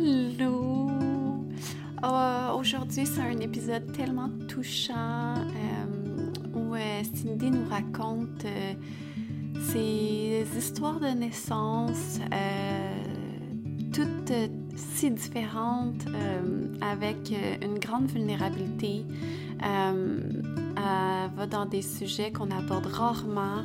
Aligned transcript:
Allô! 0.00 0.88
Oh, 2.02 2.58
aujourd'hui, 2.58 3.04
c'est 3.04 3.20
un 3.20 3.38
épisode 3.40 3.92
tellement 3.92 4.30
touchant 4.48 5.34
euh, 5.34 6.32
où 6.54 6.74
euh, 6.74 7.02
Cindy 7.12 7.50
nous 7.50 7.68
raconte 7.68 8.46
euh, 8.46 8.72
ses 9.60 10.46
histoires 10.56 11.00
de 11.00 11.08
naissance, 11.08 12.18
toutes 13.92 14.32
si 14.74 15.10
différentes, 15.10 16.06
avec 16.80 17.34
une 17.60 17.78
grande 17.78 18.10
vulnérabilité. 18.10 19.04
elle 19.60 21.30
va 21.36 21.46
dans 21.46 21.66
des 21.66 21.82
sujets 21.82 22.32
qu'on 22.32 22.50
aborde 22.50 22.86
rarement. 22.86 23.64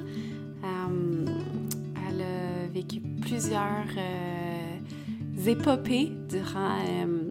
elle 0.64 2.22
a 2.22 2.68
vécu 2.74 3.00
plusieurs 3.22 3.88
épopées 5.48 6.12
durant 6.30 6.78
euh, 6.90 7.24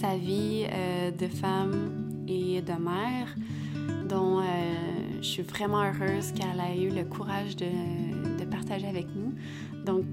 sa 0.00 0.16
vie 0.16 0.66
euh, 0.72 1.10
de 1.10 1.26
femme 1.28 2.24
et 2.26 2.60
de 2.60 2.72
mère, 2.72 3.34
dont 4.08 4.40
euh, 4.40 4.44
je 5.20 5.26
suis 5.26 5.42
vraiment 5.42 5.82
heureuse 5.82 6.32
qu'elle 6.32 6.60
ait 6.60 6.82
eu 6.82 6.90
le 6.90 7.04
courage 7.04 7.56
de, 7.56 7.66
partager 8.50 8.86
avec 8.86 9.06
nous. 9.16 9.32
Donc, 9.86 10.04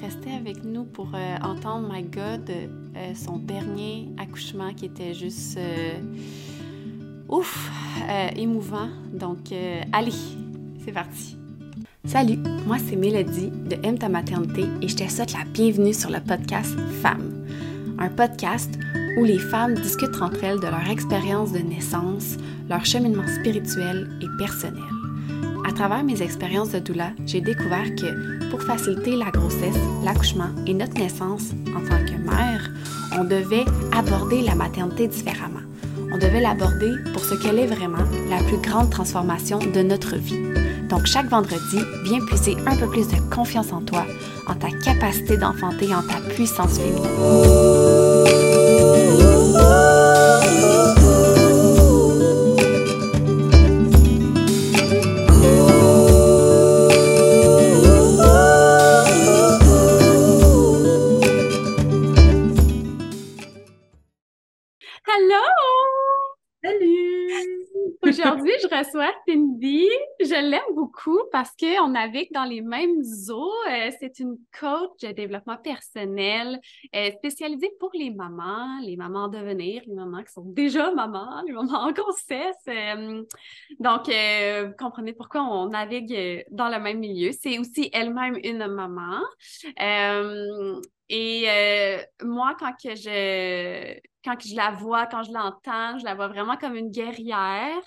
restez 0.00 0.32
avec 0.32 0.64
nous 0.64 0.84
pour 0.84 1.08
entendre, 1.42 1.86
my 1.92 2.02
God, 2.02 2.50
son 3.14 3.36
dernier 3.36 4.08
accouchement 4.16 4.72
qui 4.72 4.86
était 4.86 5.12
juste 5.12 5.58
ouf, 7.28 7.70
émouvant. 8.34 8.88
Donc, 9.12 9.52
allez, 9.92 10.12
c'est 10.82 10.92
parti. 10.92 11.36
Salut, 12.06 12.38
moi 12.66 12.76
c'est 12.78 12.94
Mélodie 12.94 13.50
de 13.50 13.76
Aime 13.82 13.98
ta 13.98 14.08
maternité 14.08 14.64
et 14.80 14.86
je 14.86 14.94
te 14.94 15.10
souhaite 15.10 15.32
la 15.32 15.44
bienvenue 15.44 15.92
sur 15.92 16.08
le 16.08 16.20
podcast 16.20 16.72
Femmes, 17.02 17.44
un 17.98 18.08
podcast 18.08 18.70
où 19.18 19.24
les 19.24 19.40
femmes 19.40 19.74
discutent 19.74 20.22
entre 20.22 20.44
elles 20.44 20.60
de 20.60 20.66
leur 20.68 20.88
expérience 20.88 21.50
de 21.50 21.58
naissance, 21.58 22.36
leur 22.70 22.86
cheminement 22.86 23.26
spirituel 23.26 24.08
et 24.22 24.26
personnel. 24.38 24.82
À 25.68 25.72
travers 25.72 26.04
mes 26.04 26.22
expériences 26.22 26.70
de 26.70 26.78
doula, 26.78 27.10
j'ai 27.26 27.40
découvert 27.40 27.92
que 27.96 28.50
pour 28.50 28.62
faciliter 28.62 29.16
la 29.16 29.32
grossesse, 29.32 29.76
l'accouchement 30.04 30.50
et 30.64 30.74
notre 30.74 30.94
naissance 30.94 31.50
en 31.74 31.80
tant 31.80 32.04
que 32.04 32.18
mère, 32.24 32.70
on 33.18 33.24
devait 33.24 33.64
aborder 33.90 34.42
la 34.42 34.54
maternité 34.54 35.08
différemment. 35.08 35.60
On 36.12 36.18
devait 36.18 36.40
l'aborder 36.40 36.92
pour 37.12 37.24
ce 37.24 37.34
qu'elle 37.34 37.58
est 37.58 37.66
vraiment, 37.66 38.04
la 38.30 38.44
plus 38.44 38.58
grande 38.58 38.90
transformation 38.90 39.58
de 39.58 39.82
notre 39.82 40.14
vie 40.14 40.65
donc 40.88 41.06
chaque 41.06 41.26
vendredi, 41.26 41.78
viens 42.04 42.24
puiser 42.24 42.56
un 42.66 42.76
peu 42.76 42.88
plus 42.88 43.08
de 43.08 43.16
confiance 43.34 43.72
en 43.72 43.80
toi, 43.82 44.04
en 44.46 44.54
ta 44.54 44.68
capacité 44.70 45.36
d'enfanter, 45.36 45.94
en 45.94 46.02
ta 46.02 46.20
puissance 46.34 46.78
féminine. 46.78 48.16
Aujourd'hui, 68.18 68.52
je 68.62 68.68
reçois 68.68 69.12
Cindy. 69.28 69.88
Je 70.20 70.50
l'aime 70.50 70.74
beaucoup 70.96 71.20
parce 71.32 71.50
qu'on 71.58 71.88
navigue 71.88 72.32
dans 72.32 72.44
les 72.44 72.60
mêmes 72.60 73.02
eaux. 73.30 73.52
Euh, 73.70 73.90
c'est 73.98 74.18
une 74.18 74.36
coach 74.58 75.00
de 75.02 75.12
développement 75.12 75.56
personnel 75.56 76.60
euh, 76.94 77.10
spécialisée 77.12 77.70
pour 77.78 77.90
les 77.94 78.10
mamans, 78.10 78.80
les 78.82 78.96
mamans 78.96 79.24
en 79.24 79.28
devenir, 79.28 79.82
les 79.86 79.94
mamans 79.94 80.22
qui 80.22 80.32
sont 80.32 80.44
déjà 80.44 80.92
mamans, 80.92 81.42
les 81.46 81.52
mamans 81.52 81.80
en 81.80 81.92
grossesse. 81.92 82.56
Euh, 82.68 83.22
donc, 83.80 84.08
vous 84.08 84.76
comprenez 84.78 85.12
pourquoi 85.12 85.42
on 85.42 85.68
navigue 85.68 86.44
dans 86.50 86.68
le 86.68 86.78
même 86.78 86.98
milieu. 86.98 87.32
C'est 87.32 87.58
aussi 87.58 87.90
elle-même 87.92 88.38
une 88.42 88.66
maman. 88.66 89.20
et 91.08 91.46
moi, 92.22 92.56
quand 92.58 92.72
que 92.72 92.94
je 92.94 93.98
quand 94.24 94.40
je 94.44 94.56
la 94.56 94.72
vois, 94.72 95.06
quand 95.06 95.22
je 95.22 95.32
l'entends, 95.32 95.98
je 95.98 96.04
la 96.04 96.14
vois 96.14 96.28
vraiment 96.28 96.56
comme 96.56 96.74
une 96.74 96.90
guerrière. 96.90 97.80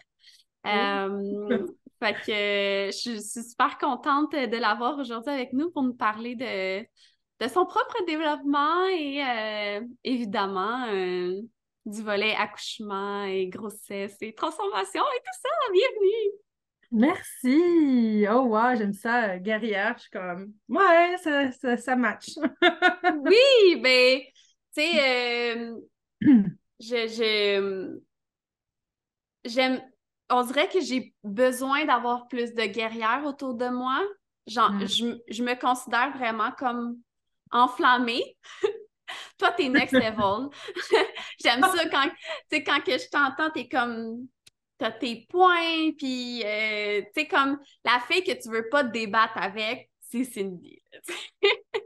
Euh, 0.67 1.65
fait 1.99 2.13
que 2.13 2.91
je 2.91 2.97
suis 2.97 3.21
super 3.21 3.77
contente 3.77 4.31
de 4.31 4.57
l'avoir 4.57 4.97
aujourd'hui 4.97 5.33
avec 5.33 5.53
nous 5.53 5.69
pour 5.71 5.83
nous 5.83 5.93
parler 5.93 6.35
de, 6.35 6.81
de 6.81 7.47
son 7.49 7.65
propre 7.65 8.05
développement 8.07 8.85
et 8.87 9.23
euh, 9.23 9.81
évidemment 10.03 10.85
euh, 10.87 11.41
du 11.85 12.01
volet 12.01 12.35
accouchement 12.35 13.23
et 13.23 13.47
grossesse 13.47 14.15
et 14.21 14.33
transformation 14.33 15.01
et 15.01 15.19
tout 15.19 15.39
ça. 15.41 15.49
Bienvenue! 15.73 16.39
Merci! 16.91 18.25
Oh 18.31 18.47
wow, 18.47 18.75
j'aime 18.75 18.93
ça, 18.93 19.37
guerrière. 19.37 19.95
Je 19.97 20.03
suis 20.03 20.11
comme, 20.11 20.53
ouais, 20.69 21.17
ça, 21.21 21.51
ça, 21.51 21.77
ça 21.77 21.95
match. 21.95 22.29
oui, 23.25 23.75
ben, 23.81 24.21
tu 24.75 24.81
sais, 24.81 25.71
je, 26.79 27.99
j'aime, 29.45 29.81
on 30.29 30.43
dirait 30.43 30.69
que 30.69 30.79
j'ai 30.81 31.13
besoin 31.23 31.85
d'avoir 31.85 32.27
plus 32.27 32.53
de 32.53 32.63
guerrières 32.65 33.23
autour 33.25 33.55
de 33.55 33.67
moi. 33.67 34.01
Genre, 34.47 34.71
mm. 34.71 34.87
je, 35.29 35.43
me 35.43 35.59
considère 35.59 36.11
vraiment 36.17 36.51
comme 36.57 36.97
enflammée. 37.51 38.37
Toi, 39.37 39.51
t'es 39.51 39.69
next 39.69 39.93
level. 39.93 40.49
J'aime 41.43 41.61
ça 41.61 41.89
quand, 41.89 42.09
quand 42.51 42.83
que 42.83 42.97
je 42.97 43.09
t'entends, 43.09 43.49
t'es 43.51 43.67
comme, 43.67 44.27
t'as 44.77 44.91
tes 44.91 45.27
points, 45.29 45.91
puis, 45.97 46.43
euh, 46.45 47.01
tu 47.01 47.21
sais, 47.21 47.27
comme 47.27 47.59
la 47.83 47.99
fille 47.99 48.23
que 48.23 48.31
tu 48.31 48.49
veux 48.49 48.69
pas 48.69 48.83
débattre 48.83 49.37
avec, 49.37 49.89
c'est 50.01 50.23
Cindy. 50.23 50.81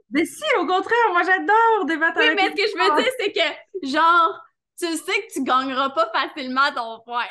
mais 0.09 0.25
si, 0.25 0.43
au 0.57 0.65
contraire, 0.65 1.09
moi 1.11 1.23
j'adore 1.23 1.85
débattre 1.85 2.19
oui, 2.19 2.27
avec 2.27 2.39
mais 2.39 2.49
ce 2.49 2.55
que 2.55 2.69
je 2.69 2.83
veux 2.83 3.01
dire, 3.01 3.11
c'est 3.19 3.31
que, 3.31 3.87
genre, 3.89 4.39
tu 4.79 4.87
sais 4.95 5.27
que 5.27 5.33
tu 5.33 5.43
gagneras 5.43 5.89
pas 5.89 6.09
facilement 6.13 6.71
ton 6.73 7.01
point. 7.05 7.25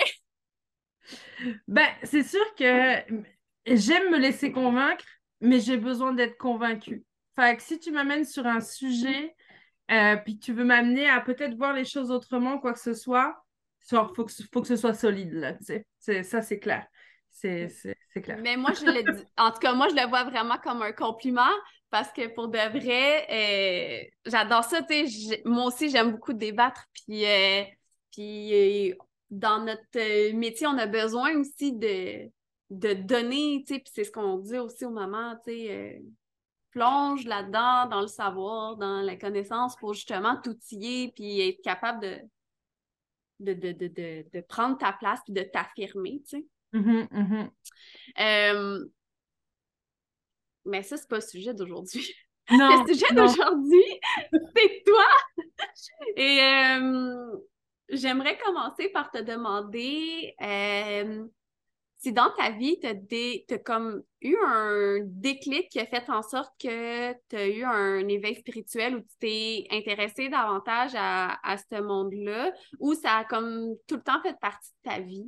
Ben, 1.69 1.87
c'est 2.03 2.23
sûr 2.23 2.45
que 2.57 3.03
j'aime 3.67 4.11
me 4.11 4.19
laisser 4.19 4.53
convaincre, 4.53 5.05
mais 5.41 5.61
j'ai 5.61 5.77
besoin 5.77 6.13
d'être 6.13 6.37
convaincue. 6.39 7.05
Fait 7.37 7.57
que 7.57 7.63
si 7.63 7.79
tu 7.79 7.91
m'amènes 7.91 8.25
sur 8.25 8.47
un 8.47 8.61
sujet, 8.61 9.35
euh, 9.91 10.17
puis 10.17 10.39
tu 10.39 10.53
veux 10.53 10.65
m'amener 10.65 11.09
à 11.09 11.21
peut-être 11.21 11.57
voir 11.57 11.73
les 11.73 11.85
choses 11.85 12.11
autrement, 12.11 12.59
quoi 12.59 12.73
que 12.73 12.79
ce 12.79 12.95
soit, 12.95 13.45
il 13.91 13.99
faut, 14.15 14.27
faut 14.53 14.61
que 14.61 14.69
ce 14.69 14.77
soit 14.77 14.95
solide, 14.95 15.33
là, 15.33 15.55
ça, 16.23 16.43
c'est 16.43 16.59
clair. 16.59 16.87
C'est, 17.31 17.69
clair. 18.23 18.39
Mais 18.41 18.57
moi, 18.57 18.73
je 18.73 18.85
le 18.85 19.13
dis, 19.13 19.25
en 19.37 19.51
tout 19.51 19.59
cas, 19.59 19.73
moi, 19.73 19.89
je 19.89 19.95
le 19.95 20.07
vois 20.09 20.25
vraiment 20.25 20.59
comme 20.59 20.83
un 20.83 20.93
compliment 20.93 21.51
parce 21.91 22.13
que 22.13 22.29
pour 22.29 22.49
de 22.49 22.59
vrai, 22.79 23.27
euh, 23.31 24.11
j'adore 24.27 24.65
ça, 24.65 24.81
moi 25.45 25.67
aussi, 25.67 25.91
j'aime 25.91 26.13
beaucoup 26.13 26.33
débattre, 26.33 26.87
puis, 26.93 27.27
euh, 27.27 27.65
puis 28.13 28.95
dans 29.33 29.65
notre 29.65 29.83
euh, 29.97 30.35
métier, 30.35 30.67
on 30.67 30.77
a 30.77 30.87
besoin 30.87 31.35
aussi 31.39 31.73
de, 31.73 32.31
de 32.69 32.93
donner, 32.93 33.65
tu 33.67 33.75
sais, 33.75 33.81
puis 33.81 33.91
c'est 33.93 34.05
ce 34.05 34.13
qu'on 34.13 34.37
dit 34.37 34.59
aussi 34.59 34.85
aux 34.85 34.91
mamans, 34.91 35.37
tu 35.45 35.53
sais, 35.53 35.73
euh, 35.73 35.99
plonge 36.71 37.25
là-dedans, 37.25 37.87
dans 37.89 38.03
le 38.03 38.09
savoir, 38.09 38.77
dans 38.77 39.01
la 39.01 39.17
connaissance 39.17 39.75
pour 39.77 39.95
justement 39.95 40.39
t'outiller 40.41 41.13
puis 41.13 41.41
être 41.41 41.63
capable 41.63 42.29
de, 43.41 43.55
de, 43.55 44.41
prendre 44.43 44.77
ta 44.77 44.93
place 44.93 45.21
puis 45.25 45.33
de 45.33 45.43
t'affirmer, 45.43 46.23
tu 46.29 46.37
sais. 46.39 46.47
Mm-hmm, 46.75 47.09
mm-hmm. 47.09 47.51
Euh, 48.21 48.85
mais 50.67 50.83
ça, 50.83 50.99
c'est 50.99 51.09
pas 51.09 51.17
le 51.17 51.23
sujet 51.23 51.55
d'aujourd'hui. 51.55 52.15
le 52.51 52.87
sujet 52.87 53.15
d'aujourd'hui, 53.15 54.01
c'est 54.57 54.83
toi! 54.85 55.07
Et 56.17 56.39
J'aimerais 57.93 58.39
commencer 58.39 58.89
par 58.89 59.11
te 59.11 59.19
demander 59.19 60.35
euh, 60.41 61.27
si 61.99 62.13
dans 62.13 62.31
ta 62.31 62.51
vie, 62.51 62.79
tu 62.81 63.55
as, 63.55 63.59
comme 63.59 64.03
eu 64.23 64.35
un 64.47 65.01
déclic 65.05 65.69
qui 65.69 65.79
a 65.79 65.85
fait 65.85 66.09
en 66.09 66.23
sorte 66.23 66.53
que 66.59 67.13
tu 67.29 67.37
as 67.37 67.49
eu 67.49 67.63
un 67.65 68.09
éveil 68.09 68.35
spirituel 68.35 68.97
où 68.97 69.01
tu 69.01 69.17
t'es 69.21 69.67
intéressé 69.71 70.31
davantage 70.31 70.93
à, 70.97 71.57
ce 71.71 71.81
monde-là, 71.83 72.53
ou 72.81 72.95
ça 72.95 73.19
a 73.19 73.25
comme 73.25 73.77
tout 73.87 73.97
le 73.97 74.03
temps 74.03 74.21
fait 74.23 74.39
partie 74.41 74.71
de 74.85 74.91
ta 74.91 74.99
vie? 74.99 75.27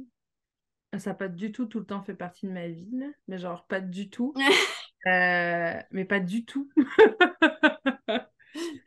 Ça 0.99 1.11
n'a 1.11 1.15
pas 1.15 1.29
du 1.29 1.53
tout 1.53 1.67
tout 1.67 1.81
le 1.81 1.87
temps 1.87 2.03
fait 2.03 2.15
partie 2.15 2.47
de 2.47 2.53
ma 2.53 2.69
vie, 2.69 3.05
mais 3.29 3.37
genre 3.39 3.67
pas 3.67 3.81
du 3.81 4.11
tout. 4.11 4.35
Euh, 5.07 5.79
mais 5.91 6.07
pas 6.07 6.19
du 6.19 6.47
tout. 6.47 6.71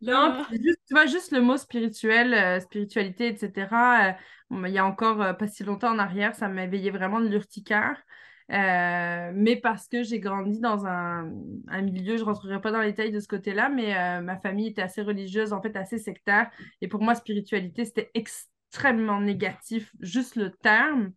Non, 0.02 0.46
juste, 0.52 0.80
tu 0.88 0.94
vois, 0.94 1.06
juste 1.06 1.32
le 1.32 1.42
mot 1.42 1.58
spirituel, 1.58 2.34
euh, 2.34 2.60
spiritualité, 2.60 3.28
etc. 3.28 4.16
Euh, 4.52 4.68
il 4.68 4.74
y 4.74 4.78
a 4.78 4.86
encore 4.86 5.22
euh, 5.22 5.34
pas 5.34 5.48
si 5.48 5.64
longtemps 5.64 5.92
en 5.92 6.00
arrière, 6.00 6.36
ça 6.36 6.48
m'éveillait 6.48 6.92
vraiment 6.92 7.20
de 7.20 7.28
l'urticaire. 7.28 8.02
Mais 8.50 9.60
parce 9.62 9.88
que 9.88 10.04
j'ai 10.04 10.20
grandi 10.20 10.60
dans 10.62 10.86
un, 10.86 11.30
un, 11.68 11.82
milieu, 11.82 12.16
je 12.16 12.22
ne 12.22 12.26
rentrerai 12.26 12.62
pas 12.62 12.72
dans 12.72 12.80
les 12.80 12.92
détails 12.92 13.12
de 13.12 13.20
ce 13.20 13.28
côté-là, 13.28 13.68
mais 13.68 14.22
ma 14.22 14.38
famille 14.38 14.68
était 14.68 14.82
assez 14.82 15.02
religieuse, 15.02 15.52
en 15.52 15.62
fait 15.62 15.76
assez 15.76 15.98
sectaire. 15.98 16.50
Et 16.82 16.88
pour 16.88 17.02
moi, 17.02 17.14
spiritualité, 17.14 17.84
c'était 17.84 18.10
extrêmement 18.14 19.20
négatif, 19.20 19.92
juste 20.00 20.38
le 20.38 20.52
terme. 20.52 21.12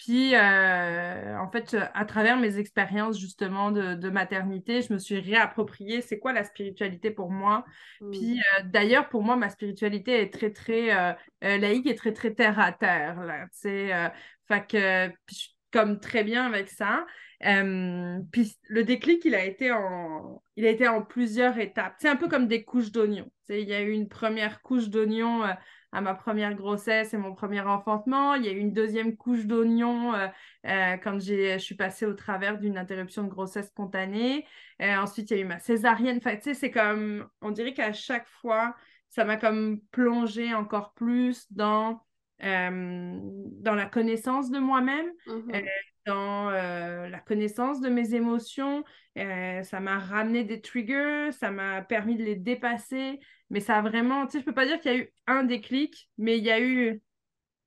Puis, 0.00 0.34
euh, 0.34 1.36
en 1.36 1.50
fait, 1.50 1.76
à 1.92 2.06
travers 2.06 2.38
mes 2.38 2.56
expériences 2.56 3.20
justement 3.20 3.70
de, 3.70 4.08
maternité, 4.08 4.80
je 4.80 4.94
me 4.94 4.98
suis 4.98 5.20
réapproprié 5.20 6.00
c'est 6.00 6.18
quoi 6.18 6.32
la 6.32 6.42
spiritualité 6.42 7.10
pour 7.10 7.30
moi. 7.30 7.66
Mmh. 8.00 8.10
Puis, 8.10 8.40
euh, 8.40 8.62
d'ailleurs, 8.64 9.10
pour 9.10 9.22
moi, 9.22 9.36
ma 9.36 9.50
spiritualité 9.50 10.22
est 10.22 10.32
très, 10.32 10.52
très 10.52 10.96
euh, 10.96 11.12
laïque 11.42 11.86
et 11.86 11.94
très, 11.94 12.14
très 12.14 12.32
terre 12.32 12.58
à 12.58 12.72
terre. 12.72 13.22
Là, 13.24 13.46
fait 13.52 14.66
que, 14.66 15.12
je 15.28 15.34
suis 15.34 15.54
comme 15.70 16.00
très 16.00 16.24
bien 16.24 16.46
avec 16.46 16.70
ça. 16.70 17.04
puis 17.42 18.56
le 18.68 18.84
déclic, 18.84 19.22
il 19.26 19.34
a 19.34 19.44
été 19.44 19.70
en, 19.70 20.42
il 20.56 20.64
a 20.64 20.70
été 20.70 20.88
en 20.88 21.02
plusieurs 21.02 21.58
étapes. 21.58 21.96
C'est 21.98 22.08
un 22.08 22.16
peu 22.16 22.28
comme 22.28 22.48
des 22.48 22.64
couches 22.64 22.90
d'oignons. 22.90 23.30
Il 23.50 23.68
y 23.68 23.74
a 23.74 23.82
eu 23.82 23.90
une 23.90 24.08
première 24.08 24.62
couche 24.62 24.88
d'oignons 24.88 25.42
à 25.92 26.00
ma 26.00 26.14
première 26.14 26.54
grossesse 26.54 27.14
et 27.14 27.16
mon 27.16 27.34
premier 27.34 27.60
enfantement. 27.60 28.34
Il 28.34 28.44
y 28.44 28.48
a 28.48 28.52
eu 28.52 28.58
une 28.58 28.72
deuxième 28.72 29.16
couche 29.16 29.46
d'oignon 29.46 30.14
euh, 30.14 30.28
euh, 30.66 30.96
quand 30.98 31.18
je 31.18 31.58
suis 31.58 31.74
passée 31.74 32.06
au 32.06 32.14
travers 32.14 32.58
d'une 32.58 32.78
interruption 32.78 33.24
de 33.24 33.28
grossesse 33.28 33.68
spontanée. 33.68 34.46
Euh, 34.80 34.96
ensuite, 34.96 35.30
il 35.30 35.36
y 35.36 35.40
a 35.40 35.42
eu 35.42 35.46
ma 35.46 35.58
césarienne. 35.58 36.18
Enfin, 36.18 36.36
tu 36.36 36.42
sais, 36.42 36.54
c'est 36.54 36.70
comme, 36.70 37.28
on 37.42 37.50
dirait 37.50 37.74
qu'à 37.74 37.92
chaque 37.92 38.28
fois, 38.40 38.74
ça 39.08 39.24
m'a 39.24 39.36
comme 39.36 39.80
plongé 39.90 40.54
encore 40.54 40.94
plus 40.94 41.50
dans, 41.52 42.00
dans 42.40 43.74
la 43.74 43.86
connaissance 43.86 44.50
de 44.50 44.58
moi-même. 44.58 45.10
Mm-hmm 45.26 45.66
dans 46.06 46.50
euh, 46.50 47.08
la 47.08 47.20
connaissance 47.20 47.80
de 47.80 47.88
mes 47.88 48.14
émotions. 48.14 48.84
Euh, 49.18 49.62
ça 49.62 49.80
m'a 49.80 49.98
ramené 49.98 50.44
des 50.44 50.60
triggers, 50.60 51.30
ça 51.32 51.50
m'a 51.50 51.82
permis 51.82 52.16
de 52.16 52.24
les 52.24 52.36
dépasser. 52.36 53.20
Mais 53.50 53.60
ça 53.60 53.78
a 53.78 53.82
vraiment, 53.82 54.26
tu 54.26 54.32
sais, 54.32 54.40
je 54.40 54.44
peux 54.44 54.54
pas 54.54 54.66
dire 54.66 54.80
qu'il 54.80 54.92
y 54.92 54.94
a 54.94 54.98
eu 54.98 55.12
un 55.26 55.44
déclic, 55.44 56.08
mais 56.18 56.38
il 56.38 56.44
y 56.44 56.50
a 56.50 56.60
eu 56.60 57.02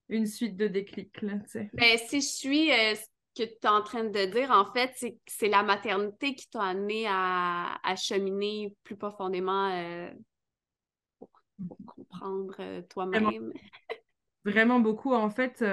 une 0.10 0.26
suite 0.26 0.56
de 0.56 0.68
déclics. 0.68 1.22
Là, 1.22 1.34
Mais 1.56 1.70
ben, 1.74 1.98
si 1.98 2.22
je 2.22 2.28
suis 2.28 2.72
euh, 2.72 2.96
ce 2.96 3.06
que 3.36 3.50
tu 3.50 3.58
es 3.64 3.68
en 3.68 3.82
train 3.82 4.04
de 4.06 4.26
dire, 4.26 4.52
en 4.52 4.72
fait, 4.72 4.94
c'est 4.96 5.18
c'est 5.26 5.50
la 5.50 5.64
maternité 5.64 6.36
qui 6.36 6.50
t'a 6.50 6.62
amené 6.62 7.06
à, 7.08 7.80
à, 7.84 7.96
cheminer 7.96 8.74
plus 8.84 8.96
profondément 8.96 9.70
pour, 11.20 11.30
comprendre 11.86 12.82
toi-même. 12.90 13.24
Vraiment, 13.24 13.54
vraiment, 14.46 14.80
beaucoup. 14.80 15.14
En 15.14 15.30
fait, 15.30 15.64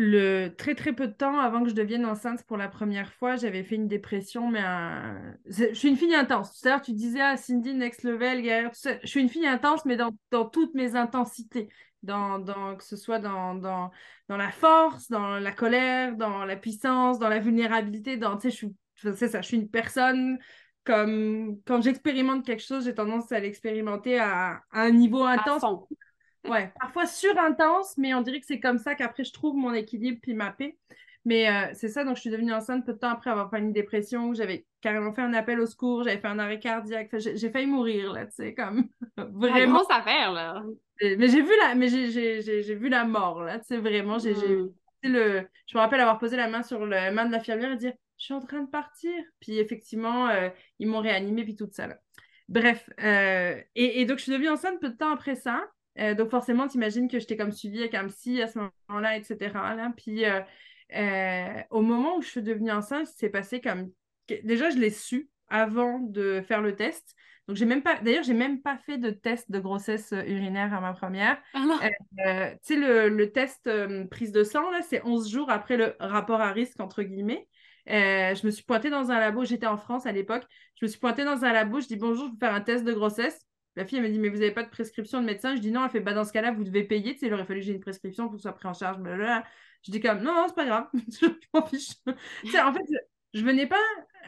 le 0.00 0.50
très 0.50 0.76
très 0.76 0.92
peu 0.92 1.08
de 1.08 1.12
temps 1.12 1.40
avant 1.40 1.64
que 1.64 1.70
je 1.70 1.74
devienne 1.74 2.06
enceinte 2.06 2.44
pour 2.44 2.56
la 2.56 2.68
première 2.68 3.12
fois, 3.14 3.34
j'avais 3.34 3.64
fait 3.64 3.74
une 3.74 3.88
dépression, 3.88 4.48
mais 4.48 4.62
je 5.48 5.74
suis 5.74 5.88
une 5.88 5.96
fille 5.96 6.14
intense. 6.14 6.56
Tout 6.56 6.68
à 6.68 6.70
l'heure, 6.70 6.82
tu 6.82 6.92
disais 6.92 7.20
à 7.20 7.36
Cindy, 7.36 7.74
next 7.74 8.04
level, 8.04 8.44
Je 9.02 9.06
suis 9.08 9.20
une 9.20 9.28
fille 9.28 9.44
intense, 9.44 9.84
mais 9.84 9.96
dans, 9.96 10.12
toutes 10.44 10.72
mes 10.74 10.94
intensités. 10.94 11.68
Dans, 12.04 12.40
que 12.76 12.84
ce 12.84 12.94
soit 12.94 13.18
dans, 13.18 13.56
dans, 13.56 13.90
la 14.28 14.52
force, 14.52 15.10
dans 15.10 15.40
la 15.40 15.50
colère, 15.50 16.14
dans 16.14 16.44
la 16.44 16.54
puissance, 16.54 17.18
dans 17.18 17.28
la 17.28 17.40
vulnérabilité. 17.40 18.16
Dans, 18.16 18.36
tu 18.36 18.52
sais, 18.52 18.56
je 18.94 19.02
suis, 19.16 19.26
ça, 19.28 19.40
je 19.40 19.46
suis 19.48 19.56
une 19.56 19.68
personne 19.68 20.38
comme 20.84 21.58
quand 21.66 21.82
j'expérimente 21.82 22.46
quelque 22.46 22.62
chose, 22.62 22.84
j'ai 22.84 22.94
tendance 22.94 23.32
à 23.32 23.40
l'expérimenter 23.40 24.20
à, 24.20 24.60
un 24.70 24.90
niveau 24.90 25.24
intense. 25.24 25.64
Ouais, 26.46 26.72
parfois 26.80 27.04
intense, 27.38 27.96
mais 27.98 28.14
on 28.14 28.22
dirait 28.22 28.40
que 28.40 28.46
c'est 28.46 28.60
comme 28.60 28.78
ça 28.78 28.94
qu'après 28.94 29.24
je 29.24 29.32
trouve 29.32 29.56
mon 29.56 29.72
équilibre 29.72 30.18
puis 30.22 30.34
ma 30.34 30.50
paix. 30.52 30.76
Mais 31.24 31.50
euh, 31.50 31.70
c'est 31.74 31.88
ça, 31.88 32.04
donc 32.04 32.16
je 32.16 32.22
suis 32.22 32.30
devenue 32.30 32.54
enceinte 32.54 32.86
peu 32.86 32.94
de 32.94 32.98
temps 32.98 33.10
après 33.10 33.30
avoir 33.30 33.50
fait 33.50 33.58
une 33.58 33.72
dépression 33.72 34.28
où 34.28 34.34
j'avais 34.34 34.66
carrément 34.80 35.12
fait 35.12 35.20
un 35.20 35.34
appel 35.34 35.60
au 35.60 35.66
secours, 35.66 36.04
j'avais 36.04 36.20
fait 36.20 36.28
un 36.28 36.38
arrêt 36.38 36.58
cardiaque, 36.58 37.10
j'ai 37.18 37.50
failli 37.50 37.66
mourir, 37.66 38.12
là, 38.12 38.24
tu 38.24 38.36
sais, 38.36 38.54
comme 38.54 38.88
vraiment. 39.16 39.74
grosse 39.74 39.90
affaire, 39.90 40.32
là. 40.32 40.62
Mais 41.02 41.28
j'ai 41.28 41.42
vu 41.42 41.50
la, 41.60 41.74
mais 41.74 41.88
j'ai 41.88 42.74
vu 42.74 42.88
la 42.88 43.04
mort, 43.04 43.42
là, 43.42 43.58
tu 43.58 43.66
sais, 43.66 43.76
vraiment, 43.76 44.18
j'ai 44.18 44.32
hmm. 44.32 44.70
le... 45.02 45.42
Je 45.66 45.76
me 45.76 45.82
rappelle 45.82 46.00
avoir 46.00 46.18
posé 46.18 46.36
la 46.36 46.48
main 46.48 46.62
sur 46.62 46.86
la 46.86 47.10
main 47.10 47.26
de 47.26 47.32
l'infirmière 47.32 47.72
et 47.72 47.76
dire 47.76 47.92
«Je 48.16 48.24
suis 48.24 48.34
en 48.34 48.40
train 48.40 48.62
de 48.62 48.70
partir». 48.70 49.12
Puis 49.40 49.58
effectivement, 49.58 50.28
euh, 50.28 50.48
ils 50.78 50.88
m'ont 50.88 51.00
réanimée, 51.00 51.44
puis 51.44 51.56
tout 51.56 51.68
ça, 51.70 51.88
là. 51.88 51.98
Bref, 52.48 52.88
euh, 53.02 53.60
et, 53.74 54.00
et, 54.00 54.06
donc 54.06 54.16
je 54.16 54.22
suis 54.22 54.32
devenue 54.32 54.48
enceinte 54.48 54.80
peu 54.80 54.88
de 54.88 54.96
temps 54.96 55.12
après 55.12 55.34
ça. 55.34 55.68
Euh, 55.98 56.14
donc, 56.14 56.30
forcément, 56.30 56.68
tu 56.68 56.76
imagines 56.76 57.08
que 57.08 57.18
j'étais 57.18 57.36
comme 57.36 57.52
suivie 57.52 57.80
avec 57.80 57.94
un 57.94 58.06
psy 58.06 58.40
à 58.40 58.46
ce 58.46 58.58
moment-là, 58.58 59.16
etc. 59.16 59.36
Là. 59.52 59.92
Puis, 59.96 60.24
euh, 60.24 60.40
euh, 60.94 61.60
au 61.70 61.82
moment 61.82 62.16
où 62.16 62.22
je 62.22 62.28
suis 62.28 62.42
devenue 62.42 62.70
enceinte, 62.70 63.06
c'est 63.06 63.30
passé 63.30 63.60
comme. 63.60 63.90
Déjà, 64.44 64.70
je 64.70 64.76
l'ai 64.76 64.90
su 64.90 65.28
avant 65.48 65.98
de 65.98 66.42
faire 66.46 66.60
le 66.60 66.76
test. 66.76 67.14
Donc, 67.48 67.56
j'ai 67.56 67.64
même 67.64 67.82
pas. 67.82 67.98
D'ailleurs, 68.00 68.22
j'ai 68.22 68.34
même 68.34 68.60
pas 68.60 68.76
fait 68.76 68.98
de 68.98 69.10
test 69.10 69.50
de 69.50 69.58
grossesse 69.58 70.12
urinaire 70.12 70.72
à 70.74 70.80
ma 70.80 70.92
première. 70.92 71.38
Ah 71.54 71.64
tu 71.80 72.58
sais, 72.62 72.76
le, 72.76 73.08
le, 73.08 73.32
test 73.32 73.68
prise 74.10 74.32
de 74.32 74.44
sang, 74.44 74.70
là, 74.70 74.82
c'est 74.82 75.02
11 75.04 75.30
jours 75.30 75.50
après 75.50 75.76
le 75.76 75.96
rapport 75.98 76.40
à 76.40 76.52
risque, 76.52 76.78
entre 76.80 77.02
guillemets. 77.02 77.48
je 77.86 78.46
me 78.46 78.50
suis 78.50 78.64
pointée 78.64 78.90
dans 78.90 79.10
un 79.10 79.18
labo, 79.18 79.44
j'étais 79.44 79.66
en 79.66 79.78
France 79.78 80.04
à 80.04 80.12
l'époque. 80.12 80.44
Je 80.78 80.84
me 80.84 80.88
suis 80.88 81.00
pointée 81.00 81.24
dans 81.24 81.44
un 81.44 81.52
labo, 81.52 81.80
je 81.80 81.86
dis 81.86 81.96
bonjour, 81.96 82.26
je 82.26 82.32
vais 82.32 82.38
faire 82.38 82.54
un 82.54 82.60
test 82.60 82.84
de 82.84 82.92
grossesse. 82.92 83.47
La 83.78 83.84
fille, 83.84 83.98
elle 83.98 84.02
m'a 84.02 84.10
dit, 84.10 84.18
mais 84.18 84.28
vous 84.28 84.38
n'avez 84.38 84.50
pas 84.50 84.64
de 84.64 84.70
prescription 84.70 85.20
de 85.20 85.26
médecin? 85.26 85.54
Je 85.54 85.60
dis 85.60 85.70
non, 85.70 85.84
elle 85.84 85.90
fait, 85.90 86.00
bah, 86.00 86.12
dans 86.12 86.24
ce 86.24 86.32
cas-là, 86.32 86.50
vous 86.50 86.64
devez 86.64 86.82
payer. 86.82 87.12
Tu 87.12 87.20
sais, 87.20 87.26
il 87.28 87.32
aurait 87.32 87.44
fallu 87.44 87.60
que 87.60 87.66
j'ai 87.66 87.72
une 87.72 87.78
prescription 87.78 88.24
pour 88.24 88.32
que 88.32 88.38
ce 88.38 88.42
soit 88.42 88.52
pris 88.52 88.66
en 88.66 88.74
charge. 88.74 88.98
Je 89.86 89.92
dis 89.92 90.00
comme, 90.00 90.18
non, 90.20 90.34
non, 90.34 90.46
c'est 90.48 90.56
pas 90.56 90.66
grave. 90.66 90.88
je 90.94 91.28
m'en 91.54 91.64
fiche. 91.64 91.90
en 92.04 92.72
fait, 92.72 92.82
je, 93.32 93.40
ne 93.40 93.46
venais 93.46 93.68
pas 93.68 93.78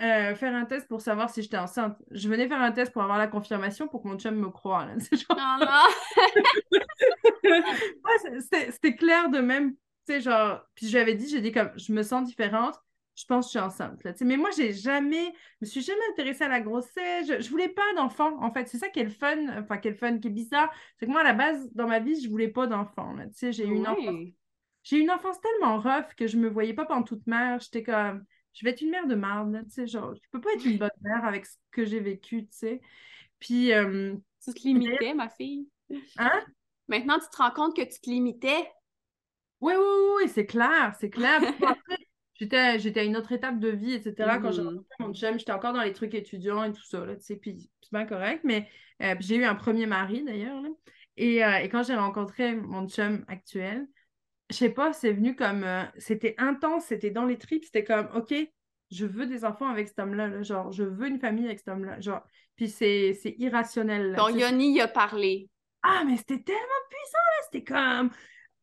euh, 0.02 0.36
faire 0.36 0.54
un 0.54 0.66
test 0.66 0.86
pour 0.86 1.00
savoir 1.00 1.30
si 1.30 1.42
j'étais 1.42 1.58
enceinte. 1.58 1.98
Je 2.12 2.28
venais 2.28 2.46
faire 2.46 2.62
un 2.62 2.70
test 2.70 2.92
pour 2.92 3.02
avoir 3.02 3.18
la 3.18 3.26
confirmation 3.26 3.88
pour 3.88 4.04
que 4.04 4.06
mon 4.06 4.16
chum 4.20 4.36
me 4.36 4.50
croie. 4.50 4.86
C'était 8.70 8.94
clair 8.94 9.30
de 9.30 9.40
même. 9.40 9.72
Tu 10.06 10.12
sais, 10.12 10.20
genre, 10.20 10.60
puis 10.76 10.86
je 10.86 10.92
lui 10.92 11.00
avais 11.00 11.14
dit, 11.14 11.28
j'ai 11.28 11.40
dit 11.40 11.50
comme, 11.50 11.72
je 11.76 11.92
me 11.92 12.04
sens 12.04 12.24
différente 12.24 12.76
je 13.20 13.26
pense 13.26 13.46
que 13.46 13.48
je 13.48 13.50
suis 13.50 13.58
enceinte. 13.58 14.02
Là. 14.02 14.12
Mais 14.22 14.36
moi, 14.36 14.50
j'ai 14.56 14.72
jamais, 14.72 15.26
je 15.60 15.66
me 15.66 15.66
suis 15.66 15.82
jamais 15.82 16.00
intéressée 16.12 16.44
à 16.44 16.48
la 16.48 16.60
grossesse. 16.60 17.28
Je, 17.28 17.40
je 17.40 17.50
voulais 17.50 17.68
pas 17.68 17.82
d'enfant, 17.96 18.42
en 18.42 18.50
fait. 18.52 18.66
C'est 18.68 18.78
ça 18.78 18.88
qui 18.88 19.00
est 19.00 19.04
le 19.04 19.10
fun, 19.10 19.58
enfin, 19.58 19.76
qui 19.76 19.88
est 19.88 19.90
le 19.90 19.96
fun, 19.96 20.18
qui 20.18 20.28
est 20.28 20.30
bizarre. 20.30 20.72
C'est 20.96 21.06
que 21.06 21.10
moi, 21.10 21.20
à 21.20 21.24
la 21.24 21.34
base, 21.34 21.70
dans 21.74 21.86
ma 21.86 21.98
vie, 21.98 22.20
je 22.20 22.30
voulais 22.30 22.48
pas 22.48 22.66
d'enfant. 22.66 23.14
J'ai 23.38 23.66
eu 23.66 23.74
une 23.74 23.86
enfance. 23.86 24.28
J'ai 24.82 24.98
une 24.98 25.10
enfance 25.10 25.38
tellement 25.40 25.78
rough 25.78 26.14
que 26.16 26.26
je 26.26 26.38
me 26.38 26.48
voyais 26.48 26.72
pas 26.72 26.86
pendant 26.86 27.02
toute 27.02 27.26
mère. 27.26 27.60
J'étais 27.60 27.82
comme, 27.82 28.24
je 28.54 28.64
vais 28.64 28.70
être 28.70 28.80
une 28.80 28.90
mère 28.90 29.06
de 29.06 29.14
marde, 29.14 29.64
tu 29.64 29.70
sais, 29.70 29.86
genre, 29.86 30.14
je 30.14 30.20
peux 30.30 30.40
pas 30.40 30.52
être 30.54 30.64
une 30.64 30.78
bonne 30.78 30.90
mère 31.02 31.24
avec 31.26 31.44
ce 31.44 31.56
que 31.70 31.84
j'ai 31.84 32.00
vécu, 32.00 32.46
tu 32.46 32.56
sais. 32.56 32.80
Puis. 33.38 33.72
Euh, 33.72 34.14
tu 34.42 34.54
te 34.54 34.62
limitais, 34.62 35.12
ma 35.12 35.28
fille? 35.28 35.68
Hein? 36.16 36.42
Maintenant, 36.88 37.18
tu 37.18 37.28
te 37.30 37.36
rends 37.36 37.50
compte 37.50 37.76
que 37.76 37.82
tu 37.82 38.00
te 38.00 38.08
limitais? 38.08 38.70
Oui, 39.60 39.74
oui, 39.76 40.22
oui, 40.22 40.28
c'est 40.28 40.46
clair, 40.46 40.94
c'est 40.98 41.10
clair. 41.10 41.42
J'étais 42.40 43.00
à 43.00 43.04
une 43.04 43.16
autre 43.18 43.32
étape 43.32 43.58
de 43.58 43.68
vie, 43.68 43.92
etc. 43.92 44.38
Quand 44.40 44.50
j'ai 44.50 44.62
mmh. 44.62 44.66
rencontré 44.66 44.94
mon 44.98 45.12
chum, 45.12 45.38
j'étais 45.38 45.52
encore 45.52 45.74
dans 45.74 45.82
les 45.82 45.92
trucs 45.92 46.14
étudiants 46.14 46.64
et 46.64 46.72
tout 46.72 46.84
ça, 46.84 47.04
là, 47.04 47.14
tu 47.16 47.22
sais, 47.22 47.36
puis 47.36 47.70
c'est 47.82 47.92
bien 47.92 48.06
correct. 48.06 48.40
Mais 48.44 48.66
euh, 49.02 49.14
j'ai 49.20 49.36
eu 49.36 49.44
un 49.44 49.54
premier 49.54 49.84
mari, 49.86 50.24
d'ailleurs, 50.24 50.62
et, 51.16 51.44
euh, 51.44 51.58
et, 51.58 51.68
quand 51.68 51.82
j'ai 51.82 51.94
rencontré 51.94 52.54
mon 52.54 52.88
chum 52.88 53.24
actuel, 53.28 53.86
je 54.48 54.56
sais 54.56 54.70
pas, 54.70 54.94
c'est 54.94 55.12
venu 55.12 55.36
comme... 55.36 55.64
Euh, 55.64 55.84
c'était 55.98 56.34
intense, 56.38 56.86
c'était 56.86 57.10
dans 57.10 57.26
les 57.26 57.36
tripes, 57.36 57.64
c'était 57.64 57.84
comme, 57.84 58.08
OK, 58.14 58.34
je 58.90 59.06
veux 59.06 59.26
des 59.26 59.44
enfants 59.44 59.68
avec 59.68 59.88
cet 59.88 59.98
homme-là, 59.98 60.42
genre, 60.42 60.72
je 60.72 60.82
veux 60.82 61.08
une 61.08 61.20
famille 61.20 61.44
avec 61.44 61.58
cet 61.58 61.68
homme-là, 61.68 62.00
genre... 62.00 62.22
Puis 62.56 62.68
c'est 62.68 63.16
irrationnel. 63.38 64.14
Donc, 64.16 64.38
Yoni 64.38 64.80
a 64.82 64.88
parlé. 64.88 65.48
Ah, 65.82 66.04
mais 66.06 66.16
c'était 66.16 66.42
tellement 66.42 66.60
puissant, 66.90 67.18
là! 67.18 67.44
C'était 67.44 67.64
comme... 67.64 68.10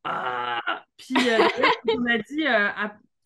Ah! 0.04 0.84
Puis 0.98 1.16
on 1.90 2.06
a 2.06 2.18
dit, 2.20 2.46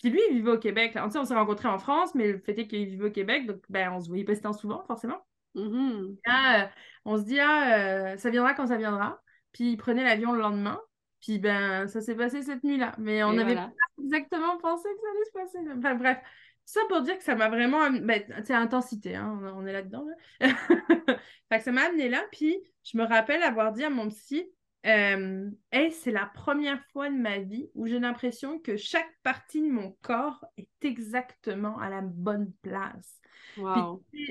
puis 0.02 0.10
lui, 0.12 0.20
il 0.30 0.38
vivait 0.38 0.52
au 0.52 0.58
Québec. 0.58 0.96
On, 0.96 1.16
on 1.16 1.26
s'est 1.26 1.36
rencontrés 1.36 1.68
en 1.68 1.78
France, 1.78 2.16
mais 2.16 2.32
le 2.32 2.40
fait 2.40 2.58
est 2.58 2.68
qu'il 2.68 2.88
vivait 2.88 3.08
au 3.08 3.12
Québec, 3.12 3.46
donc 3.46 3.62
ben, 3.70 3.92
on 3.92 4.00
se 4.00 4.08
voyait 4.08 4.24
pas 4.24 4.36
si 4.36 4.42
souvent, 4.60 4.84
forcément. 4.86 5.24
Mm-hmm. 5.56 6.18
Euh, 6.28 6.68
on 7.06 7.18
se 7.18 7.24
dit, 7.24 7.40
ah, 7.40 7.78
euh, 7.78 8.18
ça 8.18 8.30
viendra 8.30 8.54
quand 8.54 8.68
ça 8.68 8.78
viendra. 8.78 9.22
Puis 9.52 9.72
il 9.72 9.78
prenait 9.78 10.04
l'avion 10.04 10.34
le 10.34 10.42
lendemain. 10.42 10.80
Puis 11.22 11.38
ben, 11.38 11.88
ça 11.88 12.02
s'est 12.02 12.16
passé 12.16 12.42
cette 12.42 12.64
nuit-là. 12.64 12.94
Mais 12.98 13.24
on 13.24 13.34
n'avait 13.34 13.56
pas 13.56 13.72
exactement 14.02 14.58
pensé 14.58 14.90
que 14.90 15.00
ça 15.00 15.08
allait 15.12 15.26
se 15.26 15.54
passer. 15.54 15.78
Enfin 15.78 15.96
bref, 15.96 16.18
ça 16.66 16.80
pour 16.90 17.02
dire 17.02 17.18
que 17.18 17.24
ça 17.24 17.36
m'a 17.36 17.50
vraiment. 17.50 17.92
Ben, 17.92 18.24
c'est 18.44 18.54
intensité, 18.54 19.16
hein, 19.16 19.40
on, 19.56 19.66
est 19.66 19.74
là-dedans. 19.74 20.06
que 20.40 21.60
ça 21.62 21.72
m'a 21.72 21.84
amené 21.84 22.10
là. 22.10 22.24
Puis 22.32 22.58
je 22.84 22.98
me 22.98 23.04
rappelle 23.04 23.44
avoir 23.44 23.72
dit 23.72 23.84
à 23.84 23.92
mon 23.92 24.08
psy, 24.10 24.50
euh, 24.86 25.50
c'est 25.92 26.12
la 26.12 26.26
première 26.26 26.84
fois 26.92 27.10
de 27.10 27.16
ma 27.16 27.40
vie 27.40 27.70
où 27.76 27.86
j'ai 27.86 28.00
l'impression 28.00 28.60
que 28.60 28.78
chaque 28.78 29.14
partie 29.24 29.62
de 29.62 29.72
mon 29.72 29.96
corps 30.02 30.44
est 30.58 30.70
exactement 30.84 31.78
à 31.80 31.90
la 31.90 32.02
bonne 32.02 32.52
place. 32.62 33.20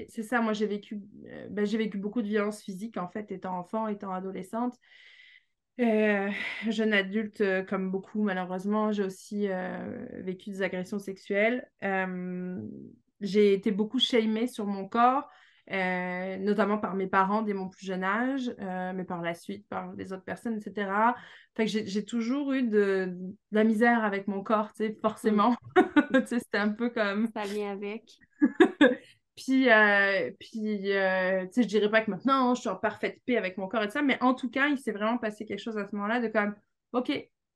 C'est 0.08 0.22
ça, 0.22 0.40
moi 0.40 0.52
j'ai 0.52 0.66
vécu, 0.66 1.00
euh, 1.26 1.46
ben, 1.50 1.64
j'ai 1.64 1.78
vécu 1.78 1.98
beaucoup 1.98 2.22
de 2.22 2.26
violences 2.26 2.62
physiques 2.62 2.96
en 2.96 3.08
fait, 3.08 3.30
étant 3.30 3.58
enfant, 3.58 3.86
étant 3.86 4.12
adolescente. 4.12 4.76
Euh, 5.78 6.28
jeune 6.68 6.92
adulte, 6.92 7.42
comme 7.66 7.90
beaucoup, 7.90 8.22
malheureusement, 8.22 8.92
j'ai 8.92 9.04
aussi 9.04 9.48
vécu 10.14 10.50
des 10.50 10.62
agressions 10.62 10.98
sexuelles. 10.98 11.70
j'ai 13.20 13.54
été 13.54 13.70
beaucoup 13.70 13.98
shamée 13.98 14.46
sur 14.46 14.66
mon 14.66 14.88
corps, 14.88 15.28
notamment 15.70 16.78
par 16.78 16.94
mes 16.94 17.06
parents 17.06 17.42
dès 17.42 17.54
mon 17.54 17.68
plus 17.68 17.86
jeune 17.86 18.04
âge, 18.04 18.52
mais 18.58 19.04
par 19.04 19.22
la 19.22 19.34
suite 19.34 19.66
par 19.68 19.92
les 19.92 20.12
autres 20.12 20.24
personnes, 20.24 20.58
etc. 20.58 20.90
Fait 21.56 21.66
que 21.66 21.70
j'ai 21.70 22.04
toujours 22.04 22.52
eu 22.52 22.62
de, 22.62 23.14
la 23.52 23.64
misère 23.64 24.04
avec 24.04 24.28
mon 24.28 24.42
corps, 24.42 24.72
tu 24.72 24.86
sais, 24.86 24.98
forcément. 25.00 25.56
Mm. 26.10 26.26
C'était 26.26 26.58
un 26.58 26.70
peu 26.70 26.90
comme... 26.90 27.28
Ça 27.28 27.42
vient 27.42 27.70
avec. 27.70 28.18
Puis, 29.36 29.70
euh, 29.70 30.30
puis 30.38 30.92
euh, 30.92 31.46
tu 31.46 31.52
sais, 31.52 31.62
je 31.62 31.68
dirais 31.68 31.90
pas 31.90 32.02
que 32.02 32.10
maintenant, 32.10 32.54
je 32.54 32.60
suis 32.60 32.68
en 32.68 32.76
parfaite 32.76 33.22
paix 33.24 33.38
avec 33.38 33.56
mon 33.56 33.68
corps 33.68 33.82
et 33.82 33.86
tout 33.86 33.92
ça, 33.92 34.02
mais 34.02 34.22
en 34.22 34.34
tout 34.34 34.50
cas, 34.50 34.68
il 34.68 34.76
s'est 34.76 34.92
vraiment 34.92 35.16
passé 35.16 35.46
quelque 35.46 35.62
chose 35.62 35.78
à 35.78 35.86
ce 35.86 35.96
moment-là 35.96 36.20
de 36.20 36.28
comme, 36.28 36.54
OK, 36.92 37.10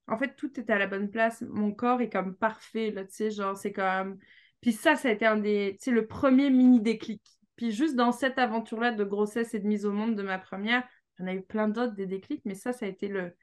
en 0.07 0.17
fait, 0.17 0.35
tout 0.35 0.59
est 0.59 0.71
à 0.71 0.79
la 0.79 0.87
bonne 0.87 1.11
place. 1.11 1.43
Mon 1.43 1.73
corps 1.73 2.01
est 2.01 2.09
comme 2.09 2.37
parfait, 2.37 2.91
là, 2.91 3.05
tu 3.05 3.13
sais, 3.13 3.31
genre, 3.31 3.55
c'est 3.55 3.73
comme... 3.73 4.19
Puis 4.63 4.73
ça, 4.73 4.97
ça 4.97 5.09
a 5.09 5.13
été 5.13 5.27
un 5.27 5.37
des, 5.37 5.77
tu 5.79 5.85
sais, 5.85 5.91
le 5.91 6.07
premier 6.07 6.49
mini 6.49 6.81
déclic. 6.81 7.21
Puis 7.57 7.71
juste 7.71 7.95
dans 7.95 8.13
cette 8.13 8.39
aventure-là 8.39 8.93
de 8.93 9.05
grossesse 9.05 9.55
et 9.55 9.61
de 9.61 9.67
mise 9.67 9.87
au 9.87 9.93
monde 9.93 10.17
de 10.17 10.23
ma 10.23 10.39
première, 10.39 10.87
j'en 11.19 11.27
ai 11.27 11.35
eu 11.35 11.43
plein 11.43 11.69
d'autres, 11.69 11.95
des 11.95 12.07
déclics, 12.07 12.43
mais 12.45 12.55
ça, 12.55 12.73
ça 12.73 12.87
a 12.87 12.89
été 12.89 13.09
le, 13.09 13.35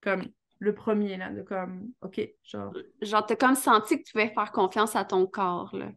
comme, 0.00 0.24
le 0.58 0.74
premier, 0.74 1.16
là, 1.16 1.30
de 1.30 1.42
comme, 1.42 1.90
OK, 2.02 2.20
genre... 2.42 2.74
Genre, 3.00 3.26
t'as 3.26 3.36
comme 3.36 3.54
senti 3.54 3.98
que 3.98 4.04
tu 4.04 4.12
pouvais 4.12 4.32
faire 4.32 4.52
confiance 4.52 4.96
à 4.96 5.04
ton 5.04 5.26
corps, 5.26 5.74
là. 5.74 5.90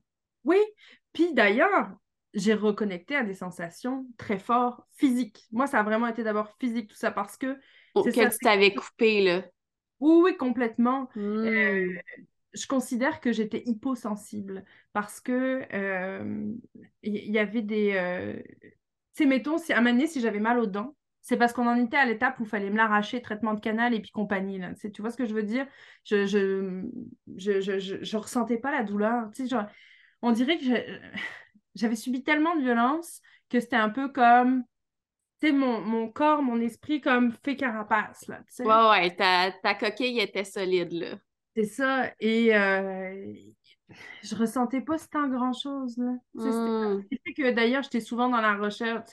Oui, 0.46 0.60
puis 1.13 1.34
d'ailleurs, 1.34 1.92
j'ai 2.34 2.54
reconnecté 2.54 3.16
à 3.16 3.24
des 3.24 3.34
sensations 3.34 4.06
très 4.18 4.39
fortes 4.39 4.82
physiques. 4.96 5.46
Moi, 5.51 5.68
ça 5.68 5.80
a 5.80 5.84
vraiment 5.84 6.08
été 6.08 6.24
d'abord 6.24 6.56
physique, 6.60 6.89
tout 6.89 6.96
ça, 6.96 7.12
parce 7.12 7.38
que. 7.38 7.58
Auquel 7.96 8.32
ça, 8.32 8.38
tu 8.38 8.38
t'avais 8.39 8.74
coupé, 8.74 9.22
là. 9.22 9.44
Oui, 10.00 10.22
oui, 10.24 10.38
complètement. 10.38 11.10
Hmm. 11.16 11.46
Euh, 11.46 12.00
je 12.53 12.68
considère 12.68 13.20
que 13.20 13.32
j'étais 13.32 13.63
hyposensible 13.65 14.63
parce 14.94 15.20
que 15.20 15.62
il 15.72 15.75
euh, 15.75 16.53
y, 17.03 17.38
avait 17.38 17.62
des. 17.62 17.94
Euh... 17.94 18.41
Tu 18.62 19.24
sais, 19.24 19.25
mettons, 19.25 19.58
si, 19.58 19.74
à 19.74 19.77
un 19.77 19.82
moment 19.82 20.06
si 20.08 20.22
j'avais 20.22 20.39
mal 20.39 20.60
aux 20.60 20.65
dents, 20.65 20.96
c'est 21.22 21.38
parce 21.38 21.53
qu'on 21.53 21.68
en 21.68 21.75
était 21.75 21.98
à 21.98 22.06
l'étape 22.06 22.39
où 22.39 22.44
il 22.44 22.50
fallait 22.50 22.70
me 22.70 22.77
l'arracher, 22.77 23.22
traitement 23.22 23.53
de 23.53 23.60
canal 23.60 23.94
et 23.94 24.00
puis 24.00 24.12
compagnie. 24.12 24.58
Là. 24.58 24.74
Tu, 24.74 25.01
vois 25.01 25.12
ce 25.12 25.18
que 25.18 25.25
je 25.25 25.34
veux 25.34 25.44
dire? 25.44 25.68
Je 26.03 26.25
je, 26.25 26.84
je, 27.38 27.60
je, 27.62 28.03
je, 28.03 28.18
ressentais 28.18 28.58
pas 28.58 28.72
la 28.72 28.84
douleur. 28.84 29.29
Genre, 29.38 29.65
on 30.22 30.32
dirait 30.32 30.58
que 30.58 30.63
j'avais 31.75 31.96
subi 31.96 32.24
tellement 32.24 32.56
de 32.56 32.62
violence 32.62 33.22
que 33.50 33.60
c'était 33.60 33.75
un 33.75 33.89
peu 33.89 34.10
comme, 34.10 34.63
tu 35.41 35.48
sais, 35.48 35.53
mon, 35.53 36.10
corps, 36.10 36.41
mon 36.41 36.60
esprit 36.62 37.01
comme 37.01 37.32
fait 37.44 37.56
carapace, 37.56 38.27
là. 38.27 38.41
Ouais, 38.60 38.89
ouais, 38.89 39.15
ta, 39.15 39.75
coquille 39.75 40.20
était 40.20 40.44
solide, 40.44 40.94
là. 40.94 41.15
C'est 41.60 41.66
ça, 41.66 42.10
et 42.22 42.56
euh, 42.56 43.34
je 44.24 44.36
ressentais 44.36 44.80
pas 44.80 44.98
tant 45.12 45.28
grand-chose, 45.28 45.98
là. 45.98 46.13
Mm. 46.36 47.01
C'est 47.25 47.34
que 47.34 47.51
d'ailleurs, 47.51 47.84
j'étais 47.84 48.00
souvent 48.00 48.30
dans 48.30 48.39
la 48.39 48.56
recherche, 48.56 49.04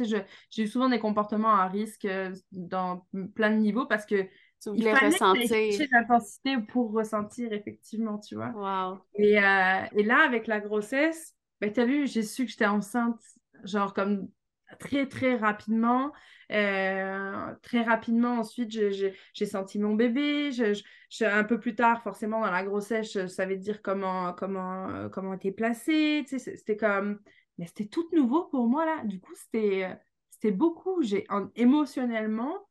j'ai 0.50 0.62
eu 0.62 0.68
souvent 0.68 0.88
des 0.88 1.00
comportements 1.00 1.54
à 1.54 1.66
risque 1.66 2.04
euh, 2.04 2.32
dans 2.52 3.04
plein 3.34 3.50
de 3.50 3.56
niveaux 3.56 3.86
parce 3.86 4.06
que 4.06 4.22
tu 4.62 4.68
voulais 4.70 4.90
il 4.90 4.96
fallait 4.96 5.12
ressentir. 5.12 5.88
l'intensité 5.90 6.56
pour 6.68 6.92
ressentir, 6.92 7.52
effectivement, 7.52 8.18
tu 8.18 8.36
vois. 8.36 8.50
Wow. 8.50 9.00
Et, 9.16 9.38
euh, 9.42 9.82
et 9.96 10.04
là, 10.04 10.24
avec 10.24 10.46
la 10.46 10.60
grossesse, 10.60 11.34
ben, 11.60 11.72
tu 11.72 11.80
as 11.80 11.84
vu, 11.84 12.06
j'ai 12.06 12.22
su 12.22 12.44
que 12.44 12.50
j'étais 12.52 12.66
enceinte, 12.66 13.20
genre 13.64 13.92
comme 13.92 14.28
très, 14.78 15.06
très 15.06 15.36
rapidement. 15.36 16.12
Euh, 16.52 17.54
très 17.62 17.82
rapidement, 17.82 18.38
ensuite, 18.38 18.70
j'ai 18.70 19.46
senti 19.46 19.78
mon 19.78 19.94
bébé. 19.94 20.52
Je, 20.52 21.24
un 21.24 21.44
peu 21.44 21.58
plus 21.58 21.74
tard, 21.74 22.02
forcément, 22.02 22.40
dans 22.40 22.50
la 22.50 22.64
grossesse, 22.64 23.12
je 23.12 23.26
savais 23.26 23.56
dire 23.56 23.82
comment, 23.82 24.32
comment, 24.32 24.88
euh, 24.88 25.08
comment 25.08 25.34
était 25.34 25.52
placé. 25.52 26.24
Tu 26.28 26.38
sais, 26.38 26.56
c'était 26.56 26.76
comme... 26.76 27.20
Mais 27.58 27.66
c'était 27.66 27.86
tout 27.86 28.06
nouveau 28.12 28.44
pour 28.44 28.66
moi, 28.68 28.84
là. 28.84 29.02
Du 29.04 29.20
coup, 29.20 29.34
c'était 29.34 30.52
beaucoup. 30.52 31.02
J'ai 31.02 31.26
émotionnellement 31.54 32.66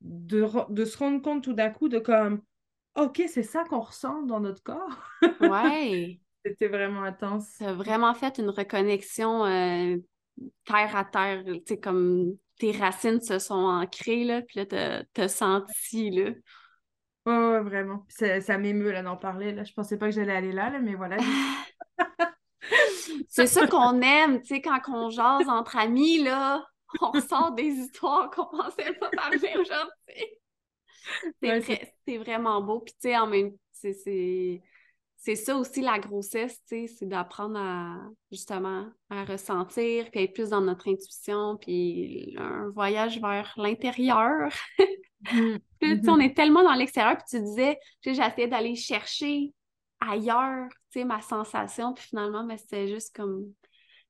de, 0.00 0.46
se 0.84 0.98
rendre 0.98 1.20
compte 1.20 1.44
tout 1.44 1.52
d'un 1.52 1.70
coup 1.70 1.88
de 1.88 1.98
comme, 1.98 2.40
OK, 2.96 3.22
c'est 3.28 3.42
ça 3.42 3.64
qu'on 3.64 3.80
ressent 3.80 4.22
dans 4.22 4.40
notre 4.40 4.62
corps. 4.62 5.02
Ouais. 5.40 6.20
C'était 6.44 6.68
vraiment 6.68 7.02
intense. 7.02 7.56
Tu 7.58 7.64
as 7.64 7.74
vraiment 7.74 8.14
fait 8.14 8.38
une 8.38 8.48
reconnexion 8.48 9.44
euh, 9.44 9.98
terre 10.64 10.96
à 10.96 11.04
terre, 11.04 11.44
tu 11.44 11.60
sais, 11.66 11.78
comme 11.78 12.36
tes 12.58 12.72
racines 12.72 13.20
se 13.20 13.38
sont 13.38 13.54
ancrées, 13.54 14.24
là, 14.24 14.42
puis 14.42 14.60
là, 14.60 15.04
t'as 15.12 15.28
senti, 15.28 16.10
là. 16.10 16.30
Oh, 17.26 17.62
vraiment. 17.62 18.04
Ça, 18.08 18.40
ça 18.40 18.58
m'émeut, 18.58 18.92
là, 18.92 19.02
d'en 19.02 19.16
parler, 19.16 19.52
là. 19.52 19.64
Je 19.64 19.72
pensais 19.72 19.98
pas 19.98 20.06
que 20.06 20.14
j'allais 20.14 20.34
aller 20.34 20.52
là, 20.52 20.70
là, 20.70 20.80
mais 20.80 20.94
voilà. 20.94 21.16
c'est 23.28 23.46
ça 23.46 23.66
qu'on 23.66 24.00
aime, 24.00 24.40
tu 24.40 24.48
sais, 24.48 24.60
quand 24.60 24.80
on 24.88 25.10
jase 25.10 25.48
entre 25.48 25.76
amis, 25.76 26.22
là. 26.22 26.64
on 27.00 27.20
sort 27.20 27.52
des 27.52 27.68
histoires 27.68 28.30
qu'on 28.30 28.46
pensait 28.46 28.92
pas 28.94 29.10
parler 29.10 29.54
aujourd'hui. 29.58 30.26
C'est 32.06 32.18
vraiment 32.18 32.60
beau. 32.62 32.80
Puis, 32.80 32.94
tu 32.94 33.08
sais, 33.08 33.16
en 33.16 33.26
même 33.26 33.52
c'est 33.72 34.62
ça 35.22 35.56
aussi 35.56 35.82
la 35.82 35.98
grossesse, 35.98 36.58
tu 36.66 36.86
sais, 36.86 36.94
c'est 36.98 37.06
d'apprendre 37.06 37.58
à 37.58 37.98
justement 38.32 38.86
à 39.10 39.24
ressentir, 39.24 40.10
puis 40.10 40.22
être 40.22 40.32
plus 40.32 40.50
dans 40.50 40.62
notre 40.62 40.88
intuition, 40.88 41.56
puis 41.58 42.34
un 42.38 42.70
voyage 42.70 43.20
vers 43.20 43.52
l'intérieur. 43.56 44.50
Mmh. 45.30 45.56
puis, 45.80 46.00
on 46.08 46.18
est 46.18 46.34
tellement 46.34 46.62
dans 46.62 46.72
l'extérieur, 46.72 47.16
puis 47.16 47.26
tu 47.28 47.42
disais, 47.42 47.78
j'essayais 48.02 48.48
d'aller 48.48 48.74
chercher 48.74 49.52
ailleurs, 50.00 50.68
tu 50.90 51.00
sais, 51.00 51.04
ma 51.04 51.20
sensation, 51.20 51.92
puis 51.92 52.04
finalement, 52.04 52.42
mais 52.44 52.54
ben, 52.54 52.58
c'était 52.58 52.88
juste 52.88 53.14
comme, 53.14 53.52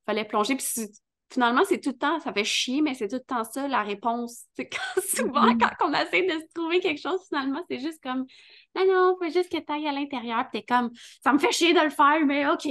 fallait 0.07 0.25
plonger. 0.25 0.57
Puis 0.57 0.87
finalement, 1.32 1.62
c'est 1.64 1.80
tout 1.80 1.90
le 1.90 1.99
temps, 1.99 2.18
ça 2.20 2.32
fait 2.32 2.44
chier, 2.44 2.82
mais 2.82 2.94
c'est 2.94 3.08
tout 3.08 3.16
le 3.16 3.20
temps 3.20 3.44
ça 3.44 3.68
la 3.68 3.82
réponse. 3.82 4.44
C'est 4.54 4.68
quand, 4.68 5.00
souvent, 5.02 5.46
mm-hmm. 5.46 5.76
quand 5.78 5.88
on 5.88 5.94
essaie 5.94 6.22
de 6.22 6.40
se 6.40 6.52
trouver 6.54 6.80
quelque 6.80 7.00
chose, 7.00 7.20
finalement, 7.28 7.64
c'est 7.70 7.78
juste 7.78 8.02
comme 8.02 8.26
non, 8.75 8.87
non, 8.87 9.16
faut 9.18 9.30
juste 9.30 9.50
que 9.50 9.58
tu 9.58 9.72
ailles 9.72 9.88
à 9.88 9.92
l'intérieur, 9.92 10.49
puis 10.50 10.60
t'es 10.60 10.66
comme 10.66 10.90
ça 11.22 11.32
me 11.32 11.38
fait 11.38 11.52
chier 11.52 11.72
de 11.72 11.80
le 11.80 11.90
faire, 11.90 12.25
mais 12.26 12.46
OK. 12.46 12.66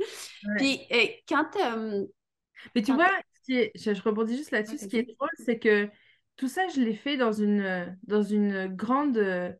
Puis 0.58 0.80
euh, 0.92 1.06
quand. 1.28 1.56
Euh, 1.56 2.06
mais 2.74 2.82
tu 2.82 2.92
vois, 2.92 3.10
je, 3.48 4.02
rebondis 4.02 4.36
juste 4.36 4.52
là-dessus, 4.52 4.78
ce 4.78 4.86
qui 4.86 4.98
est 4.98 5.14
drôle, 5.16 5.28
c'est 5.44 5.58
que 5.58 5.88
tout 6.36 6.48
ça, 6.48 6.68
je 6.68 6.80
l'ai 6.80 6.94
fait 6.94 7.16
dans 7.16 7.32
une, 7.32 7.96
dans 8.04 8.22
une 8.22 8.68
grande 8.68 9.16
euh, 9.16 9.52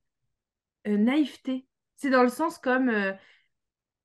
naïveté. 0.86 1.66
C'est 1.96 2.10
dans 2.10 2.22
le 2.22 2.28
sens 2.28 2.58
comme 2.58 2.92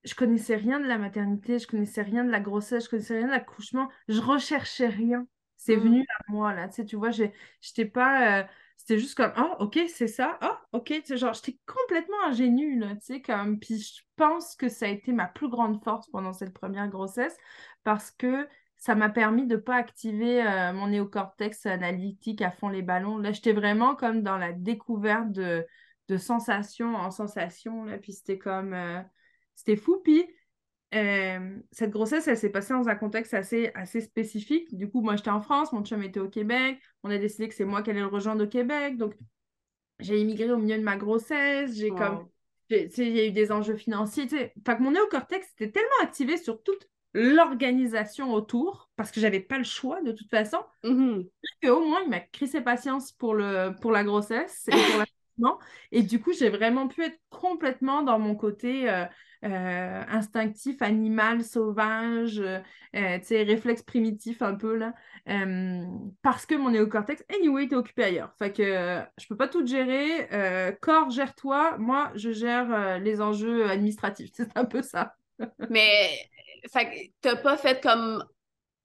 je 0.03 0.15
connaissais 0.15 0.55
rien 0.55 0.79
de 0.79 0.85
la 0.87 0.97
maternité, 0.97 1.59
je 1.59 1.67
connaissais 1.67 2.01
rien 2.01 2.23
de 2.23 2.31
la 2.31 2.39
grossesse, 2.39 2.85
je 2.85 2.89
connaissais 2.89 3.17
rien 3.17 3.27
de 3.27 3.31
l'accouchement, 3.31 3.89
je 4.07 4.19
recherchais 4.19 4.87
rien. 4.87 5.27
C'est 5.55 5.77
mm. 5.77 5.79
venu 5.79 6.01
à 6.01 6.31
moi, 6.31 6.53
là. 6.53 6.67
Tu 6.67 6.75
sais, 6.75 6.85
tu 6.85 6.95
vois, 6.95 7.11
j'étais 7.11 7.85
pas. 7.85 8.41
Euh, 8.41 8.43
c'était 8.75 8.99
juste 8.99 9.15
comme, 9.15 9.31
oh, 9.37 9.55
ok, 9.63 9.79
c'est 9.87 10.07
ça. 10.07 10.37
Oh, 10.41 10.77
ok. 10.77 10.87
Tu 10.87 11.01
sais, 11.05 11.17
genre, 11.17 11.33
j'étais 11.33 11.57
complètement 11.65 12.21
ingénue, 12.27 12.79
là. 12.79 12.95
Tu 12.95 13.01
sais, 13.01 13.21
comme. 13.21 13.59
Puis 13.59 13.79
je 13.79 14.01
pense 14.17 14.55
que 14.55 14.67
ça 14.67 14.85
a 14.87 14.89
été 14.89 15.13
ma 15.13 15.27
plus 15.27 15.47
grande 15.49 15.81
force 15.83 16.09
pendant 16.09 16.33
cette 16.33 16.53
première 16.53 16.89
grossesse 16.89 17.37
parce 17.83 18.11
que 18.11 18.47
ça 18.75 18.95
m'a 18.95 19.09
permis 19.09 19.47
de 19.47 19.55
ne 19.55 19.61
pas 19.61 19.75
activer 19.75 20.45
euh, 20.45 20.73
mon 20.73 20.87
néocortex 20.87 21.65
analytique 21.65 22.41
à 22.41 22.51
fond 22.51 22.67
les 22.67 22.81
ballons. 22.81 23.17
Là, 23.17 23.31
j'étais 23.31 23.53
vraiment 23.53 23.95
comme 23.95 24.21
dans 24.21 24.37
la 24.37 24.51
découverte 24.51 25.31
de, 25.31 25.65
de 26.09 26.17
sensation 26.17 26.95
en 26.95 27.09
sensation, 27.09 27.85
là. 27.85 27.97
Puis 27.97 28.11
c'était 28.11 28.37
comme. 28.37 28.73
Euh, 28.73 29.01
c'était 29.55 29.75
fou. 29.75 30.01
Puis, 30.03 30.25
euh, 30.93 31.57
cette 31.71 31.89
grossesse, 31.89 32.27
elle 32.27 32.37
s'est 32.37 32.51
passée 32.51 32.73
dans 32.73 32.87
un 32.87 32.95
contexte 32.95 33.33
assez, 33.33 33.71
assez 33.73 34.01
spécifique. 34.01 34.75
Du 34.75 34.89
coup, 34.89 35.01
moi, 35.01 35.15
j'étais 35.15 35.29
en 35.29 35.41
France, 35.41 35.73
mon 35.73 35.83
chum 35.83 36.03
était 36.03 36.19
au 36.19 36.29
Québec. 36.29 36.79
On 37.03 37.09
a 37.09 37.17
décidé 37.17 37.47
que 37.47 37.55
c'est 37.55 37.65
moi 37.65 37.81
qui 37.81 37.89
allais 37.89 38.01
le 38.01 38.07
rejoindre 38.07 38.43
au 38.45 38.47
Québec. 38.47 38.97
Donc, 38.97 39.15
j'ai 39.99 40.19
immigré 40.19 40.51
au 40.51 40.57
milieu 40.57 40.77
de 40.77 40.83
ma 40.83 40.97
grossesse. 40.97 41.75
J'ai 41.75 41.89
comme. 41.89 42.27
Il 42.69 42.89
y 42.97 43.19
a 43.19 43.25
eu 43.25 43.31
des 43.31 43.51
enjeux 43.51 43.75
financiers. 43.75 44.27
Fait 44.27 44.51
que 44.51 44.81
mon 44.81 44.91
néocortex 44.91 45.47
était 45.53 45.71
tellement 45.71 45.89
activé 46.01 46.37
sur 46.37 46.63
toute 46.63 46.87
l'organisation 47.13 48.33
autour, 48.33 48.89
parce 48.95 49.11
que 49.11 49.19
j'avais 49.19 49.39
pas 49.39 49.59
le 49.59 49.63
choix 49.63 50.01
de 50.01 50.11
toute 50.11 50.29
façon, 50.29 50.57
mm-hmm. 50.83 51.29
qu'au 51.63 51.85
moins, 51.85 52.01
il 52.03 52.09
m'a 52.09 52.47
ses 52.47 52.61
patience 52.61 53.11
pour, 53.11 53.35
le, 53.35 53.71
pour 53.79 53.91
la 53.91 54.03
grossesse 54.03 54.67
et 54.67 54.71
pour 54.71 55.03
et 55.91 56.03
du 56.03 56.19
coup, 56.19 56.33
j'ai 56.33 56.49
vraiment 56.49 56.87
pu 56.87 57.03
être 57.03 57.19
complètement 57.29 58.03
dans 58.03 58.19
mon 58.19 58.35
côté 58.35 58.89
euh, 58.89 59.05
euh, 59.43 60.03
instinctif, 60.09 60.81
animal, 60.81 61.43
sauvage, 61.43 62.39
euh, 62.39 62.59
tu 62.93 63.25
sais, 63.25 63.43
réflexe 63.43 63.81
primitif 63.81 64.41
un 64.41 64.55
peu, 64.55 64.75
là. 64.75 64.93
parce 66.21 66.45
que 66.45 66.55
mon 66.55 66.69
néocortex, 66.69 67.23
anyway, 67.33 67.65
était 67.65 67.75
occupé 67.75 68.03
ailleurs. 68.03 68.33
Fait 68.37 68.51
que 68.51 69.01
je 69.17 69.27
peux 69.27 69.37
pas 69.37 69.47
tout 69.47 69.65
gérer. 69.65 70.27
corps, 70.81 71.09
gère-toi. 71.09 71.77
Moi, 71.77 72.11
je 72.15 72.31
gère 72.31 72.99
les 72.99 73.21
enjeux 73.21 73.69
administratifs. 73.69 74.31
C'est 74.33 74.55
un 74.55 74.65
peu 74.65 74.81
ça. 74.81 75.15
Mais, 75.69 76.09
fait 76.71 77.11
t'as 77.21 77.35
pas 77.35 77.57
fait 77.57 77.81
comme 77.81 78.23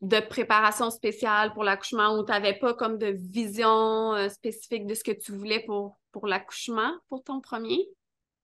de 0.01 0.21
préparation 0.21 0.91
spéciale 0.91 1.53
pour 1.53 1.65
l'accouchement 1.65 2.17
ou 2.17 2.25
tu 2.25 2.31
n'avais 2.31 2.55
pas 2.55 2.75
comme 2.75 2.99
de 2.99 3.09
vision 3.09 4.15
euh, 4.15 4.29
spécifique 4.29 4.87
de 4.87 4.95
ce 4.95 5.03
que 5.03 5.11
tu 5.11 5.33
voulais 5.33 5.61
pour, 5.61 5.99
pour 6.13 6.27
l'accouchement, 6.27 6.93
pour 7.09 7.25
ton 7.25 7.41
premier? 7.41 7.89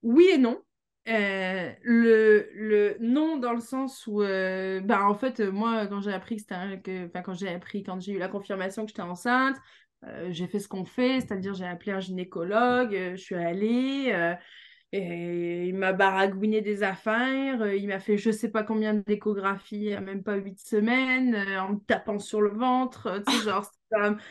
Oui 0.03 0.29
et 0.33 0.39
non. 0.39 0.61
Euh, 1.07 1.71
le, 1.83 2.49
le 2.55 2.97
non 2.99 3.37
dans 3.37 3.53
le 3.53 3.61
sens 3.61 4.07
où 4.07 4.23
euh, 4.23 4.81
ben, 4.81 5.03
en 5.03 5.15
fait 5.15 5.39
moi 5.41 5.87
quand 5.87 6.01
j'ai 6.01 6.15
appris 6.15 6.37
que 6.37 6.77
que 6.77 7.07
enfin 7.09 7.21
quand 7.21 7.35
j'ai 7.35 7.49
appris 7.51 7.83
quand 7.83 8.01
j'ai 8.01 8.13
eu 8.13 8.19
la 8.19 8.29
confirmation 8.29 8.85
que 8.85 8.89
j'étais 8.89 9.03
enceinte 9.03 9.57
j'ai 10.31 10.47
fait 10.47 10.61
ce 10.61 10.69
qu'on 10.69 10.85
fait 10.85 11.21
c'est-à-dire 11.21 11.53
j'ai 11.55 11.67
appelé 11.67 11.93
un 11.93 12.01
gynécologue 12.01 12.93
je 12.93 13.17
suis 13.17 13.35
allée 13.35 14.13
et 14.93 15.67
il 15.67 15.75
m'a 15.75 15.93
baragouiné 15.93 16.61
des 16.61 16.85
affaires, 16.85 17.61
euh, 17.63 17.75
il 17.75 17.89
m'a 17.89 17.99
fait 17.99 18.17
je 18.17 18.31
sais 18.31 18.49
pas 18.51 18.63
combien 18.63 18.95
d'échographies, 18.95 19.89
même 20.01 20.23
pas 20.23 20.37
huit 20.37 20.61
semaines, 20.61 21.35
euh, 21.35 21.61
en 21.63 21.73
me 21.75 21.79
tapant 21.81 22.21
sur 22.21 22.41
le 22.41 22.51
ventre. 22.51 23.09
Euh, 23.09 23.21
tu 23.27 23.33
sais, 23.33 23.45
genre, 23.45 23.69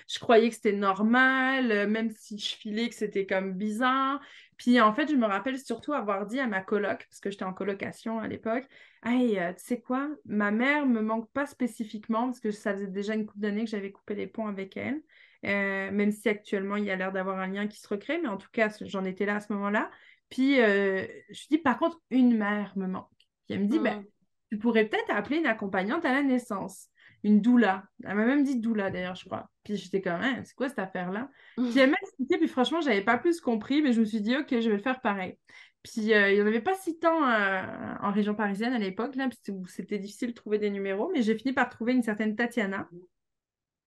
je 0.07 0.19
croyais 0.19 0.47
que 0.49 0.55
c'était 0.55 0.71
normal, 0.71 1.89
même 1.89 2.09
si 2.11 2.37
je 2.39 2.55
filais 2.55 2.87
que 2.87 2.95
c'était 2.95 3.25
comme 3.25 3.53
bizarre. 3.53 4.21
Puis 4.63 4.79
en 4.79 4.93
fait, 4.93 5.09
je 5.09 5.15
me 5.15 5.25
rappelle 5.25 5.59
surtout 5.59 5.91
avoir 5.91 6.25
dit 6.25 6.39
à 6.39 6.47
ma 6.47 6.61
coloc, 6.61 7.05
parce 7.09 7.19
que 7.19 7.29
j'étais 7.29 7.43
en 7.43 7.51
colocation 7.51 8.19
à 8.19 8.29
l'époque, 8.29 8.63
Hey, 9.03 9.35
tu 9.35 9.41
sais 9.57 9.81
quoi, 9.81 10.09
ma 10.23 10.51
mère 10.51 10.85
me 10.85 11.01
manque 11.01 11.29
pas 11.33 11.45
spécifiquement, 11.45 12.27
parce 12.27 12.39
que 12.39 12.51
ça 12.51 12.73
faisait 12.73 12.87
déjà 12.87 13.13
une 13.13 13.25
couple 13.25 13.41
d'années 13.41 13.65
que 13.65 13.69
j'avais 13.69 13.91
coupé 13.91 14.15
les 14.15 14.25
ponts 14.25 14.47
avec 14.47 14.77
elle. 14.77 15.01
même 15.43 16.11
si 16.11 16.29
actuellement 16.29 16.77
il 16.77 16.85
y 16.85 16.91
a 16.91 16.95
l'air 16.95 17.11
d'avoir 17.11 17.39
un 17.39 17.47
lien 17.47 17.67
qui 17.67 17.77
se 17.77 17.89
recrée, 17.89 18.21
mais 18.21 18.29
en 18.29 18.37
tout 18.37 18.47
cas, 18.53 18.69
j'en 18.79 19.03
étais 19.03 19.25
là 19.25 19.35
à 19.35 19.39
ce 19.41 19.51
moment-là. 19.51 19.91
Puis 20.29 20.61
euh, 20.61 21.05
je 21.29 21.45
dis, 21.51 21.57
par 21.57 21.77
contre, 21.77 21.99
une 22.09 22.37
mère 22.37 22.71
me 22.77 22.87
manque. 22.87 23.09
Puis 23.17 23.55
elle 23.55 23.63
me 23.63 23.67
dit, 23.67 23.79
ben, 23.79 23.99
mm. 23.99 24.05
tu 24.51 24.57
pourrais 24.59 24.85
peut-être 24.85 25.09
appeler 25.09 25.39
une 25.39 25.45
accompagnante 25.45 26.05
à 26.05 26.13
la 26.13 26.23
naissance, 26.23 26.87
une 27.23 27.41
doula. 27.41 27.85
Elle 28.03 28.15
m'a 28.15 28.25
même 28.25 28.43
dit 28.43 28.59
doula 28.59 28.91
d'ailleurs, 28.91 29.15
je 29.15 29.25
crois. 29.25 29.49
Puis 29.63 29.77
j'étais 29.77 30.01
comme, 30.01 30.21
hein, 30.21 30.41
c'est 30.43 30.55
quoi 30.55 30.69
cette 30.69 30.79
affaire-là? 30.79 31.29
Mm. 31.57 31.69
Puis 31.69 31.79
elle 31.79 31.89
m'a 31.89 31.97
expliqué, 32.01 32.37
puis 32.37 32.47
franchement, 32.47 32.81
je 32.81 32.89
n'avais 32.89 33.03
pas 33.03 33.17
plus 33.17 33.39
compris, 33.39 33.81
mais 33.81 33.93
je 33.93 34.01
me 34.01 34.05
suis 34.05 34.21
dit, 34.21 34.35
ok, 34.35 34.47
je 34.49 34.69
vais 34.69 34.77
le 34.77 34.81
faire 34.81 35.01
pareil. 35.01 35.37
Puis 35.83 36.13
euh, 36.13 36.31
il 36.31 36.35
n'y 36.35 36.41
en 36.41 36.47
avait 36.47 36.61
pas 36.61 36.75
si 36.75 36.99
tant 36.99 37.27
euh, 37.27 37.63
en 38.01 38.11
région 38.11 38.35
parisienne 38.35 38.73
à 38.73 38.79
l'époque, 38.79 39.15
là, 39.15 39.29
où 39.49 39.67
c'était 39.67 39.99
difficile 39.99 40.29
de 40.29 40.33
trouver 40.33 40.59
des 40.59 40.69
numéros, 40.69 41.09
mais 41.13 41.21
j'ai 41.21 41.37
fini 41.37 41.53
par 41.53 41.69
trouver 41.69 41.93
une 41.93 42.03
certaine 42.03 42.35
Tatiana. 42.35 42.89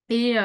Et 0.09 0.37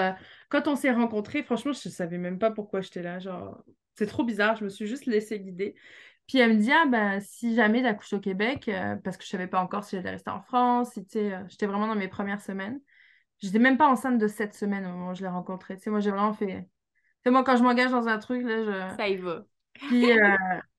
quand 0.49 0.67
on 0.67 0.75
s'est 0.75 0.91
rencontrés, 0.91 1.45
franchement, 1.45 1.73
je 1.73 1.89
ne 1.89 1.93
savais 1.93 2.19
même 2.19 2.41
pas 2.41 2.51
pourquoi 2.51 2.81
j'étais 2.81 3.03
là. 3.03 3.21
Genre, 3.21 3.63
c'est 3.95 4.07
trop 4.07 4.25
bizarre, 4.25 4.57
je 4.57 4.65
me 4.65 4.69
suis 4.69 4.87
juste 4.87 5.07
laissée 5.07 5.39
guider. 5.39 5.77
Puis 6.29 6.39
elle 6.39 6.55
me 6.55 6.61
dit, 6.61 6.73
ah 6.73 6.87
ben, 6.87 7.21
si 7.21 7.55
jamais 7.55 7.83
j'accouche 7.83 8.13
au 8.13 8.21
Québec, 8.21 8.69
euh, 8.69 8.97
parce 8.97 9.17
que 9.17 9.25
je 9.25 9.29
savais 9.29 9.47
pas 9.47 9.61
encore 9.61 9.85
si 9.85 9.97
j'allais 9.97 10.11
rester 10.11 10.31
en 10.31 10.41
France, 10.41 10.93
si, 10.93 11.19
euh, 11.19 11.43
j'étais 11.49 11.67
vraiment 11.67 11.87
dans 11.87 11.95
mes 11.95 12.09
premières 12.09 12.41
semaines. 12.41 12.81
J'étais 13.41 13.59
même 13.59 13.77
pas 13.77 13.89
enceinte 13.89 14.19
de 14.19 14.29
sept 14.29 14.55
semaines 14.55 14.87
au 14.87 14.91
moment 14.91 15.11
où 15.11 15.15
je 15.15 15.23
l'ai 15.23 15.29
rencontré. 15.29 15.77
Tu 15.77 15.83
sais, 15.83 15.91
moi, 15.91 16.01
j'ai 16.01 16.11
vraiment 16.11 16.33
fait... 16.33 16.69
C'est 17.25 17.31
moi, 17.31 17.45
quand 17.45 17.57
je 17.57 17.63
m'engage 17.63 17.91
dans 17.91 18.09
un 18.09 18.19
truc, 18.19 18.45
là, 18.45 18.65
je... 18.65 18.97
Ça 18.97 19.09
y 19.09 19.17
va. 19.17 19.45
Puis, 19.75 20.13
euh, 20.13 20.37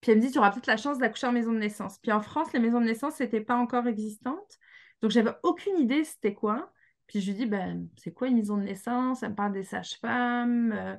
Puis 0.00 0.10
elle 0.10 0.18
me 0.18 0.22
dit, 0.22 0.32
tu 0.32 0.38
auras 0.38 0.50
peut-être 0.50 0.66
la 0.66 0.76
chance 0.76 0.98
d'accoucher 0.98 1.28
en 1.28 1.32
maison 1.32 1.52
de 1.52 1.58
naissance. 1.58 1.98
Puis 1.98 2.10
en 2.10 2.20
France, 2.20 2.52
les 2.52 2.58
maisons 2.58 2.80
de 2.80 2.86
naissance 2.86 3.20
n'étaient 3.20 3.40
pas 3.40 3.56
encore 3.56 3.86
existantes. 3.86 4.58
Donc, 5.00 5.12
j'avais 5.12 5.30
aucune 5.44 5.78
idée 5.78 6.02
c'était 6.04 6.34
quoi. 6.34 6.72
Puis 7.06 7.20
je 7.20 7.30
lui 7.30 7.36
dis, 7.38 7.46
ben, 7.46 7.88
c'est 7.96 8.12
quoi 8.12 8.26
une 8.26 8.36
maison 8.36 8.56
de 8.56 8.62
naissance? 8.62 9.22
Elle 9.22 9.30
me 9.30 9.34
parle 9.36 9.52
des 9.52 9.62
sages-femmes. 9.62 10.98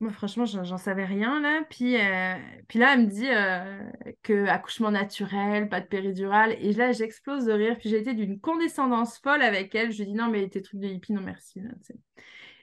Moi, 0.00 0.12
franchement, 0.12 0.44
j'en 0.44 0.76
savais 0.76 1.06
rien, 1.06 1.40
là. 1.40 1.62
Puis, 1.70 1.96
euh, 1.96 2.34
puis 2.68 2.78
là, 2.78 2.92
elle 2.92 3.00
me 3.00 3.06
dit 3.06 3.28
euh, 3.30 3.90
que 4.22 4.46
accouchement 4.46 4.90
naturel, 4.90 5.70
pas 5.70 5.80
de 5.80 5.86
péridurale. 5.86 6.54
Et 6.60 6.74
là, 6.74 6.92
j'explose 6.92 7.46
de 7.46 7.52
rire. 7.52 7.76
Puis 7.78 7.88
j'ai 7.88 7.98
été 7.98 8.12
d'une 8.12 8.38
condescendance 8.38 9.18
folle 9.18 9.40
avec 9.40 9.74
elle. 9.74 9.92
Je 9.92 10.02
lui 10.02 10.10
dis 10.10 10.14
non, 10.14 10.28
mais 10.28 10.48
tes 10.50 10.60
trucs 10.60 10.80
de 10.80 10.86
hippie, 10.86 11.14
non, 11.14 11.22
merci. 11.22 11.62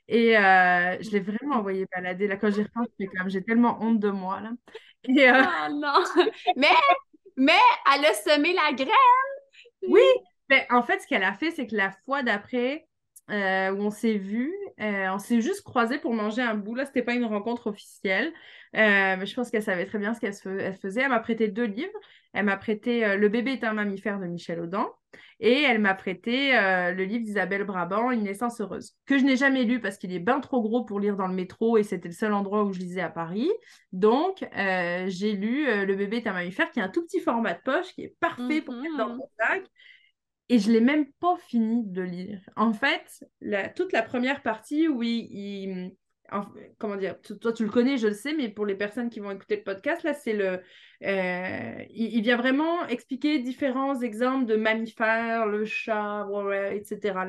et 0.07 0.37
euh, 0.37 1.01
je 1.01 1.09
l'ai 1.09 1.21
vraiment 1.21 1.55
envoyé 1.59 1.87
balader. 1.91 2.27
Là, 2.27 2.37
quand 2.37 2.51
j'y 2.51 2.61
repense, 2.61 2.87
j'ai 3.27 3.43
tellement 3.43 3.81
honte 3.81 3.99
de 3.99 4.09
moi, 4.09 4.39
là. 4.39 4.51
Et, 5.05 5.29
oh 5.29 5.73
non! 5.73 6.01
mais, 6.55 6.67
mais 7.35 7.59
elle 7.93 8.05
a 8.05 8.13
semé 8.13 8.53
la 8.53 8.71
graine! 8.71 8.89
Oui! 9.89 10.01
Mais 10.49 10.65
en 10.69 10.81
fait, 10.81 11.01
ce 11.01 11.07
qu'elle 11.07 11.23
a 11.23 11.33
fait, 11.33 11.51
c'est 11.51 11.67
que 11.67 11.75
la 11.75 11.91
fois 12.05 12.23
d'après, 12.23 12.87
euh, 13.29 13.71
où 13.71 13.81
on 13.81 13.89
s'est 13.89 14.17
vu. 14.17 14.53
Euh, 14.81 15.07
on 15.11 15.19
s'est 15.19 15.39
juste 15.39 15.61
croisés 15.61 15.97
pour 15.97 16.13
manger 16.13 16.41
un 16.41 16.55
bout. 16.55 16.75
Là, 16.75 16.85
c'était 16.85 17.03
pas 17.03 17.13
une 17.13 17.25
rencontre 17.25 17.67
officielle. 17.67 18.33
Euh, 18.75 19.15
mais 19.17 19.25
je 19.25 19.33
pense 19.35 19.49
qu'elle 19.49 19.63
savait 19.63 19.85
très 19.85 19.99
bien 19.99 20.13
ce 20.13 20.19
qu'elle 20.19 20.75
faisait. 20.75 21.01
Elle 21.01 21.09
m'a 21.09 21.19
prêté 21.19 21.47
deux 21.47 21.65
livres. 21.65 21.99
Elle 22.33 22.45
m'a 22.45 22.57
prêté 22.57 23.15
Le 23.15 23.29
bébé 23.29 23.53
est 23.53 23.63
un 23.63 23.73
mammifère 23.73 24.19
de 24.19 24.25
Michel 24.25 24.59
Audin. 24.59 24.89
Et 25.39 25.61
elle 25.61 25.79
m'a 25.79 25.93
prêté 25.93 26.51
le 26.53 27.03
livre 27.03 27.23
d'Isabelle 27.23 27.63
Brabant, 27.63 28.09
Une 28.09 28.23
naissance 28.23 28.59
heureuse, 28.59 28.95
que 29.05 29.19
je 29.19 29.23
n'ai 29.23 29.35
jamais 29.35 29.63
lu 29.63 29.79
parce 29.79 29.97
qu'il 29.97 30.11
est 30.11 30.19
bien 30.19 30.39
trop 30.39 30.61
gros 30.63 30.83
pour 30.83 30.99
lire 30.99 31.15
dans 31.15 31.27
le 31.27 31.35
métro 31.35 31.77
et 31.77 31.83
c'était 31.83 32.07
le 32.07 32.13
seul 32.15 32.33
endroit 32.33 32.63
où 32.63 32.73
je 32.73 32.79
lisais 32.79 33.01
à 33.01 33.09
Paris. 33.09 33.51
Donc, 33.91 34.43
j'ai 34.55 35.33
lu 35.33 35.65
Le 35.85 35.95
bébé 35.95 36.17
est 36.17 36.27
un 36.27 36.33
mammifère, 36.33 36.71
qui 36.71 36.79
est 36.79 36.83
un 36.83 36.89
tout 36.89 37.03
petit 37.03 37.19
format 37.19 37.53
de 37.53 37.61
poche, 37.63 37.93
qui 37.93 38.01
est 38.05 38.15
parfait 38.19 38.61
pour 38.61 38.73
mettre 38.73 38.97
dans 38.97 39.15
mon 39.15 39.29
sac 39.39 39.63
et 40.49 40.59
je 40.59 40.67
ne 40.67 40.73
l'ai 40.73 40.81
même 40.81 41.05
pas 41.19 41.35
fini 41.37 41.83
de 41.85 42.01
lire. 42.01 42.41
En 42.55 42.73
fait, 42.73 43.25
toute 43.75 43.93
la 43.93 44.01
première 44.01 44.41
partie 44.41 44.87
où 44.87 45.01
il, 45.01 45.95
comment 46.77 46.95
dire, 46.95 47.15
toi 47.41 47.53
tu 47.53 47.63
le 47.63 47.69
connais, 47.69 47.97
je 47.97 48.07
le 48.07 48.13
sais, 48.13 48.33
mais 48.33 48.49
pour 48.49 48.65
les 48.65 48.75
personnes 48.75 49.09
qui 49.09 49.19
vont 49.19 49.31
écouter 49.31 49.57
le 49.57 49.63
podcast, 49.63 50.03
là, 50.03 50.13
c'est 50.13 50.33
le, 50.33 50.61
euh, 51.03 51.83
il, 51.89 52.21
vient 52.21 52.37
vraiment 52.37 52.85
expliquer 52.87 53.39
différents 53.39 53.99
exemples 54.01 54.45
de 54.45 54.55
mammifères, 54.55 55.45
le 55.45 55.65
chat, 55.65 56.27
etc. 56.71 57.19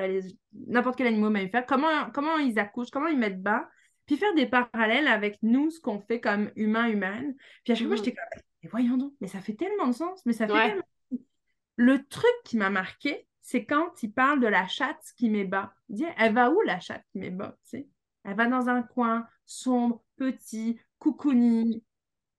N'importe 0.67 0.97
quel 0.97 1.07
animal 1.07 1.31
mammifère, 1.31 1.67
comment, 1.67 2.11
comment 2.13 2.39
ils 2.39 2.59
accouchent, 2.59 2.91
comment 2.91 3.09
ils 3.09 3.19
mettent 3.19 3.43
bas, 3.43 3.69
puis 4.07 4.17
faire 4.17 4.35
des 4.35 4.47
parallèles 4.47 5.09
avec 5.09 5.39
nous, 5.43 5.71
ce 5.71 5.81
qu'on 5.81 6.01
fait 6.01 6.21
comme 6.21 6.51
humain-humaine. 6.57 7.35
Puis 7.65 7.73
à 7.73 7.77
chaque 7.77 7.87
fois, 7.87 7.95
mmh. 7.95 7.99
j'étais 7.99 8.15
comme, 8.15 8.43
mais 8.63 8.69
voyons 8.71 8.97
donc, 8.97 9.13
mais 9.21 9.29
ça 9.29 9.41
fait 9.41 9.55
tellement 9.55 9.87
de 9.87 9.93
sens, 9.93 10.21
mais 10.27 10.33
ça 10.33 10.47
fait 10.47 10.53
tellement 10.53 10.83
le 11.77 12.05
truc 12.07 12.35
qui 12.45 12.57
m'a 12.57 12.71
marqué, 12.71 13.27
c'est 13.41 13.65
quand 13.65 14.03
il 14.03 14.13
parle 14.13 14.41
de 14.41 14.47
la 14.47 14.67
chatte 14.67 15.13
qui 15.17 15.29
m'ébat. 15.29 15.75
Il 15.89 15.97
dit, 15.97 16.07
elle 16.19 16.35
va 16.35 16.51
où 16.51 16.61
la 16.63 16.81
chatte 16.81 17.05
qui 17.13 17.19
m'ébat? 17.19 17.57
Elle 17.73 18.37
va 18.37 18.47
dans 18.47 18.69
un 18.69 18.83
coin 18.83 19.27
sombre, 19.45 20.03
petit, 20.17 20.81
cocooning. 20.99 21.81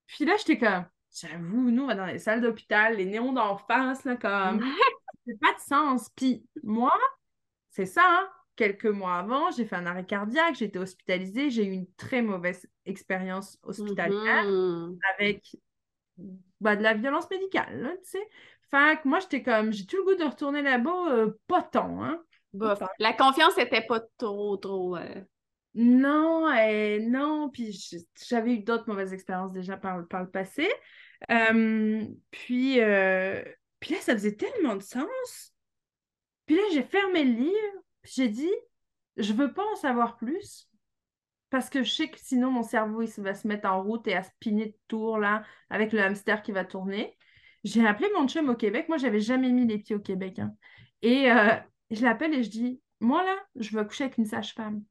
Puis 0.07 0.25
là, 0.25 0.35
j'étais 0.37 0.57
comme, 0.57 0.85
j'avoue, 1.13 1.69
nous, 1.69 1.83
on 1.83 1.87
va 1.87 1.95
dans 1.95 2.05
les 2.05 2.19
salles 2.19 2.41
d'hôpital, 2.41 2.97
les 2.97 3.05
néons 3.05 3.33
d'en 3.33 3.57
face, 3.57 4.03
là, 4.03 4.15
comme, 4.15 4.65
c'est 5.25 5.39
pas 5.39 5.53
de 5.53 5.59
sens. 5.59 6.09
Puis 6.15 6.47
moi, 6.63 6.93
c'est 7.69 7.85
ça, 7.85 8.03
hein? 8.05 8.29
quelques 8.55 8.85
mois 8.85 9.17
avant, 9.17 9.51
j'ai 9.51 9.65
fait 9.65 9.75
un 9.75 9.85
arrêt 9.85 10.05
cardiaque, 10.05 10.55
j'ai 10.55 10.65
été 10.65 10.79
hospitalisée, 10.79 11.49
j'ai 11.49 11.65
eu 11.65 11.71
une 11.71 11.91
très 11.95 12.21
mauvaise 12.21 12.67
expérience 12.85 13.59
hospitalière 13.63 14.45
mm-hmm. 14.45 14.97
avec 15.17 15.57
bah, 16.61 16.75
de 16.75 16.83
la 16.83 16.93
violence 16.93 17.29
médicale, 17.29 17.97
tu 18.03 18.11
sais. 18.11 18.29
Fait 18.75 19.01
que 19.01 19.07
moi, 19.07 19.19
j'étais 19.21 19.41
comme, 19.41 19.71
j'ai 19.71 19.85
tout 19.85 19.95
le 19.95 20.03
goût 20.03 20.15
de 20.15 20.29
retourner 20.29 20.61
là-bas, 20.61 21.11
euh, 21.11 21.31
pas 21.47 21.61
tant, 21.61 22.03
hein. 22.03 22.21
La 22.99 23.13
confiance 23.13 23.55
n'était 23.55 23.85
pas 23.85 24.01
trop, 24.17 24.57
trop. 24.57 24.97
Euh, 24.97 25.21
non, 25.75 26.49
euh, 26.49 26.99
non, 27.01 27.49
puis 27.49 27.77
j'avais 28.27 28.55
eu 28.55 28.59
d'autres 28.59 28.89
mauvaises 28.89 29.13
expériences 29.13 29.53
déjà 29.53 29.77
par, 29.77 30.05
par 30.07 30.23
le 30.23 30.29
passé. 30.29 30.69
puis, 32.31 32.79
puis 33.79 33.93
là, 33.93 34.01
ça 34.01 34.13
faisait 34.13 34.35
tellement 34.35 34.75
de 34.75 34.83
sens. 34.83 35.53
Puis 36.45 36.55
là, 36.57 36.61
j'ai 36.73 36.83
fermé 36.83 37.23
le 37.23 37.31
livre, 37.31 37.83
j'ai 38.03 38.27
dit, 38.27 38.53
je 39.15 39.31
veux 39.31 39.53
pas 39.53 39.65
en 39.71 39.75
savoir 39.75 40.17
plus 40.17 40.69
parce 41.49 41.69
que 41.69 41.83
je 41.83 41.91
sais 41.91 42.09
que 42.09 42.19
sinon 42.19 42.51
mon 42.51 42.63
cerveau 42.63 43.01
il 43.01 43.23
va 43.23 43.33
se 43.33 43.47
mettre 43.47 43.69
en 43.69 43.81
route 43.81 44.05
et 44.07 44.15
à 44.15 44.23
spinner 44.23 44.65
de 44.65 44.77
tour 44.89 45.19
là 45.19 45.43
avec 45.69 45.93
le 45.93 46.01
hamster 46.01 46.41
qui 46.41 46.51
va 46.51 46.65
tourner. 46.65 47.17
J'ai 47.65 47.86
appelé 47.86 48.08
mon 48.15 48.28
chum 48.28 48.47
au 48.49 48.56
Québec. 48.56 48.88
Moi, 48.88 48.97
j'avais 48.97 49.19
jamais 49.19 49.51
mis 49.51 49.65
les 49.65 49.80
pieds 49.80 49.95
au 49.95 49.99
Québec. 49.99 50.38
Hein. 50.39 50.54
Et 51.01 51.32
euh, 51.32 51.56
je 51.89 52.04
l'appelle 52.04 52.34
et 52.34 52.43
je 52.43 52.49
dis 52.49 52.80
Moi, 52.99 53.23
là, 53.23 53.36
je 53.56 53.71
veux 53.71 53.80
accoucher 53.80 54.06
avec 54.06 54.19
une 54.19 54.25
sage-femme. 54.25 54.84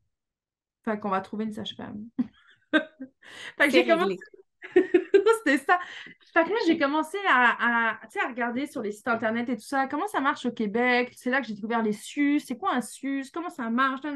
Enfin, 0.84 0.96
qu'on 0.96 1.08
va 1.08 1.20
trouver 1.20 1.44
une 1.44 1.52
sage-femme. 1.52 2.04
fait 2.72 3.68
que 3.68 3.70
j'ai 3.70 3.86
commencé. 3.86 4.18
C'était 4.74 5.58
ça. 5.58 5.78
Fait 6.32 6.44
que 6.44 6.50
là, 6.50 6.56
j'ai 6.66 6.76
commencé 6.76 7.16
à, 7.28 7.92
à, 7.92 8.28
regarder 8.28 8.66
sur 8.66 8.82
les 8.82 8.90
sites 8.90 9.06
internet 9.06 9.48
et 9.48 9.56
tout 9.56 9.62
ça, 9.62 9.86
comment 9.86 10.08
ça 10.08 10.20
marche 10.20 10.46
au 10.46 10.50
Québec? 10.50 11.12
C'est 11.16 11.30
là 11.30 11.40
que 11.40 11.46
j'ai 11.46 11.54
découvert 11.54 11.82
les 11.82 11.92
SUS. 11.92 12.40
C'est 12.40 12.58
quoi 12.58 12.74
un 12.74 12.80
SUS? 12.80 13.30
Comment 13.32 13.50
ça 13.50 13.70
marche? 13.70 14.00
Tu 14.00 14.08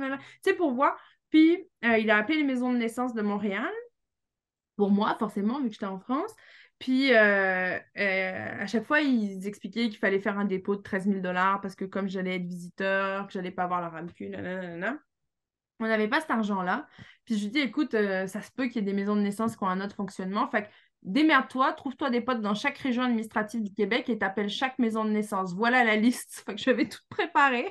sais, 0.43 0.55
pour 0.55 0.73
voir. 0.73 0.99
Puis, 1.31 1.65
euh, 1.85 1.99
il 1.99 2.11
a 2.11 2.17
appelé 2.17 2.39
les 2.39 2.45
maisons 2.45 2.73
de 2.73 2.79
naissance 2.79 3.15
de 3.15 3.23
Montréal. 3.23 3.71
Pour 4.77 4.91
moi, 4.91 5.15
forcément, 5.19 5.61
vu 5.61 5.69
que 5.69 5.75
j'étais 5.75 5.87
en 5.87 6.01
France. 6.01 6.35
Puis, 6.79 7.13
euh, 7.13 7.79
euh, 7.99 8.63
à 8.63 8.67
chaque 8.67 8.85
fois, 8.85 9.01
ils 9.01 9.47
expliquaient 9.47 9.89
qu'il 9.89 9.99
fallait 9.99 10.21
faire 10.21 10.39
un 10.39 10.45
dépôt 10.45 10.77
de 10.77 10.83
13 10.83 11.07
000 11.07 11.21
dollars 11.21 11.61
parce 11.61 11.75
que 11.75 11.85
comme 11.85 12.09
j'allais 12.09 12.37
être 12.37 12.47
visiteur, 12.47 13.27
que 13.27 13.33
j'allais 13.33 13.51
pas 13.51 13.65
avoir 13.65 13.81
la 13.81 13.89
RAMQ, 13.89 14.33
on 15.81 15.87
n'avait 15.87 16.09
pas 16.09 16.21
cet 16.21 16.31
argent-là. 16.31 16.87
Puis 17.25 17.37
je 17.37 17.45
lui 17.45 17.51
dis, 17.51 17.61
écoute, 17.61 17.95
euh, 17.95 18.27
ça 18.27 18.43
se 18.43 18.51
peut 18.53 18.67
qu'il 18.67 18.77
y 18.77 18.79
ait 18.79 18.83
des 18.83 18.93
maisons 18.93 19.17
de 19.17 19.21
naissance 19.21 19.57
qui 19.57 19.65
ont 19.65 19.69
un 19.69 19.81
autre 19.81 19.95
fonctionnement. 19.95 20.49
Fait 20.49 20.65
que 20.65 20.69
démerde-toi, 21.03 21.73
trouve-toi 21.73 22.11
des 22.11 22.21
potes 22.21 22.41
dans 22.41 22.55
chaque 22.55 22.79
région 22.79 23.03
administrative 23.03 23.63
du 23.63 23.73
Québec 23.73 24.09
et 24.09 24.19
t'appelles 24.19 24.49
chaque 24.49 24.79
maison 24.79 25.05
de 25.05 25.11
naissance. 25.11 25.55
Voilà 25.55 25.85
la 25.85 25.97
liste. 25.97 26.43
Fait 26.47 26.55
que 26.55 26.61
je 26.61 26.71
vais 26.71 26.89
tout 26.89 27.03
préparer. 27.09 27.69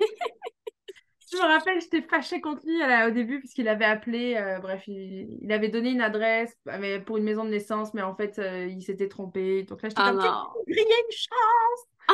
Je 1.29 1.37
me 1.37 1.41
rappelle, 1.41 1.81
j'étais 1.81 2.01
fâchée 2.01 2.39
contre 2.39 2.65
lui 2.65 2.81
au 3.05 3.11
début 3.11 3.39
puisqu'il 3.39 3.67
avait 3.67 3.85
appelé, 3.85 4.35
euh, 4.37 4.59
bref, 4.59 4.87
il, 4.87 5.51
avait 5.51 5.67
donné 5.67 5.89
une 5.89 6.01
adresse 6.01 6.57
pour 7.05 7.17
une 7.17 7.25
maison 7.25 7.43
de 7.43 7.49
naissance, 7.49 7.93
mais 7.93 8.01
en 8.01 8.15
fait, 8.15 8.39
euh, 8.39 8.67
il 8.67 8.81
s'était 8.81 9.09
trompé. 9.09 9.63
Donc 9.63 9.81
là, 9.81 9.89
j'étais 9.89 10.01
ah 10.01 10.11
comme, 10.11 10.63
il 10.67 10.75
y 10.75 10.79
a 10.79 10.83
une 10.83 11.11
chance! 11.11 11.87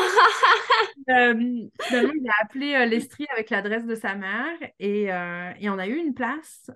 Euh, 1.10 1.34
finalement, 1.82 2.14
il 2.16 2.30
a 2.30 2.34
appelé 2.42 2.86
l'Estrie 2.86 3.28
avec 3.34 3.50
l'adresse 3.50 3.86
de 3.86 3.94
sa 3.94 4.16
mère 4.16 4.56
et, 4.80 5.08
et, 5.08 5.70
on 5.70 5.78
a 5.78 5.86
eu 5.86 5.98
une 5.98 6.14
place. 6.14 6.72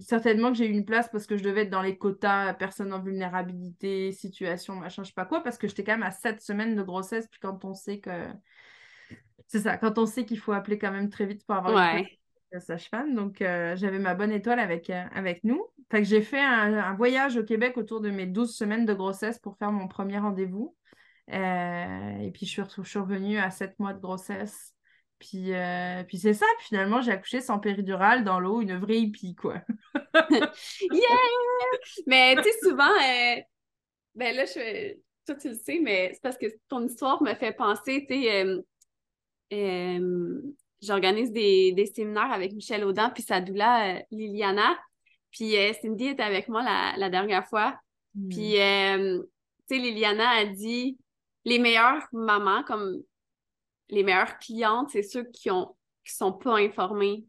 certainement 0.00 0.52
que 0.52 0.58
j'ai 0.58 0.66
eu 0.66 0.70
une 0.70 0.84
place 0.84 1.08
parce 1.10 1.26
que 1.26 1.36
je 1.36 1.42
devais 1.42 1.62
être 1.62 1.70
dans 1.70 1.82
les 1.82 1.98
quotas 1.98 2.54
personnes 2.54 2.92
en 2.92 3.00
vulnérabilité, 3.00 4.12
situation, 4.12 4.76
machin, 4.76 5.02
je 5.02 5.08
sais 5.08 5.14
pas 5.14 5.24
quoi, 5.24 5.42
parce 5.42 5.58
que 5.58 5.66
j'étais 5.66 5.82
quand 5.82 5.92
même 5.92 6.04
à 6.04 6.12
sept 6.12 6.40
semaines 6.40 6.76
de 6.76 6.82
grossesse. 6.82 7.26
Puis 7.28 7.40
quand 7.40 7.64
on 7.64 7.74
sait 7.74 7.98
que 7.98 8.10
c'est 9.46 9.60
ça, 9.60 9.76
quand 9.76 9.98
on 9.98 10.06
sait 10.06 10.24
qu'il 10.24 10.38
faut 10.38 10.52
appeler 10.52 10.78
quand 10.78 10.90
même 10.90 11.10
très 11.10 11.26
vite 11.26 11.44
pour 11.46 11.56
avoir 11.56 11.74
ouais. 11.74 12.00
une 12.52 12.60
sage-femme. 12.60 13.14
Donc, 13.14 13.42
euh, 13.42 13.76
j'avais 13.76 13.98
ma 13.98 14.14
bonne 14.14 14.32
étoile 14.32 14.58
avec, 14.58 14.90
euh, 14.90 15.04
avec 15.14 15.44
nous. 15.44 15.66
Fait 15.90 15.98
que 15.98 16.08
j'ai 16.08 16.22
fait 16.22 16.40
un, 16.40 16.94
voyage 16.94 17.36
au 17.36 17.44
Québec 17.44 17.76
autour 17.76 18.00
de 18.00 18.10
mes 18.10 18.26
12 18.26 18.54
semaines 18.54 18.86
de 18.86 18.94
grossesse 18.94 19.38
pour 19.38 19.56
faire 19.58 19.72
mon 19.72 19.88
premier 19.88 20.18
rendez-vous. 20.18 20.76
Euh, 21.32 22.18
et 22.18 22.30
puis, 22.30 22.46
je 22.46 22.62
suis, 22.62 22.62
je 22.82 22.88
suis 22.88 22.98
revenue 22.98 23.38
à 23.38 23.50
7 23.50 23.78
mois 23.78 23.92
de 23.92 24.00
grossesse. 24.00 24.74
Puis, 25.18 25.52
puis 26.08 26.18
c'est 26.18 26.34
ça. 26.34 26.46
Puis 26.58 26.68
finalement, 26.68 27.00
j'ai 27.00 27.12
accouché 27.12 27.40
sans 27.40 27.58
péridurale 27.58 28.24
dans 28.24 28.40
l'eau, 28.40 28.60
une 28.60 28.76
vraie 28.76 28.98
hippie, 28.98 29.34
quoi. 29.34 29.62
yeah! 30.90 31.00
Mais 32.06 32.36
tu 32.36 32.42
sais, 32.42 32.58
souvent, 32.60 32.92
ben 34.14 34.36
là, 34.36 34.44
je, 34.44 34.94
toi, 35.24 35.34
tu 35.36 35.48
le 35.48 35.54
sais, 35.54 35.80
mais 35.80 36.10
c'est 36.12 36.22
parce 36.22 36.36
que 36.36 36.46
ton 36.68 36.84
histoire 36.84 37.22
me 37.22 37.34
fait 37.34 37.52
penser, 37.52 38.04
tu 38.06 38.22
sais, 38.22 38.44
j'organise 40.82 41.32
des, 41.32 41.92
séminaires 41.94 42.32
avec 42.32 42.52
Michel 42.52 42.84
Audin 42.84 43.10
puis 43.10 43.22
sa 43.22 43.40
doula 43.40 43.96
euh, 43.96 44.00
Liliana. 44.10 44.76
Puis 45.30 45.56
euh, 45.56 45.72
Cindy 45.80 46.08
était 46.08 46.22
avec 46.22 46.48
moi 46.48 46.62
la, 46.62 47.10
dernière 47.10 47.46
fois. 47.46 47.78
Hmm. 48.14 48.28
Puis, 48.28 48.52
tu 48.52 49.76
sais, 49.76 49.78
Liliana 49.78 50.28
a 50.30 50.44
dit 50.44 50.98
les 51.44 51.58
meilleures 51.58 52.06
mamans, 52.12 52.62
comme 52.64 53.02
les 53.88 54.02
meilleures 54.02 54.38
clientes, 54.38 54.90
c'est 54.90 55.02
ceux 55.02 55.24
qui 55.24 55.50
ont 55.50 55.74
qui 56.04 56.14
sont 56.14 56.32
pas 56.32 56.58
informés. 56.58 57.24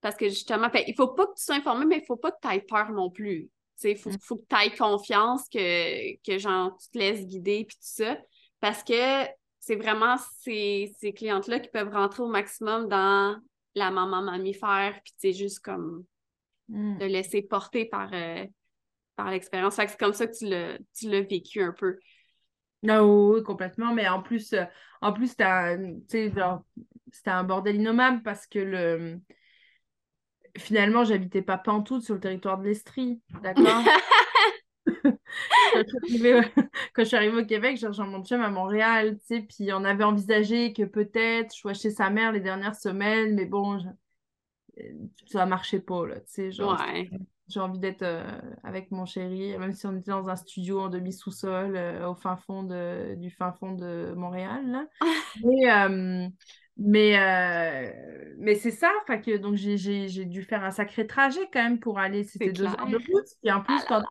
Parce 0.00 0.16
que 0.16 0.28
justement, 0.28 0.68
il 0.74 0.84
il 0.88 0.94
faut 0.94 1.08
pas 1.08 1.26
que 1.26 1.34
tu 1.36 1.44
sois 1.44 1.56
informé, 1.56 1.86
mais 1.86 1.98
il 1.98 2.04
faut 2.04 2.16
pas 2.16 2.30
que 2.30 2.38
tu 2.40 2.54
aies 2.54 2.60
peur 2.60 2.90
non 2.90 3.10
plus. 3.10 3.50
Il 3.82 3.96
faut, 3.96 4.10
faut, 4.20 4.36
que 4.36 4.44
tu 4.48 4.56
aies 4.56 4.76
confiance, 4.76 5.48
que, 5.48 6.16
que 6.22 6.38
genre, 6.38 6.76
tu 6.78 6.90
te 6.90 6.98
laisses 6.98 7.26
guider, 7.26 7.64
puis 7.64 7.76
tout 7.76 7.82
ça. 7.82 8.18
Parce 8.60 8.84
que 8.84 9.26
c'est 9.64 9.76
vraiment 9.76 10.16
ces, 10.42 10.94
clientes-là 11.16 11.58
qui 11.58 11.70
peuvent 11.70 11.92
rentrer 11.92 12.22
au 12.22 12.28
maximum 12.28 12.86
dans 12.86 13.40
la 13.74 13.90
maman 13.90 14.20
mammifère, 14.20 15.00
puis 15.02 15.14
c'est 15.16 15.32
juste 15.32 15.60
comme 15.60 16.04
mm. 16.68 16.98
de 16.98 17.06
laisser 17.06 17.40
porter 17.40 17.86
par, 17.86 18.12
euh, 18.12 18.44
par 19.16 19.30
l'expérience. 19.30 19.76
c'est 19.76 19.98
comme 19.98 20.12
ça 20.12 20.26
que 20.26 20.36
tu 20.36 21.08
l'as 21.08 21.22
vécu 21.22 21.62
un 21.62 21.72
peu. 21.72 21.98
Non, 22.82 23.30
oui, 23.30 23.42
complètement. 23.42 23.94
Mais 23.94 24.06
en 24.06 24.20
plus, 24.20 24.52
euh, 24.52 24.64
en 25.00 25.14
plus 25.14 25.28
c'était 25.28 25.44
un 27.30 27.44
bordel 27.44 27.76
innommable 27.76 28.22
parce 28.22 28.46
que 28.46 28.58
le 28.58 29.18
finalement, 30.58 31.04
j'habitais 31.04 31.42
pas 31.42 31.58
pantoute 31.58 32.02
sur 32.02 32.14
le 32.14 32.20
territoire 32.20 32.58
de 32.58 32.64
l'Estrie, 32.64 33.20
d'accord? 33.42 33.82
quand, 36.94 37.02
je 37.02 37.04
suis 37.04 37.16
arrivée 37.16 37.42
au 37.42 37.46
Québec, 37.46 37.76
j'ai 37.76 37.86
rejoint 37.86 38.06
mon 38.06 38.24
chum 38.24 38.42
à 38.42 38.50
Montréal, 38.50 39.18
tu 39.18 39.36
sais, 39.36 39.40
puis 39.40 39.72
on 39.72 39.84
avait 39.84 40.04
envisagé 40.04 40.72
que 40.72 40.82
peut-être 40.84 41.54
je 41.54 41.60
sois 41.60 41.74
chez 41.74 41.90
sa 41.90 42.10
mère 42.10 42.32
les 42.32 42.40
dernières 42.40 42.76
semaines, 42.76 43.34
mais 43.34 43.46
bon, 43.46 43.78
ça 45.26 45.46
marchait 45.46 45.80
pas, 45.80 46.06
là, 46.06 46.20
tu 46.20 46.26
sais, 46.26 46.52
genre, 46.52 46.78
j'ai 47.48 47.60
envie 47.60 47.78
d'être 47.78 48.02
euh, 48.02 48.24
avec 48.62 48.90
mon 48.90 49.04
chéri, 49.04 49.56
même 49.58 49.74
si 49.74 49.86
on 49.86 49.96
était 49.96 50.10
dans 50.10 50.28
un 50.28 50.36
studio 50.36 50.80
en 50.80 50.88
demi-sous-sol 50.88 51.76
euh, 51.76 52.08
au 52.08 52.14
fin 52.14 52.36
fond 52.36 52.62
de, 52.62 53.14
du 53.16 53.30
fin 53.30 53.52
fond 53.52 53.72
de 53.72 54.14
Montréal, 54.16 54.62
là. 54.66 54.86
euh, 55.88 56.26
mais, 56.76 57.94
mais 58.38 58.54
c'est 58.56 58.70
ça, 58.70 58.90
que, 59.06 59.36
donc 59.36 59.54
j'ai 59.56 60.24
dû 60.24 60.42
faire 60.42 60.64
un 60.64 60.70
sacré 60.70 61.06
trajet 61.06 61.48
quand 61.52 61.62
même 61.62 61.78
pour 61.78 61.98
aller, 61.98 62.24
c'était 62.24 62.50
deux 62.50 62.64
heures 62.64 62.88
de 62.88 62.96
route, 62.96 63.28
et 63.42 63.52
en 63.52 63.60
plus, 63.60 63.80
ah 63.88 64.02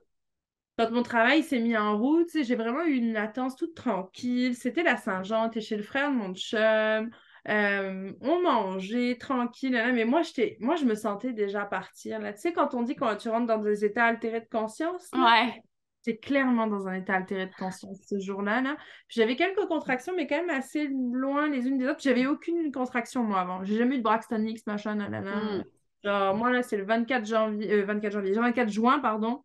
quand 0.78 0.92
mon 0.92 1.04
travail 1.04 1.44
s'est 1.44 1.60
mis 1.60 1.78
en 1.78 1.98
route, 1.98 2.30
j'ai 2.34 2.56
vraiment 2.56 2.84
eu 2.84 2.96
une 2.96 3.14
latence 3.14 3.56
toute 3.56 3.76
tranquille. 3.76 4.56
C'était 4.56 4.84
la 4.84 4.98
Saint-Jean, 4.98 5.50
t'es 5.50 5.62
chez 5.62 5.78
le 5.78 5.84
frère 5.84 6.12
de 6.12 6.16
mon 6.16 6.34
chum. 6.34 7.12
Euh, 7.50 8.14
on 8.22 8.42
mangeait 8.42 9.18
tranquille, 9.20 9.80
mais 9.94 10.06
moi, 10.06 10.22
moi, 10.60 10.76
je 10.76 10.86
me 10.86 10.96
sentais 10.96 11.34
déjà 11.34 11.66
partir. 11.66 12.20
Là. 12.20 12.34
Tu 12.34 12.40
sais, 12.40 12.54
quand 12.54 12.74
on 12.74 12.84
dit 12.84 12.96
que 12.96 13.16
tu 13.18 13.30
rentres 13.30 13.48
dans 13.48 13.58
des 13.58 13.86
états 13.86 14.06
altérés 14.06 14.40
de 14.40 14.50
conscience, 14.50 15.10
ouais. 15.14 15.62
c'est 16.02 16.18
clairement 16.18 16.68
dans 16.68 16.88
un 16.88 16.94
état 16.94 17.16
altéré 17.16 17.48
de 17.48 17.54
conscience 17.54 18.00
ce 18.08 18.20
jour-là. 18.20 18.62
Là. 18.62 18.78
J'avais 19.10 19.36
quelques 19.36 19.68
contractions, 19.68 20.14
mais 20.16 20.26
quand 20.26 20.38
même 20.38 20.50
assez 20.50 20.88
loin 20.88 21.50
les 21.50 21.68
unes 21.68 21.78
des 21.78 21.88
autres. 21.88 22.02
J'avais 22.02 22.26
aucune 22.26 22.72
contraction, 22.72 23.24
moi, 23.24 23.42
avant. 23.42 23.64
J'ai 23.64 23.76
jamais 23.76 23.96
eu 23.96 23.98
de 24.00 24.04
Braxton 24.04 24.44
X, 24.44 24.66
machin, 24.66 24.96
hmm. 24.96 25.64
Genre, 26.04 26.36
moi, 26.36 26.50
là, 26.50 26.64
c'est 26.64 26.78
le 26.78 26.86
24 26.86 27.26
janvier, 27.26 27.84
24 27.84 28.06
euh, 28.06 28.10
janvier, 28.10 28.34
24 28.34 28.70
juin, 28.70 29.00
pardon 29.00 29.44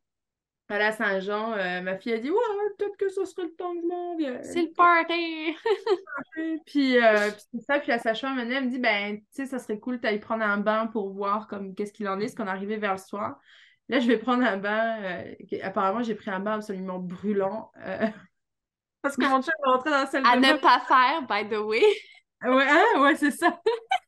à 0.69 0.79
la 0.79 0.93
Saint-Jean, 0.93 1.53
euh, 1.55 1.81
ma 1.81 1.97
fille 1.97 2.13
a 2.13 2.19
dit 2.19 2.31
Ouais, 2.31 2.39
peut-être 2.77 2.97
que 2.97 3.09
ce 3.09 3.25
serait 3.25 3.45
le 3.45 3.55
temps 3.55 3.73
que 3.75 3.81
je 3.81 3.87
m'en 3.87 4.17
vienne. 4.17 4.43
C'est 4.43 4.63
le 4.63 4.73
party! 4.73 5.57
puis, 6.67 7.03
euh, 7.03 7.31
puis 7.31 7.43
c'est 7.53 7.63
ça, 7.63 7.79
puis 7.79 7.89
la 7.89 7.99
sage-femme 7.99 8.39
elle 8.39 8.65
me 8.65 8.71
dit 8.71 8.79
Ben, 8.79 9.19
tu 9.19 9.25
sais, 9.31 9.47
ça 9.47 9.59
serait 9.59 9.79
cool, 9.79 10.01
t'ailles 10.01 10.21
prendre 10.21 10.45
un 10.45 10.59
bain 10.59 10.87
pour 10.87 11.13
voir 11.13 11.49
comme 11.49 11.75
qu'est-ce 11.75 11.93
qu'il 11.93 12.09
en 12.09 12.21
est, 12.21 12.29
ce 12.29 12.37
qu'on 12.37 12.47
arrivait 12.47 12.77
vers 12.77 12.93
le 12.93 12.99
soir. 12.99 13.41
Là, 13.89 14.01
je 14.01 14.07
vais 14.07 14.19
prendre 14.19 14.45
un 14.45 14.59
bain. 14.59 15.03
Euh, 15.03 15.35
apparemment, 15.63 16.03
j'ai 16.03 16.15
pris 16.15 16.31
un 16.31 16.41
bain 16.41 16.57
absolument 16.57 16.99
brûlant. 16.99 17.73
parce 19.03 19.17
que 19.17 19.25
mon 19.25 19.41
chat 19.41 19.53
est 19.53 19.71
rentré 19.71 19.91
dans 19.91 19.97
la 19.97 20.07
salle 20.07 20.27
à 20.27 20.37
de 20.37 20.43
bain. 20.43 20.49
À 20.49 20.53
ne 20.53 20.59
pas 20.59 20.81
faire, 20.81 21.23
by 21.23 21.49
the 21.49 21.59
way. 21.59 21.83
Ouais, 22.45 22.67
hein? 22.69 23.01
ouais, 23.01 23.17
c'est 23.17 23.31
ça. 23.31 23.59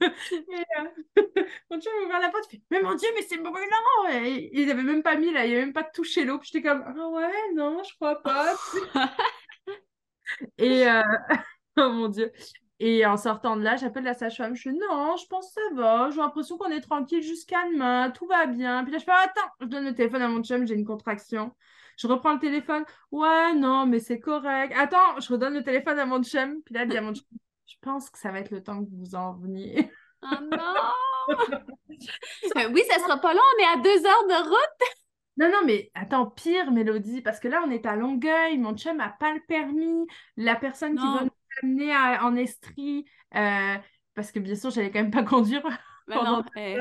et, 0.00 0.64
euh, 0.78 1.42
mon 1.70 1.80
chien 1.80 1.90
m'a 2.00 2.06
ouvert 2.06 2.20
la 2.20 2.30
porte, 2.30 2.52
il 2.52 2.58
fait 2.58 2.62
Mais 2.70 2.82
mon 2.82 2.94
Dieu, 2.94 3.08
mais 3.14 3.22
c'est 3.22 3.38
brûlant 3.38 4.10
et, 4.10 4.50
Il 4.52 4.66
n'avait 4.66 4.82
même 4.82 5.02
pas 5.02 5.16
mis 5.16 5.32
là, 5.32 5.46
il 5.46 5.50
n'avait 5.50 5.64
même 5.64 5.72
pas 5.72 5.84
touché 5.84 6.24
l'eau. 6.24 6.38
Puis 6.38 6.50
j'étais 6.52 6.68
comme 6.68 6.84
Ah 6.86 7.08
ouais, 7.08 7.52
non, 7.54 7.82
je 7.82 7.94
crois 7.94 8.22
pas. 8.22 8.54
et 10.58 10.86
euh... 10.88 11.02
oh 11.76 11.90
mon 11.90 12.08
Dieu. 12.08 12.32
Et 12.78 13.06
en 13.06 13.16
sortant 13.16 13.56
de 13.56 13.62
là, 13.62 13.76
j'appelle 13.76 14.04
la 14.04 14.14
sage-femme. 14.14 14.54
Je 14.54 14.68
dis 14.68 14.78
non, 14.78 15.16
je 15.16 15.26
pense 15.28 15.54
que 15.54 15.60
ça 15.60 15.74
va. 15.74 16.10
J'ai 16.10 16.18
l'impression 16.18 16.58
qu'on 16.58 16.70
est 16.70 16.80
tranquille 16.80 17.22
jusqu'à 17.22 17.64
demain. 17.72 18.10
Tout 18.10 18.26
va 18.26 18.46
bien. 18.46 18.82
Puis 18.84 18.92
là, 18.92 18.98
je 18.98 19.04
fais 19.04 19.12
attends, 19.12 19.50
je 19.60 19.66
donne 19.66 19.84
le 19.84 19.94
téléphone 19.94 20.22
à 20.22 20.28
mon 20.28 20.42
chum, 20.42 20.66
j'ai 20.66 20.74
une 20.74 20.84
contraction. 20.84 21.52
Je 21.96 22.06
reprends 22.06 22.34
le 22.34 22.38
téléphone. 22.38 22.84
Ouais, 23.10 23.54
non, 23.54 23.86
mais 23.86 24.00
c'est 24.00 24.20
correct. 24.20 24.74
Attends, 24.76 25.18
je 25.20 25.32
redonne 25.32 25.54
le 25.54 25.64
téléphone 25.64 25.98
à 25.98 26.04
mon 26.04 26.22
chum. 26.22 26.62
Puis 26.62 26.74
là, 26.74 26.84
il 26.84 26.90
dit 26.90 26.96
à 26.98 27.00
mon 27.00 27.14
chum 27.14 27.24
je 27.66 27.74
pense 27.82 28.10
que 28.10 28.18
ça 28.18 28.30
va 28.30 28.40
être 28.40 28.50
le 28.50 28.62
temps 28.62 28.84
que 28.84 28.90
vous 28.90 29.14
en 29.14 29.34
veniez. 29.34 29.90
Oh 30.22 30.36
non! 30.50 31.28
oui, 32.72 32.82
ça 32.88 32.98
sera 33.00 33.18
pas 33.18 33.34
long, 33.34 33.40
on 33.40 33.62
est 33.62 33.78
à 33.78 33.82
deux 33.82 34.06
heures 34.06 34.26
de 34.26 34.48
route. 34.48 34.96
Non, 35.36 35.50
non, 35.50 35.60
mais 35.66 35.90
attends, 35.94 36.26
pire, 36.26 36.70
Mélodie, 36.70 37.20
parce 37.20 37.40
que 37.40 37.48
là, 37.48 37.62
on 37.66 37.70
est 37.70 37.84
à 37.84 37.94
Longueuil, 37.94 38.56
mon 38.56 38.74
chum 38.74 38.96
n'a 38.96 39.10
pas 39.10 39.34
le 39.34 39.40
permis, 39.46 40.06
la 40.36 40.56
personne 40.56 40.96
qui 40.96 41.04
va 41.04 41.24
nous 41.24 41.30
amener 41.62 41.94
en 41.96 42.34
Estrie, 42.36 43.04
euh, 43.34 43.74
parce 44.14 44.32
que 44.32 44.38
bien 44.38 44.54
sûr, 44.54 44.70
j'allais 44.70 44.90
quand 44.90 45.02
même 45.02 45.10
pas 45.10 45.22
conduire 45.24 45.62
non, 46.08 46.44
eh, 46.56 46.78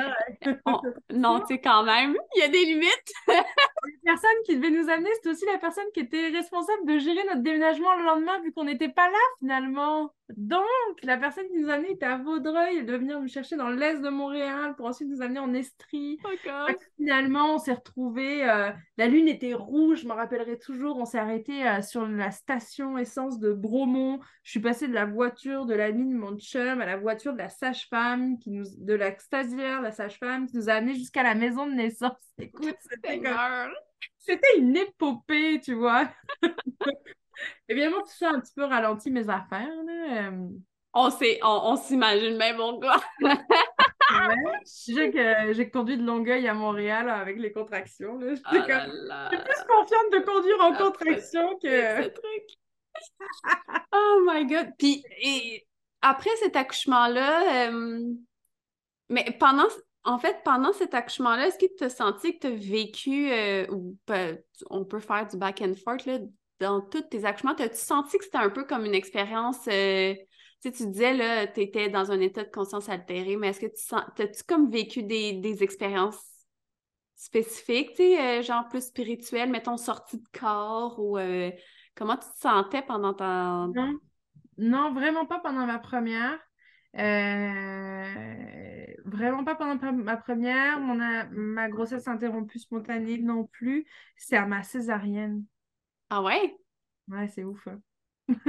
non 1.11 1.39
tu 1.41 1.47
sais, 1.47 1.61
quand 1.61 1.83
même, 1.83 2.15
il 2.35 2.39
y 2.39 2.43
a 2.43 2.47
des 2.47 2.65
limites. 2.65 3.13
la 4.05 4.11
personne 4.13 4.43
qui 4.45 4.55
devait 4.55 4.69
nous 4.69 4.89
amener, 4.89 5.09
c'était 5.15 5.29
aussi 5.29 5.45
la 5.45 5.57
personne 5.57 5.85
qui 5.93 6.01
était 6.01 6.29
responsable 6.29 6.85
de 6.85 6.99
gérer 6.99 7.23
notre 7.25 7.41
déménagement 7.41 7.95
le 7.97 8.05
lendemain, 8.05 8.39
vu 8.41 8.51
qu'on 8.51 8.65
n'était 8.65 8.89
pas 8.89 9.07
là 9.07 9.17
finalement. 9.39 10.11
Donc, 10.29 10.63
la 11.03 11.17
personne 11.17 11.47
qui 11.47 11.59
nous 11.59 11.69
amenait 11.69 11.91
était 11.91 12.05
à 12.05 12.17
Vaudreuil, 12.17 12.77
elle 12.77 12.85
devait 12.85 12.97
venir 12.97 13.19
nous 13.19 13.27
chercher 13.27 13.55
dans 13.55 13.69
l'est 13.69 13.99
de 13.99 14.09
Montréal 14.09 14.75
pour 14.75 14.87
ensuite 14.87 15.07
nous 15.07 15.21
amener 15.21 15.39
en 15.39 15.53
Estrie. 15.53 16.17
finalement, 16.97 17.55
on 17.55 17.57
s'est 17.59 17.73
retrouvés, 17.73 18.47
euh, 18.49 18.71
la 18.97 19.07
lune 19.07 19.27
était 19.27 19.53
rouge, 19.53 20.01
je 20.01 20.07
me 20.07 20.13
rappellerai 20.13 20.57
toujours, 20.57 20.97
on 20.97 21.05
s'est 21.05 21.19
arrêté 21.19 21.67
euh, 21.67 21.81
sur 21.81 22.07
la 22.07 22.31
station 22.31 22.97
essence 22.97 23.39
de 23.39 23.53
Bromont. 23.53 24.19
Je 24.43 24.51
suis 24.51 24.59
passée 24.59 24.87
de 24.87 24.93
la 24.93 25.05
voiture 25.05 25.65
de 25.65 25.75
la 25.75 25.91
mine 25.91 26.13
mon 26.13 26.37
chum 26.37 26.81
à 26.81 26.85
la 26.85 26.97
voiture 26.97 27.33
de 27.33 27.39
la 27.39 27.49
sage-femme, 27.49 28.39
qui 28.39 28.51
nous, 28.51 28.65
de 28.77 28.93
la 28.93 29.15
la 29.81 29.91
sage-femme, 29.91 30.47
qui 30.47 30.57
nous 30.57 30.69
a 30.69 30.73
amenés 30.73 30.95
jusqu'à 30.95 31.23
la 31.23 31.35
maison 31.35 31.67
de 31.67 31.73
naissance. 31.73 32.13
Écoute, 32.39 32.77
c'était 32.89 33.21
C'était 34.17 34.57
une 34.57 34.75
épopée, 34.75 35.59
tu 35.63 35.73
vois. 35.73 36.09
Évidemment, 37.69 38.01
tout 38.01 38.15
ça 38.17 38.29
a 38.29 38.33
un 38.33 38.39
petit 38.39 38.53
peu 38.55 38.63
ralenti 38.63 39.11
mes 39.11 39.29
affaires. 39.29 39.83
Là. 39.85 40.29
Euh. 40.29 40.47
On, 40.97 41.09
on, 41.43 41.75
s'imagine 41.75 42.37
même, 42.37 42.55
mon 42.55 42.79
gars. 42.79 43.03
ouais, 43.19 43.35
j'ai 45.53 45.69
conduit 45.69 45.97
de 45.97 46.05
Longueuil 46.05 46.47
à 46.47 46.53
Montréal 46.53 47.09
avec 47.09 47.37
les 47.37 47.51
contractions. 47.51 48.17
Là. 48.17 48.33
Oh 48.33 48.49
plus 48.49 48.61
confiante 49.67 50.13
de 50.13 50.19
conduire 50.25 50.61
en 50.61 50.71
ah, 50.73 50.77
contraction 50.77 51.59
que. 51.61 52.13
oh 53.91 54.23
my 54.25 54.45
god! 54.45 54.69
Puis, 54.77 55.03
après 56.01 56.33
cet 56.37 56.55
accouchement-là, 56.55 57.67
euh, 57.67 58.13
mais 59.09 59.35
pendant, 59.37 59.67
en 60.05 60.19
fait, 60.19 60.37
pendant 60.45 60.71
cet 60.71 60.93
accouchement-là, 60.93 61.47
est-ce 61.47 61.57
que 61.57 61.65
tu 61.77 61.83
as 61.83 61.89
senti 61.89 62.37
que 62.37 62.47
tu 62.47 62.47
as 62.47 62.55
vécu, 62.55 63.31
euh, 63.31 63.65
ou 63.71 63.97
on 64.69 64.85
peut 64.85 64.99
faire 64.99 65.27
du 65.27 65.37
back 65.37 65.61
and 65.61 65.73
forth, 65.83 66.05
là, 66.05 66.19
dans 66.59 66.81
tous 66.81 67.01
tes 67.01 67.25
accouchements, 67.25 67.55
as-tu 67.55 67.75
senti 67.75 68.17
que 68.17 68.23
c'était 68.23 68.37
un 68.37 68.49
peu 68.49 68.65
comme 68.65 68.85
une 68.85 68.93
expérience, 68.93 69.67
euh, 69.67 70.13
tu 70.61 70.69
sais, 70.69 70.71
tu 70.71 70.87
disais, 70.87 71.13
là, 71.13 71.47
tu 71.47 71.61
étais 71.61 71.89
dans 71.89 72.11
un 72.11 72.19
état 72.21 72.43
de 72.43 72.51
conscience 72.51 72.87
altéré, 72.87 73.35
mais 73.35 73.49
est-ce 73.49 73.59
que 73.59 73.65
tu 73.65 73.81
sens, 73.81 74.03
as-tu 74.19 74.43
comme 74.47 74.69
vécu 74.69 75.03
des, 75.03 75.63
expériences 75.63 76.23
spécifiques, 77.15 77.91
tu 77.95 78.03
sais, 78.03 78.43
genre 78.43 78.67
plus 78.69 78.85
spirituelles, 78.85 79.49
mettons, 79.49 79.77
sortie 79.77 80.17
de 80.17 80.39
corps, 80.39 80.99
ou 80.99 81.17
comment 81.95 82.15
tu 82.15 82.27
te 82.27 82.39
sentais 82.39 82.83
pendant 82.83 83.13
ta... 83.13 83.67
Non, 84.57 84.93
vraiment 84.93 85.25
pas 85.25 85.39
pendant 85.39 85.65
ma 85.65 85.79
première. 85.79 86.39
Euh, 86.97 88.85
vraiment 89.05 89.43
pas 89.43 89.55
pendant 89.55 89.93
ma 89.93 90.17
première. 90.17 90.79
Mon, 90.79 90.99
ma 91.31 91.69
grossesse 91.69 92.07
interrompue 92.07 92.59
spontanée 92.59 93.17
non 93.17 93.45
plus. 93.45 93.85
C'est 94.17 94.37
à 94.37 94.45
ma 94.45 94.63
césarienne. 94.63 95.43
Ah 96.09 96.21
ouais? 96.21 96.55
Ouais, 97.07 97.27
c'est 97.27 97.43
ouf. 97.43 97.67
Hein. 97.67 97.79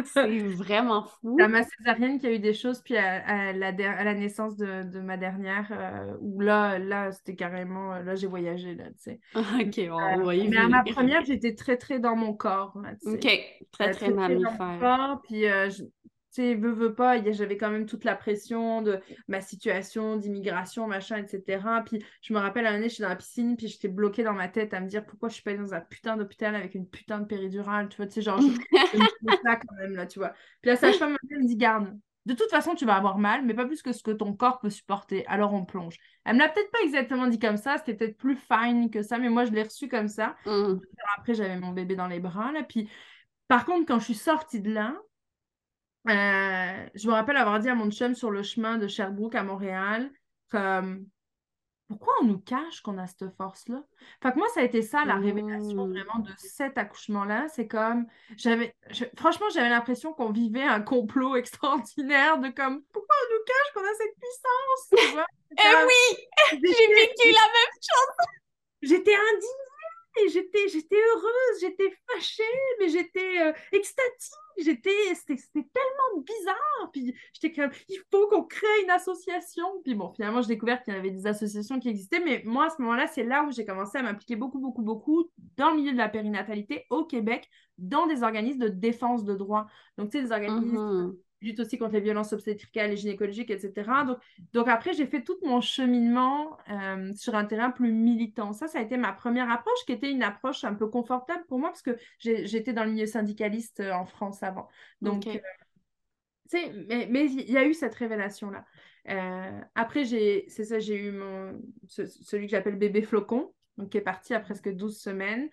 C'est 0.05 0.39
vraiment 0.39 1.05
fou. 1.05 1.37
C'est 1.39 1.45
à 1.45 1.49
ma 1.49 1.63
césarienne 1.63 2.19
qu'il 2.19 2.31
y 2.31 2.33
a 2.33 2.37
eu 2.37 2.39
des 2.39 2.55
choses, 2.55 2.81
puis 2.83 2.97
à, 2.97 3.53
la, 3.53 3.69
à 3.69 4.05
la, 4.05 4.15
naissance 4.15 4.57
de, 4.57 5.01
ma 5.01 5.17
dernière, 5.17 5.69
euh, 5.71 6.17
où 6.21 6.41
là, 6.41 6.79
là 6.79 7.13
c'était 7.13 7.35
carrément, 7.35 7.95
là, 7.99 8.15
j'ai 8.15 8.27
voyagé, 8.27 8.75
là, 8.75 8.87
tu 8.91 8.95
sais. 8.99 9.21
ok, 9.35 9.91
on 9.93 10.25
va 10.25 10.35
y 10.35 10.49
Mais 10.49 10.57
à 10.57 10.69
ma 10.69 10.83
première, 10.83 11.25
j'étais 11.25 11.55
très, 11.55 11.77
très 11.77 11.99
dans 11.99 12.17
mon 12.17 12.33
corps. 12.33 12.79
ok, 13.05 13.21
très, 13.21 13.91
très, 13.91 13.91
très, 13.93 14.11
mammifère. 14.11 15.21
puis 15.25 15.47
euh, 15.47 15.69
sais, 16.37 16.55
veux, 16.55 16.72
veux 16.72 16.94
pas, 16.94 17.22
j'avais 17.33 17.57
quand 17.57 17.70
même 17.70 17.87
toute 17.87 18.05
la 18.05 18.14
pression 18.14 18.83
de 18.83 19.01
ma 19.29 19.40
situation 19.40 20.16
d'immigration, 20.16 20.87
machin, 20.87 21.16
etc. 21.16 21.64
Puis 21.85 22.05
je 22.22 22.33
me 22.33 22.38
rappelle, 22.38 22.66
un 22.66 22.75
année, 22.75 22.88
je 22.88 22.94
suis 22.94 23.03
dans 23.03 23.09
la 23.09 23.16
piscine, 23.16 23.57
puis 23.57 23.68
j'étais 23.68 23.88
bloquée 23.88 24.22
dans 24.22 24.33
ma 24.33 24.49
tête 24.49 24.75
à 24.75 24.81
me 24.81 24.88
dire 24.88 25.05
pourquoi 25.05 25.29
je 25.29 25.35
suis 25.35 25.42
pas 25.42 25.51
allée 25.51 25.61
dans 25.61 25.75
un 25.75 25.81
putain 25.81 26.16
d'hôpital 26.16 26.55
avec 26.55 26.75
une 26.75 26.88
putain 26.88 27.20
de 27.20 27.27
péridurale, 27.27 27.88
tu 27.88 27.96
vois, 27.96 28.07
tu 28.07 28.14
sais, 28.14 28.22
genre, 28.22 28.40
je, 28.40 28.49
ça 29.44 29.57
quand 29.57 29.75
même, 29.81 29.94
là, 29.94 30.07
tu 30.07 30.18
vois. 30.18 30.33
Puis 30.62 30.70
la 30.70 30.77
sage-femme 30.77 31.12
me 31.12 31.46
dit, 31.46 31.57
garde, 31.57 31.96
de 32.27 32.35
toute 32.35 32.51
façon, 32.51 32.75
tu 32.75 32.85
vas 32.85 32.96
avoir 32.96 33.18
mal, 33.18 33.44
mais 33.44 33.55
pas 33.55 33.66
plus 33.66 33.83
que 33.83 33.92
ce 33.92 34.03
que 34.03 34.11
ton 34.11 34.35
corps 34.35 34.59
peut 34.59 34.68
supporter. 34.68 35.25
Alors 35.29 35.55
on 35.55 35.64
plonge. 35.64 35.96
Elle 36.25 36.35
me 36.35 36.40
l'a 36.40 36.49
peut-être 36.49 36.72
pas 36.72 36.81
exactement 36.83 37.29
dit 37.29 37.38
comme 37.38 37.57
ça, 37.57 37.79
c'était 37.79 37.94
peut-être 37.94 38.16
plus 38.16 38.37
fine 38.37 38.90
que 38.90 39.03
ça, 39.03 39.18
mais 39.18 39.29
moi 39.29 39.44
je 39.44 39.53
l'ai 39.53 39.62
reçu 39.62 39.88
comme 39.88 40.09
ça. 40.09 40.35
Mmh. 40.44 40.81
Après, 41.16 41.35
j'avais 41.35 41.59
mon 41.59 41.70
bébé 41.70 41.94
dans 41.94 42.09
les 42.09 42.18
bras, 42.18 42.51
là. 42.51 42.64
Puis 42.64 42.90
par 43.46 43.64
contre, 43.64 43.87
quand 43.87 44.01
je 44.01 44.07
suis 44.07 44.14
sortie 44.14 44.61
de 44.61 44.72
là, 44.72 44.96
euh, 46.09 46.88
je 46.95 47.09
me 47.09 47.12
rappelle 47.12 47.37
avoir 47.37 47.59
dit 47.59 47.69
à 47.69 47.75
mon 47.75 47.90
chum 47.90 48.14
sur 48.14 48.31
le 48.31 48.42
chemin 48.42 48.79
de 48.79 48.87
Sherbrooke 48.88 49.35
à 49.35 49.42
Montréal, 49.42 50.11
comme 50.51 51.07
pourquoi 51.88 52.14
on 52.21 52.25
nous 52.25 52.38
cache 52.38 52.81
qu'on 52.81 52.99
a 52.99 53.07
cette 53.07 53.37
force-là? 53.37 53.83
Fait 54.23 54.33
que 54.33 54.38
moi, 54.38 54.49
ça 54.55 54.61
a 54.61 54.64
été 54.64 54.83
ça, 54.83 55.05
la 55.05 55.16
révélation 55.16 55.87
mmh. 55.87 55.90
vraiment 55.90 56.19
de 56.19 56.33
cet 56.37 56.79
accouchement-là. 56.79 57.47
C'est 57.49 57.69
comme, 57.69 58.07
j'avais, 58.37 58.75
franchement, 59.16 59.47
j'avais 59.55 59.69
l'impression 59.69 60.12
qu'on 60.12 60.33
vivait 60.33 60.64
un 60.64 60.81
complot 60.81 61.37
extraordinaire 61.37 62.38
de 62.38 62.49
comme, 62.49 62.83
pourquoi 62.92 63.16
on 63.23 63.35
nous 63.35 63.45
cache 63.45 63.73
qu'on 63.75 63.88
a 63.88 63.95
cette 63.95 64.16
puissance? 64.21 65.25
eh 65.53 65.87
oui! 65.87 66.16
J'ai 66.53 66.95
vécu 66.95 67.31
la 67.31 67.47
même 67.47 67.77
chose! 67.81 68.27
J'étais 68.83 69.14
indignée, 69.14 70.33
j'étais, 70.33 70.69
j'étais 70.69 70.97
heureuse, 70.97 71.61
j'étais 71.61 71.97
fâchée, 72.11 72.42
mais 72.81 72.88
j'étais 72.88 73.42
euh, 73.42 73.53
extatique 73.73 74.35
j'étais, 74.64 74.90
c'était 75.14 75.37
tellement 75.53 76.23
bizarre. 76.25 76.90
Puis 76.92 77.14
j'étais 77.33 77.53
comme, 77.53 77.71
il 77.88 77.99
faut 78.11 78.29
qu'on 78.29 78.45
crée 78.45 78.66
une 78.85 78.90
association. 78.90 79.66
Puis 79.85 79.95
bon, 79.95 80.12
finalement, 80.14 80.42
j'ai 80.42 80.49
découvert 80.49 80.83
qu'il 80.83 80.95
y 80.95 80.97
avait 80.97 81.11
des 81.11 81.27
associations 81.27 81.79
qui 81.79 81.88
existaient. 81.88 82.21
Mais 82.21 82.42
moi, 82.45 82.66
à 82.66 82.71
ce 82.71 82.81
moment-là, 82.83 83.07
c'est 83.07 83.25
là 83.25 83.45
où 83.45 83.53
j'ai 83.53 83.64
commencé 83.64 83.99
à 83.99 84.03
m'impliquer 84.03 84.37
beaucoup, 84.37 84.59
beaucoup, 84.59 84.83
beaucoup 84.83 85.31
dans 85.57 85.71
le 85.71 85.77
milieu 85.77 85.92
de 85.92 85.99
la 85.99 86.09
périnatalité 86.09 86.87
au 86.90 87.05
Québec, 87.05 87.49
dans 87.79 88.07
des 88.07 88.23
organismes 88.23 88.61
de 88.61 88.69
défense 88.69 89.25
de 89.25 89.35
droits. 89.35 89.66
Donc, 89.99 90.11
tu 90.11 90.19
sais, 90.19 90.25
des 90.25 90.33
organismes 90.33 90.77
mm-hmm 90.77 91.16
lutte 91.47 91.61
aussi 91.61 91.79
contre 91.79 91.95
les 91.95 92.01
violences 92.01 92.33
obstétricales 92.33 92.93
et 92.93 92.97
gynécologiques, 92.97 93.51
etc. 93.51 93.91
Donc, 94.07 94.19
donc 94.53 94.69
après, 94.69 94.93
j'ai 94.93 95.07
fait 95.07 95.23
tout 95.23 95.39
mon 95.43 95.61
cheminement 95.61 96.57
euh, 96.71 97.13
sur 97.15 97.35
un 97.35 97.45
terrain 97.45 97.71
plus 97.71 97.93
militant. 97.93 98.53
Ça, 98.53 98.69
ça 98.69 98.79
a 98.79 98.83
été 98.83 98.97
ma 98.97 99.13
première 99.13 99.51
approche, 99.51 99.79
qui 99.87 99.93
était 99.93 100.11
une 100.11 100.23
approche 100.23 100.65
un 100.65 100.75
peu 100.75 100.89
confortable 100.89 101.45
pour 101.49 101.59
moi, 101.59 101.71
parce 101.71 101.83
que 101.83 101.97
j'étais 102.19 102.73
dans 102.73 102.85
le 102.85 102.91
milieu 102.91 103.07
syndicaliste 103.07 103.81
euh, 103.81 103.93
en 103.93 104.05
France 104.05 104.43
avant. 104.43 104.69
Donc, 105.01 105.27
euh, 105.27 105.39
mais, 106.53 107.09
mais 107.11 107.27
il 107.27 107.51
y 107.51 107.57
a 107.57 107.65
eu 107.65 107.75
cette 107.75 107.95
révélation-là. 107.95 108.65
après, 109.75 110.05
c'est 110.05 110.65
ça, 110.65 110.79
j'ai 110.79 110.97
eu 110.97 111.13
mon, 111.13 111.61
celui 111.89 112.47
que 112.47 112.51
j'appelle 112.51 112.77
bébé 112.77 113.03
flocon, 113.03 113.53
donc 113.79 113.91
qui 113.91 113.99
est 113.99 114.03
parti 114.03 114.35
à 114.35 114.41
presque 114.41 114.69
12 114.69 114.97
semaines, 114.97 115.49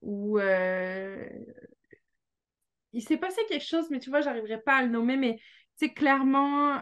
où 0.00 0.38
il 2.94 3.02
s'est 3.02 3.16
passé 3.16 3.40
quelque 3.48 3.66
chose, 3.66 3.90
mais 3.90 3.98
tu 3.98 4.10
vois, 4.10 4.20
j'arriverai 4.20 4.60
pas 4.60 4.76
à 4.76 4.82
le 4.82 4.88
nommer, 4.88 5.16
mais 5.16 5.36
tu 5.78 5.86
sais, 5.86 5.92
clairement, 5.92 6.80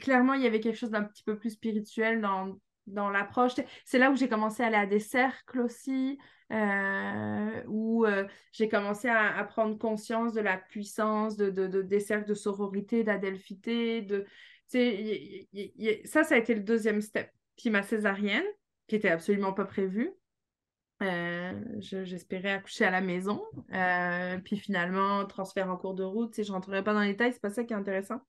clairement, 0.00 0.34
il 0.34 0.42
y 0.42 0.46
avait 0.46 0.60
quelque 0.60 0.76
chose 0.76 0.90
d'un 0.90 1.04
petit 1.04 1.22
peu 1.22 1.38
plus 1.38 1.50
spirituel 1.50 2.20
dans, 2.20 2.58
dans 2.86 3.10
l'approche. 3.10 3.52
C'est 3.84 3.98
là 3.98 4.10
où 4.10 4.16
j'ai 4.16 4.28
commencé 4.28 4.62
à 4.62 4.66
aller 4.66 4.76
à 4.76 4.86
des 4.86 4.98
cercles 4.98 5.60
aussi, 5.60 6.18
euh, 6.52 7.62
où 7.68 8.04
euh, 8.04 8.26
j'ai 8.52 8.68
commencé 8.68 9.08
à, 9.08 9.42
prendre 9.44 9.78
conscience 9.78 10.32
de 10.32 10.40
la 10.40 10.58
puissance 10.58 11.36
de, 11.36 11.50
de, 11.50 11.82
des 11.82 12.00
cercles 12.00 12.28
de 12.28 12.34
sororité, 12.34 13.04
d'adelphité. 13.04 14.02
De, 14.02 14.26
ça, 16.04 16.24
ça 16.24 16.34
a 16.34 16.38
été 16.38 16.54
le 16.54 16.62
deuxième 16.62 17.00
step. 17.00 17.30
Puis 17.56 17.70
ma 17.70 17.82
césarienne, 17.82 18.44
qui 18.88 18.96
était 18.96 19.10
absolument 19.10 19.52
pas 19.52 19.64
prévue, 19.64 20.10
euh, 21.02 21.52
j'espérais 21.80 22.52
accoucher 22.52 22.84
à 22.84 22.90
la 22.90 23.00
maison. 23.00 23.42
Euh, 23.72 24.38
puis 24.38 24.56
finalement, 24.56 25.24
transfert 25.26 25.70
en 25.70 25.76
cours 25.76 25.94
de 25.94 26.04
route. 26.04 26.34
Je 26.36 26.42
ne 26.42 26.52
rentrerai 26.52 26.82
pas 26.84 26.94
dans 26.94 27.00
les 27.00 27.12
détails, 27.12 27.32
c'est 27.32 27.42
pas 27.42 27.50
ça 27.50 27.64
qui 27.64 27.72
est 27.72 27.76
intéressant. 27.76 28.20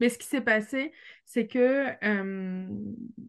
Mais 0.00 0.08
ce 0.08 0.18
qui 0.18 0.26
s'est 0.26 0.40
passé, 0.40 0.92
c'est 1.24 1.46
que 1.46 1.86
euh, 2.04 2.66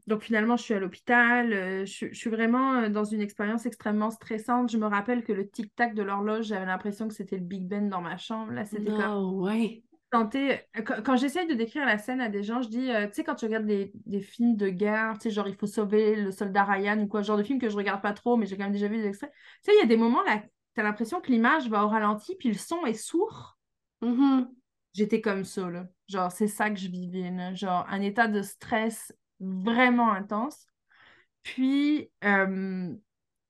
donc 0.08 0.24
finalement, 0.24 0.58
je 0.58 0.64
suis 0.64 0.74
à 0.74 0.80
l'hôpital. 0.80 1.86
Je, 1.86 2.14
suis 2.14 2.30
vraiment 2.30 2.90
dans 2.90 3.04
une 3.04 3.22
expérience 3.22 3.66
extrêmement 3.68 4.10
stressante. 4.10 4.72
Je 4.72 4.78
me 4.78 4.88
rappelle 4.88 5.24
que 5.24 5.34
le 5.34 5.48
tic-tac 5.48 5.94
de 5.94 6.02
l'horloge, 6.02 6.46
j'avais 6.46 6.66
l'impression 6.66 7.08
que 7.08 7.14
c'était 7.14 7.38
le 7.38 7.44
Big 7.44 7.68
Ben 7.68 7.90
dans 7.90 8.02
ma 8.02 8.18
chambre. 8.18 8.54
Là, 8.54 8.66
c'était 8.66 8.92
ouais. 8.92 9.84
Euh, 10.14 10.58
quand, 11.04 11.16
j'essaye 11.16 11.48
de 11.48 11.54
décrire 11.54 11.86
la 11.86 11.98
scène 11.98 12.22
à 12.22 12.30
des 12.30 12.44
gens, 12.44 12.62
je 12.62 12.70
dis, 12.70 12.92
euh, 12.92 13.08
tu 13.08 13.14
sais, 13.14 13.24
quand 13.24 13.36
tu 13.36 13.46
regardes 13.46 13.66
des, 13.66 14.22
films 14.22 14.56
de 14.56 14.70
guerre, 14.70 15.14
tu 15.14 15.24
sais, 15.24 15.30
genre 15.32 15.48
il 15.48 15.56
faut 15.56 15.68
sauver 15.68 16.16
le 16.16 16.32
soldat 16.32 16.64
Ryan 16.64 17.00
ou 17.00 17.08
quoi, 17.08 17.22
genre 17.22 17.38
de 17.38 17.44
film 17.44 17.60
que 17.60 17.70
je 17.70 17.76
regarde 17.76 18.02
pas 18.02 18.14
trop, 18.14 18.38
mais 18.38 18.46
j'ai 18.46 18.56
quand 18.56 18.64
même 18.64 18.74
déjà 18.74 18.88
vu 18.88 18.98
des 18.98 19.08
extraits. 19.08 19.32
Tu 19.32 19.72
sais, 19.72 19.78
il 19.78 19.80
y 19.80 19.84
a 19.84 19.88
des 19.88 19.98
moments 19.98 20.24
là, 20.24 20.44
tu 20.76 20.82
as 20.82 20.84
l'impression 20.84 21.20
que 21.20 21.32
l'image 21.32 21.68
va 21.68 21.84
au 21.84 21.88
ralenti, 21.88 22.36
puis 22.36 22.50
le 22.50 22.58
son 22.58 22.86
est 22.86 22.94
sourd. 22.94 23.58
Mm-hmm. 24.02 24.48
J'étais 24.94 25.22
comme 25.22 25.46
ça, 25.46 25.70
là. 25.70 25.88
Genre, 26.08 26.32
c'est 26.32 26.48
ça 26.48 26.70
que 26.70 26.78
je 26.78 26.90
vivais, 26.90 27.56
Genre, 27.56 27.86
un 27.90 28.02
état 28.02 28.28
de 28.28 28.42
stress 28.42 29.12
vraiment 29.40 30.12
intense. 30.12 30.68
Puis, 31.42 32.12
euh, 32.24 32.94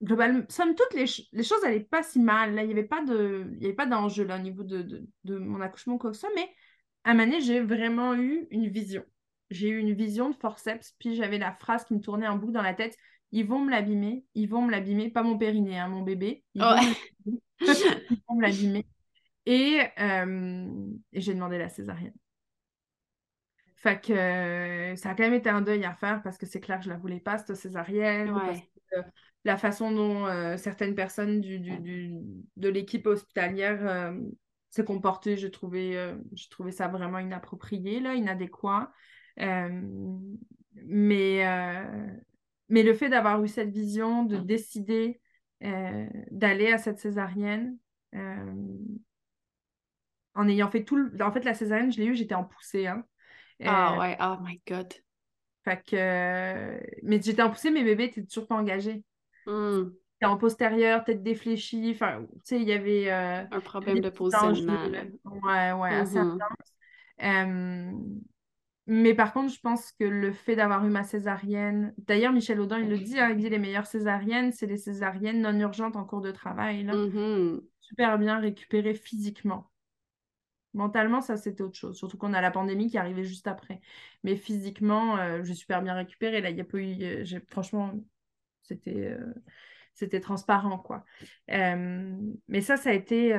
globalement, 0.04 0.44
somme 0.50 0.76
toute, 0.76 0.94
les, 0.94 1.06
les 1.32 1.44
choses 1.44 1.62
n'allaient 1.64 1.80
pas 1.80 2.04
si 2.04 2.20
mal. 2.20 2.54
Là, 2.54 2.64
il 2.64 2.68
n'y 2.68 2.74
avait 2.74 2.84
pas 2.84 3.04
de, 3.04 3.48
il 3.54 3.62
y 3.62 3.66
avait 3.66 3.76
pas 3.76 3.86
d'enjeu 3.86 4.26
là 4.26 4.36
au 4.36 4.42
niveau 4.42 4.64
de, 4.64 4.82
de, 4.82 5.08
de, 5.24 5.38
mon 5.38 5.62
accouchement 5.62 5.98
quoi 5.98 6.12
que 6.12 6.16
ce 6.16 6.22
soit. 6.22 6.36
Mais 6.36 6.50
à 7.04 7.12
un 7.12 7.14
moment 7.14 7.40
j'ai 7.40 7.62
vraiment 7.62 8.14
eu 8.16 8.48
une 8.52 8.68
vision. 8.68 9.04
J'ai 9.50 9.70
eu 9.70 9.78
une 9.78 9.94
vision 9.94 10.30
de 10.30 10.36
forceps. 10.36 10.96
Puis 11.00 11.16
j'avais 11.16 11.38
la 11.38 11.54
phrase 11.54 11.86
qui 11.86 11.94
me 11.94 12.02
tournait 12.02 12.28
en 12.28 12.38
boucle 12.38 12.54
dans 12.54 12.62
la 12.62 12.74
tête. 12.74 12.98
Ils 13.32 13.46
vont 13.46 13.60
me 13.60 13.72
l'abîmer. 13.72 14.26
Ils 14.36 14.48
vont 14.48 14.62
me 14.62 14.72
l'abîmer. 14.72 15.10
Pas 15.10 15.24
mon 15.24 15.38
périnée, 15.38 15.80
hein, 15.80 15.88
mon 15.88 16.02
bébé. 16.02 16.44
Ils, 16.54 16.62
vont, 16.62 18.36
me 18.36 18.42
l'abîmer. 18.42 18.86
Et, 19.46 19.80
euh, 20.00 20.68
et 21.12 21.22
j'ai 21.22 21.34
demandé 21.34 21.58
la 21.58 21.70
césarienne. 21.70 22.14
Fait 23.76 24.00
que 24.00 24.14
euh, 24.14 24.96
ça 24.96 25.10
a 25.10 25.16
quand 25.16 25.24
même 25.24 25.34
été 25.34 25.50
un 25.50 25.62
deuil 25.62 25.84
à 25.84 25.94
faire 25.94 26.24
parce 26.24 26.38
que 26.38 26.46
c'est 26.46 26.62
clair 26.62 26.80
que 26.80 26.86
je 26.86 26.90
la 26.90 26.98
voulais 26.98 27.20
pas, 27.20 27.38
cette 27.38 27.58
césarienne. 27.58 28.32
Ouais 28.32 28.64
la 29.46 29.58
façon 29.58 29.92
dont 29.92 30.26
euh, 30.26 30.58
certaines 30.58 30.96
personnes 30.96 31.42
du, 31.42 31.60
de 32.56 32.70
l'équipe 32.70 33.06
hospitalière 33.08 33.86
euh, 33.86 34.18
se 34.70 34.82
comportaient, 34.82 35.38
je 35.38 35.48
trouvais, 35.48 35.98
euh, 35.98 36.16
je 36.36 36.48
trouvais 36.50 36.72
ça 36.72 36.88
vraiment 36.88 37.20
inapproprié, 37.20 38.00
là, 38.00 38.16
inadéquat. 38.16 38.92
mais, 39.38 39.86
mais 42.70 42.84
le 42.84 42.94
fait 42.94 43.10
d'avoir 43.10 43.44
eu 43.44 43.48
cette 43.48 43.72
vision, 43.72 44.24
de 44.24 44.38
décider 44.38 45.20
d'aller 46.32 46.72
à 46.72 46.78
cette 46.78 47.00
césarienne, 47.00 47.78
en 50.36 50.48
ayant 50.48 50.70
fait 50.70 50.84
tout 50.84 50.96
le... 50.96 51.12
En 51.22 51.32
fait, 51.32 51.46
la 51.46 51.54
césarienne, 51.54 51.92
je 51.92 52.00
l'ai 52.00 52.08
eu, 52.08 52.16
j'étais 52.16 52.36
en 52.36 52.44
poussée. 52.44 52.88
Hein. 52.88 53.06
Ah 53.64 53.98
ouais, 54.00 54.18
oh 54.20 54.36
my 54.42 54.62
God. 54.68 54.92
Fait 55.64 55.82
que... 55.84 56.80
Mais 57.04 57.22
j'étais 57.22 57.42
en 57.42 57.50
poussée, 57.50 57.72
mes 57.72 57.84
bébés 57.84 58.06
étaient 58.06 58.24
toujours 58.24 58.48
pas 58.48 58.56
engagés. 58.56 59.04
Hmm. 59.46 59.92
en 60.24 60.38
postérieur, 60.38 61.04
tête 61.04 61.24
défléchie. 61.24 61.92
Enfin, 61.94 62.26
tu 62.34 62.40
sais, 62.44 62.62
il 62.62 62.68
y 62.68 62.74
avait. 62.74 63.12
Euh, 63.12 63.44
un 63.52 63.60
problème 63.60 64.00
de 64.00 64.10
positionnement. 64.10 64.86
Ouais, 65.26 65.72
ouais, 65.74 65.94
assez 65.94 66.18
mm-hmm. 66.18 66.40
intense. 67.20 67.94
mais 68.88 69.14
par 69.14 69.34
contre, 69.34 69.54
je 69.54 69.60
pense 69.60 69.92
que 69.94 70.06
le 70.06 70.32
fait 70.32 70.56
d'avoir 70.56 70.86
eu 70.86 70.90
ma 70.90 71.04
césarienne. 71.04 71.94
D'ailleurs, 71.98 72.34
Michel 72.34 72.60
Audin, 72.60 72.80
il 72.80 72.90
le 72.90 72.98
dit, 72.98 73.20
hein, 73.20 73.30
il 73.32 73.38
dit 73.38 73.50
les 73.50 73.60
meilleures 73.60 73.88
césariennes, 73.88 74.52
c'est 74.52 74.68
les 74.68 74.78
césariennes 74.78 75.42
non 75.42 75.60
urgentes 75.60 75.96
en 75.96 76.06
cours 76.06 76.22
de 76.22 76.32
travail. 76.32 76.84
Là. 76.84 76.94
Mm-hmm. 76.94 77.62
Super 77.82 78.18
bien 78.18 78.40
récupérées 78.40 78.96
physiquement. 78.96 79.70
Mentalement, 80.74 81.22
ça, 81.22 81.38
c'était 81.38 81.62
autre 81.62 81.78
chose. 81.78 81.98
Surtout 81.98 82.18
qu'on 82.18 82.34
a 82.34 82.42
la 82.42 82.50
pandémie 82.50 82.90
qui 82.90 82.98
arrivait 82.98 83.24
juste 83.24 83.48
après. 83.48 83.80
Mais 84.24 84.36
physiquement, 84.36 85.18
euh, 85.18 85.44
j'ai 85.44 85.54
super 85.54 85.84
bien 85.84 85.94
récupéré. 85.94 86.42
Là, 86.42 86.50
il 86.50 86.56
n'y 86.56 86.62
a 86.62 86.66
pas 86.66 86.80
eu. 86.80 87.04
Euh, 87.04 87.40
franchement, 87.48 87.94
c'était. 88.64 89.16
Euh, 89.18 89.34
c'était 89.96 90.20
transparent, 90.20 90.80
quoi. 90.80 91.06
mais 91.48 92.62
ça, 92.62 92.78
ça 92.78 92.90
a 92.90 92.94
été... 92.94 93.38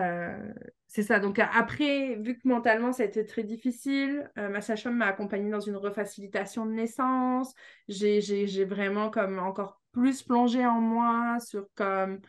c'est 0.87 1.03
ça. 1.03 1.19
Donc 1.19 1.41
après, 1.41 2.15
vu 2.15 2.39
que 2.39 2.47
mentalement, 2.47 2.93
ça 2.93 3.03
a 3.03 3.07
été 3.07 3.27
très 3.27 3.43
difficile, 3.43 4.31
ma 4.37 4.61
sage-femme 4.61 4.99
m'a 4.99 5.07
accompagnée 5.07 5.51
dans 5.51 5.59
une 5.59 5.75
refacilitation 5.75 6.65
de 6.65 6.71
naissance. 6.71 7.53
J'ai 7.89 8.65
vraiment 8.67 9.11
comme 9.11 9.41
encore 9.41 9.83
plus 9.91 10.23
plongé 10.23 10.65
en 10.65 10.81
moi 10.81 11.39
sur 11.41 11.67
comme 11.75 12.21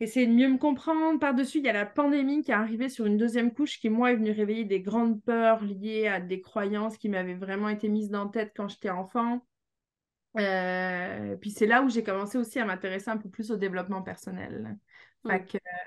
essayer 0.00 0.26
de 0.26 0.32
mieux 0.32 0.48
me 0.48 0.58
comprendre. 0.58 1.18
Par-dessus, 1.18 1.58
il 1.58 1.64
y 1.64 1.68
a 1.68 1.72
la 1.72 1.86
pandémie 1.86 2.42
qui 2.42 2.50
est 2.50 2.54
arrivée 2.54 2.88
sur 2.88 3.06
une 3.06 3.16
deuxième 3.16 3.52
couche 3.52 3.78
qui, 3.78 3.88
moi, 3.88 4.12
est 4.12 4.16
venue 4.16 4.32
réveiller 4.32 4.64
des 4.64 4.80
grandes 4.80 5.22
peurs 5.22 5.62
liées 5.62 6.06
à 6.06 6.20
des 6.20 6.40
croyances 6.40 6.98
qui 6.98 7.08
m'avaient 7.08 7.34
vraiment 7.34 7.68
été 7.68 7.88
mises 7.88 8.10
dans 8.10 8.24
la 8.24 8.30
tête 8.30 8.52
quand 8.56 8.68
j'étais 8.68 8.90
enfant. 8.90 9.46
Euh, 10.38 11.36
puis 11.36 11.50
c'est 11.50 11.66
là 11.66 11.82
où 11.82 11.88
j'ai 11.88 12.02
commencé 12.02 12.38
aussi 12.38 12.58
à 12.58 12.64
m'intéresser 12.64 13.10
un 13.10 13.16
peu 13.16 13.28
plus 13.28 13.50
au 13.50 13.56
développement 13.56 14.02
personnel. 14.02 14.76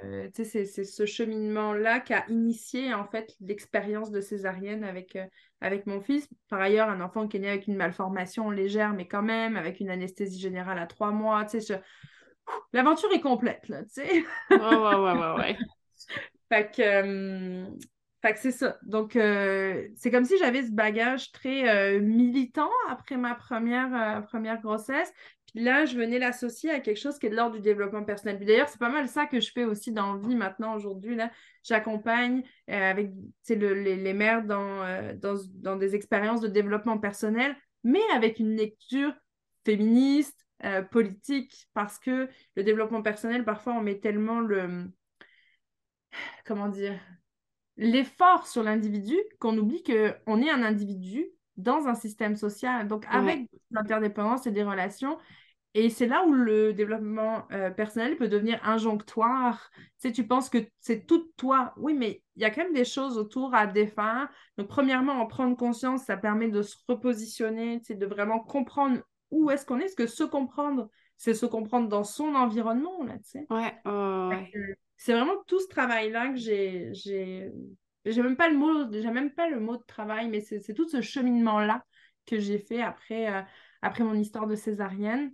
Euh, 0.04 0.30
c'est 0.34 0.66
ce 0.66 1.06
cheminement-là 1.06 2.02
qui 2.02 2.14
a 2.14 2.26
initié 2.30 2.94
en 2.94 3.06
fait 3.06 3.36
l'expérience 3.40 4.12
de 4.12 4.20
césarienne 4.22 4.84
avec, 4.84 5.16
euh, 5.16 5.26
avec 5.62 5.86
mon 5.86 6.02
fils. 6.02 6.28
Par 6.50 6.60
ailleurs, 6.60 6.90
un 6.90 7.00
enfant 7.00 7.28
qui 7.28 7.38
est 7.38 7.42
né 7.42 7.50
avec 7.50 7.68
une 7.68 7.76
malformation 7.76 8.50
légère, 8.50 8.94
mais 8.94 9.08
quand 9.08 9.22
même, 9.22 9.56
avec 9.56 9.80
une 9.80 9.90
anesthésie 9.90 10.40
générale 10.40 10.80
à 10.80 10.88
trois 10.88 11.12
mois. 11.12 11.46
Tu 11.46 11.62
sais, 11.62 11.82
l'aventure 12.74 13.12
est 13.14 13.22
complète, 13.22 13.68
là, 13.70 13.84
tu 13.84 13.90
sais. 13.92 14.24
ouais, 14.52 14.58
ouais, 14.58 14.96
ouais, 14.96 15.14
ouais, 15.14 15.34
ouais. 15.38 15.58
fait 16.50 16.76
que, 16.76 17.66
fait 18.22 18.38
c'est 18.38 18.52
ça. 18.52 18.78
Donc, 18.84 19.16
euh, 19.16 19.88
c'est 19.96 20.12
comme 20.12 20.26
si 20.26 20.38
j'avais 20.38 20.64
ce 20.64 20.72
bagage 20.72 21.32
très 21.32 21.70
euh, 21.70 22.00
militant 22.00 22.70
après 22.90 23.18
ma 23.18 23.36
première, 23.36 24.26
première 24.28 24.62
grossesse. 24.62 25.12
Puis 25.54 25.64
là, 25.64 25.86
je 25.86 25.98
venais 25.98 26.20
l'associer 26.20 26.70
à 26.70 26.80
quelque 26.80 27.00
chose 27.00 27.18
qui 27.18 27.26
est 27.26 27.30
de 27.30 27.36
l'ordre 27.36 27.56
du 27.56 27.62
développement 27.62 28.04
personnel. 28.04 28.40
D'ailleurs, 28.46 28.70
c'est 28.70 28.80
pas 28.80 28.90
mal 28.90 29.08
ça 29.08 29.26
que 29.26 29.40
je 29.40 29.52
fais 29.52 29.64
aussi 29.64 29.92
dans 29.92 30.16
vie 30.18 30.36
maintenant, 30.36 30.76
aujourd'hui. 30.76 31.16
Là, 31.16 31.32
J'accompagne 31.64 32.44
avec 32.68 33.10
les, 33.48 33.96
les, 33.98 34.14
mères 34.14 34.44
dans, 34.44 34.84
dans, 35.16 35.36
dans 35.56 35.76
des 35.76 35.96
expériences 35.96 36.42
de 36.42 36.48
développement 36.48 37.00
personnel, 37.00 37.56
mais 37.84 38.02
avec 38.14 38.40
une 38.40 38.56
lecture 38.56 39.14
féministe, 39.66 40.40
euh, 40.66 40.82
politique 40.82 41.70
parce 41.74 41.98
que 42.00 42.28
le 42.56 42.64
développement 42.64 43.02
personnel, 43.02 43.46
parfois, 43.46 43.74
on 43.76 43.82
met 43.82 44.00
tellement 44.00 44.42
le. 44.42 44.92
Comment 46.46 46.68
dire 46.68 47.00
L'effort 47.82 48.46
sur 48.46 48.62
l'individu 48.62 49.16
qu'on 49.40 49.58
oublie 49.58 49.84
qu'on 49.84 50.42
est 50.42 50.50
un 50.50 50.64
individu 50.64 51.26
dans 51.56 51.88
un 51.88 51.96
système 51.96 52.36
social, 52.36 52.88
donc 52.90 53.06
avec 53.10 53.50
l'interdépendance 53.72 54.48
et 54.48 54.52
des 54.52 54.64
relations. 54.64 55.18
Et 55.76 55.90
c'est 55.90 56.08
là 56.08 56.26
où 56.26 56.34
le 56.34 56.74
développement 56.74 57.48
euh, 57.52 57.70
personnel 57.70 58.18
peut 58.18 58.28
devenir 58.28 58.60
injonctoire. 58.68 59.70
Tu 59.76 59.84
sais, 59.98 60.12
tu 60.12 60.28
penses 60.28 60.50
que 60.50 60.58
c'est 60.82 61.06
tout 61.06 61.32
toi. 61.38 61.74
Oui, 61.78 61.94
mais 61.94 62.22
il 62.36 62.42
y 62.42 62.46
a 62.46 62.50
quand 62.50 62.64
même 62.64 62.74
des 62.74 62.86
choses 62.86 63.18
autour 63.18 63.54
à 63.54 63.66
défaire. 63.66 64.30
Donc, 64.58 64.68
premièrement, 64.68 65.14
en 65.14 65.26
prendre 65.26 65.56
conscience, 65.56 66.04
ça 66.04 66.18
permet 66.18 66.50
de 66.50 66.64
se 66.64 66.76
repositionner, 66.88 67.80
tu 67.80 67.86
sais, 67.86 67.96
de 67.96 68.06
vraiment 68.06 68.40
comprendre 68.40 69.00
où 69.32 69.52
est-ce 69.52 69.66
qu'on 69.66 69.80
est, 69.80 69.86
est-ce 69.86 69.96
que 69.96 70.08
se 70.08 70.24
comprendre, 70.24 70.90
c'est 71.18 71.34
se 71.34 71.46
comprendre 71.46 71.88
dans 71.88 72.04
son 72.04 72.36
environnement, 72.36 73.04
là, 73.04 73.14
tu 73.20 73.30
sais. 73.30 73.48
Ouais, 73.50 73.74
C'est 75.00 75.14
vraiment 75.14 75.42
tout 75.48 75.60
ce 75.60 75.68
travail-là 75.68 76.30
que 76.30 76.36
j'ai... 76.36 76.94
j'ai... 76.94 77.52
Même 78.06 78.36
pas 78.36 78.50
le 78.50 78.58
mot, 78.58 78.92
j'ai 78.92 79.12
même 79.12 79.32
pas 79.32 79.50
le 79.50 79.60
mot 79.60 79.78
de 79.78 79.84
travail, 79.84 80.28
mais 80.30 80.42
c'est 80.42 80.74
tout 80.74 80.88
ce 80.90 81.02
cheminement-là 81.02 81.86
que 82.26 82.38
j'ai 82.38 82.60
fait 82.60 82.82
après, 82.82 83.34
euh, 83.34 83.42
après 83.82 84.04
mon 84.04 84.14
histoire 84.14 84.46
de 84.46 84.56
césarienne. 84.56 85.34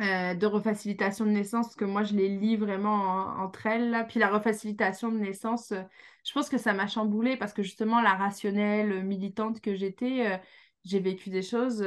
Euh, 0.00 0.34
de 0.34 0.46
refacilitation 0.46 1.26
de 1.26 1.32
naissance, 1.32 1.74
que 1.74 1.84
moi, 1.84 2.04
je 2.04 2.14
les 2.14 2.28
lis 2.28 2.56
vraiment 2.56 3.26
entre 3.40 3.66
elles. 3.66 3.90
Là. 3.90 4.04
Puis 4.04 4.20
la 4.20 4.28
refacilitation 4.28 5.10
de 5.10 5.18
naissance, 5.18 5.72
euh, 5.72 5.82
je 6.24 6.32
pense 6.32 6.48
que 6.48 6.56
ça 6.56 6.72
m'a 6.72 6.86
chamboulée 6.86 7.36
parce 7.36 7.52
que 7.52 7.64
justement, 7.64 8.00
la 8.00 8.14
rationnelle 8.14 9.02
militante 9.04 9.60
que 9.60 9.74
j'étais, 9.74 10.40
j'ai 10.84 11.00
vécu 11.00 11.30
des 11.30 11.42
choses 11.42 11.84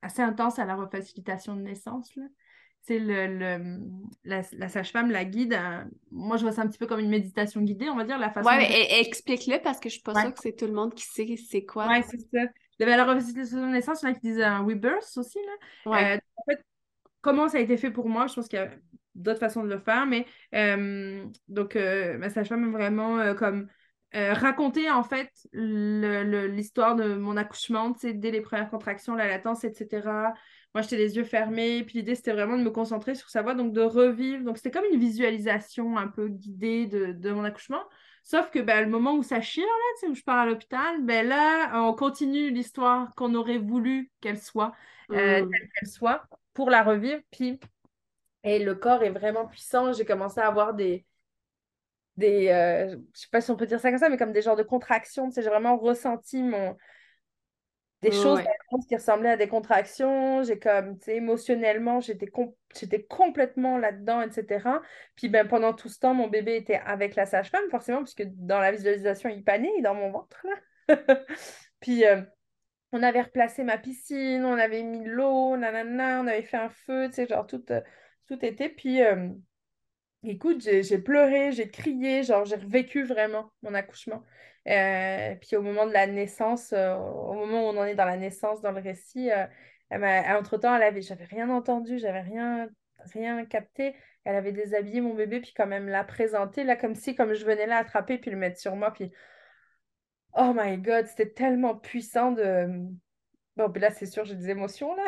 assez 0.00 0.22
intenses 0.22 0.58
à 0.58 0.64
la 0.64 0.76
refacilitation 0.76 1.54
de 1.56 1.60
naissance. 1.60 2.10
C'est 2.14 2.22
le, 2.90 3.80
la, 4.24 4.68
sage-femme, 4.68 5.10
la 5.10 5.24
guide. 5.24 5.54
Euh, 5.54 5.84
moi, 6.10 6.36
je 6.36 6.42
vois 6.42 6.52
ça 6.52 6.62
un 6.62 6.66
petit 6.66 6.78
peu 6.78 6.86
comme 6.86 7.00
une 7.00 7.10
méditation 7.10 7.60
guidée, 7.60 7.88
on 7.90 7.96
va 7.96 8.04
dire, 8.04 8.18
la 8.18 8.30
façon. 8.30 8.48
Ouais, 8.48 8.58
mais 8.58 9.00
explique-le 9.00 9.60
parce 9.62 9.80
que 9.80 9.88
je 9.88 9.94
suis 9.94 10.02
pas 10.02 10.14
sûre 10.14 10.32
que 10.32 10.40
c'est 10.40 10.56
tout 10.56 10.66
le 10.66 10.72
monde 10.72 10.94
qui 10.94 11.04
sait 11.04 11.36
c'est 11.36 11.64
quoi. 11.64 11.86
Ouais, 11.88 12.02
c'est 12.02 12.18
ça. 12.18 12.50
Il 12.78 12.80
y 12.80 12.82
avait 12.84 12.96
la 12.96 13.04
refacilitation 13.04 13.66
de 13.66 13.72
naissance, 13.72 14.02
il 14.02 14.06
y 14.06 14.08
en 14.08 14.12
a 14.12 14.14
qui 14.14 14.20
disent 14.20 14.40
un 14.40 14.60
rebirth 14.60 15.16
aussi. 15.16 15.38
Là. 15.38 15.90
Ouais. 15.90 16.16
Euh, 16.16 16.20
en 16.36 16.42
fait, 16.48 16.64
comment 17.20 17.48
ça 17.48 17.58
a 17.58 17.60
été 17.60 17.76
fait 17.76 17.90
pour 17.90 18.08
moi, 18.08 18.28
je 18.28 18.34
pense 18.34 18.48
qu'il 18.48 18.58
y 18.58 18.62
a 18.62 18.70
d'autres 19.14 19.40
façons 19.40 19.64
de 19.64 19.68
le 19.68 19.80
faire, 19.80 20.06
mais 20.06 20.26
donc 21.48 21.74
ma 21.74 22.30
sage-femme 22.30 22.70
vraiment 22.70 23.34
comme 23.34 23.68
euh, 24.14 24.32
raconter 24.32 24.90
en 24.90 25.02
fait 25.02 25.30
l'histoire 25.52 26.96
de 26.96 27.14
mon 27.14 27.36
accouchement, 27.36 27.94
dès 28.02 28.30
les 28.30 28.40
premières 28.40 28.70
contractions, 28.70 29.14
la 29.14 29.26
latence, 29.26 29.64
etc. 29.64 30.08
Moi, 30.74 30.82
j'étais 30.82 30.96
les 30.96 31.16
yeux 31.16 31.24
fermés, 31.24 31.82
puis 31.84 31.98
l'idée, 31.98 32.14
c'était 32.14 32.32
vraiment 32.32 32.56
de 32.56 32.62
me 32.62 32.70
concentrer 32.70 33.14
sur 33.14 33.30
sa 33.30 33.42
voix, 33.42 33.54
donc 33.54 33.72
de 33.72 33.80
revivre. 33.80 34.44
Donc, 34.44 34.58
c'était 34.58 34.70
comme 34.70 34.84
une 34.92 35.00
visualisation 35.00 35.96
un 35.96 36.08
peu 36.08 36.28
guidée 36.28 36.86
de, 36.86 37.30
mon 37.32 37.44
accouchement. 37.44 37.82
Sauf 38.22 38.50
que 38.50 38.58
ben, 38.58 38.82
le 38.82 38.90
moment 38.90 39.14
où 39.14 39.22
ça 39.22 39.40
chire, 39.40 39.64
là, 39.64 40.08
où 40.10 40.14
je 40.14 40.22
pars 40.22 40.40
à 40.40 40.46
l'hôpital, 40.46 41.02
ben 41.02 41.26
là, 41.26 41.82
on 41.82 41.94
continue 41.94 42.50
l'histoire 42.50 43.14
qu'on 43.14 43.34
aurait 43.34 43.58
voulu 43.58 44.10
qu'elle 44.20 44.38
soit, 44.38 44.74
euh, 45.10 45.42
mmh. 45.42 45.50
telle 45.50 45.68
qu'elle 45.74 45.88
soit, 45.88 46.24
pour 46.52 46.68
la 46.68 46.82
revivre. 46.82 47.22
Puis, 47.30 47.58
et 48.44 48.58
le 48.58 48.74
corps 48.74 49.02
est 49.02 49.10
vraiment 49.10 49.46
puissant. 49.46 49.92
J'ai 49.94 50.04
commencé 50.04 50.38
à 50.40 50.46
avoir 50.46 50.74
des, 50.74 51.06
des, 52.18 52.48
euh, 52.48 52.96
je 53.14 53.20
sais 53.20 53.28
pas 53.32 53.40
si 53.40 53.50
on 53.50 53.56
peut 53.56 53.66
dire 53.66 53.80
ça 53.80 53.90
comme 53.90 53.98
ça, 53.98 54.10
mais 54.10 54.18
comme 54.18 54.32
des 54.32 54.42
genres 54.42 54.56
de 54.56 54.62
contractions. 54.62 55.30
J'ai 55.34 55.42
vraiment 55.42 55.78
ressenti 55.78 56.42
mon, 56.42 56.76
des 58.02 58.12
choses 58.12 58.40
qui 58.88 58.94
ressemblaient 58.94 59.30
à 59.30 59.36
des 59.36 59.48
contractions. 59.48 60.42
J'ai 60.42 60.58
comme, 60.58 60.98
tu 60.98 61.06
sais, 61.06 61.16
émotionnellement, 61.16 62.00
j'étais 62.00 62.30
j'étais 62.78 63.02
complètement 63.02 63.78
là-dedans, 63.78 64.22
etc. 64.22 64.80
Puis 65.16 65.28
ben, 65.28 65.46
pendant 65.46 65.72
tout 65.72 65.88
ce 65.88 65.98
temps, 65.98 66.14
mon 66.14 66.28
bébé 66.28 66.56
était 66.56 66.80
avec 66.84 67.16
la 67.16 67.26
sage-femme, 67.26 67.68
forcément, 67.70 68.02
puisque 68.02 68.24
dans 68.36 68.60
la 68.60 68.70
visualisation, 68.70 69.28
il 69.28 69.42
panait 69.42 69.80
dans 69.82 69.94
mon 69.94 70.10
ventre. 70.10 70.44
Là. 70.44 70.96
Puis 71.80 72.04
euh, 72.04 72.22
on 72.92 73.02
avait 73.02 73.22
replacé 73.22 73.64
ma 73.64 73.78
piscine, 73.78 74.44
on 74.44 74.58
avait 74.58 74.82
mis 74.82 75.04
l'eau, 75.04 75.56
nanana, 75.56 76.20
on 76.20 76.26
avait 76.26 76.42
fait 76.42 76.56
un 76.56 76.70
feu, 76.70 77.08
tu 77.08 77.14
sais, 77.14 77.26
genre 77.26 77.46
tout, 77.46 77.64
euh, 77.70 77.80
tout 78.28 78.42
était. 78.44 78.68
Puis 78.68 79.00
Écoute, 80.24 80.60
j'ai 80.60 80.98
pleuré, 80.98 81.52
j'ai 81.52 81.70
crié, 81.70 82.24
genre 82.24 82.44
j'ai 82.44 82.56
revécu 82.56 83.04
vraiment 83.04 83.52
mon 83.62 83.72
accouchement. 83.74 84.24
Euh, 84.66 85.34
puis 85.36 85.56
au 85.56 85.62
moment 85.62 85.86
de 85.86 85.92
la 85.92 86.06
naissance, 86.06 86.72
euh, 86.72 86.94
au 86.96 87.34
moment 87.34 87.62
où 87.62 87.74
on 87.74 87.78
en 87.78 87.84
est 87.84 87.94
dans 87.94 88.04
la 88.04 88.16
naissance, 88.16 88.60
dans 88.60 88.72
le 88.72 88.80
récit, 88.80 89.30
euh, 89.30 89.46
entre-temps, 89.92 90.74
elle 90.74 90.82
avait, 90.82 91.02
j'avais 91.02 91.24
rien 91.24 91.48
entendu, 91.48 91.98
j'avais 91.98 92.20
rien, 92.20 92.68
rien 93.14 93.44
capté. 93.46 93.94
Elle 94.24 94.34
avait 94.34 94.52
déshabillé 94.52 95.00
mon 95.00 95.14
bébé, 95.14 95.40
puis 95.40 95.54
quand 95.56 95.66
même 95.66 95.88
l'a 95.88 96.04
présenté, 96.04 96.64
là, 96.64 96.76
comme 96.76 96.94
si, 96.96 97.14
comme 97.14 97.32
je 97.34 97.44
venais 97.46 97.66
là 97.66 97.78
attraper, 97.78 98.18
puis 98.18 98.30
le 98.30 98.36
mettre 98.36 98.58
sur 98.58 98.74
moi, 98.76 98.92
puis 98.92 99.12
oh 100.36 100.52
my 100.54 100.78
God, 100.78 101.06
c'était 101.06 101.30
tellement 101.30 101.76
puissant 101.76 102.32
de... 102.32 102.68
Bon, 103.56 103.70
puis 103.70 103.80
là, 103.80 103.90
c'est 103.90 104.06
sûr, 104.06 104.24
j'ai 104.24 104.34
des 104.36 104.50
émotions, 104.50 104.94
là. 104.94 105.04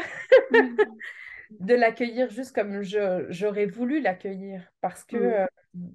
Mmh 1.51 1.67
de 1.67 1.75
l'accueillir 1.75 2.31
juste 2.31 2.55
comme 2.55 2.83
j'aurais 2.83 3.67
voulu 3.67 4.01
l'accueillir. 4.01 4.63
Parce 4.81 5.05
que, 5.05 5.17
mm. 5.17 5.47
euh, 5.83 5.89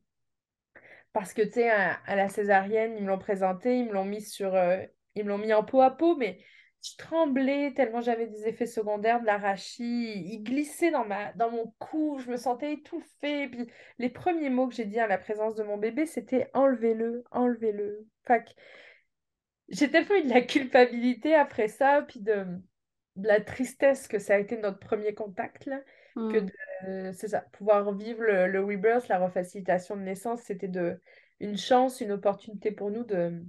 parce 1.13 1.33
que 1.33 1.41
tu 1.41 1.53
sais, 1.53 1.69
à, 1.69 2.15
la 2.15 2.29
césarienne, 2.29 2.95
ils 2.97 3.03
me 3.03 3.09
l'ont 3.09 3.19
présenté, 3.19 3.79
ils 3.79 3.85
me 3.85 3.93
l'ont 3.93 4.05
mis 4.05 4.21
sur. 4.21 4.53
Euh, 4.55 4.77
ils 5.15 5.23
me 5.23 5.29
l'ont 5.29 5.37
mis 5.37 5.53
en 5.53 5.63
peau 5.63 5.81
à 5.81 5.91
peau, 5.91 6.17
mais 6.17 6.39
je 6.83 6.97
tremblais 6.97 7.73
tellement 7.73 8.01
j'avais 8.01 8.27
des 8.27 8.47
effets 8.47 8.65
secondaires 8.65 9.21
de 9.21 9.25
l'arachie. 9.25 10.11
Il 10.25 10.43
glissait 10.43 10.91
dans, 10.91 11.05
ma, 11.05 11.31
dans 11.33 11.49
mon 11.49 11.73
cou, 11.79 12.19
je 12.19 12.29
me 12.29 12.37
sentais 12.37 12.73
étouffée. 12.73 13.47
Puis 13.47 13.71
les 13.97 14.09
premiers 14.09 14.49
mots 14.49 14.67
que 14.67 14.75
j'ai 14.75 14.85
dit 14.85 14.99
à 14.99 15.07
la 15.07 15.17
présence 15.17 15.55
de 15.55 15.63
mon 15.63 15.77
bébé, 15.77 16.05
c'était 16.05 16.49
enlevez-le, 16.53 17.23
enlevez-le. 17.31 18.05
J'ai 19.69 19.89
tellement 19.89 20.15
eu 20.15 20.23
de 20.23 20.29
la 20.29 20.41
culpabilité 20.41 21.33
après 21.33 21.69
ça, 21.69 22.03
puis 22.07 22.19
de 22.19 22.45
la 23.15 23.41
tristesse 23.41 24.07
que 24.07 24.19
ça 24.19 24.35
a 24.35 24.39
été 24.39 24.57
notre 24.57 24.79
premier 24.79 25.13
contact, 25.13 25.65
là, 25.65 25.81
que, 26.15 26.39
mm. 26.39 26.49
euh, 26.87 27.13
c'est 27.13 27.29
ça, 27.29 27.41
pouvoir 27.53 27.93
vivre 27.93 28.23
le, 28.23 28.47
le 28.47 28.63
rebirth, 28.63 29.07
la 29.07 29.19
refacilitation 29.19 29.95
de 29.95 30.01
naissance, 30.01 30.41
c'était 30.41 30.67
de, 30.67 30.99
une 31.39 31.57
chance, 31.57 32.01
une 32.01 32.11
opportunité 32.11 32.71
pour 32.71 32.91
nous 32.91 33.03
de, 33.03 33.41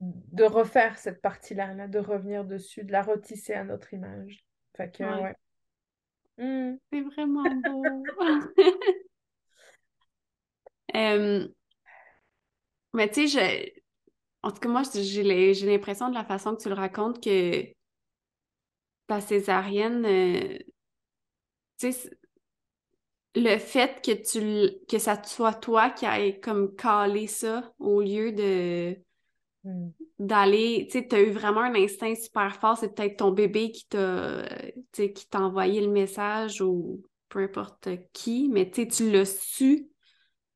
de 0.00 0.44
refaire 0.44 0.98
cette 0.98 1.20
partie-là, 1.20 1.74
là, 1.74 1.88
de 1.88 1.98
revenir 1.98 2.44
dessus, 2.44 2.84
de 2.84 2.92
la 2.92 3.02
retisser 3.02 3.54
à 3.54 3.64
notre 3.64 3.92
image. 3.94 4.44
Fait 4.76 4.90
que, 4.90 5.04
Ouais. 5.04 5.22
ouais. 5.22 5.34
Hmm. 6.36 6.76
C'est 6.92 7.00
vraiment 7.02 7.44
beau. 7.44 7.84
Euh, 10.94 11.48
mais 12.92 13.10
tu 13.10 13.26
sais, 13.26 13.72
je... 13.74 13.80
en 14.44 14.52
tout 14.52 14.60
cas, 14.60 14.68
moi, 14.68 14.82
j'ai 14.94 15.54
l'impression 15.66 16.08
de 16.08 16.14
la 16.14 16.24
façon 16.24 16.54
que 16.54 16.62
tu 16.62 16.68
le 16.68 16.76
racontes 16.76 17.20
que 17.20 17.73
ta 19.06 19.20
césarienne, 19.20 20.04
euh, 20.06 20.58
tu 21.78 21.92
sais, 21.92 22.10
le 23.36 23.58
fait 23.58 24.00
que 24.04 24.12
tu 24.12 24.84
que 24.88 24.98
ça 24.98 25.22
soit 25.24 25.54
toi 25.54 25.90
qui 25.90 26.04
aille 26.06 26.40
comme 26.40 26.74
calé 26.76 27.26
ça 27.28 27.72
au 27.78 28.00
lieu 28.00 28.32
de 28.32 28.96
Hmm. 29.64 29.88
d'aller, 30.18 30.86
tu 30.90 30.98
sais, 30.98 31.06
t'as 31.08 31.20
eu 31.20 31.30
vraiment 31.30 31.62
un 31.62 31.74
instinct 31.74 32.14
super 32.14 32.54
fort, 32.60 32.76
c'est 32.76 32.94
peut-être 32.94 33.16
ton 33.16 33.32
bébé 33.32 33.72
qui 33.72 33.86
t'a, 33.88 33.98
euh, 33.98 34.44
qui 34.92 35.28
t'a 35.28 35.40
envoyé 35.40 35.80
le 35.80 35.90
message 35.90 36.60
ou 36.60 37.02
peu 37.28 37.40
importe 37.42 37.88
qui, 38.12 38.48
mais 38.52 38.70
tu 38.70 39.10
l'as 39.10 39.24
su 39.24 39.88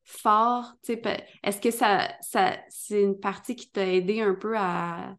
fort, 0.05 0.75
tu 0.83 0.95
sais, 0.95 1.27
est-ce 1.43 1.61
que 1.61 1.71
ça, 1.71 2.09
ça, 2.21 2.57
c'est 2.71 3.03
une 3.03 3.19
partie 3.19 3.57
qui 3.57 3.71
t'a 3.71 3.87
aidé 3.87 4.21
un 4.21 4.35
peu 4.35 4.57
à 4.57 5.17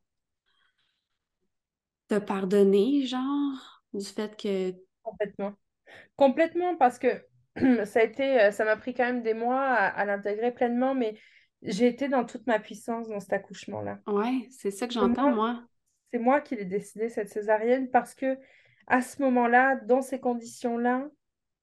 te 2.10 2.20
pardonner, 2.20 3.05
genre, 3.05 3.84
du 3.93 4.05
fait 4.05 4.36
que, 4.36 4.74
Complètement. 5.03 5.53
Complètement, 6.16 6.76
parce 6.76 6.99
que 6.99 7.07
ça 7.86 7.99
a 7.99 8.03
été, 8.03 8.41
euh, 8.41 8.51
ça 8.51 8.66
m'a 8.66 8.76
pris 8.76 8.93
quand 8.93 9.05
même 9.05 9.24
des 9.24 9.34
mois 9.34 9.62
à, 9.62 9.88
à 9.88 10.05
l'intégrer 10.05 10.51
pleinement, 10.51 10.93
mais 10.93 11.18
j'ai 11.62 11.88
été 11.88 12.07
dans 12.10 12.26
toute 12.26 12.45
ma 12.47 12.60
puissance 12.60 13.07
dans 13.07 13.20
cet 13.20 13.34
accouchement-là. 13.34 13.99
ouais, 14.07 14.47
c'est 14.49 14.72
ça 14.72 14.88
que 14.88 14.93
j'entends, 14.93 15.32
moi, 15.32 15.64
c'est 16.12 16.20
moi 16.20 16.41
qui 16.41 16.55
l'ai 16.55 16.66
décidé, 16.66 17.10
cette 17.10 17.30
césarienne, 17.30 17.89
parce 17.89 18.16
que 18.16 18.38
à 18.88 19.01
ce 19.01 19.22
moment-là, 19.22 19.76
dans 19.76 20.01
ces 20.01 20.20
conditions-là, 20.20 21.07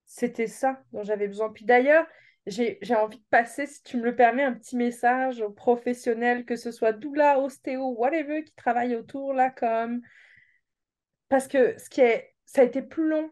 c'était 0.05 0.47
ça 0.47 0.81
dont 0.93 1.03
j'avais 1.03 1.27
besoin. 1.27 1.51
Puis 1.51 1.65
d'ailleurs, 1.65 2.07
j'ai, 2.47 2.79
j'ai 2.83 2.95
envie 2.95 3.19
de 3.19 3.25
passer, 3.31 3.67
si 3.67 3.83
tu 3.83 3.97
me 3.97 4.05
le 4.05 4.15
permets, 4.15 4.45
un 4.45 4.53
petit 4.53 4.77
message 4.77 5.41
aux 5.41 5.51
professionnels, 5.51 6.45
que 6.45 6.55
ce 6.55 6.71
soit 6.71 6.93
doula, 6.93 7.41
ostéo, 7.41 7.97
whatever, 7.99 8.45
qui 8.45 8.55
travaillent 8.55 8.97
autour, 8.97 9.35
là, 9.35 9.51
comme... 9.51 10.01
Parce 11.29 11.49
que 11.49 11.79
ce 11.79 11.89
qui 11.91 12.01
est... 12.01 12.35
ça 12.45 12.63
a 12.63 12.65
été 12.65 12.83
plus 12.83 13.09
long 13.09 13.31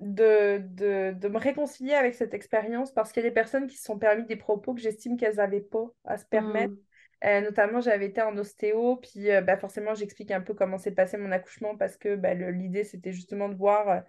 de, 0.00 0.58
de, 0.58 1.12
de 1.12 1.28
me 1.28 1.38
réconcilier 1.38 1.94
avec 1.94 2.14
cette 2.14 2.32
expérience 2.32 2.90
parce 2.92 3.12
qu'il 3.12 3.22
y 3.22 3.26
a 3.26 3.28
des 3.28 3.34
personnes 3.34 3.66
qui 3.66 3.76
se 3.76 3.84
sont 3.84 3.98
permis 3.98 4.24
des 4.24 4.36
propos 4.36 4.74
que 4.74 4.80
j'estime 4.80 5.16
qu'elles 5.16 5.36
n'avaient 5.36 5.60
pas 5.60 5.86
à 6.04 6.16
se 6.16 6.24
permettre. 6.24 6.72
Hmm. 6.72 6.78
Euh, 7.24 7.40
notamment, 7.42 7.82
j'avais 7.82 8.06
été 8.06 8.22
en 8.22 8.34
ostéo, 8.38 8.96
puis 8.96 9.30
euh, 9.30 9.42
bah, 9.42 9.58
forcément, 9.58 9.94
j'explique 9.94 10.30
un 10.30 10.40
peu 10.40 10.54
comment 10.54 10.78
s'est 10.78 10.94
passé 10.94 11.18
mon 11.18 11.32
accouchement 11.32 11.76
parce 11.76 11.98
que 11.98 12.16
bah, 12.16 12.32
l'idée, 12.32 12.82
c'était 12.82 13.12
justement 13.12 13.50
de 13.50 13.56
voir 13.56 13.88
euh, 13.90 14.00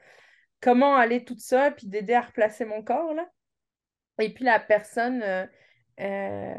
comment 0.61 0.95
aller 0.95 1.25
toute 1.25 1.41
seule, 1.41 1.75
puis 1.75 1.87
d'aider 1.87 2.13
à 2.13 2.21
replacer 2.21 2.63
mon 2.63 2.81
corps, 2.81 3.13
là. 3.13 3.29
Et 4.19 4.33
puis 4.33 4.45
la 4.45 4.59
personne 4.59 5.23
euh, 5.99 6.55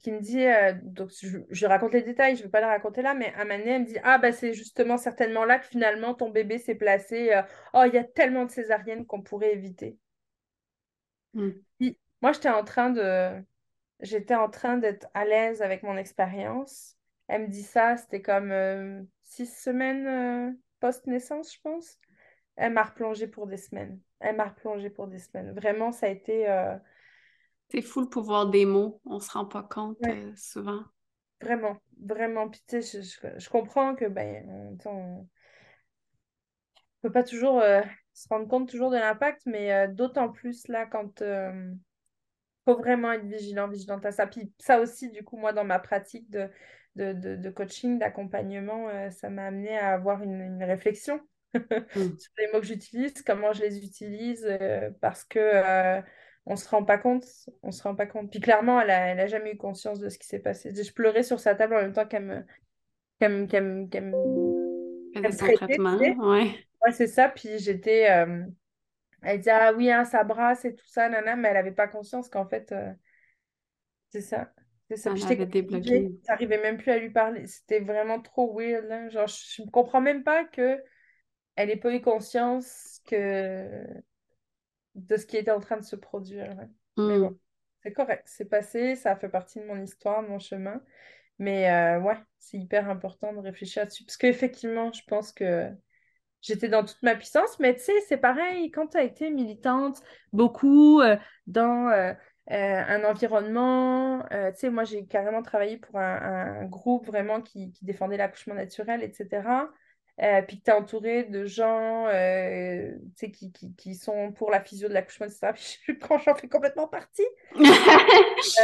qui 0.00 0.12
me 0.12 0.20
dit, 0.20 0.44
euh, 0.46 0.72
donc 0.82 1.10
je, 1.20 1.38
je 1.50 1.66
raconte 1.66 1.92
les 1.92 2.02
détails, 2.02 2.34
je 2.36 2.40
ne 2.40 2.44
vais 2.46 2.50
pas 2.50 2.60
les 2.60 2.66
raconter 2.66 3.02
là, 3.02 3.14
mais 3.14 3.32
à 3.34 3.42
un 3.42 3.44
moment 3.44 3.58
donné, 3.58 3.70
elle 3.72 3.82
me 3.82 3.86
dit, 3.86 3.98
ah 4.02 4.18
bah 4.18 4.32
c'est 4.32 4.52
justement 4.54 4.96
certainement 4.96 5.44
là 5.44 5.58
que 5.58 5.66
finalement 5.66 6.14
ton 6.14 6.30
bébé 6.30 6.58
s'est 6.58 6.74
placé. 6.74 7.32
euh, 7.32 7.42
oh, 7.74 7.84
il 7.86 7.94
y 7.94 7.98
a 7.98 8.04
tellement 8.04 8.44
de 8.46 8.50
césariennes 8.50 9.06
qu'on 9.06 9.22
pourrait 9.22 9.52
éviter. 9.52 9.98
Hmm. 11.34 11.50
Puis, 11.78 11.98
moi, 12.22 12.32
j'étais 12.32 12.48
en 12.50 12.64
train 12.64 12.90
de, 12.90 13.42
j'étais 14.00 14.34
en 14.34 14.48
train 14.50 14.76
d'être 14.78 15.06
à 15.14 15.24
l'aise 15.24 15.62
avec 15.62 15.82
mon 15.82 15.96
expérience. 15.96 16.96
Elle 17.28 17.42
me 17.42 17.48
dit 17.48 17.62
ça, 17.62 17.96
c'était 17.96 18.22
comme 18.22 19.06
six 19.22 19.46
semaines 19.46 20.58
post-naissance, 20.80 21.54
je 21.54 21.60
pense. 21.60 21.98
Elle 22.56 22.72
m'a 22.72 22.82
replongée 22.82 23.28
pour 23.28 23.46
des 23.46 23.56
semaines. 23.56 24.00
Elle 24.18 24.36
m'a 24.36 24.46
replongée 24.46 24.90
pour 24.90 25.06
des 25.06 25.18
semaines. 25.18 25.52
Vraiment, 25.52 25.92
ça 25.92 26.06
a 26.06 26.08
été... 26.08 26.46
C'est 27.70 27.80
fou 27.82 28.00
le 28.02 28.08
pouvoir 28.10 28.48
des 28.50 28.66
mots, 28.66 29.00
on 29.06 29.18
se 29.18 29.30
rend 29.30 29.46
pas 29.46 29.62
compte 29.62 29.98
ouais. 30.00 30.10
euh, 30.10 30.30
souvent. 30.36 30.84
Vraiment, 31.42 31.76
vraiment. 32.02 32.48
Puis, 32.50 32.62
tu 32.68 32.82
sais, 32.82 33.02
je, 33.02 33.08
je- 33.22 33.38
je 33.38 33.48
comprends 33.50 33.94
que 33.94 34.04
ben, 34.06 34.78
on, 34.84 35.26
on 35.26 35.28
peut 37.02 37.12
pas 37.12 37.24
toujours 37.24 37.60
euh, 37.60 37.82
se 38.14 38.28
rendre 38.28 38.48
compte 38.48 38.68
toujours 38.68 38.90
de 38.90 38.96
l'impact, 38.96 39.42
mais 39.46 39.72
euh, 39.72 39.86
d'autant 39.88 40.30
plus 40.30 40.68
là 40.68 40.86
quand 40.86 41.22
euh, 41.22 41.72
faut 42.66 42.76
vraiment 42.78 43.12
être 43.12 43.24
vigilant, 43.26 43.68
vigilante 43.68 44.04
à 44.06 44.12
ça. 44.12 44.26
Puis 44.26 44.52
ça 44.58 44.80
aussi, 44.80 45.10
du 45.10 45.24
coup, 45.24 45.36
moi, 45.36 45.52
dans 45.52 45.64
ma 45.64 45.78
pratique 45.78 46.30
de, 46.30 46.48
de, 46.96 47.12
de, 47.12 47.36
de 47.36 47.50
coaching, 47.50 47.98
d'accompagnement, 47.98 48.88
ça 49.10 49.30
m'a 49.30 49.46
amené 49.46 49.78
à 49.78 49.92
avoir 49.94 50.22
une, 50.22 50.40
une 50.40 50.64
réflexion 50.64 51.20
Hmm. 51.94 52.14
sur 52.18 52.32
les 52.38 52.52
mots 52.52 52.60
que 52.60 52.66
j'utilise, 52.66 53.22
comment 53.22 53.52
je 53.52 53.62
les 53.62 53.84
utilise, 53.84 54.46
parce 55.00 55.24
que 55.24 55.38
on 56.46 56.56
se 56.56 56.68
rend 56.68 56.84
pas 56.84 56.98
compte, 56.98 57.24
on 57.62 57.70
se 57.72 57.82
rend 57.82 57.94
pas 57.94 58.06
compte. 58.06 58.30
Puis 58.30 58.40
clairement, 58.40 58.80
elle 58.80 58.90
a, 58.90 59.06
elle 59.08 59.20
a 59.20 59.26
jamais 59.26 59.52
eu 59.52 59.56
conscience 59.56 60.00
de 60.00 60.08
ce 60.08 60.18
qui 60.18 60.26
s'est 60.26 60.40
passé. 60.40 60.72
Je 60.74 60.92
pleurais 60.92 61.22
sur 61.22 61.40
sa 61.40 61.54
table 61.54 61.74
en 61.74 61.82
même 61.82 61.92
temps 61.92 62.06
qu'elle 62.06 62.24
me 62.24 62.44
qu'elle 63.20 63.32
me, 63.32 63.46
qu'elle 63.46 63.64
me- 63.64 63.88
qu'elle 63.88 64.04
me- 64.06 64.54
son 65.32 65.50
tu 65.52 65.52
traitement, 65.52 65.98
sais. 66.00 66.16
ouais. 66.18 66.66
Ouais, 66.84 66.92
c'est 66.92 67.06
ça. 67.08 67.28
Puis 67.28 67.58
j'étais. 67.58 68.10
euh, 68.10 68.44
elle 69.22 69.38
disait, 69.38 69.50
ah 69.52 69.72
oui, 69.74 69.90
hein, 69.90 70.04
ça 70.04 70.24
brasse 70.24 70.64
et 70.66 70.74
tout 70.74 70.86
ça, 70.86 71.08
nana, 71.08 71.36
mais 71.36 71.48
elle 71.50 71.56
avait 71.58 71.72
pas 71.72 71.88
conscience 71.88 72.28
qu'en 72.30 72.46
fait, 72.48 72.72
euh, 72.72 72.92
c'est 74.10 74.20
ça. 74.20 74.52
C'est 74.88 74.96
ça. 74.96 75.14
J'étais. 75.14 75.46
J'arrivais 76.26 76.58
même 76.60 76.76
plus 76.78 76.90
à 76.90 76.98
lui 76.98 77.10
parler. 77.10 77.46
C'était 77.46 77.80
vraiment 77.80 78.20
trop 78.20 78.56
weird. 78.58 79.10
Genre, 79.10 79.26
je 79.28 79.62
ne 79.62 79.70
comprends 79.70 80.00
même 80.00 80.24
pas 80.24 80.44
que 80.44 80.82
elle 81.56 81.68
n'ait 81.68 81.76
pas 81.76 81.94
eu 81.94 82.00
conscience 82.02 83.00
que 83.06 83.86
de 85.08 85.16
ce 85.16 85.26
qui 85.26 85.36
était 85.36 85.50
en 85.50 85.60
train 85.60 85.76
de 85.78 85.84
se 85.84 85.96
produire. 85.96 86.56
Mais 87.04 87.18
bon, 87.18 87.30
Hmm. 87.30 87.38
c'est 87.82 87.92
correct. 87.92 88.24
C'est 88.26 88.46
passé, 88.48 88.96
ça 88.96 89.16
fait 89.16 89.28
partie 89.28 89.60
de 89.60 89.64
mon 89.66 89.82
histoire, 89.82 90.22
de 90.22 90.28
mon 90.28 90.38
chemin. 90.38 90.82
Mais 91.38 91.70
euh, 91.72 92.00
ouais, 92.00 92.16
c'est 92.38 92.58
hyper 92.58 92.88
important 92.90 93.32
de 93.32 93.38
réfléchir 93.40 93.82
là-dessus. 93.82 94.04
Parce 94.04 94.16
qu'effectivement, 94.18 94.92
je 94.92 95.02
pense 95.06 95.32
que 95.32 95.70
j'étais 96.42 96.68
dans 96.68 96.84
toute 96.84 97.02
ma 97.02 97.14
puissance. 97.16 97.58
Mais 97.60 97.74
tu 97.76 97.82
sais, 97.84 98.00
c'est 98.08 98.16
pareil, 98.18 98.70
quand 98.70 98.88
tu 98.88 98.98
as 98.98 99.02
été 99.04 99.30
militante, 99.30 100.02
beaucoup 100.32 101.00
euh, 101.00 101.16
dans 101.46 101.88
euh, 101.88 102.12
euh, 102.50 102.84
un 102.86 103.04
environnement, 103.04 104.24
tu 104.30 104.36
sais, 104.56 104.70
moi 104.70 104.84
j'ai 104.84 105.06
carrément 105.06 105.42
travaillé 105.42 105.76
pour 105.78 105.98
un, 105.98 106.62
un 106.62 106.64
groupe 106.66 107.06
vraiment 107.06 107.40
qui, 107.42 107.72
qui 107.72 107.84
défendait 107.84 108.16
l'accouchement 108.16 108.54
naturel, 108.54 109.02
etc. 109.02 109.70
Euh, 110.22 110.42
puis 110.42 110.58
que 110.58 110.64
tu 110.64 110.70
es 110.70 110.74
entouré 110.74 111.24
de 111.24 111.46
gens 111.46 112.06
euh, 112.08 112.94
qui, 113.16 113.52
qui, 113.52 113.74
qui 113.74 113.94
sont 113.94 114.32
pour 114.32 114.50
la 114.50 114.60
physio 114.60 114.88
de 114.88 114.92
l'accouchement, 114.92 115.26
etc. 115.26 115.52
Puis 115.84 115.98
quand 115.98 116.18
j'en 116.18 116.34
fais 116.34 116.48
complètement 116.48 116.88
partie. 116.88 117.26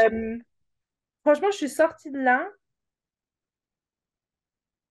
Euh, 0.03 0.39
franchement, 1.21 1.51
je 1.51 1.57
suis 1.57 1.69
sortie 1.69 2.11
de 2.11 2.19
là. 2.19 2.49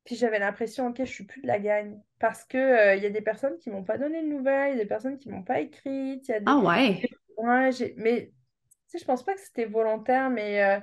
Puis 0.03 0.15
j'avais 0.15 0.37
l'impression, 0.37 0.87
ok, 0.87 0.97
je 0.99 1.05
suis 1.05 1.23
plus 1.23 1.41
de 1.41 1.47
la 1.47 1.59
gagne. 1.59 1.99
Parce 2.19 2.43
que 2.43 2.57
euh, 2.57 2.95
il 2.95 3.03
y 3.03 3.05
a 3.07 3.09
des 3.09 3.21
personnes 3.21 3.57
qui 3.57 3.71
m'ont 3.71 3.83
pas 3.83 3.97
donné 3.97 4.21
de 4.21 4.27
nouvelles, 4.27 4.73
il 4.73 4.77
y 4.77 4.79
a 4.79 4.83
des 4.83 4.89
personnes 4.89 5.17
qui 5.17 5.29
m'ont 5.29 5.43
pas 5.43 5.59
écrite, 5.59 6.27
il 6.27 6.31
y 6.31 6.33
a 6.33 6.39
des... 6.39 6.45
Ah 6.47 6.57
ouais. 6.57 7.01
Ouais, 7.37 7.71
j'ai... 7.71 7.95
Mais 7.97 8.31
je 8.93 9.03
pense 9.03 9.23
pas 9.23 9.33
que 9.33 9.41
c'était 9.41 9.65
volontaire, 9.65 10.29
mais 10.29 10.81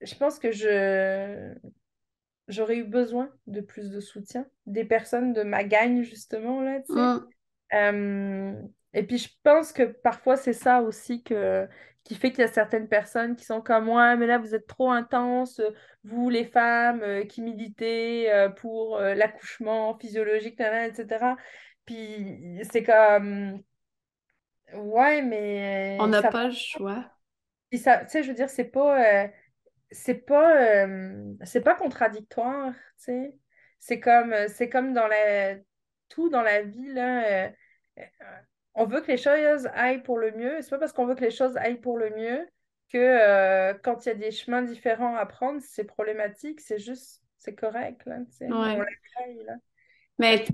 je 0.00 0.14
pense 0.14 0.38
que 0.38 0.52
je 0.52 1.54
j'aurais 2.48 2.76
eu 2.76 2.84
besoin 2.84 3.30
de 3.46 3.60
plus 3.60 3.90
de 3.90 4.00
soutien, 4.00 4.46
des 4.66 4.84
personnes 4.84 5.32
de 5.32 5.42
ma 5.42 5.64
gagne, 5.64 6.02
justement, 6.02 6.60
là, 6.62 6.80
tu 6.80 6.92
sais. 6.94 7.00
Hmm. 7.00 7.26
Euh, 7.74 8.62
et 8.92 9.02
puis 9.04 9.18
je 9.18 9.28
pense 9.42 9.72
que 9.72 9.82
parfois 9.82 10.36
c'est 10.36 10.52
ça 10.52 10.82
aussi 10.82 11.22
que, 11.24 11.66
qui 12.04 12.14
fait 12.14 12.30
qu'il 12.30 12.40
y 12.40 12.44
a 12.44 12.48
certaines 12.48 12.88
personnes 12.88 13.34
qui 13.36 13.44
sont 13.44 13.60
comme 13.60 13.86
moi, 13.86 14.14
mais 14.16 14.26
là 14.26 14.38
vous 14.38 14.54
êtes 14.54 14.66
trop 14.66 14.90
intense, 14.90 15.60
vous 16.04 16.30
les 16.30 16.44
femmes 16.44 17.02
euh, 17.02 17.24
qui 17.24 17.42
militez 17.42 18.32
euh, 18.32 18.48
pour 18.50 18.98
l'accouchement 19.00 19.98
physiologique, 19.98 20.60
etc. 20.60 21.36
Puis 21.86 22.58
c'est 22.70 22.82
comme, 22.84 23.62
ouais, 24.74 25.22
On 25.98 26.06
mais 26.06 26.06
n'a 26.06 26.22
ça, 26.22 26.28
pas 26.30 26.44
le 26.46 26.52
choix. 26.52 27.04
puis 27.70 27.78
ça, 27.78 27.98
tu 28.04 28.10
sais, 28.10 28.22
je 28.22 28.28
veux 28.28 28.34
dire, 28.34 28.50
c'est 28.50 28.64
pas, 28.64 29.28
c'est 29.94 30.14
pas, 30.26 30.84
euh, 30.86 31.34
c'est 31.44 31.62
pas 31.62 31.74
contradictoire, 31.74 32.72
tu 32.98 33.04
sais. 33.04 33.38
C'est 33.78 34.00
comme, 34.00 34.32
euh, 34.32 34.48
c'est 34.48 34.68
comme 34.68 34.92
dans 34.94 35.06
la, 35.06 35.56
tout 36.08 36.28
dans 36.30 36.42
la 36.42 36.62
vie, 36.62 36.92
là. 36.92 37.46
euh, 37.46 37.50
on 38.74 38.86
veut 38.86 39.00
que 39.00 39.08
les 39.08 39.16
choses 39.16 39.68
aillent 39.74 40.02
pour 40.02 40.18
le 40.18 40.32
mieux. 40.32 40.60
C'est 40.62 40.70
pas 40.70 40.78
parce 40.78 40.92
qu'on 40.92 41.06
veut 41.06 41.14
que 41.14 41.24
les 41.24 41.30
choses 41.30 41.56
aillent 41.56 41.80
pour 41.80 41.98
le 41.98 42.10
mieux 42.10 42.48
que 42.90 42.98
euh, 42.98 43.74
quand 43.82 44.04
il 44.04 44.08
y 44.08 44.12
a 44.12 44.14
des 44.14 44.30
chemins 44.30 44.62
différents 44.62 45.16
à 45.16 45.26
prendre, 45.26 45.60
c'est 45.62 45.84
problématique. 45.84 46.60
C'est 46.60 46.78
juste, 46.78 47.22
c'est 47.38 47.54
correct, 47.54 48.04
là, 48.06 48.18
tu 48.26 48.32
sais. 48.32 48.48
On 48.50 48.60
Ouais. 48.60 48.78
l'accueille, 48.78 49.44
là. 49.44 49.54
Mais 50.18 50.44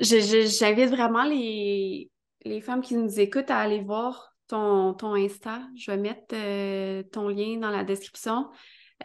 j'invite 0.00 0.90
vraiment 0.90 1.24
les, 1.24 2.10
les 2.44 2.60
femmes 2.60 2.80
qui 2.80 2.94
nous 2.94 3.20
écoutent 3.20 3.50
à 3.50 3.58
aller 3.58 3.80
voir 3.80 4.27
ton, 4.48 4.94
ton 4.94 5.14
Insta. 5.14 5.60
Je 5.76 5.90
vais 5.90 5.96
mettre 5.96 6.34
euh, 6.34 7.02
ton 7.12 7.28
lien 7.28 7.58
dans 7.58 7.70
la 7.70 7.84
description 7.84 8.48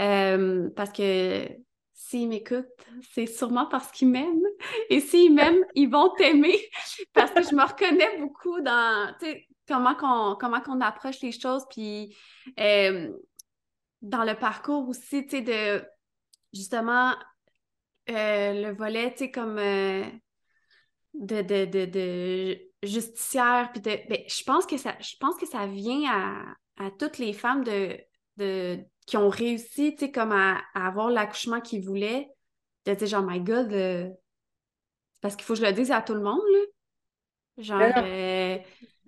euh, 0.01 0.69
parce 0.75 0.91
que 0.91 1.47
s'ils 1.93 2.27
m'écoutent, 2.27 2.65
c'est 3.13 3.27
sûrement 3.27 3.67
parce 3.67 3.91
qu'ils 3.91 4.09
m'aiment. 4.09 4.41
Et 4.89 4.99
s'ils 4.99 5.33
m'aiment, 5.33 5.63
ils 5.75 5.89
vont 5.89 6.13
t'aimer 6.17 6.57
parce 7.13 7.31
que 7.31 7.43
je 7.43 7.53
me 7.55 7.63
reconnais 7.63 8.19
beaucoup 8.19 8.59
dans 8.61 9.13
comment 9.67 9.95
qu'on 9.95 10.35
comment 10.39 10.61
qu'on 10.61 10.81
approche 10.81 11.21
les 11.21 11.31
choses. 11.31 11.65
Puis 11.69 12.15
euh, 12.59 13.11
dans 14.01 14.23
le 14.23 14.35
parcours 14.35 14.87
aussi, 14.89 15.25
tu 15.25 15.37
sais, 15.37 15.41
de 15.41 15.85
justement 16.53 17.13
le 18.07 18.71
volet, 18.71 19.11
tu 19.11 19.25
sais, 19.25 19.31
comme 19.31 19.59
de, 21.13 21.41
de, 21.41 21.85
de, 21.85 22.72
justicière, 22.87 23.69
puis 23.71 23.81
de. 23.81 23.91
Ben, 24.09 24.19
je 24.27 24.43
pense 24.43 24.65
que 24.65 24.77
ça, 24.77 24.95
je 24.99 25.15
pense 25.19 25.35
que 25.37 25.45
ça 25.45 25.65
vient 25.65 26.55
à, 26.77 26.91
toutes 26.99 27.17
les 27.17 27.33
femmes 27.33 27.63
de, 27.63 27.97
de 28.37 28.79
qui 29.05 29.17
ont 29.17 29.29
réussi, 29.29 29.95
tu 29.95 30.05
sais, 30.05 30.11
comme 30.11 30.31
à, 30.31 30.61
avoir 30.73 31.09
l'accouchement 31.09 31.61
qu'ils 31.61 31.83
voulaient, 31.83 32.29
de 32.85 32.93
dire 32.93 33.07
genre, 33.07 33.23
my 33.23 33.39
God, 33.39 33.71
euh, 33.73 34.09
parce 35.21 35.35
qu'il 35.35 35.45
faut 35.45 35.53
que 35.53 35.59
je 35.59 35.65
le 35.65 35.73
dise 35.73 35.91
à 35.91 36.01
tout 36.01 36.13
le 36.13 36.21
monde, 36.21 36.41
là. 36.53 36.59
Genre. 37.57 37.81
Euh, 37.97 38.57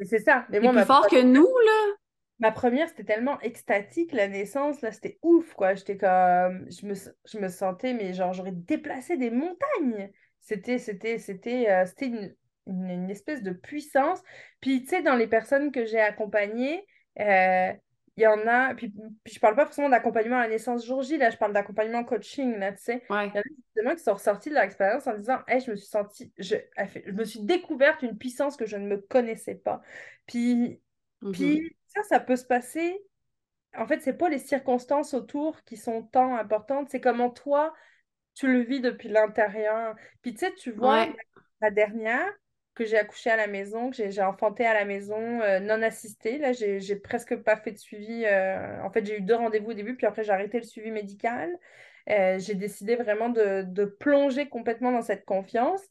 c'est 0.03 0.19
ça. 0.19 0.45
Mais 0.49 0.59
moi, 0.59 0.71
plus 0.71 0.85
fort 0.85 1.07
que 1.07 1.21
nous, 1.21 1.47
là. 1.47 1.93
Ma 2.39 2.51
première, 2.51 2.89
c'était 2.89 3.05
tellement 3.05 3.39
extatique, 3.39 4.11
la 4.11 4.27
naissance, 4.27 4.81
là, 4.81 4.91
c'était 4.91 5.17
ouf, 5.21 5.53
quoi. 5.53 5.73
J'étais 5.75 5.97
comme. 5.97 6.69
Je 6.69 6.85
me, 6.85 6.93
je 6.93 7.39
me 7.39 7.47
sentais, 7.47 7.93
mais 7.93 8.13
genre, 8.13 8.33
j'aurais 8.33 8.51
déplacé 8.51 9.17
des 9.17 9.31
montagnes. 9.31 10.11
C'était, 10.41 10.77
c'était, 10.77 11.17
c'était, 11.17 11.71
euh, 11.71 11.85
c'était 11.85 12.07
une, 12.07 12.35
une, 12.67 13.09
espèce 13.09 13.43
de 13.43 13.51
puissance. 13.51 14.21
Puis, 14.61 14.83
tu 14.83 14.89
sais, 14.89 15.01
dans 15.01 15.15
les 15.15 15.27
personnes 15.27 15.71
que 15.71 15.85
j'ai 15.85 15.99
accompagnées, 15.99 16.85
euh, 17.19 17.71
il 18.17 18.23
y 18.23 18.27
en 18.27 18.47
a, 18.47 18.73
puis, 18.75 18.93
puis 19.23 19.33
je 19.33 19.39
parle 19.39 19.55
pas 19.55 19.65
forcément 19.65 19.89
d'accompagnement 19.89 20.37
à 20.37 20.43
la 20.43 20.49
naissance 20.49 20.85
jour 20.85 21.01
J, 21.01 21.17
là, 21.17 21.29
je 21.29 21.37
parle 21.37 21.51
d'accompagnement 21.51 22.03
coaching, 22.05 22.57
là, 22.57 22.71
tu 22.71 22.83
sais. 22.83 23.03
Il 23.09 23.13
y 23.13 23.17
en 23.17 23.27
a 23.27 23.41
justement 23.43 23.95
qui 23.95 24.03
sont 24.03 24.13
ressortis 24.13 24.49
de 24.49 24.53
leur 24.53 24.63
expérience 24.63 25.05
en 25.07 25.17
disant, 25.17 25.39
hey, 25.47 25.59
je 25.59 25.71
me 25.71 25.75
suis 25.75 25.87
sentie, 25.87 26.31
je, 26.37 26.55
je 27.05 27.11
me 27.11 27.25
suis 27.25 27.41
découverte 27.41 28.03
une 28.03 28.17
puissance 28.17 28.55
que 28.55 28.65
je 28.65 28.77
ne 28.77 28.87
me 28.87 28.97
connaissais 28.97 29.55
pas. 29.55 29.81
Puis, 30.27 30.79
mm-hmm. 31.21 31.31
puis 31.33 31.77
ça, 31.87 32.03
ça 32.03 32.19
peut 32.21 32.37
se 32.37 32.45
passer. 32.45 32.97
En 33.75 33.85
fait, 33.85 33.99
c'est 33.99 34.17
pas 34.17 34.29
les 34.29 34.39
circonstances 34.39 35.13
autour 35.13 35.61
qui 35.65 35.75
sont 35.75 36.03
tant 36.03 36.37
importantes, 36.37 36.89
c'est 36.89 37.01
comment 37.01 37.29
toi, 37.29 37.73
tu 38.33 38.51
le 38.51 38.61
vis 38.61 38.79
depuis 38.79 39.09
l'intérieur. 39.09 39.95
Puis 40.21 40.33
tu 40.33 40.39
sais, 40.39 40.53
tu 40.53 40.71
vois, 40.71 41.07
la 41.59 41.71
dernière, 41.71 42.31
que 42.75 42.85
j'ai 42.85 42.97
accouché 42.97 43.29
à 43.29 43.37
la 43.37 43.47
maison, 43.47 43.89
que 43.89 44.09
j'ai 44.09 44.21
enfanté 44.21 44.65
à 44.65 44.73
la 44.73 44.85
maison 44.85 45.41
euh, 45.41 45.59
non 45.59 45.81
assistée. 45.81 46.37
Là, 46.37 46.51
j'ai 46.51 46.95
presque 46.97 47.35
pas 47.37 47.55
fait 47.55 47.71
de 47.71 47.77
suivi. 47.77 48.25
Euh, 48.25 48.81
en 48.83 48.91
fait, 48.91 49.05
j'ai 49.05 49.17
eu 49.17 49.21
deux 49.21 49.35
rendez-vous 49.35 49.71
au 49.71 49.73
début, 49.73 49.95
puis 49.95 50.05
après, 50.05 50.23
j'ai 50.23 50.31
arrêté 50.31 50.57
le 50.57 50.65
suivi 50.65 50.91
médical. 50.91 51.57
Euh, 52.09 52.37
j'ai 52.37 52.53
décidé 52.53 52.97
vraiment 52.97 53.29
de, 53.29 53.63
de, 53.63 53.85
plonger 53.85 54.47
complètement 54.47 54.91
dans 54.91 55.01
cette 55.01 55.25
confiance. 55.25 55.81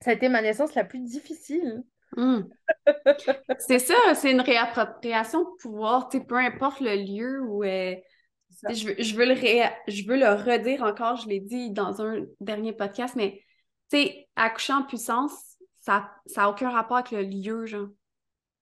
Ça 0.00 0.10
a 0.10 0.14
été 0.14 0.28
ma 0.28 0.42
naissance 0.42 0.74
la 0.74 0.84
plus 0.84 1.00
difficile. 1.00 1.84
Hmm. 2.16 2.40
c'est 3.58 3.78
ça, 3.78 3.94
c'est 4.14 4.32
une 4.32 4.40
réappropriation 4.40 5.42
de 5.42 5.50
pouvoir, 5.60 6.08
peu 6.08 6.36
importe 6.36 6.80
le 6.80 6.96
lieu 6.96 7.42
où. 7.42 7.62
Je 7.62 8.88
veux, 8.88 8.94
je, 8.98 9.14
veux 9.14 9.26
le 9.26 9.36
je 9.36 10.06
veux 10.08 10.16
le 10.16 10.30
redire 10.30 10.82
encore, 10.82 11.16
je 11.16 11.28
l'ai 11.28 11.38
dit 11.38 11.70
dans 11.70 12.02
un 12.02 12.24
dernier 12.40 12.72
podcast, 12.72 13.14
mais 13.14 13.42
tu 13.90 13.98
sais, 13.98 14.28
accoucher 14.34 14.72
en 14.72 14.82
puissance, 14.82 15.49
ça 15.80 16.10
n'a 16.36 16.50
aucun 16.50 16.70
rapport 16.70 16.98
avec 16.98 17.10
le 17.10 17.22
lieu, 17.22 17.66
genre. 17.66 17.88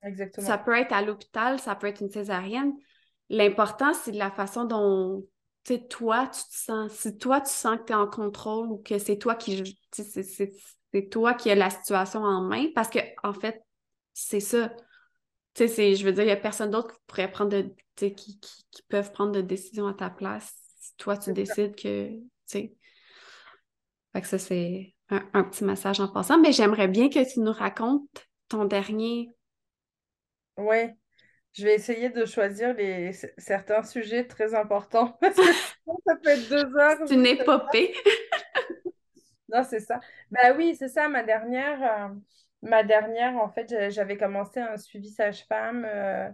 Exactement. 0.03 0.47
Ça 0.47 0.59
peut 0.59 0.77
être 0.77 0.93
à 0.93 1.03
l'hôpital, 1.03 1.59
ça 1.59 1.75
peut 1.75 1.89
être 1.89 2.01
une 2.01 2.11
césarienne. 2.11 2.73
L'important, 3.29 3.93
c'est 3.95 4.13
la 4.13 4.31
façon 4.31 4.65
dont 4.65 5.27
toi, 5.77 6.27
tu 6.29 6.41
te 6.41 6.57
sens. 6.57 6.93
Si 6.93 7.19
toi, 7.19 7.41
tu 7.41 7.51
sens 7.51 7.79
que 7.79 7.85
tu 7.85 7.93
es 7.93 7.97
en 7.97 8.07
contrôle 8.07 8.71
ou 8.71 8.79
que 8.79 8.99
c'est 8.99 9.19
toi 9.19 9.35
qui. 9.35 9.79
C'est 9.93 11.11
toi 11.11 11.35
qui 11.35 11.51
as 11.51 11.55
la 11.55 11.69
situation 11.69 12.21
en 12.21 12.41
main, 12.41 12.69
parce 12.75 12.89
que, 12.89 13.01
en 13.23 13.35
fait, 13.35 13.63
c'est 14.15 14.41
ça. 14.41 14.75
Tu 15.55 15.69
sais, 15.69 15.95
je 15.97 16.05
veux 16.05 16.13
dire, 16.13 16.23
il 16.23 16.27
n'y 16.27 16.33
a 16.33 16.37
personne 16.37 16.71
d'autre 16.71 16.95
qui 16.95 17.01
pourrait 17.07 17.31
prendre 17.31 17.51
de. 17.51 17.75
Qui, 17.97 18.15
qui, 18.15 18.39
qui, 18.71 18.83
peuvent 18.89 19.13
prendre 19.13 19.33
de 19.33 19.41
décisions 19.41 19.89
à 19.89 19.93
ta 19.93 20.09
place. 20.09 20.55
Si 20.79 20.97
toi, 20.97 21.17
tu 21.19 21.33
décides 21.33 21.75
que. 21.75 22.11
Tu 22.11 22.23
sais. 22.47 22.75
Fait 24.13 24.23
que 24.23 24.27
ça, 24.27 24.39
c'est 24.39 24.95
un, 25.11 25.45
petit 25.45 25.65
message 25.65 26.01
en 26.01 26.09
passant, 26.09 26.39
mais 26.39 26.53
j'aimerais 26.53 26.89
bien 26.89 27.09
que 27.09 27.33
tu 27.33 27.41
nous 27.41 27.53
racontes 27.53 28.09
ton 28.49 28.65
dernier. 28.65 29.31
Oui, 30.57 30.91
je 31.53 31.65
vais 31.65 31.75
essayer 31.75 32.11
de 32.11 32.25
choisir 32.25 32.75
les, 32.75 33.13
certains 33.39 33.83
sujets 33.83 34.27
très 34.27 34.55
importants 34.55 35.17
parce 35.21 35.37
que 35.37 35.43
ça 36.07 36.17
peut 36.23 36.31
être 36.31 36.49
deux 36.49 36.77
heures. 36.77 36.97
C'est 37.07 37.15
une 37.15 37.27
épopée. 37.27 37.95
non, 39.49 39.65
c'est 39.65 39.81
ça. 39.81 40.01
Ben 40.31 40.55
oui, 40.57 40.77
c'est 40.79 40.89
ça, 40.89 41.09
ma 41.09 41.23
dernière. 41.23 41.83
Euh, 41.83 42.15
ma 42.63 42.83
dernière, 42.83 43.37
en 43.37 43.49
fait, 43.49 43.91
j'avais 43.91 44.17
commencé 44.17 44.61
un 44.61 44.77
suivi 44.77 45.11
sage-femme. 45.11 45.87
Euh, 45.89 46.29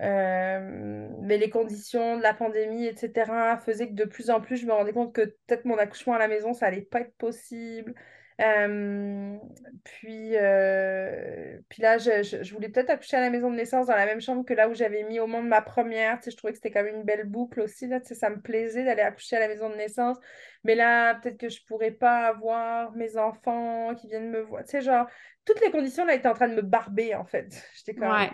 euh, 0.00 1.08
mais 1.22 1.38
les 1.38 1.50
conditions 1.50 2.16
de 2.18 2.22
la 2.22 2.34
pandémie, 2.34 2.86
etc., 2.86 3.58
faisaient 3.64 3.88
que 3.88 3.94
de 3.94 4.04
plus 4.04 4.30
en 4.30 4.40
plus, 4.40 4.58
je 4.58 4.66
me 4.66 4.72
rendais 4.72 4.92
compte 4.92 5.14
que 5.14 5.22
peut-être 5.22 5.64
mon 5.64 5.78
accouchement 5.78 6.14
à 6.14 6.18
la 6.18 6.28
maison, 6.28 6.52
ça 6.52 6.66
allait 6.66 6.82
pas 6.82 7.00
être 7.00 7.14
possible. 7.16 7.94
Euh, 8.38 9.38
puis, 9.82 10.36
euh, 10.36 11.58
puis 11.70 11.80
là, 11.80 11.96
je, 11.96 12.22
je, 12.22 12.52
voulais 12.52 12.68
peut-être 12.68 12.90
accoucher 12.90 13.16
à 13.16 13.20
la 13.20 13.30
maison 13.30 13.50
de 13.50 13.56
naissance 13.56 13.86
dans 13.86 13.96
la 13.96 14.04
même 14.04 14.20
chambre 14.20 14.44
que 14.44 14.52
là 14.52 14.68
où 14.68 14.74
j'avais 14.74 15.04
mis 15.04 15.20
au 15.20 15.26
monde 15.26 15.48
ma 15.48 15.62
première. 15.62 16.20
Tu 16.20 16.30
je 16.30 16.36
trouvais 16.36 16.52
que 16.52 16.58
c'était 16.58 16.70
quand 16.70 16.82
même 16.82 16.96
une 16.96 17.04
belle 17.04 17.24
boucle 17.24 17.62
aussi. 17.62 17.86
Là, 17.86 17.98
tu 18.00 18.14
ça 18.14 18.28
me 18.28 18.40
plaisait 18.40 18.84
d'aller 18.84 19.00
accoucher 19.00 19.36
à 19.36 19.40
la 19.40 19.48
maison 19.48 19.70
de 19.70 19.76
naissance. 19.76 20.18
Mais 20.64 20.74
là, 20.74 21.14
peut-être 21.14 21.38
que 21.38 21.48
je 21.48 21.64
pourrais 21.64 21.92
pas 21.92 22.26
avoir 22.26 22.92
mes 22.92 23.16
enfants 23.16 23.94
qui 23.94 24.08
viennent 24.08 24.30
me 24.30 24.40
voir. 24.42 24.64
Tu 24.64 24.72
sais, 24.72 24.80
genre, 24.82 25.06
toutes 25.46 25.62
les 25.62 25.70
conditions 25.70 26.04
là 26.04 26.14
étaient 26.14 26.28
en 26.28 26.34
train 26.34 26.48
de 26.48 26.56
me 26.56 26.62
barber, 26.62 27.14
en 27.14 27.24
fait. 27.24 27.48
J'étais 27.74 27.94
comme... 27.94 28.10
Ouais 28.10 28.30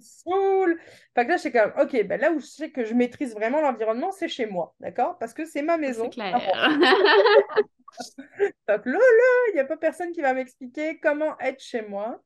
saoule. 0.00 0.78
Fait 1.14 1.24
que 1.24 1.30
là, 1.30 1.36
je 1.36 1.48
comme, 1.48 1.72
OK, 1.80 2.06
ben 2.06 2.20
là 2.20 2.32
où 2.32 2.40
je 2.40 2.46
sais 2.46 2.70
que 2.70 2.84
je 2.84 2.94
maîtrise 2.94 3.34
vraiment 3.34 3.60
l'environnement, 3.60 4.10
c'est 4.12 4.28
chez 4.28 4.46
moi, 4.46 4.74
d'accord? 4.80 5.18
Parce 5.18 5.34
que 5.34 5.44
c'est 5.44 5.62
ma 5.62 5.76
maison. 5.76 6.04
C'est 6.04 6.10
clair. 6.10 6.34
Donc 8.68 8.86
là, 8.86 8.92
là, 8.92 9.48
il 9.48 9.54
n'y 9.54 9.60
a 9.60 9.64
pas 9.64 9.76
personne 9.76 10.12
qui 10.12 10.20
va 10.20 10.34
m'expliquer 10.34 10.98
comment 10.98 11.38
être 11.38 11.60
chez 11.60 11.82
moi. 11.82 12.22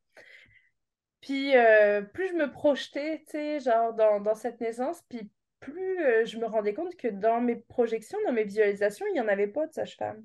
Puis 1.21 1.57
euh, 1.57 2.03
plus 2.03 2.29
je 2.29 2.35
me 2.35 2.51
projetais, 2.51 3.25
tu 3.27 3.33
sais, 3.33 3.61
genre 3.61 3.93
dans, 3.93 4.21
dans, 4.21 4.35
cette 4.35 4.61
naissance, 4.61 5.03
puis 5.09 5.31
plus 5.61 6.01
euh, 6.05 6.25
je 6.25 6.39
me 6.39 6.47
rendais 6.47 6.75
compte 6.75 6.95
que 6.97 7.09
dans 7.09 7.41
mes 7.41 7.57
projections, 7.57 8.19
dans 8.25 8.33
mes 8.33 8.45
visualisations, 8.45 9.07
il 9.09 9.14
n'y 9.14 9.21
en 9.21 9.29
avait 9.29 9.49
pas 9.49 9.66
de 9.66 9.73
sage-femme. 9.73 10.25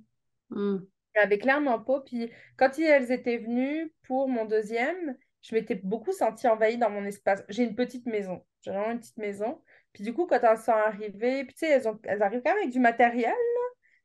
Hmm. 0.50 0.78
Il 1.16 1.20
n'y 1.20 1.24
avait 1.24 1.39
clairement 1.39 1.80
pas. 1.80 2.02
Puis 2.02 2.32
quand 2.58 2.78
elles 2.80 3.12
étaient 3.12 3.38
venues 3.38 3.91
pour 4.04 4.28
mon 4.28 4.46
deuxième, 4.46 5.16
je 5.44 5.54
m'étais 5.54 5.76
beaucoup 5.76 6.14
sentie 6.14 6.48
envahie 6.48 6.78
dans 6.78 6.89
mon 6.89 7.04
espace. 7.06 7.44
J'ai 7.50 7.64
une 7.64 7.76
petite 7.76 8.06
maison. 8.06 8.44
J'ai 8.62 8.72
vraiment 8.72 8.91
une 8.91 9.00
petite 9.00 9.18
maison. 9.18 9.62
Puis 9.91 10.04
du 10.04 10.14
coup, 10.14 10.26
quand 10.26 10.39
elles 10.41 10.58
sont 10.58 10.72
arrivées, 10.72 11.44
puis 11.44 11.54
tu 11.54 11.60
sais, 11.60 11.70
elles, 11.70 11.88
ont, 11.88 12.00
elles 12.04 12.24
arrivent 12.24 12.41
quand 12.41 12.52
même 12.52 12.64
avec 12.64 12.72
du 12.72 12.80
matériel, 12.80 13.34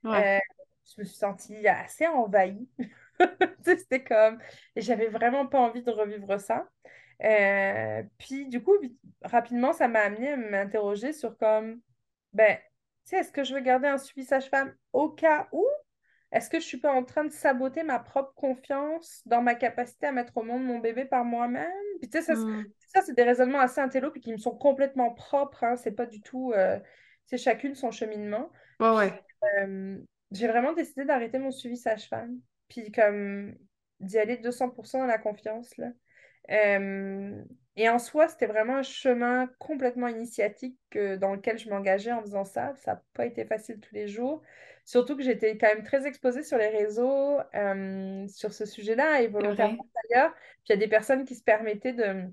là. 0.05 0.37
Euh, 0.37 0.39
je 0.85 1.01
me 1.01 1.07
suis 1.07 1.17
sentie 1.17 1.67
assez 1.69 2.07
envahie. 2.07 2.69
C'était 3.65 4.03
comme... 4.03 4.39
Et 4.75 4.81
j'avais 4.81 5.09
vraiment 5.09 5.47
pas 5.47 5.61
envie 5.61 5.83
de 5.83 5.91
revivre 5.91 6.41
ça. 6.41 6.69
Euh, 7.23 8.03
puis 8.19 8.47
du 8.49 8.63
coup, 8.63 8.75
rapidement, 9.23 9.73
ça 9.73 9.87
m'a 9.89 10.01
amené 10.01 10.33
à 10.33 10.37
m'interroger 10.37 11.13
sur 11.13 11.37
comme, 11.37 11.81
ben, 12.33 12.57
tu 12.57 12.63
sais, 13.05 13.17
est-ce 13.19 13.33
que 13.33 13.45
je 13.45 13.55
veux 13.55 13.61
garder 13.61 13.89
un 13.89 13.99
suivi 13.99 14.27
sage-femme 14.27 14.75
au 14.93 15.09
cas 15.09 15.49
où? 15.53 15.65
Est-ce 16.31 16.51
que 16.51 16.61
je 16.61 16.65
suis 16.65 16.79
pas 16.79 16.93
en 16.93 17.05
train 17.05 17.25
de 17.25 17.31
saboter 17.31 17.83
ma 17.83 17.99
propre 17.99 18.35
confiance 18.35 19.23
dans 19.25 19.41
ma 19.41 19.55
capacité 19.55 20.07
à 20.07 20.13
mettre 20.13 20.37
au 20.37 20.43
monde 20.43 20.65
mon 20.65 20.79
bébé 20.79 21.07
par 21.07 21.25
moi-même? 21.25 21.71
Puis 22.01 22.11
tu 22.11 22.19
sais, 22.19 22.25
ça, 22.25 22.35
hmm. 22.35 22.65
ça 22.93 23.01
c'est 23.03 23.15
des 23.15 23.23
raisonnements 23.23 23.61
assez 23.61 23.81
intello 23.81 24.11
puis 24.11 24.21
qui 24.21 24.33
me 24.33 24.39
sont 24.39 24.55
complètement 24.55 25.13
propres. 25.15 25.65
Hein. 25.65 25.77
C'est 25.77 25.93
pas 25.93 26.07
du 26.07 26.21
tout... 26.21 26.53
Euh, 26.55 26.79
c'est 27.27 27.39
chacune 27.39 27.75
son 27.75 27.91
cheminement. 27.91 28.51
Ouais, 28.81 28.95
ouais. 28.95 29.23
Euh, 29.61 29.99
j'ai 30.31 30.49
vraiment 30.49 30.73
décidé 30.73 31.05
d'arrêter 31.05 31.39
mon 31.39 31.51
suivi 31.51 31.77
sage-femme. 31.77 32.39
Puis 32.69 32.93
comme 32.93 33.55
d'y 34.01 34.19
aller 34.19 34.37
200% 34.37 34.99
dans 34.99 35.07
la 35.07 35.19
confiance, 35.19 35.77
là. 35.77 35.89
Euh, 36.51 37.43
et 37.77 37.89
en 37.89 37.99
soi, 37.99 38.29
c'était 38.29 38.47
vraiment 38.47 38.77
un 38.77 38.83
chemin 38.83 39.49
complètement 39.59 40.09
initiatique 40.09 40.79
dans 40.93 41.35
lequel 41.35 41.59
je 41.59 41.69
m'engageais 41.69 42.13
en 42.13 42.23
faisant 42.23 42.45
ça. 42.45 42.75
Ça 42.77 42.95
n'a 42.95 43.03
pas 43.13 43.27
été 43.27 43.45
facile 43.45 43.79
tous 43.81 43.95
les 43.95 44.09
jours. 44.09 44.43
Surtout 44.89 45.19
que 45.19 45.23
j'étais 45.23 45.59
quand 45.59 45.67
même 45.67 45.83
très 45.83 46.07
exposée 46.07 46.43
sur 46.43 46.57
les 46.57 46.69
réseaux 46.69 47.37
euh, 47.55 48.27
sur 48.27 48.55
ce 48.55 48.65
sujet-là 48.65 49.21
et 49.21 49.27
volontairement 49.27 49.87
d'ailleurs. 49.95 50.33
Puis 50.33 50.69
il 50.71 50.73
y 50.73 50.73
a 50.73 50.79
des 50.79 50.89
personnes 50.89 51.27
qui 51.27 51.35
se 51.35 51.45
permettaient 51.45 51.93
de. 51.93 52.25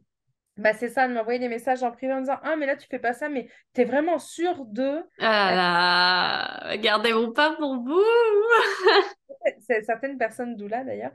Bah, 0.55 0.71
c'est 0.71 0.87
ça, 0.87 1.05
de 1.09 1.13
m'envoyer 1.13 1.37
des 1.37 1.49
messages 1.49 1.83
en 1.83 1.91
privé 1.91 2.13
en 2.13 2.21
disant 2.21 2.39
Ah, 2.43 2.55
mais 2.55 2.65
là, 2.65 2.77
tu 2.77 2.87
fais 2.87 2.97
pas 2.97 3.11
ça, 3.11 3.27
mais 3.27 3.49
tu 3.73 3.81
es 3.81 3.83
vraiment 3.83 4.19
sûre 4.19 4.63
de. 4.67 5.03
Ah 5.19 6.63
là, 6.69 6.77
gardez-vous 6.77 7.33
pas 7.33 7.57
pour 7.57 7.75
vous 7.83 8.05
certaines 9.83 10.17
personnes 10.17 10.55
d'où 10.55 10.69
là 10.69 10.85
d'ailleurs. 10.85 11.11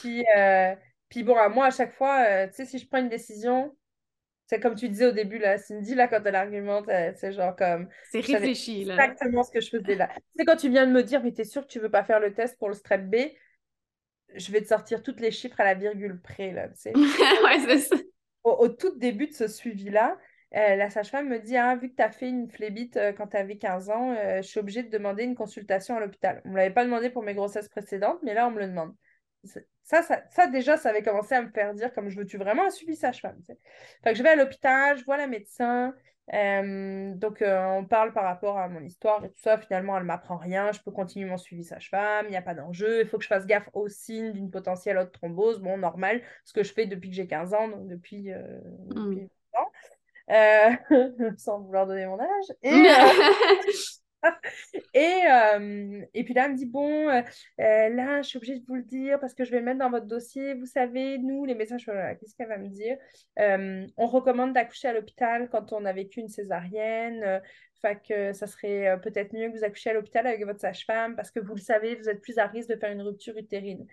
Puis, 0.00 0.24
euh, 0.36 0.74
puis 1.08 1.22
bon, 1.22 1.36
moi, 1.50 1.66
à 1.66 1.70
chaque 1.70 1.92
fois, 1.92 2.24
euh, 2.28 2.48
tu 2.48 2.54
sais, 2.54 2.64
si 2.64 2.78
je 2.80 2.88
prends 2.88 2.98
une 2.98 3.08
décision, 3.08 3.72
c'est 4.50 4.58
comme 4.58 4.74
tu 4.74 4.88
disais 4.88 5.06
au 5.06 5.12
début, 5.12 5.38
là, 5.38 5.58
Cindy, 5.58 5.94
là, 5.94 6.08
quand 6.08 6.20
elle 6.24 6.34
argumente, 6.34 6.86
c'est 7.14 7.32
genre 7.32 7.54
comme. 7.54 7.88
C'est 8.10 8.18
réfléchi, 8.18 8.84
là. 8.84 8.94
Exactement 8.94 9.44
ce 9.44 9.52
que 9.52 9.60
je 9.60 9.70
faisais 9.70 9.94
là. 9.94 10.08
Tu 10.08 10.22
sais, 10.38 10.44
quand 10.44 10.56
tu 10.56 10.68
viens 10.68 10.88
de 10.88 10.92
me 10.92 11.04
dire, 11.04 11.22
mais 11.22 11.30
t'es 11.30 11.44
sûr 11.44 11.62
que 11.62 11.68
tu 11.68 11.78
veux 11.78 11.88
pas 11.88 12.02
faire 12.02 12.18
le 12.18 12.34
test 12.34 12.58
pour 12.58 12.68
le 12.68 12.74
strep 12.74 13.02
B, 13.02 13.14
je 14.34 14.50
vais 14.50 14.60
te 14.60 14.66
sortir 14.66 15.04
tous 15.04 15.14
les 15.20 15.30
chiffres 15.30 15.60
à 15.60 15.64
la 15.64 15.74
virgule 15.74 16.20
près, 16.20 16.50
là, 16.50 16.66
tu 16.66 16.80
sais. 16.80 16.92
ouais, 17.44 17.60
c'est 17.64 17.78
ça. 17.78 17.96
Au, 18.42 18.68
tout 18.68 18.98
début 18.98 19.28
de 19.28 19.34
ce 19.34 19.46
suivi-là, 19.46 20.18
euh, 20.56 20.74
la 20.74 20.90
sage-femme 20.90 21.28
me 21.28 21.38
dit 21.38 21.56
ah, 21.56 21.76
vu 21.76 21.88
que 21.88 21.94
tu 21.94 22.02
as 22.02 22.10
fait 22.10 22.28
une 22.28 22.50
phlébite 22.50 22.96
euh, 22.96 23.12
quand 23.12 23.28
tu 23.28 23.36
avais 23.36 23.56
15 23.56 23.88
ans, 23.90 24.16
je 24.38 24.42
suis 24.42 24.58
obligée 24.58 24.82
de 24.82 24.90
demander 24.90 25.22
une 25.22 25.36
consultation 25.36 25.96
à 25.96 26.00
l'hôpital. 26.00 26.42
On 26.44 26.48
ne 26.48 26.54
me 26.54 26.58
l'avait 26.58 26.74
pas 26.74 26.84
demandé 26.84 27.08
pour 27.08 27.22
mes 27.22 27.34
grossesses 27.34 27.68
précédentes, 27.68 28.18
mais 28.24 28.34
là, 28.34 28.48
on 28.48 28.50
me 28.50 28.58
le 28.58 28.66
demande. 28.66 28.96
Ça, 29.82 30.02
ça, 30.02 30.46
déjà, 30.46 30.76
ça 30.76 30.90
avait 30.90 31.02
commencé 31.02 31.34
à 31.34 31.42
me 31.42 31.50
faire 31.50 31.74
dire 31.74 31.92
comme 31.92 32.10
je 32.10 32.16
veux-tu 32.16 32.38
vraiment 32.38 32.66
un 32.66 32.70
suivi 32.70 32.94
sage-femme. 32.94 33.40
Fait 33.46 34.12
que 34.12 34.14
je 34.14 34.22
vais 34.22 34.28
à 34.28 34.36
l'hôpital, 34.36 34.96
je 34.96 35.04
vois 35.04 35.16
la 35.16 35.26
médecin. 35.26 35.94
Euh, 36.32 37.12
donc, 37.16 37.42
euh, 37.42 37.66
on 37.66 37.84
parle 37.84 38.12
par 38.12 38.22
rapport 38.24 38.56
à 38.56 38.68
mon 38.68 38.82
histoire 38.84 39.24
et 39.24 39.30
tout 39.30 39.40
ça. 39.40 39.58
Finalement, 39.58 39.96
elle 39.96 40.04
m'apprend 40.04 40.36
rien. 40.36 40.70
Je 40.72 40.80
peux 40.80 40.92
continuer 40.92 41.28
mon 41.28 41.38
suivi 41.38 41.64
sage-femme. 41.64 42.26
Il 42.26 42.30
n'y 42.30 42.36
a 42.36 42.42
pas 42.42 42.54
d'enjeu. 42.54 43.00
Il 43.00 43.08
faut 43.08 43.18
que 43.18 43.24
je 43.24 43.28
fasse 43.28 43.46
gaffe 43.46 43.68
aux 43.72 43.88
signes 43.88 44.32
d'une 44.32 44.50
potentielle 44.50 44.98
autre 44.98 45.10
thrombose. 45.10 45.58
Bon, 45.60 45.76
normal. 45.76 46.22
Ce 46.44 46.52
que 46.52 46.62
je 46.62 46.72
fais 46.72 46.86
depuis 46.86 47.10
que 47.10 47.16
j'ai 47.16 47.26
15 47.26 47.54
ans, 47.54 47.68
donc 47.68 47.88
depuis, 47.88 48.32
euh, 48.32 48.60
mmh. 48.94 49.26
sans 51.36 51.60
vouloir 51.60 51.86
donner 51.86 52.06
mon 52.06 52.20
âge. 52.20 52.54
Et, 52.62 52.70
et, 54.94 55.22
euh, 55.30 56.02
et 56.14 56.24
puis 56.24 56.34
là, 56.34 56.46
elle 56.46 56.52
me 56.52 56.56
dit, 56.56 56.66
bon, 56.66 57.08
euh, 57.08 57.22
euh, 57.60 57.88
là, 57.88 58.22
je 58.22 58.28
suis 58.28 58.36
obligée 58.38 58.58
de 58.58 58.64
vous 58.66 58.74
le 58.74 58.82
dire 58.82 59.18
parce 59.20 59.34
que 59.34 59.44
je 59.44 59.50
vais 59.50 59.58
le 59.58 59.64
mettre 59.64 59.78
dans 59.78 59.90
votre 59.90 60.06
dossier. 60.06 60.54
Vous 60.54 60.66
savez, 60.66 61.18
nous, 61.18 61.44
les 61.44 61.54
médecins, 61.54 61.76
qu'est-ce 61.78 62.34
qu'elle 62.36 62.48
va 62.48 62.58
me 62.58 62.68
dire? 62.68 62.96
On 63.36 64.06
recommande 64.06 64.52
d'accoucher 64.52 64.88
à 64.88 64.92
l'hôpital 64.92 65.48
quand 65.50 65.72
on 65.72 65.84
a 65.84 65.92
vécu 65.92 66.20
une 66.20 66.28
césarienne. 66.28 67.40
Fait 67.82 67.98
que 68.06 68.32
ça 68.32 68.46
serait 68.46 68.98
peut-être 69.02 69.32
mieux 69.32 69.48
que 69.48 69.56
vous 69.56 69.64
accouchiez 69.64 69.92
à 69.92 69.94
l'hôpital 69.94 70.26
avec 70.26 70.44
votre 70.44 70.60
sage-femme 70.60 71.16
parce 71.16 71.30
que 71.30 71.40
vous 71.40 71.54
le 71.54 71.60
savez, 71.60 71.94
vous 71.94 72.08
êtes 72.08 72.20
plus 72.20 72.38
à 72.38 72.46
risque 72.46 72.68
de 72.68 72.76
faire 72.76 72.92
une 72.92 73.02
rupture 73.02 73.36
utérine. 73.36 73.86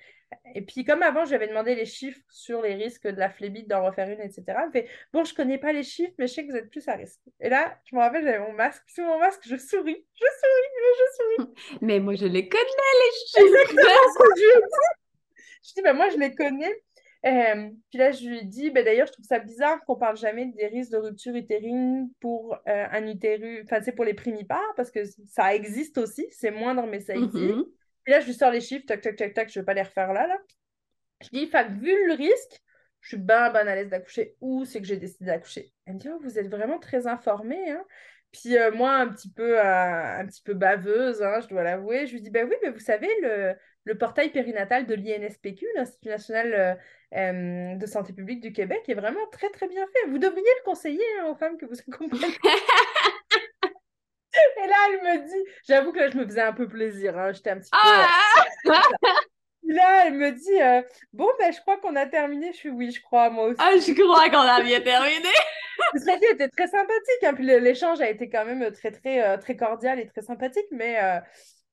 Et 0.56 0.62
puis, 0.62 0.84
comme 0.84 1.04
avant, 1.04 1.26
j'avais 1.26 1.48
demandé 1.48 1.76
les 1.76 1.86
chiffres 1.86 2.20
sur 2.30 2.62
les 2.62 2.76
risques 2.76 3.08
de 3.08 3.18
la 3.18 3.30
phlébite, 3.30 3.68
d'en 3.70 3.86
refaire 3.86 4.10
une, 4.10 4.22
etc. 4.22 4.44
Fait 4.74 4.90
Bon, 5.14 5.24
je 5.24 5.34
connais 5.34 5.58
pas 5.58 5.72
les 5.72 5.84
chiffres, 5.84 6.14
mais 6.18 6.28
je 6.28 6.34
sais 6.34 6.46
que 6.46 6.52
vous 6.52 6.58
êtes 6.58 6.70
plus 6.70 6.88
à 6.88 6.96
risque. 6.96 7.22
Et 7.40 7.50
là, 7.50 7.80
je 7.86 7.96
me 7.96 8.02
rappelle, 8.02 8.24
j'avais 8.24 8.40
mon 8.40 8.54
masque. 8.54 8.84
Sous 8.88 9.04
mon 9.04 9.20
masque, 9.20 9.44
je 9.46 9.56
souris, 9.56 10.06
je 10.16 10.26
souris, 10.42 10.96
je 10.98 11.46
souris. 11.46 11.54
Mais 11.82 12.00
moi, 12.00 12.16
je 12.16 12.26
les 12.26 12.50
connais, 12.50 12.64
les 12.64 13.28
chiffres. 13.28 13.72
Exactement 13.72 14.26
je 14.36 14.42
dis. 14.42 14.66
Je 15.64 15.74
dis 15.76 15.82
ben, 15.82 15.94
Moi, 15.94 16.10
je 16.10 16.18
les 16.18 16.36
connais. 16.36 16.84
Euh, 17.28 17.70
puis 17.90 18.00
là, 18.00 18.12
je 18.12 18.26
lui 18.26 18.40
ai 18.40 18.44
dit, 18.44 18.70
ben, 18.70 18.86
d'ailleurs, 18.86 19.08
je 19.08 19.12
trouve 19.12 19.26
ça 19.26 19.40
bizarre 19.40 19.84
qu'on 19.86 19.98
parle 19.98 20.16
jamais 20.18 20.46
des 20.46 20.68
risques 20.68 20.92
de 20.92 20.98
rupture 20.98 21.36
utérine 21.36 22.10
pour 22.22 22.56
euh, 22.68 22.86
un 22.92 23.06
utérus, 23.06 23.64
enfin, 23.66 23.82
c'est 23.82 23.92
pour 23.92 24.06
les 24.06 24.14
primipares, 24.14 24.74
parce 24.78 24.92
que 24.92 25.02
ça 25.26 25.54
existe 25.54 25.98
aussi, 25.98 26.26
c'est 26.32 26.52
moindre, 26.52 26.88
mais 26.88 27.02
ça 27.02 27.16
existe. 27.16 27.36
Mm-hmm. 27.36 27.66
Puis 28.04 28.14
là, 28.14 28.22
je 28.22 28.28
lui 28.28 28.34
sors 28.34 28.52
les 28.52 28.62
chiffres, 28.62 28.86
tac, 28.86 29.02
tac, 29.02 29.18
tac, 29.18 29.34
tac, 29.34 29.52
je 29.52 29.60
vais 29.60 29.66
pas 29.66 29.74
les 29.74 29.82
refaire 29.82 30.14
là, 30.14 30.28
là. 30.28 30.38
Je 31.22 31.30
dis, 31.30 31.48
fait 31.48 31.68
vu 31.70 32.08
le 32.08 32.14
risque, 32.14 32.62
je 33.02 33.10
suis 33.10 33.18
bien, 33.18 33.50
ben 33.52 33.68
à 33.68 33.76
l'aise 33.76 33.90
d'accoucher. 33.90 34.36
Où 34.40 34.64
c'est 34.64 34.80
que 34.80 34.88
j'ai 34.88 34.98
décidé 34.98 35.26
d'accoucher 35.26 35.74
Elle 35.86 35.96
me 35.96 36.00
dit, 36.00 36.10
oh, 36.10 36.20
vous 36.22 36.40
êtes 36.40 36.50
vraiment 36.50 36.80
très 36.80 37.08
informée, 37.08 37.72
hein 37.72 37.84
puis 38.34 38.58
euh, 38.58 38.72
moi, 38.72 38.94
un 38.94 39.08
petit 39.08 39.32
peu, 39.32 39.58
euh, 39.58 40.20
un 40.20 40.26
petit 40.26 40.42
peu 40.44 40.54
baveuse, 40.54 41.24
hein, 41.24 41.40
je 41.42 41.48
dois 41.48 41.64
l'avouer, 41.64 42.06
je 42.06 42.14
lui 42.14 42.22
dis, 42.22 42.30
ben 42.30 42.48
oui, 42.48 42.56
mais 42.62 42.70
vous 42.70 42.80
savez, 42.80 43.10
le, 43.22 43.56
le 43.86 43.98
portail 43.98 44.32
périnatal 44.32 44.86
de 44.86 44.94
l'INSPQ, 44.94 45.66
l'Institut 45.76 46.10
national 46.10 46.78
euh, 47.16 47.76
de 47.76 47.86
santé 47.86 48.14
publique 48.14 48.42
du 48.42 48.52
Québec, 48.52 48.84
est 48.88 48.94
vraiment 48.94 49.26
très, 49.32 49.50
très 49.50 49.68
bien 49.68 49.86
fait. 49.88 50.10
Vous 50.10 50.18
devriez 50.18 50.42
le 50.42 50.64
conseiller 50.66 51.04
hein, 51.20 51.28
aux 51.30 51.36
femmes 51.36 51.58
que 51.58 51.66
vous 51.66 51.80
accompagnez. 51.88 52.38
Et 54.64 54.68
là, 54.68 54.76
elle 54.90 55.02
me 55.02 55.28
dit, 55.28 55.50
j'avoue 55.68 55.92
que 55.92 56.00
là, 56.00 56.10
je 56.10 56.18
me 56.18 56.26
faisais 56.26 56.42
un 56.42 56.54
peu 56.54 56.68
plaisir. 56.68 57.18
Hein. 57.18 57.32
J'étais 57.34 57.52
un 57.52 57.60
petit 57.60 57.72
peu. 57.72 57.78
Ah! 57.82 58.08
là, 59.64 60.08
elle 60.08 60.14
me 60.14 60.32
dit, 60.32 60.62
euh, 60.62 60.82
bon, 61.14 61.28
ben, 61.40 61.52
je 61.52 61.60
crois 61.62 61.78
qu'on 61.78 61.96
a 61.96 62.06
terminé. 62.06 62.52
Je 62.52 62.58
suis, 62.58 62.70
oui, 62.70 62.92
je 62.92 63.02
crois, 63.02 63.30
moi 63.30 63.46
aussi. 63.46 63.60
Ah, 63.60 63.72
je 63.76 63.94
crois 63.94 64.30
qu'on 64.30 64.48
a 64.48 64.62
bien 64.62 64.82
terminé. 64.82 65.30
Cela 65.96 66.16
elle 66.16 66.36
était 66.36 66.50
très 66.50 66.68
sympathique. 66.68 67.24
Hein. 67.24 67.34
Puis 67.34 67.46
l'échange 67.46 68.02
a 68.02 68.10
été 68.10 68.30
quand 68.30 68.46
même 68.46 68.72
très, 68.72 68.92
très, 68.92 69.26
euh, 69.28 69.38
très 69.38 69.56
cordial 69.56 70.00
et 70.00 70.08
très 70.08 70.22
sympathique. 70.22 70.68
Mais, 70.72 71.02
euh, 71.02 71.20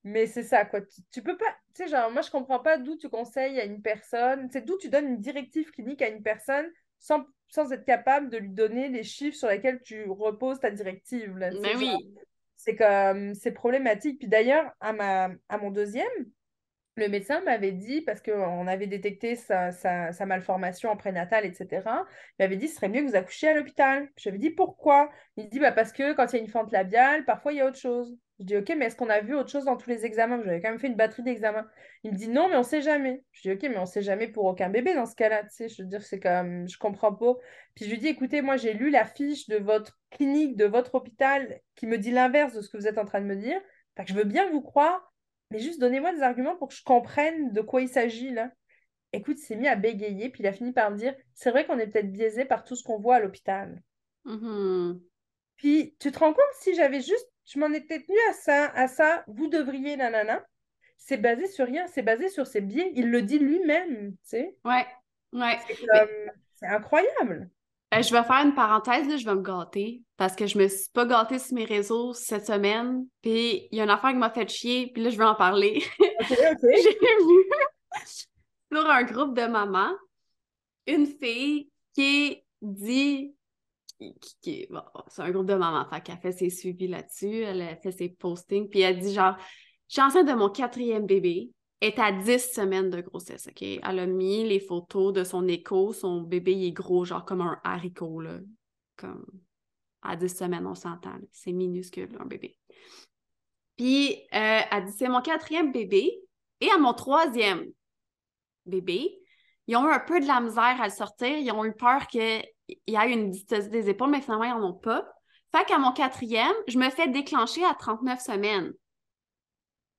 mais 0.04 0.26
c'est 0.26 0.42
ça, 0.42 0.64
quoi. 0.64 0.80
Tu, 1.10 1.22
peux 1.22 1.36
pas. 1.36 1.56
Tu 1.74 1.84
sais, 1.84 1.88
genre, 1.88 2.10
moi, 2.10 2.22
je 2.22 2.30
comprends 2.30 2.60
pas 2.60 2.78
d'où 2.78 2.96
tu 2.96 3.08
conseilles 3.08 3.58
à 3.58 3.64
une 3.64 3.82
personne. 3.82 4.48
C'est 4.52 4.64
d'où 4.64 4.76
tu 4.78 4.88
donnes 4.88 5.08
une 5.08 5.20
directive 5.20 5.70
clinique 5.70 6.02
à 6.02 6.08
une 6.08 6.22
personne 6.22 6.66
sans, 6.98 7.24
sans 7.48 7.72
être 7.72 7.84
capable 7.84 8.30
de 8.30 8.38
lui 8.38 8.50
donner 8.50 8.88
les 8.88 9.02
chiffres 9.02 9.36
sur 9.36 9.48
lesquels 9.48 9.82
tu 9.82 10.08
reposes 10.08 10.60
ta 10.60 10.70
directive. 10.70 11.36
Là, 11.36 11.50
mais 11.60 11.74
oui 11.76 12.14
c'est 12.64 12.76
comme 12.76 13.34
c'est 13.34 13.52
problématique. 13.52 14.18
Puis 14.18 14.28
d'ailleurs, 14.28 14.70
à, 14.80 14.92
ma, 14.92 15.30
à 15.48 15.58
mon 15.58 15.70
deuxième, 15.70 16.06
le 16.96 17.08
médecin 17.08 17.40
m'avait 17.40 17.72
dit, 17.72 18.02
parce 18.02 18.22
qu'on 18.22 18.66
avait 18.66 18.86
détecté 18.86 19.34
sa, 19.34 19.72
sa, 19.72 20.26
malformation 20.26 20.90
en 20.90 20.96
prénatal, 20.96 21.44
etc., 21.44 21.82
il 22.38 22.42
m'avait 22.42 22.56
dit 22.56 22.68
ce 22.68 22.76
serait 22.76 22.88
mieux 22.88 23.02
que 23.02 23.08
vous 23.08 23.16
accouchiez 23.16 23.48
à 23.48 23.54
l'hôpital. 23.54 24.08
Je 24.16 24.30
lui 24.30 24.36
ai 24.36 24.38
dit 24.38 24.50
pourquoi? 24.50 25.10
Il 25.36 25.48
dit 25.48 25.58
bah, 25.58 25.72
parce 25.72 25.92
que 25.92 26.14
quand 26.14 26.32
il 26.32 26.36
y 26.36 26.38
a 26.38 26.42
une 26.42 26.50
fente 26.50 26.72
labiale, 26.72 27.24
parfois 27.24 27.52
il 27.52 27.56
y 27.56 27.60
a 27.60 27.66
autre 27.66 27.78
chose. 27.78 28.16
Je 28.40 28.44
dis, 28.44 28.56
OK, 28.56 28.72
mais 28.76 28.86
est-ce 28.86 28.96
qu'on 28.96 29.10
a 29.10 29.20
vu 29.20 29.34
autre 29.36 29.50
chose 29.50 29.64
dans 29.64 29.76
tous 29.76 29.88
les 29.88 30.04
examens? 30.04 30.42
J'avais 30.44 30.60
quand 30.60 30.70
même 30.70 30.80
fait 30.80 30.88
une 30.88 30.96
batterie 30.96 31.22
d'examens. 31.22 31.66
Il 32.02 32.12
me 32.12 32.16
dit, 32.16 32.28
non, 32.28 32.48
mais 32.48 32.56
on 32.56 32.64
sait 32.64 32.82
jamais. 32.82 33.22
Je 33.30 33.42
dis, 33.42 33.52
OK, 33.52 33.62
mais 33.62 33.78
on 33.78 33.86
sait 33.86 34.02
jamais 34.02 34.26
pour 34.26 34.44
aucun 34.44 34.70
bébé 34.70 34.92
dans 34.94 35.06
ce 35.06 35.14
cas-là. 35.14 35.44
Tu 35.44 35.50
sais, 35.50 35.68
je 35.68 35.82
veux 35.82 35.88
dire, 35.88 36.02
c'est 36.02 36.18
comme, 36.18 36.68
je 36.68 36.76
comprends 36.76 37.14
pas. 37.14 37.34
Puis 37.76 37.84
je 37.84 37.90
lui 37.90 37.98
dis, 37.98 38.08
écoutez, 38.08 38.42
moi, 38.42 38.56
j'ai 38.56 38.72
lu 38.72 38.90
la 38.90 39.04
fiche 39.04 39.48
de 39.48 39.56
votre 39.56 40.00
clinique, 40.10 40.56
de 40.56 40.64
votre 40.64 40.96
hôpital, 40.96 41.60
qui 41.76 41.86
me 41.86 41.96
dit 41.96 42.10
l'inverse 42.10 42.54
de 42.54 42.60
ce 42.60 42.68
que 42.68 42.76
vous 42.76 42.88
êtes 42.88 42.98
en 42.98 43.04
train 43.04 43.20
de 43.20 43.26
me 43.26 43.36
dire. 43.36 43.60
Fait 43.96 44.04
que 44.04 44.10
je 44.10 44.16
veux 44.16 44.24
bien 44.24 44.50
vous 44.50 44.62
croire, 44.62 45.14
mais 45.50 45.60
juste 45.60 45.80
donnez-moi 45.80 46.12
des 46.12 46.22
arguments 46.22 46.56
pour 46.56 46.68
que 46.68 46.74
je 46.74 46.82
comprenne 46.82 47.52
de 47.52 47.60
quoi 47.60 47.82
il 47.82 47.88
s'agit, 47.88 48.32
là. 48.32 48.50
Écoute, 49.12 49.36
il 49.38 49.44
s'est 49.44 49.54
mis 49.54 49.68
à 49.68 49.76
bégayer, 49.76 50.28
puis 50.28 50.42
il 50.42 50.46
a 50.48 50.52
fini 50.52 50.72
par 50.72 50.90
me 50.90 50.96
dire, 50.96 51.14
c'est 51.34 51.52
vrai 51.52 51.64
qu'on 51.64 51.78
est 51.78 51.86
peut-être 51.86 52.10
biaisé 52.10 52.44
par 52.44 52.64
tout 52.64 52.74
ce 52.74 52.82
qu'on 52.82 52.98
voit 52.98 53.16
à 53.16 53.20
l'hôpital. 53.20 53.80
Mm-hmm. 54.26 55.00
Puis, 55.56 55.94
tu 56.00 56.10
te 56.10 56.18
rends 56.18 56.32
compte, 56.32 56.42
si 56.58 56.74
j'avais 56.74 57.00
juste 57.00 57.30
je 57.46 57.58
m'en 57.58 57.72
étais 57.72 58.00
tenue 58.00 58.18
à 58.30 58.32
ça, 58.32 58.66
à 58.74 58.88
ça, 58.88 59.24
vous 59.26 59.48
devriez, 59.48 59.96
nanana. 59.96 60.44
C'est 60.96 61.18
basé 61.18 61.46
sur 61.46 61.66
rien, 61.66 61.86
c'est 61.86 62.02
basé 62.02 62.28
sur 62.28 62.46
ses 62.46 62.60
biais. 62.60 62.90
Il 62.94 63.10
le 63.10 63.22
dit 63.22 63.38
lui-même, 63.38 64.12
tu 64.12 64.18
sais. 64.22 64.56
Ouais, 64.64 64.86
ouais. 65.32 65.58
C'est 66.54 66.66
incroyable. 66.66 67.50
Euh, 67.94 68.02
je 68.02 68.12
vais 68.12 68.24
faire 68.24 68.44
une 68.44 68.54
parenthèse, 68.54 69.06
là, 69.08 69.16
je 69.16 69.24
vais 69.24 69.34
me 69.34 69.42
gâter 69.42 70.02
parce 70.16 70.34
que 70.34 70.46
je 70.46 70.58
me 70.58 70.68
suis 70.68 70.90
pas 70.92 71.04
gâtée 71.04 71.38
sur 71.38 71.54
mes 71.54 71.64
réseaux 71.64 72.12
cette 72.14 72.46
semaine. 72.46 73.06
Puis 73.22 73.68
il 73.70 73.76
y 73.76 73.80
a 73.80 73.84
une 73.84 73.90
affaire 73.90 74.10
qui 74.10 74.16
m'a 74.16 74.30
fait 74.30 74.48
chier, 74.48 74.90
puis 74.92 75.02
là, 75.02 75.10
je 75.10 75.18
vais 75.18 75.24
en 75.24 75.34
parler. 75.34 75.82
OK, 76.00 76.30
OK. 76.30 76.58
J'ai 76.62 76.90
vu 76.90 77.44
sur 78.72 78.90
un 78.90 79.02
groupe 79.04 79.36
de 79.36 79.46
mamans 79.46 79.92
une 80.86 81.06
fille 81.06 81.70
qui 81.94 82.42
dit 82.60 83.34
qui, 83.98 84.68
c'est 85.08 85.22
un 85.22 85.30
groupe 85.30 85.46
de 85.46 85.54
mamans, 85.54 85.88
fait 85.88 86.00
qu'elle 86.00 86.18
fait 86.18 86.32
ses 86.32 86.50
suivis 86.50 86.88
là-dessus, 86.88 87.40
elle 87.42 87.62
a 87.62 87.76
fait 87.76 87.92
ses 87.92 88.08
postings, 88.08 88.68
puis 88.68 88.80
elle 88.80 88.98
dit 88.98 89.14
genre, 89.14 89.36
je 89.88 89.94
suis 89.94 90.02
enceinte 90.02 90.28
de 90.28 90.34
mon 90.34 90.48
quatrième 90.48 91.06
bébé, 91.06 91.50
est 91.80 91.98
à 91.98 92.12
10 92.12 92.52
semaines 92.52 92.90
de 92.90 93.00
grossesse, 93.00 93.46
OK? 93.46 93.62
Elle 93.62 93.98
a 93.98 94.06
mis 94.06 94.46
les 94.46 94.60
photos 94.60 95.12
de 95.12 95.22
son 95.22 95.46
écho, 95.48 95.92
son 95.92 96.22
bébé, 96.22 96.52
il 96.52 96.68
est 96.68 96.72
gros, 96.72 97.04
genre 97.04 97.24
comme 97.24 97.42
un 97.42 97.60
haricot, 97.62 98.20
là, 98.20 98.38
comme 98.96 99.24
à 100.02 100.16
10 100.16 100.34
semaines, 100.34 100.66
on 100.66 100.74
s'entend, 100.74 101.16
c'est 101.32 101.52
minuscule, 101.52 102.16
un 102.18 102.26
bébé. 102.26 102.56
Puis, 103.76 104.14
euh, 104.34 104.60
elle 104.70 104.84
dit, 104.86 104.92
c'est 104.92 105.08
mon 105.08 105.20
quatrième 105.20 105.72
bébé, 105.72 106.12
et 106.60 106.70
à 106.70 106.78
mon 106.78 106.94
troisième 106.94 107.64
bébé, 108.66 109.18
ils 109.66 109.76
ont 109.76 109.88
eu 109.88 109.92
un 109.92 110.00
peu 110.00 110.20
de 110.20 110.26
la 110.26 110.40
misère 110.40 110.80
à 110.80 110.86
le 110.86 110.92
sortir, 110.92 111.36
ils 111.36 111.50
ont 111.50 111.64
eu 111.64 111.74
peur 111.74 112.06
que 112.06 112.40
il 112.68 112.94
y 112.94 112.96
a 112.96 113.06
une 113.06 113.30
dystosie 113.30 113.68
des 113.70 113.90
épaules, 113.90 114.10
mais 114.10 114.20
finalement, 114.20 114.44
ils 114.44 114.50
n'en 114.50 114.70
ont 114.70 114.74
pas. 114.74 115.06
Fait 115.52 115.64
qu'à 115.64 115.78
mon 115.78 115.92
quatrième, 115.92 116.54
je 116.66 116.78
me 116.78 116.90
fais 116.90 117.08
déclencher 117.08 117.64
à 117.64 117.74
39 117.74 118.20
semaines. 118.20 118.72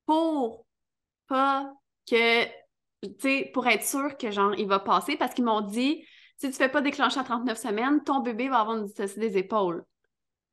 Pour 0.05 0.65
pas 1.27 1.71
que, 2.09 2.45
tu 2.45 2.49
sais, 3.19 3.51
pour 3.53 3.67
être 3.67 3.83
sûr 3.83 4.17
que, 4.17 4.31
genre, 4.31 4.53
il 4.55 4.67
va 4.67 4.79
passer, 4.79 5.15
parce 5.17 5.33
qu'ils 5.33 5.45
m'ont 5.45 5.61
dit, 5.61 6.05
si 6.37 6.47
tu 6.47 6.47
ne 6.47 6.53
fais 6.53 6.69
pas 6.69 6.81
déclencher 6.81 7.19
à 7.19 7.23
39 7.23 7.57
semaines, 7.57 8.03
ton 8.03 8.19
bébé 8.19 8.49
va 8.49 8.59
avoir 8.59 8.77
une 8.77 8.85
dystosie 8.85 9.19
des 9.19 9.37
épaules. 9.37 9.83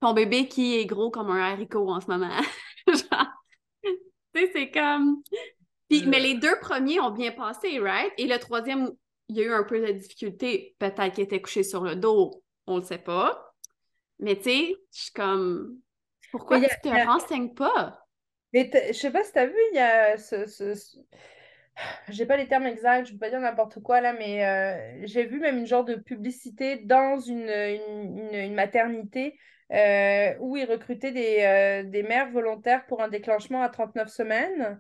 Ton 0.01 0.13
bébé 0.13 0.49
qui 0.49 0.77
est 0.77 0.87
gros 0.87 1.11
comme 1.11 1.31
un 1.31 1.53
haricot 1.53 1.89
en 1.89 2.01
ce 2.01 2.07
moment. 2.07 2.31
genre, 2.87 3.27
tu 3.83 3.91
sais, 4.35 4.51
c'est 4.53 4.71
comme... 4.71 5.23
Puis, 5.89 6.07
mais 6.07 6.21
les 6.21 6.35
deux 6.35 6.59
premiers 6.61 7.01
ont 7.01 7.11
bien 7.11 7.33
passé, 7.33 7.79
right? 7.79 8.13
Et 8.17 8.27
le 8.27 8.39
troisième 8.39 8.91
il 9.33 9.39
y 9.39 9.45
a 9.45 9.47
eu 9.47 9.53
un 9.53 9.65
peu 9.65 9.81
de 9.81 9.93
difficulté. 9.93 10.77
Peut-être 10.79 11.13
qu'il 11.13 11.25
était 11.25 11.41
couché 11.41 11.63
sur 11.63 11.83
le 11.83 11.97
dos, 11.97 12.43
on 12.67 12.77
le 12.77 12.83
sait 12.83 12.99
pas. 12.99 13.55
Mais 14.19 14.37
tu 14.37 14.45
sais, 14.45 14.77
je 14.93 15.01
suis 15.03 15.13
comme, 15.13 15.79
pourquoi 16.31 16.61
tu 16.61 16.69
te 16.83 17.07
renseignes 17.07 17.55
pas? 17.55 17.99
Mais 18.53 18.71
je 18.89 18.93
sais 18.93 19.11
pas 19.11 19.25
si 19.25 19.33
tu 19.33 19.39
as 19.39 19.47
vu, 19.47 19.57
il 19.73 19.77
y 19.77 19.81
a 19.81 20.19
ce, 20.19 20.47
j'ai 22.09 22.27
pas 22.27 22.37
les 22.37 22.47
termes 22.47 22.67
exacts, 22.67 23.07
je 23.07 23.13
veux 23.13 23.19
pas 23.19 23.31
dire 23.31 23.41
n'importe 23.41 23.81
quoi 23.81 24.01
là, 24.01 24.13
mais 24.13 24.45
euh, 24.45 25.07
j'ai 25.07 25.25
vu 25.25 25.41
même 25.41 25.59
une 25.59 25.67
genre 25.67 25.85
de 25.85 25.95
publicité 25.95 26.77
dans 26.77 27.19
une, 27.19 27.49
une, 27.49 28.35
une, 28.35 28.55
maternité 28.55 29.39
euh, 29.73 30.35
où 30.41 30.57
ils 30.57 30.67
recrutaient 30.67 31.13
des, 31.13 31.39
euh, 31.41 31.83
des, 31.89 32.03
mères 32.03 32.31
volontaires 32.31 32.85
pour 32.87 33.03
un 33.03 33.09
déclenchement 33.09 33.63
à 33.63 33.71
39 33.71 34.09
semaines 34.09 34.79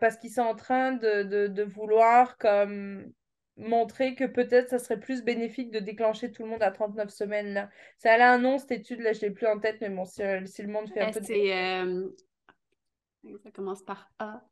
parce 0.00 0.16
qu'ils 0.16 0.32
sont 0.32 0.42
en 0.42 0.54
train 0.54 0.92
de, 0.92 1.22
de, 1.22 1.46
de, 1.46 1.62
vouloir 1.62 2.36
comme 2.38 3.10
montrer 3.56 4.14
que 4.14 4.24
peut-être 4.24 4.70
ça 4.70 4.78
serait 4.78 4.98
plus 4.98 5.22
bénéfique 5.22 5.70
de 5.70 5.78
déclencher 5.78 6.30
tout 6.32 6.42
le 6.42 6.48
monde 6.48 6.62
à 6.62 6.70
39 6.70 7.10
semaines 7.10 7.52
là. 7.52 7.70
Ça 7.98 8.14
a 8.14 8.32
un 8.32 8.38
nom 8.38 8.58
cette 8.58 8.72
étude 8.72 9.00
là, 9.00 9.12
je 9.12 9.20
l'ai 9.20 9.30
plus 9.30 9.46
en 9.46 9.58
tête, 9.58 9.78
mais 9.80 9.90
bon, 9.90 10.04
si, 10.04 10.22
si 10.46 10.62
le 10.62 10.68
monde 10.68 10.88
fait 10.90 11.00
un 11.00 11.10
peu 11.10 11.20
de... 11.20 12.14
Ça 13.44 13.50
commence 13.52 13.82
par 13.82 14.10
A. 14.18 14.42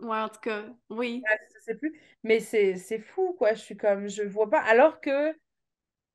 Ouais, 0.00 0.18
en 0.18 0.28
tout 0.28 0.40
cas, 0.40 0.64
oui. 0.90 1.22
je 1.54 1.60
sais 1.60 1.74
plus. 1.74 1.98
Mais 2.22 2.40
c'est 2.40 2.98
fou, 3.00 3.34
quoi. 3.36 3.54
Je 3.54 3.60
suis 3.60 3.76
comme, 3.76 4.08
je 4.08 4.22
vois 4.22 4.48
pas. 4.48 4.60
Alors 4.60 5.00
que, 5.00 5.32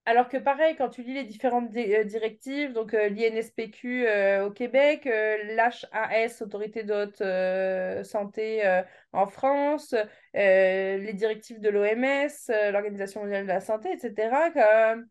alors 0.05 0.27
que 0.27 0.37
pareil, 0.37 0.75
quand 0.75 0.89
tu 0.89 1.01
lis 1.01 1.13
les 1.13 1.23
différentes 1.23 1.73
euh, 1.75 2.03
directives, 2.03 2.73
donc 2.73 2.93
euh, 2.93 3.07
l'INSPQ 3.07 4.05
euh, 4.05 4.47
au 4.47 4.51
Québec, 4.51 5.05
l'HAS, 5.05 6.41
Autorité 6.41 6.83
de 6.83 6.93
haute 6.93 8.05
santé 8.05 8.83
en 9.13 9.27
France, 9.27 9.95
les 10.33 11.13
directives 11.13 11.61
de 11.61 11.69
l'OMS, 11.69 12.71
l'Organisation 12.71 13.21
mondiale 13.21 13.43
de 13.43 13.47
la 13.47 13.61
santé, 13.61 13.91
etc., 13.91 14.51
comme 14.53 15.07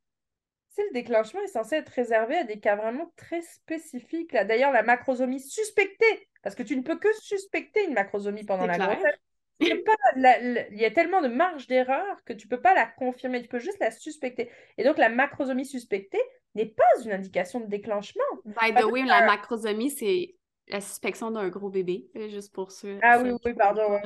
c'est 0.74 0.84
le 0.84 0.93
déclenchement 0.93 1.40
est 1.43 1.49
censé 1.49 1.76
être 1.76 1.90
réservé 1.90 2.36
à 2.36 2.45
des 2.45 2.59
cas 2.59 2.76
vraiment 2.76 3.12
très 3.16 3.43
spécifiques. 3.43 4.32
D'ailleurs, 4.32 4.72
la 4.72 4.82
macrosomie 4.82 5.40
suspectée 5.40 6.28
parce 6.43 6.55
que 6.55 6.62
tu 6.62 6.76
ne 6.76 6.82
peux 6.82 6.99
que 6.99 7.12
suspecter 7.20 7.84
une 7.84 7.95
macrosomie 7.95 8.45
pendant 8.45 8.66
la 8.66 8.78
grossesse. 8.78 9.14
Il 9.61 10.66
y 10.72 10.84
a 10.84 10.90
tellement 10.90 11.20
de 11.20 11.28
marge 11.28 11.66
d'erreur 11.66 12.16
que 12.24 12.32
tu 12.32 12.46
ne 12.46 12.50
peux 12.50 12.61
pas 12.61 12.74
la 12.74 12.86
confirmer, 12.86 13.42
tu 13.42 13.48
peux 13.48 13.59
juste 13.59 13.78
la 13.80 13.90
suspecter. 13.90 14.50
Et 14.78 14.84
donc, 14.84 14.98
la 14.98 15.09
macrosomie 15.09 15.66
suspectée 15.66 16.20
n'est 16.55 16.66
pas 16.66 16.82
une 17.05 17.12
indication 17.12 17.61
de 17.61 17.66
déclenchement. 17.66 18.22
By 18.44 18.74
the 18.74 18.84
way, 18.84 19.03
la 19.03 19.26
macrosomie, 19.26 19.90
c'est 19.90 20.34
la 20.68 20.80
suspicion 20.80 21.30
d'un 21.30 21.48
gros 21.48 21.70
bébé, 21.70 22.09
juste 22.28 22.53
pour 22.53 22.72
ceux. 22.72 22.98
Ah 23.03 23.20
oui, 23.22 23.30
oui, 23.44 23.55
pardon. 23.55 23.98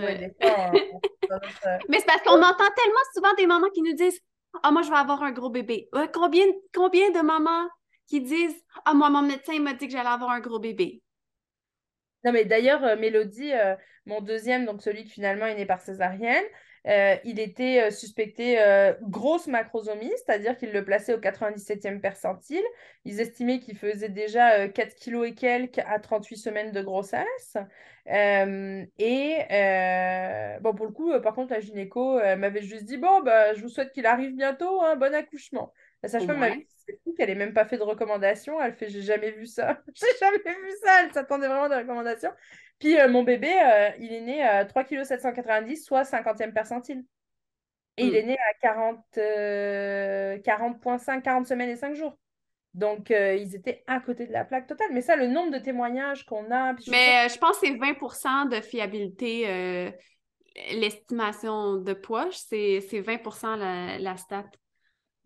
Mais 1.88 1.98
c'est 1.98 2.06
parce 2.06 2.22
qu'on 2.22 2.38
entend 2.38 2.70
tellement 2.76 3.04
souvent 3.14 3.34
des 3.36 3.46
mamans 3.46 3.70
qui 3.70 3.82
nous 3.82 3.94
disent 3.94 4.20
Ah, 4.62 4.70
moi, 4.70 4.82
je 4.82 4.90
vais 4.90 4.96
avoir 4.96 5.22
un 5.22 5.32
gros 5.32 5.50
bébé. 5.50 5.88
combien, 6.12 6.46
combien 6.74 7.10
de 7.10 7.20
mamans 7.20 7.68
qui 8.06 8.20
disent 8.20 8.56
Ah, 8.84 8.94
moi, 8.94 9.10
mon 9.10 9.22
médecin 9.22 9.58
m'a 9.60 9.74
dit 9.74 9.86
que 9.86 9.92
j'allais 9.92 10.08
avoir 10.08 10.30
un 10.30 10.40
gros 10.40 10.58
bébé. 10.58 11.02
Non, 12.26 12.32
mais 12.32 12.44
d'ailleurs, 12.44 12.82
euh, 12.84 12.96
Mélodie, 12.96 13.52
euh, 13.52 13.76
mon 14.04 14.20
deuxième, 14.20 14.66
donc 14.66 14.82
celui 14.82 15.04
qui 15.04 15.10
finalement 15.10 15.46
est 15.46 15.54
né 15.54 15.64
par 15.64 15.80
césarienne, 15.80 16.42
euh, 16.88 17.14
il 17.24 17.38
était 17.38 17.90
suspecté 17.90 18.58
grosse 19.02 19.46
macrosomie, 19.48 20.12
c'est-à-dire 20.24 20.56
qu'il 20.56 20.72
le 20.72 20.84
plaçait 20.84 21.14
au 21.14 21.18
97e 21.18 22.00
percentile. 22.00 22.62
Ils 23.04 23.20
estimaient 23.20 23.58
qu'il 23.60 23.76
faisait 23.76 24.08
déjà 24.08 24.68
4 24.68 24.94
kilos 24.94 25.28
et 25.28 25.34
quelques 25.34 25.78
à 25.78 25.98
38 25.98 26.36
semaines 26.36 26.72
de 26.72 26.82
grossesse. 26.82 27.56
et 28.06 29.36
bon, 30.60 30.74
pour 30.74 30.86
le 30.86 30.92
coup, 30.92 31.12
par 31.20 31.34
contre, 31.34 31.52
la 31.52 31.60
gynéco 31.60 32.20
m'avait 32.36 32.62
juste 32.62 32.84
dit 32.84 32.98
Bon, 32.98 33.20
bah, 33.20 33.54
je 33.54 33.62
vous 33.62 33.68
souhaite 33.68 33.92
qu'il 33.92 34.06
arrive 34.06 34.36
bientôt, 34.36 34.80
un 34.82 34.92
hein, 34.92 34.96
bon 34.96 35.12
accouchement. 35.12 35.72
La 36.02 36.08
sage-femme 36.08 36.38
m'a 36.38 36.50
dit 36.50 36.66
qu'elle 37.16 37.28
n'ait 37.28 37.34
même 37.34 37.54
pas 37.54 37.64
fait 37.64 37.78
de 37.78 37.82
recommandation. 37.82 38.60
Elle 38.60 38.74
fait 38.74 38.88
J'ai 38.88 39.02
jamais 39.02 39.32
vu 39.32 39.46
ça. 39.46 39.80
J'ai 39.94 40.06
jamais 40.20 40.38
vu 40.38 40.70
ça. 40.82 41.02
Elle 41.02 41.12
s'attendait 41.12 41.48
vraiment 41.48 41.64
à 41.64 41.68
des 41.68 41.76
recommandations. 41.76 42.30
Puis 42.78 42.98
euh, 42.98 43.08
mon 43.08 43.22
bébé, 43.22 43.52
euh, 43.52 43.90
il 43.98 44.12
est 44.12 44.20
né 44.20 44.42
à 44.42 44.64
3,790 44.64 45.74
kg, 45.74 45.82
soit 45.82 46.02
50e 46.02 46.52
percentile. 46.52 47.04
Et 47.96 48.04
il 48.04 48.12
hmm. 48.12 48.16
est 48.16 48.22
né 48.24 48.36
à 48.36 48.54
40, 48.60 48.98
40,5, 49.16 51.22
40 51.22 51.46
semaines 51.46 51.70
et 51.70 51.76
5 51.76 51.94
jours. 51.94 52.18
Donc, 52.74 53.10
euh, 53.10 53.34
ils 53.34 53.56
étaient 53.56 53.82
à 53.86 54.00
côté 54.00 54.26
de 54.26 54.32
la 54.32 54.44
plaque 54.44 54.66
totale. 54.66 54.88
Mais 54.92 55.00
ça, 55.00 55.16
le 55.16 55.28
nombre 55.28 55.50
de 55.50 55.58
témoignages 55.58 56.26
qu'on 56.26 56.50
a. 56.50 56.74
Mais 56.88 57.26
je 57.30 57.38
pense 57.38 57.58
que 57.58 57.66
c'est 57.66 57.72
20% 57.72 58.50
de 58.50 58.60
fiabilité. 58.60 59.94
L'estimation 60.72 61.76
de 61.76 61.94
poche, 61.94 62.36
c'est 62.36 62.80
20% 62.80 63.56
la, 63.56 63.98
la 63.98 64.16
stat. 64.18 64.44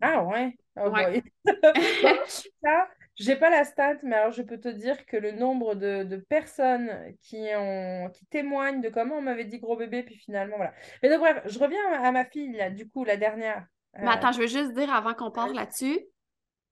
Ah 0.01 0.23
ouais? 0.23 0.55
Oh 0.77 0.89
ouais. 0.89 1.23
j'ai 3.15 3.35
pas 3.35 3.49
la 3.49 3.63
stat, 3.63 3.97
mais 4.03 4.15
alors 4.15 4.31
je 4.31 4.41
peux 4.41 4.59
te 4.59 4.67
dire 4.67 5.05
que 5.05 5.17
le 5.17 5.31
nombre 5.31 5.75
de, 5.75 6.17
personnes 6.29 7.15
qui, 7.21 7.47
ont, 7.55 8.09
qui 8.13 8.25
témoignent 8.25 8.81
de 8.81 8.89
comment 8.89 9.17
on 9.17 9.21
m'avait 9.21 9.45
dit 9.45 9.59
gros 9.59 9.75
bébé, 9.75 10.03
puis 10.03 10.15
finalement, 10.15 10.55
voilà. 10.57 10.73
Mais 11.03 11.09
donc, 11.09 11.19
bref, 11.19 11.41
je 11.45 11.59
reviens 11.59 11.93
à 11.93 12.11
ma 12.11 12.25
fille, 12.25 12.57
du 12.75 12.89
coup, 12.89 13.03
la 13.03 13.17
dernière. 13.17 13.65
Mais 13.99 14.09
attends, 14.09 14.29
euh, 14.29 14.31
je 14.33 14.39
veux 14.39 14.47
juste 14.47 14.73
dire 14.73 14.93
avant 14.93 15.13
qu'on 15.13 15.31
parle 15.31 15.53
là-dessus, 15.53 15.99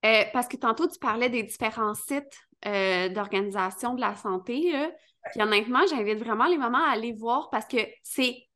euh, 0.05 0.23
parce 0.33 0.47
que 0.47 0.57
tantôt, 0.57 0.87
tu 0.87 0.97
parlais 0.99 1.29
des 1.29 1.43
différents 1.43 1.93
sites 1.93 2.47
euh, 2.65 3.09
d'organisation 3.09 3.93
de 3.93 4.01
la 4.01 4.15
santé. 4.15 4.73
Puis 5.31 5.41
honnêtement, 5.41 5.85
j'invite 5.89 6.19
vraiment 6.19 6.45
les 6.45 6.57
mamans 6.57 6.83
à 6.83 6.91
aller 6.91 7.13
voir 7.13 7.49
parce 7.49 7.67
que 7.67 7.77
c'est 8.03 8.48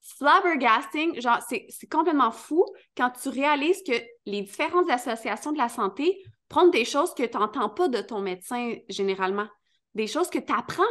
flabbergasting, 0.00 1.20
genre, 1.20 1.40
c'est 1.48 1.66
complètement 1.90 2.30
fou 2.30 2.64
quand 2.96 3.10
tu 3.10 3.28
réalises 3.28 3.82
que 3.86 3.92
les 4.26 4.42
différentes 4.42 4.90
associations 4.90 5.52
de 5.52 5.58
la 5.58 5.68
santé 5.68 6.22
prennent 6.48 6.70
des 6.70 6.84
choses 6.84 7.14
que 7.14 7.24
tu 7.24 7.36
n'entends 7.36 7.68
pas 7.68 7.88
de 7.88 8.00
ton 8.00 8.20
médecin 8.20 8.74
généralement, 8.88 9.48
des 9.94 10.06
choses 10.06 10.30
que 10.30 10.38
tu 10.38 10.52
apprends 10.52 10.82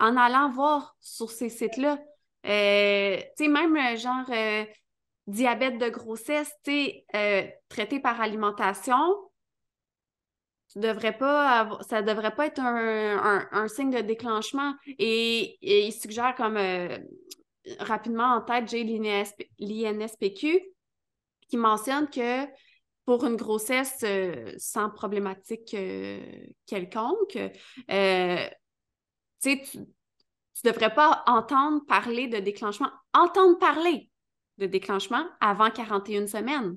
en 0.00 0.16
allant 0.16 0.50
voir 0.50 0.96
sur 1.00 1.30
ces 1.30 1.48
sites-là. 1.48 1.98
Euh, 2.46 3.16
tu 3.36 3.44
sais, 3.44 3.48
même 3.48 3.76
euh, 3.76 3.96
genre 3.96 4.26
euh, 4.30 4.64
diabète 5.26 5.78
de 5.78 5.88
grossesse, 5.88 6.52
tu 6.62 6.72
sais, 7.12 7.58
traité 7.68 7.98
par 8.00 8.20
alimentation, 8.20 8.96
tu 10.72 10.80
devrais 10.80 11.16
pas 11.16 11.78
ça 11.88 12.02
devrait 12.02 12.34
pas 12.34 12.46
être 12.46 12.60
un, 12.60 13.68
signe 13.68 13.90
de 13.90 14.00
déclenchement. 14.00 14.74
Et, 14.98 15.58
et 15.62 15.86
il 15.86 15.92
suggère 15.92 16.34
comme 16.34 16.58
rapidement 17.78 18.34
en 18.34 18.40
tête, 18.40 18.68
j'ai 18.68 18.84
l'INSPQ 19.58 20.60
qui 21.48 21.56
mentionne 21.56 22.08
que 22.08 22.46
pour 23.04 23.24
une 23.24 23.36
grossesse 23.36 24.00
euh, 24.02 24.52
sans 24.58 24.90
problématique 24.90 25.74
euh, 25.74 26.20
quelconque, 26.66 27.38
euh, 27.90 28.48
tu 29.40 29.50
ne 29.78 30.70
devrais 30.70 30.92
pas 30.92 31.22
entendre 31.26 31.84
parler 31.86 32.26
de 32.26 32.38
déclenchement, 32.38 32.90
entendre 33.14 33.58
parler 33.58 34.10
de 34.58 34.66
déclenchement 34.66 35.24
avant 35.40 35.70
41 35.70 36.26
semaines. 36.26 36.76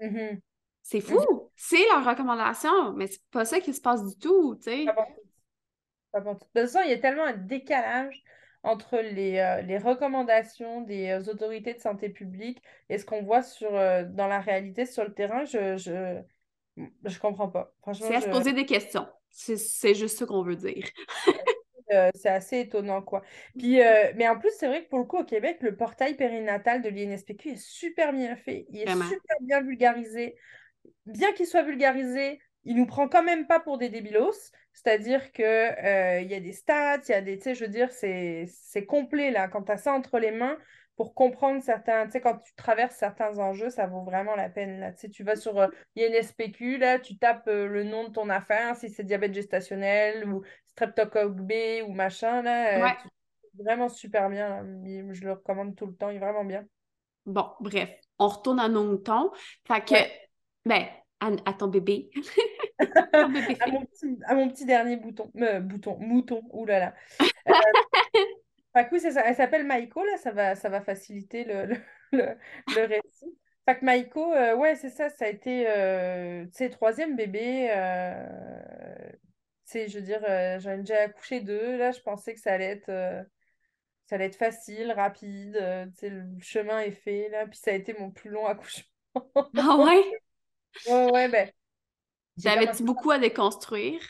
Mm-hmm. 0.00 0.40
C'est 0.82 1.00
fou! 1.00 1.18
Mm-hmm. 1.18 1.48
C'est 1.56 1.86
leur 1.86 2.04
recommandation, 2.04 2.92
mais 2.92 3.08
c'est 3.08 3.22
pas 3.30 3.44
ça 3.44 3.60
qui 3.60 3.74
se 3.74 3.80
passe 3.80 4.04
du 4.06 4.16
tout, 4.16 4.56
tu 4.56 4.70
sais. 4.70 4.84
De 6.14 6.32
toute 6.32 6.52
façon, 6.52 6.80
il 6.84 6.90
y 6.90 6.94
a 6.94 6.98
tellement 6.98 7.24
un 7.24 7.36
décalage 7.36 8.22
entre 8.62 8.98
les, 8.98 9.38
euh, 9.38 9.62
les 9.62 9.78
recommandations 9.78 10.82
des 10.82 11.08
euh, 11.08 11.30
autorités 11.30 11.74
de 11.74 11.80
santé 11.80 12.10
publique 12.10 12.62
et 12.88 12.98
ce 12.98 13.04
qu'on 13.04 13.22
voit 13.22 13.42
sur, 13.42 13.74
euh, 13.74 14.04
dans 14.04 14.26
la 14.26 14.40
réalité 14.40 14.84
sur 14.86 15.04
le 15.04 15.14
terrain, 15.14 15.44
je, 15.44 15.76
je, 15.76 16.20
je 17.04 17.18
comprends 17.18 17.48
pas. 17.48 17.72
C'est 17.94 18.14
à 18.14 18.20
se 18.20 18.28
poser 18.28 18.52
des 18.52 18.66
questions. 18.66 19.06
C'est 19.30 19.94
juste 19.94 20.18
ce 20.18 20.24
qu'on 20.24 20.42
veut 20.42 20.56
dire. 20.56 20.84
c'est 22.14 22.28
assez 22.28 22.60
étonnant, 22.60 23.02
quoi. 23.02 23.22
Puis, 23.58 23.78
mais 24.16 24.28
en 24.28 24.38
plus, 24.38 24.50
c'est 24.56 24.68
vrai 24.68 24.84
que 24.84 24.88
pour 24.88 24.98
le 24.98 25.04
coup, 25.04 25.18
au 25.18 25.24
Québec, 25.24 25.58
le 25.60 25.76
portail 25.76 26.14
périnatal 26.14 26.82
de 26.82 26.88
l'INSPQ 26.88 27.50
est 27.50 27.56
super 27.56 28.12
bien 28.12 28.36
fait. 28.36 28.66
Il 28.70 28.80
est 28.80 28.86
super 28.86 29.36
bien 29.40 29.60
vulgarisé. 29.60 30.36
Bien 31.06 31.32
qu'il 31.32 31.46
soit 31.46 31.62
vulgarisé, 31.62 32.40
il 32.64 32.76
nous 32.76 32.86
prend 32.86 33.08
quand 33.08 33.22
même 33.22 33.46
pas 33.46 33.60
pour 33.60 33.78
des 33.78 33.88
débilos. 33.88 34.52
C'est-à-dire 34.72 35.32
qu'il 35.32 35.44
euh, 35.44 36.20
y 36.20 36.34
a 36.34 36.40
des 36.40 36.52
stats, 36.52 37.00
il 37.08 37.12
y 37.12 37.14
a 37.14 37.20
des, 37.20 37.38
tu 37.38 37.44
sais, 37.44 37.54
je 37.54 37.64
veux 37.64 37.70
dire, 37.70 37.90
c'est 37.90 38.86
complet 38.86 39.30
là. 39.30 39.48
Quand 39.48 39.62
tu 39.62 39.72
as 39.72 39.76
ça 39.76 39.92
entre 39.92 40.18
les 40.18 40.30
mains, 40.30 40.56
pour 40.96 41.14
comprendre 41.14 41.62
certains, 41.62 42.04
tu 42.04 42.12
sais, 42.12 42.20
quand 42.20 42.36
tu 42.36 42.54
traverses 42.56 42.96
certains 42.96 43.38
enjeux, 43.38 43.70
ça 43.70 43.86
vaut 43.86 44.02
vraiment 44.02 44.36
la 44.36 44.50
peine. 44.50 44.80
Là. 44.80 44.92
Tu, 44.92 45.00
sais, 45.00 45.08
tu 45.08 45.24
vas 45.24 45.34
sur 45.34 45.58
euh, 45.58 45.68
INSPQ, 45.96 46.76
là, 46.76 46.98
tu 46.98 47.16
tapes 47.16 47.48
euh, 47.48 47.66
le 47.66 47.84
nom 47.84 48.04
de 48.04 48.12
ton 48.12 48.28
affaire, 48.28 48.76
si 48.76 48.90
c'est 48.90 49.04
diabète 49.04 49.32
gestationnel 49.32 50.28
ou 50.28 50.42
streptocoque 50.66 51.36
B 51.36 51.52
ou 51.86 51.92
machin, 51.92 52.42
là. 52.42 52.94
vraiment 53.58 53.88
super 53.88 54.28
bien. 54.28 54.62
Je 54.84 55.24
le 55.24 55.32
recommande 55.32 55.74
tout 55.74 55.86
le 55.86 55.94
temps, 55.94 56.10
il 56.10 56.16
est 56.16 56.20
vraiment 56.20 56.44
bien. 56.44 56.66
Bon, 57.24 57.46
bref, 57.60 57.88
on 58.18 58.28
retourne 58.28 58.60
à 58.60 58.68
nos 58.68 58.84
moutons. 58.84 59.30
Fait 59.66 59.80
que, 59.82 59.94
ben, 60.66 60.86
à, 61.20 61.52
ton 61.52 61.68
bébé. 61.68 62.10
à, 63.12 63.26
mon 64.34 64.48
petit, 64.48 64.64
dernier 64.64 64.96
bouton, 64.96 65.30
euh, 65.36 65.60
bouton, 65.60 65.98
mouton, 66.00 66.42
oulala. 66.52 66.94
Euh, 68.76 68.98
ça. 69.00 69.22
Elle 69.26 69.34
s'appelle 69.34 69.66
Maïko, 69.66 70.04
là, 70.04 70.16
ça 70.16 70.30
va, 70.30 70.54
ça 70.54 70.68
va 70.68 70.80
faciliter 70.80 71.42
le, 71.42 71.74
le, 72.12 72.36
le, 72.76 72.84
récit. 72.86 73.36
Fait 73.68 73.78
que 73.78 73.84
Maïko, 73.84 74.32
euh, 74.32 74.54
ouais, 74.54 74.76
c'est 74.76 74.90
ça, 74.90 75.08
ça 75.10 75.24
a 75.24 75.28
été, 75.28 75.64
euh, 75.68 76.46
troisième 76.70 77.16
bébé. 77.16 77.68
sais, 79.64 79.88
je 79.88 79.98
veux 79.98 80.04
dire, 80.04 80.22
euh, 80.28 80.58
j'en 80.58 80.72
ai 80.72 80.78
déjà 80.78 81.02
accouché 81.02 81.40
deux. 81.40 81.76
Là, 81.76 81.92
je 81.92 82.00
pensais 82.00 82.34
que 82.34 82.40
ça 82.40 82.52
allait 82.52 82.72
être, 82.72 82.88
euh, 82.88 83.22
ça 84.06 84.16
allait 84.16 84.26
être 84.26 84.36
facile, 84.36 84.92
rapide. 84.92 85.56
euh, 85.56 85.86
le 86.02 86.40
chemin 86.40 86.80
est 86.80 86.90
fait, 86.90 87.28
là. 87.28 87.46
Puis 87.46 87.58
ça 87.58 87.70
a 87.70 87.74
été 87.74 87.94
mon 87.94 88.10
plus 88.10 88.30
long 88.30 88.46
accouchement. 88.46 88.84
Ah 89.56 89.76
ouais? 89.76 90.02
Ouais, 90.86 91.10
ouais, 91.12 91.28
ben. 91.28 91.50
T'avais-tu 92.42 92.82
beaucoup 92.82 93.12
à 93.12 93.18
déconstruire? 93.20 94.02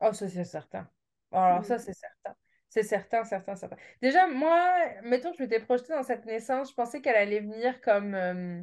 Oh, 0.00 0.12
ça, 0.12 0.28
c'est 0.28 0.44
certain. 0.44 0.88
Alors, 1.32 1.64
ça, 1.64 1.78
Mm. 1.78 1.82
c'est 1.84 1.92
certain. 1.94 2.34
C'est 2.68 2.82
certain, 2.84 3.24
certain, 3.24 3.56
certain. 3.56 3.76
Déjà, 4.00 4.26
moi, 4.28 4.78
mettons 5.02 5.30
que 5.32 5.38
je 5.38 5.42
m'étais 5.42 5.60
projetée 5.60 5.92
dans 5.92 6.02
cette 6.04 6.24
naissance, 6.24 6.70
je 6.70 6.74
pensais 6.74 7.00
qu'elle 7.00 7.16
allait 7.16 7.40
venir 7.40 7.80
comme. 7.80 8.14
euh, 8.14 8.62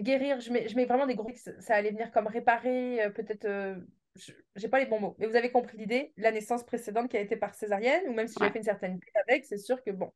guérir. 0.00 0.40
Je 0.40 0.52
mets, 0.52 0.68
je 0.68 0.76
mets 0.76 0.84
vraiment 0.86 1.06
des 1.06 1.14
gros. 1.14 1.30
Ça 1.34 1.60
ça 1.60 1.74
allait 1.76 1.90
venir 1.90 2.10
comme 2.12 2.26
réparer, 2.26 3.02
euh, 3.04 3.10
peut-être. 3.10 3.44
euh, 3.44 3.76
je- 4.16 4.32
J'ai 4.56 4.68
pas 4.68 4.78
les 4.80 4.86
bons 4.86 5.00
mots, 5.00 5.16
mais 5.18 5.26
vous 5.26 5.36
avez 5.36 5.50
compris 5.52 5.76
l'idée. 5.78 6.12
La 6.16 6.32
naissance 6.32 6.64
précédente 6.64 7.08
qui 7.10 7.16
a 7.16 7.20
été 7.20 7.36
par 7.36 7.54
césarienne, 7.54 8.08
ou 8.08 8.12
même 8.12 8.26
si 8.28 8.40
Ouais. 8.40 8.46
j'ai 8.46 8.50
fait 8.50 8.58
une 8.58 8.64
certaine 8.64 8.98
paix 9.00 9.12
avec, 9.28 9.44
c'est 9.44 9.58
sûr 9.58 9.82
que 9.82 9.90
bon, 9.90 10.12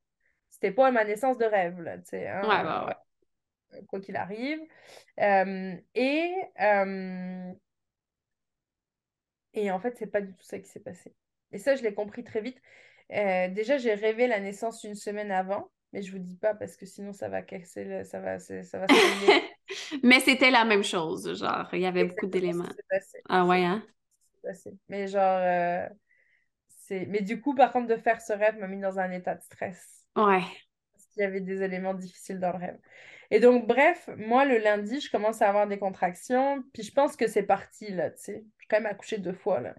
c'était 0.63 0.75
pas 0.75 0.91
ma 0.93 1.05
naissance 1.05 1.39
de 1.39 1.45
rêve, 1.47 1.81
là, 1.83 1.99
tu 1.99 2.05
sais, 2.07 2.29
hein, 2.29 2.43
Ouais, 2.43 2.63
ouais, 2.65 2.85
ouais. 2.87 2.95
quoi 3.89 4.01
qu'il 4.01 4.17
arrive. 4.17 4.61
Euh, 5.21 5.75
et. 5.95 6.33
euh, 6.61 7.53
Et 9.55 9.71
en 9.71 9.81
fait, 9.81 9.97
c'est 9.99 10.07
pas 10.07 10.21
du 10.21 10.33
tout 10.35 10.45
ça 10.45 10.59
qui 10.59 10.69
s'est 10.69 10.81
passé. 10.81 11.15
Et 11.53 11.59
ça, 11.59 11.77
je 11.77 11.83
l'ai 11.83 11.95
compris 11.95 12.25
très 12.25 12.41
vite. 12.41 12.59
Euh, 13.13 13.49
déjà, 13.49 13.77
j'ai 13.79 13.95
rêvé 13.95 14.27
la 14.27 14.41
naissance 14.41 14.85
une 14.85 14.95
semaine 14.95 15.31
avant, 15.31 15.71
mais 15.93 16.03
je 16.03 16.13
vous 16.13 16.19
dis 16.19 16.37
pas 16.37 16.55
parce 16.55 16.77
que 16.77 16.87
sinon 16.87 17.13
ça 17.13 17.29
va 17.29 17.43
casser, 17.43 17.85
le- 17.85 18.05
ça 18.05 18.21
va, 18.21 18.39
ça 18.39 18.79
va. 18.79 18.89
Mais 20.03 20.21
c'était 20.21 20.51
la 20.51 20.65
même 20.65 20.83
chose, 20.83 21.35
genre, 21.39 21.69
il 21.73 21.81
y 21.81 21.87
avait 21.87 22.05
beaucoup 22.05 22.27
Exactement 22.27 22.27
d'éléments. 22.27 22.69
Ah 23.29 23.47
ouais, 23.47 23.65
hein? 23.65 23.83
passé. 24.43 24.77
Mais 24.89 25.09
genre, 25.09 25.39
euh, 25.41 25.89
c'est. 26.69 27.07
Mais 27.07 27.23
du 27.23 27.41
coup, 27.41 27.55
par 27.57 27.73
contre, 27.73 27.89
de 27.89 27.97
faire 27.97 28.21
ce 28.21 28.33
rêve 28.33 28.59
m'a 28.59 28.69
mis 28.69 28.81
dans 28.81 28.99
un 28.99 29.11
état 29.13 29.35
de 29.35 29.43
stress 29.43 30.02
Ouais. 30.17 30.43
parce 30.93 31.17
y 31.17 31.23
avait 31.23 31.41
des 31.41 31.63
éléments 31.63 31.95
difficiles 31.95 32.39
dans 32.39 32.53
le 32.53 32.59
rêve. 32.59 32.79
Et 33.31 33.41
donc, 33.41 33.67
bref, 33.67 34.11
moi, 34.17 34.45
le 34.45 34.59
lundi, 34.59 35.01
je 35.01 35.11
commence 35.11 35.41
à 35.41 35.49
avoir 35.49 35.67
des 35.67 35.79
contractions, 35.79 36.63
puis 36.75 36.83
je 36.83 36.93
pense 36.93 37.17
que 37.17 37.27
c'est 37.27 37.45
parti, 37.45 37.91
là, 37.91 38.11
tu 38.11 38.23
sais. 38.23 38.45
Je 38.59 38.63
suis 38.63 38.69
quand 38.69 38.77
même 38.77 38.87
accouchée 38.87 39.19
deux 39.19 39.33
fois, 39.33 39.61
là. 39.61 39.75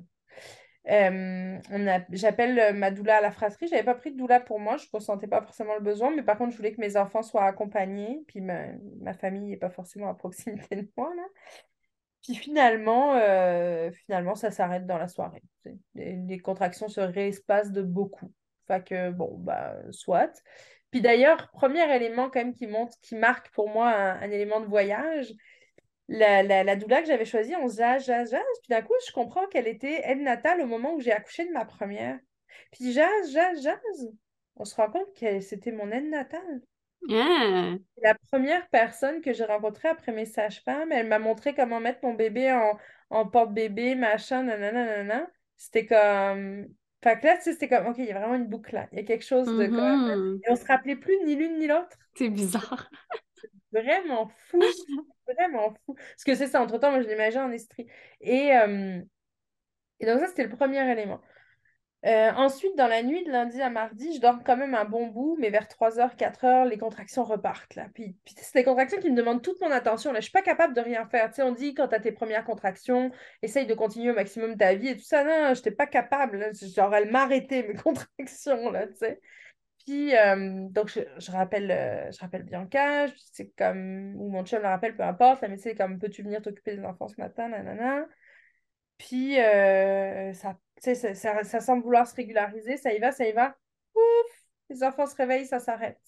J'appelle 2.12 2.60
euh, 2.60 2.74
ma 2.74 2.92
doula 2.92 3.18
à 3.18 3.22
la 3.22 3.32
fratrie. 3.32 3.68
J'avais 3.68 3.84
pas 3.84 3.96
pris 3.96 4.12
de 4.12 4.18
doula 4.18 4.40
pour 4.40 4.60
moi, 4.60 4.78
je 4.78 4.86
ressentais 4.92 5.28
pas 5.28 5.42
forcément 5.42 5.76
le 5.76 5.82
besoin, 5.82 6.14
mais 6.14 6.24
par 6.24 6.38
contre, 6.38 6.52
je 6.52 6.58
voulais 6.58 6.74
que 6.74 6.82
mes 6.82 6.98
enfants 6.98 7.22
soient 7.22 7.46
accompagnés, 7.46 8.24
puis 8.28 8.42
ma, 8.42 8.68
ma 9.00 9.14
famille 9.14 9.50
n'est 9.50 9.58
pas 9.58 9.70
forcément 9.70 10.10
à 10.10 10.14
proximité 10.16 10.76
de 10.76 10.90
moi, 10.98 11.14
là. 11.16 11.24
Puis 12.24 12.36
finalement, 12.36 13.16
euh, 13.16 13.92
finalement 13.92 14.36
ça 14.36 14.50
s'arrête 14.50 14.86
dans 14.86 14.98
la 14.98 15.10
soirée. 15.10 15.44
Les, 15.94 16.16
les 16.16 16.40
contractions 16.40 16.88
se 16.88 17.02
réespacent 17.02 17.72
de 17.72 17.82
beaucoup. 17.82 18.32
Fait 18.68 18.84
que, 18.84 19.12
bon, 19.12 19.38
bah, 19.38 19.76
soit. 19.92 20.42
Puis 20.92 21.02
d'ailleurs, 21.02 21.50
premier 21.52 21.94
élément 21.96 22.30
quand 22.30 22.40
même 22.40 22.54
qui 22.54 22.68
montre, 22.68 22.98
qui 23.02 23.16
marque 23.16 23.50
pour 23.52 23.70
moi 23.70 23.90
un, 23.90 24.22
un 24.22 24.32
élément 24.32 24.62
de 24.62 24.68
voyage, 24.68 25.34
la, 26.08 26.44
la, 26.44 26.64
la 26.64 26.76
doula 26.76 27.02
que 27.02 27.08
j'avais 27.08 27.26
choisie, 27.26 27.56
on 27.56 27.68
jase, 27.68 28.06
jase, 28.06 28.32
jase. 28.32 28.60
Puis 28.62 28.70
d'un 28.70 28.82
coup, 28.82 28.94
je 29.08 29.12
comprends 29.12 29.48
qu'elle 29.48 29.68
était 29.68 30.02
aide 30.04 30.22
natale 30.22 30.62
au 30.62 30.68
moment 30.68 30.94
où 30.94 31.00
j'ai 31.02 31.12
accouché 31.12 31.46
de 31.46 31.52
ma 31.52 31.66
première. 31.66 32.20
Puis 32.72 32.92
jase, 32.92 33.32
jase, 33.32 33.64
jase. 33.64 34.12
On 34.56 34.66
se 34.66 34.76
rend 34.76 34.92
compte 34.92 35.16
que 35.20 35.40
c'était 35.40 35.72
mon 35.72 35.92
aide 35.92 36.10
natale. 36.10 36.62
Ah. 37.10 37.74
La 38.02 38.16
première 38.32 38.70
personne 38.70 39.22
que 39.22 39.34
j'ai 39.34 39.46
rencontrée 39.46 39.90
après 39.90 40.12
mes 40.12 40.26
sages-femmes, 40.26 40.92
elle 40.92 41.08
m'a 41.08 41.20
montré 41.20 41.54
comment 41.54 41.80
mettre 41.80 42.00
mon 42.04 42.14
bébé 42.14 42.52
en, 42.52 42.78
en 43.10 43.28
porte-bébé, 43.28 43.96
machin, 43.96 44.44
nanana, 44.44 44.86
nanana. 44.86 45.28
C'était 45.58 45.86
comme... 45.86 46.68
Fait 47.04 47.20
que 47.20 47.26
là, 47.26 47.36
tu 47.36 47.44
sais, 47.44 47.54
c'était 47.54 47.68
comme, 47.68 47.88
OK, 47.88 47.98
il 47.98 48.06
y 48.06 48.12
a 48.12 48.18
vraiment 48.18 48.36
une 48.36 48.48
boucle 48.48 48.74
là. 48.74 48.88
Il 48.94 48.98
y 48.98 49.02
a 49.02 49.04
quelque 49.04 49.26
chose 49.26 49.46
de 49.46 49.66
comme... 49.68 50.06
Mhm. 50.08 50.40
Et 50.46 50.50
on 50.50 50.56
se 50.56 50.66
rappelait 50.66 50.96
plus 50.96 51.18
ni 51.26 51.36
l'une 51.36 51.60
ni 51.60 51.68
l'autre. 51.68 51.98
C'est 52.16 52.30
bizarre. 52.30 52.90
Vraiment 53.74 54.32
fou. 54.48 54.62
Vraiment 55.28 55.74
fou. 55.86 55.96
Parce 55.96 56.24
que 56.26 56.36
c'est 56.36 56.48
ça, 56.48 56.62
entre-temps, 56.62 56.92
moi, 56.92 57.02
je 57.02 57.08
l'imagine 57.10 57.42
en 57.42 57.52
esprit. 57.52 57.88
Et, 58.22 58.56
euh, 58.56 59.02
et 60.00 60.06
donc 60.06 60.20
ça, 60.20 60.28
c'était 60.28 60.44
le 60.44 60.56
premier 60.56 60.90
élément. 60.90 61.20
Euh, 62.06 62.32
ensuite, 62.36 62.76
dans 62.76 62.88
la 62.88 63.02
nuit 63.02 63.24
de 63.24 63.32
lundi 63.32 63.62
à 63.62 63.70
mardi, 63.70 64.14
je 64.14 64.20
dors 64.20 64.44
quand 64.44 64.58
même 64.58 64.76
un 64.76 64.84
bon 64.84 65.08
bout, 65.08 65.38
mais 65.40 65.50
vers 65.50 65.68
3h, 65.68 66.18
4h, 66.18 66.68
les 66.68 66.78
contractions 66.78 67.24
repartent. 67.24 67.76
Là. 67.76 67.88
Puis, 67.94 68.18
c'est 68.26 68.56
des 68.56 68.66
contractions 68.66 69.00
qui 69.00 69.10
me 69.10 69.16
demandent 69.16 69.42
toute 69.42 69.62
mon 69.62 69.72
attention. 69.72 70.12
Là. 70.12 70.16
Je 70.16 70.20
ne 70.20 70.24
suis 70.24 70.32
pas 70.34 70.42
capable 70.42 70.74
de 70.74 70.82
rien 70.82 71.06
faire. 71.06 71.30
Tu 71.30 71.36
sais, 71.36 71.44
on 71.44 71.54
dit 71.54 71.74
quand 71.74 71.88
tu 71.88 71.96
as 71.96 72.02
tes 72.02 72.12
premières 72.12 72.44
contractions, 72.44 73.10
essaye 73.42 73.66
de 73.68 73.74
continuer 73.74 74.12
au 74.12 74.16
maximum 74.16 74.58
ta 74.58 74.74
vie 74.76 74.90
et 74.90 74.98
tout 74.98 75.04
ça. 75.04 75.24
Non, 75.24 75.54
je 75.54 75.60
n'étais 75.60 75.72
pas 75.72 75.88
capable. 75.88 76.40
là. 76.40 76.52
Genre, 76.52 76.94
elles 76.94 77.10
m'arrêtaient, 77.10 77.64
mes 77.64 77.76
contractions. 77.76 78.70
Là, 78.70 78.88
tu 78.88 78.96
sais. 78.96 79.22
Puis, 79.86 80.16
euh, 80.16 80.68
donc, 80.70 80.90
je, 80.90 81.32
rappelle, 81.32 81.72
euh, 81.72 82.12
je 82.12 82.20
rappelle 82.20 82.44
Bianca, 82.44 83.08
c'est 83.32 83.50
comme, 83.58 84.16
ou 84.18 84.30
mon 84.30 84.46
chum 84.46 84.62
le 84.62 84.68
rappelle, 84.68 84.96
peu 84.96 85.04
importe. 85.04 85.42
La 85.42 85.50
médecin 85.50 85.72
est 85.72 85.76
comme, 85.76 86.00
peux-tu 86.00 86.24
venir 86.24 86.42
t'occuper 86.42 86.76
des 86.78 86.86
enfants 86.86 87.08
ce 87.08 87.20
matin, 87.20 87.50
nanana. 87.50 88.06
Puis, 88.98 89.40
euh, 89.40 90.34
ça, 90.34 90.58
ça 90.84 91.60
semble 91.62 91.84
vouloir 91.84 92.08
se 92.08 92.16
régulariser, 92.16 92.78
ça 92.78 92.94
y 92.94 93.00
va, 93.00 93.12
ça 93.12 93.28
y 93.28 93.32
va. 93.32 93.56
Ouf, 93.96 94.44
les 94.70 94.84
enfants 94.84 95.08
se 95.08 95.16
réveillent, 95.16 95.48
ça 95.48 95.60
s'arrête. 95.60 96.00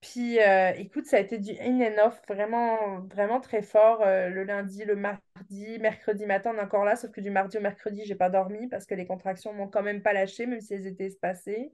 Puis, 0.00 0.38
euh, 0.40 0.72
écoute, 0.76 1.06
ça 1.06 1.16
a 1.16 1.20
été 1.20 1.38
du 1.38 1.52
in 1.60 1.80
and 1.80 2.06
off 2.06 2.20
vraiment, 2.28 3.00
vraiment 3.06 3.40
très 3.40 3.62
fort 3.62 4.02
euh, 4.02 4.28
le 4.28 4.44
lundi, 4.44 4.84
le 4.84 4.94
mardi, 4.94 5.78
mercredi 5.80 6.24
matin, 6.24 6.52
on 6.54 6.58
est 6.58 6.62
encore 6.62 6.84
là, 6.84 6.94
sauf 6.94 7.10
que 7.10 7.20
du 7.20 7.30
mardi 7.30 7.58
au 7.58 7.60
mercredi, 7.60 8.04
j'ai 8.04 8.14
pas 8.14 8.30
dormi 8.30 8.68
parce 8.68 8.86
que 8.86 8.94
les 8.94 9.06
contractions 9.06 9.52
m'ont 9.52 9.68
quand 9.68 9.82
même 9.82 10.02
pas 10.02 10.12
lâché, 10.12 10.46
même 10.46 10.60
si 10.60 10.74
elles 10.74 10.86
étaient 10.86 11.06
espacées. 11.06 11.72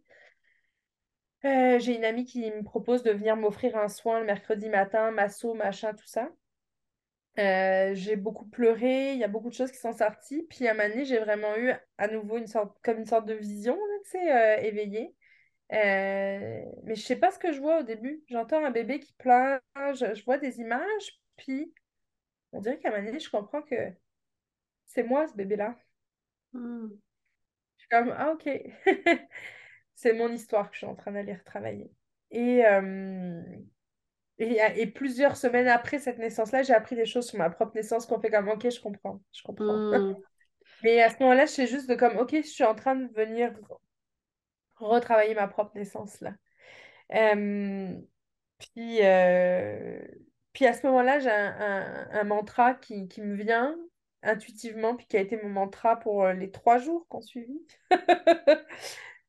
Euh, 1.44 1.78
j'ai 1.78 1.94
une 1.96 2.04
amie 2.04 2.24
qui 2.24 2.50
me 2.50 2.62
propose 2.62 3.02
de 3.02 3.10
venir 3.10 3.36
m'offrir 3.36 3.76
un 3.76 3.88
soin 3.88 4.18
le 4.20 4.24
mercredi 4.26 4.68
matin, 4.70 5.10
masso, 5.10 5.52
machin, 5.54 5.92
tout 5.92 6.06
ça. 6.06 6.30
Euh, 7.38 7.94
j'ai 7.94 8.14
beaucoup 8.16 8.46
pleuré, 8.46 9.12
il 9.12 9.18
y 9.18 9.24
a 9.24 9.28
beaucoup 9.28 9.48
de 9.48 9.54
choses 9.54 9.72
qui 9.72 9.78
sont 9.78 9.92
sorties. 9.92 10.42
Puis 10.48 10.66
à 10.68 10.70
un 10.70 10.74
moment 10.74 10.88
donné, 10.88 11.04
j'ai 11.04 11.18
vraiment 11.18 11.56
eu 11.56 11.72
à 11.98 12.08
nouveau 12.08 12.38
une 12.38 12.46
sorte, 12.46 12.76
comme 12.82 12.98
une 12.98 13.06
sorte 13.06 13.26
de 13.26 13.34
vision, 13.34 13.76
tu 14.04 14.10
sais, 14.10 14.32
euh, 14.32 14.62
éveillée. 14.62 15.14
Euh, 15.72 16.62
mais 16.84 16.94
je 16.94 17.02
sais 17.02 17.16
pas 17.16 17.30
ce 17.32 17.38
que 17.38 17.52
je 17.52 17.60
vois 17.60 17.80
au 17.80 17.82
début. 17.82 18.22
J'entends 18.28 18.64
un 18.64 18.70
bébé 18.70 19.00
qui 19.00 19.12
pleure, 19.14 19.60
je, 19.94 20.14
je 20.14 20.24
vois 20.24 20.38
des 20.38 20.60
images, 20.60 21.20
puis 21.36 21.74
on 22.52 22.60
dirait 22.60 22.78
qu'à 22.78 22.88
un 22.88 22.92
moment 22.92 23.06
donné, 23.06 23.18
je 23.20 23.30
comprends 23.30 23.62
que 23.62 23.74
c'est 24.86 25.02
moi 25.02 25.26
ce 25.26 25.34
bébé-là. 25.34 25.76
Hmm. 26.52 26.88
Je 27.76 27.82
suis 27.82 27.88
comme, 27.90 28.14
ah 28.16 28.32
ok, 28.32 28.48
c'est 29.94 30.12
mon 30.14 30.32
histoire 30.32 30.68
que 30.70 30.74
je 30.74 30.78
suis 30.78 30.86
en 30.86 30.94
train 30.94 31.12
d'aller 31.12 31.34
retravailler. 31.34 31.90
Et, 32.30 32.64
euh, 32.66 33.42
et, 34.38 34.58
et 34.76 34.86
plusieurs 34.86 35.36
semaines 35.36 35.68
après 35.68 35.98
cette 35.98 36.18
naissance-là, 36.18 36.62
j'ai 36.62 36.74
appris 36.74 36.96
des 36.96 37.06
choses 37.06 37.28
sur 37.28 37.38
ma 37.38 37.50
propre 37.50 37.74
naissance 37.76 38.06
qu'on 38.06 38.20
fait 38.20 38.30
comme, 38.30 38.48
ok, 38.48 38.68
je 38.70 38.80
comprends, 38.80 39.22
je 39.32 39.42
comprends. 39.42 39.84
Hmm. 39.90 40.14
Mais 40.84 41.02
à 41.02 41.10
ce 41.10 41.16
moment-là, 41.22 41.46
je 41.46 41.52
sais 41.52 41.66
juste 41.66 41.88
de 41.88 41.94
comme, 41.96 42.18
ok, 42.18 42.32
je 42.36 42.42
suis 42.48 42.64
en 42.64 42.74
train 42.74 42.96
de 42.96 43.06
venir 43.14 43.52
retravailler 44.76 45.34
ma 45.34 45.48
propre 45.48 45.72
naissance 45.76 46.20
là. 46.20 46.32
Euh, 47.14 47.94
puis, 48.58 49.00
euh, 49.04 50.00
puis 50.52 50.66
à 50.66 50.74
ce 50.74 50.86
moment-là, 50.86 51.20
j'ai 51.20 51.30
un, 51.30 51.56
un- 51.60 52.08
un 52.20 52.24
mantra 52.24 52.74
qui, 52.74 53.08
qui 53.08 53.22
me 53.22 53.36
vient 53.36 53.76
intuitivement, 54.22 54.96
puis 54.96 55.06
qui 55.06 55.16
a 55.16 55.20
été 55.20 55.36
mon 55.42 55.50
mantra 55.50 55.98
pour 56.00 56.24
euh, 56.24 56.34
les 56.34 56.50
trois 56.50 56.78
jours 56.78 57.06
qu'on 57.08 57.22
suivit. 57.22 57.66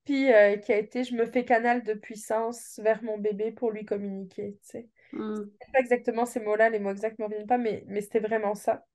Puis 0.05 0.31
euh, 0.33 0.57
qui 0.57 0.73
a 0.73 0.77
été, 0.77 1.03
je 1.03 1.15
me 1.15 1.25
fais 1.25 1.45
canal 1.45 1.83
de 1.83 1.93
puissance 1.93 2.79
vers 2.83 3.03
mon 3.03 3.17
bébé 3.17 3.51
pour 3.51 3.71
lui 3.71 3.85
communiquer, 3.85 4.57
tu 4.63 4.69
sais. 4.69 4.89
Hmm. 5.11 5.49
C'est 5.61 5.71
pas 5.73 5.79
exactement 5.79 6.25
ces 6.25 6.39
mots-là, 6.39 6.69
les 6.69 6.79
mots 6.79 6.91
exacts 6.91 7.19
ne 7.19 7.25
me 7.25 7.29
viennent 7.29 7.47
pas, 7.47 7.57
mais, 7.57 7.83
mais 7.87 8.01
c'était 8.01 8.19
vraiment 8.19 8.55
ça. 8.55 8.85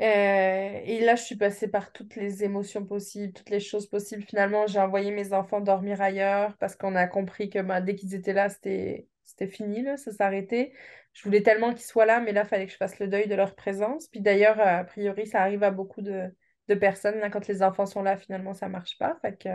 Euh, 0.00 0.80
et 0.84 1.00
là, 1.00 1.14
je 1.14 1.22
suis 1.22 1.36
passée 1.36 1.68
par 1.68 1.92
toutes 1.92 2.16
les 2.16 2.42
émotions 2.42 2.86
possibles, 2.86 3.32
toutes 3.34 3.50
les 3.50 3.60
choses 3.60 3.86
possibles. 3.86 4.22
Finalement, 4.22 4.66
j'ai 4.66 4.78
envoyé 4.80 5.10
mes 5.10 5.32
enfants 5.34 5.60
dormir 5.60 6.00
ailleurs 6.00 6.56
parce 6.56 6.74
qu'on 6.76 6.94
a 6.96 7.06
compris 7.06 7.50
que 7.50 7.58
bah, 7.60 7.80
dès 7.82 7.94
qu'ils 7.96 8.14
étaient 8.14 8.32
là, 8.32 8.48
c'était 8.48 9.06
fini, 9.50 9.82
là, 9.82 9.96
ça 9.98 10.10
s'arrêtait. 10.12 10.72
Je 11.12 11.22
voulais 11.24 11.42
tellement 11.42 11.70
qu'ils 11.74 11.82
soient 11.84 12.06
là, 12.06 12.20
mais 12.20 12.32
là, 12.32 12.42
il 12.44 12.48
fallait 12.48 12.66
que 12.66 12.72
je 12.72 12.76
fasse 12.78 12.98
le 12.98 13.08
deuil 13.08 13.26
de 13.28 13.34
leur 13.34 13.54
présence. 13.54 14.08
Puis 14.08 14.20
d'ailleurs, 14.20 14.58
a 14.60 14.84
priori, 14.84 15.26
ça 15.26 15.42
arrive 15.42 15.62
à 15.62 15.70
beaucoup 15.70 16.00
de, 16.02 16.34
de 16.68 16.74
personnes. 16.74 17.18
Là, 17.18 17.28
quand 17.30 17.46
les 17.46 17.62
enfants 17.62 17.84
sont 17.86 18.02
là, 18.02 18.16
finalement, 18.16 18.54
ça 18.54 18.68
marche 18.68 18.96
pas. 18.98 19.18
Fait 19.20 19.36
que 19.36 19.48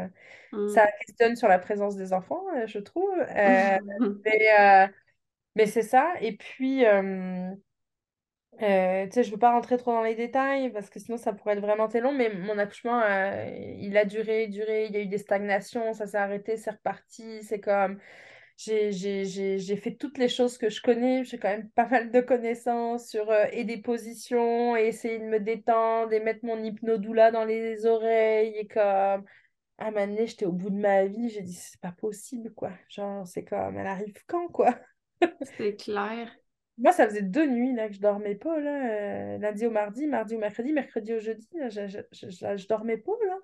Hmm. 0.51 0.75
ça 0.75 0.87
questionne 1.05 1.35
sur 1.35 1.47
la 1.47 1.59
présence 1.59 1.95
des 1.95 2.13
enfants, 2.13 2.43
euh, 2.57 2.67
je 2.67 2.79
trouve. 2.79 3.11
Euh, 3.19 3.77
mais 4.25 4.39
euh, 4.59 4.87
mais 5.55 5.65
c'est 5.65 5.81
ça. 5.81 6.13
Et 6.21 6.37
puis, 6.37 6.83
tu 8.57 8.65
sais, 9.11 9.23
je 9.23 9.31
veux 9.31 9.37
pas 9.37 9.51
rentrer 9.51 9.77
trop 9.77 9.91
dans 9.93 10.03
les 10.03 10.15
détails 10.15 10.71
parce 10.71 10.89
que 10.89 10.99
sinon 10.99 11.17
ça 11.17 11.33
pourrait 11.33 11.53
être 11.55 11.61
vraiment 11.61 11.87
très 11.87 12.01
long, 12.01 12.13
mais 12.13 12.29
mon 12.29 12.57
accouchement, 12.57 13.01
il 13.79 13.97
a 13.97 14.05
duré, 14.05 14.47
duré, 14.47 14.85
il 14.85 14.93
y 14.93 14.97
a 14.97 15.01
eu 15.01 15.07
des 15.07 15.17
stagnations, 15.17 15.93
ça 15.93 16.07
s'est 16.07 16.17
arrêté, 16.17 16.57
c'est 16.57 16.71
reparti, 16.71 17.43
c'est 17.43 17.59
comme... 17.59 17.99
j'ai 18.57 19.75
fait 19.75 19.95
toutes 19.95 20.17
les 20.17 20.29
choses 20.29 20.57
que 20.57 20.69
je 20.69 20.81
connais. 20.81 21.25
J'ai 21.25 21.37
quand 21.37 21.49
même 21.49 21.69
pas 21.71 21.87
mal 21.87 22.11
de 22.11 22.21
connaissances 22.21 23.09
sur 23.09 23.29
euh, 23.29 23.45
et 23.51 23.65
des 23.65 23.77
positions, 23.81 24.77
et 24.77 24.87
essayer 24.87 25.19
de 25.19 25.25
me 25.25 25.39
détendre, 25.41 26.13
et 26.13 26.21
mettre 26.21 26.45
mon 26.45 26.63
hypnodoula 26.63 27.31
dans 27.31 27.43
les 27.43 27.85
oreilles. 27.85 28.55
Et 28.57 28.67
comme, 28.67 29.25
à 29.77 29.87
un 29.87 29.91
moment 29.91 30.25
j'étais 30.25 30.45
au 30.45 30.53
bout 30.53 30.69
de 30.69 30.77
ma 30.79 31.05
vie. 31.05 31.29
J'ai 31.29 31.41
dit, 31.41 31.53
c'est 31.53 31.81
pas 31.81 31.91
possible, 31.91 32.53
quoi. 32.53 32.71
Genre, 32.89 33.27
c'est 33.27 33.43
comme, 33.43 33.77
elle 33.77 33.87
arrive 33.87 34.23
quand, 34.27 34.47
quoi? 34.47 34.79
C'est 35.57 35.75
clair. 35.75 36.29
Moi, 36.77 36.91
ça 36.91 37.07
faisait 37.07 37.21
deux 37.21 37.47
nuits 37.47 37.73
là, 37.73 37.87
que 37.87 37.95
je 37.95 38.01
dormais 38.01 38.35
pas, 38.35 38.59
là. 38.59 38.89
Euh, 38.89 39.37
lundi 39.37 39.65
au 39.65 39.71
mardi, 39.71 40.07
mardi 40.07 40.35
au 40.35 40.39
mercredi, 40.39 40.73
mercredi 40.73 41.13
au 41.13 41.19
jeudi. 41.19 41.47
je, 41.69 42.01
je, 42.11 42.67
dormais 42.67 42.97
pas, 42.97 43.13
là. 43.27 43.37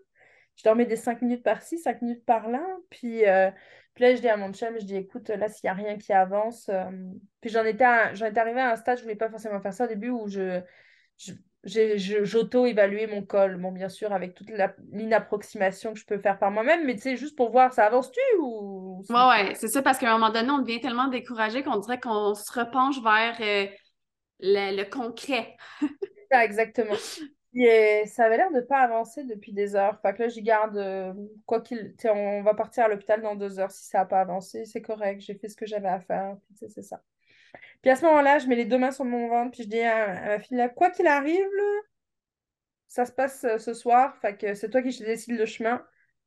Je 0.58 0.64
dormais 0.64 0.86
des 0.86 0.98
cinq 0.98 1.22
minutes 1.22 1.44
par-ci, 1.44 1.80
cinq 1.80 2.02
minutes 2.02 2.26
par-là. 2.26 2.62
Puis, 2.90 3.26
euh, 3.26 3.50
puis 3.94 4.04
là, 4.04 4.16
je 4.16 4.22
dis 4.22 4.28
à 4.28 4.36
mon 4.36 4.52
chum, 4.52 4.78
je 4.80 4.86
dis, 4.86 4.98
écoute, 4.98 5.30
là, 5.30 5.48
s'il 5.48 5.66
n'y 5.66 5.70
a 5.70 5.74
rien 5.74 5.98
qui 5.98 6.12
avance. 6.12 6.68
Euh, 6.70 6.92
puis 7.40 7.50
j'en 7.50 7.64
étais, 7.64 7.86
j'en 8.16 8.26
étais 8.26 8.40
arrivée 8.40 8.60
à 8.60 8.72
un 8.72 8.76
stade, 8.76 8.98
je 8.98 9.04
ne 9.04 9.06
voulais 9.06 9.16
pas 9.16 9.30
forcément 9.30 9.62
faire 9.62 9.74
ça 9.74 9.86
au 9.86 9.88
début, 9.88 10.10
où 10.10 10.28
je, 10.28 10.62
j'auto-évaluais 11.64 13.08
mon 13.08 13.24
col. 13.24 13.58
Bon, 13.58 13.72
bien 13.72 13.90
sûr, 13.90 14.12
avec 14.14 14.34
toute 14.34 14.50
l'inapproximation 14.92 15.94
que 15.94 16.00
je 16.00 16.06
peux 16.06 16.18
faire 16.18 16.40
par 16.40 16.52
moi-même, 16.52 16.86
mais 16.86 16.96
tu 16.96 17.02
sais, 17.02 17.18
juste 17.18 17.36
pour 17.36 17.52
voir, 17.52 17.74
ça 17.74 17.86
avance-tu 17.86 18.20
ou... 18.40 19.04
Ouais, 19.10 19.28
ouais, 19.28 19.56
c'est 19.56 19.68
ça, 19.68 19.82
parce 19.82 19.98
qu'à 19.98 20.10
un 20.10 20.18
moment 20.18 20.32
donné, 20.32 20.50
on 20.50 20.60
devient 20.60 20.82
tellement 20.82 21.08
découragé 21.08 21.64
qu'on 21.64 21.78
dirait 21.78 22.00
qu'on 22.00 22.34
se 22.34 22.52
repenche 22.60 23.02
vers 23.04 23.38
euh, 23.42 23.68
le, 24.40 24.84
concret. 24.90 25.56
ça, 26.32 26.44
exactement. 26.44 26.96
Et 27.54 28.04
ça 28.06 28.26
avait 28.26 28.38
l'air 28.38 28.52
de 28.52 28.62
pas 28.62 28.80
avancer 28.80 29.26
depuis 29.26 29.52
des 29.54 29.76
heures. 29.76 30.00
Fait 30.02 30.14
que 30.14 30.24
là, 30.24 30.30
j'y 30.30 30.42
garde, 30.42 30.78
euh, 30.78 31.14
quoi 31.46 31.62
qu'il... 31.62 31.94
On 32.06 32.42
va 32.44 32.54
partir 32.54 32.86
à 32.86 32.88
l'hôpital 32.88 33.22
dans 33.22 33.36
deux 33.36 33.60
heures. 33.60 33.72
Si 33.72 33.88
ça 33.88 34.00
n'a 34.00 34.06
pas 34.06 34.22
avancé, 34.22 34.66
c'est 34.66 34.82
correct. 34.82 35.22
J'ai 35.22 35.36
fait 35.36 35.50
ce 35.50 35.58
que 35.58 35.66
j'avais 35.66 35.90
à 35.90 36.00
faire. 36.00 36.38
c'est 36.56 36.82
ça. 36.82 37.02
Puis 37.82 37.90
à 37.90 37.96
ce 37.96 38.06
moment-là, 38.06 38.40
je 38.40 38.48
mets 38.48 38.56
les 38.56 38.66
deux 38.66 38.78
mains 38.78 38.92
sur 38.92 39.06
mon 39.06 39.28
ventre, 39.28 39.52
puis 39.52 39.64
je 39.64 39.70
dis 39.70 39.82
à, 39.82 40.08
ma 40.08 40.40
fille, 40.40 40.58
là, 40.58 40.70
quoi 40.70 40.92
qu'il 40.92 41.08
arrive, 41.08 41.48
ça 42.88 43.06
se 43.06 43.12
passe 43.12 43.44
euh, 43.46 43.58
ce 43.58 43.74
soir, 43.74 44.16
fait 44.18 44.36
que 44.36 44.54
c'est 44.54 44.70
toi 44.70 44.82
qui 44.82 44.98
décide 45.00 45.38
le 45.38 45.46
chemin. 45.46 45.84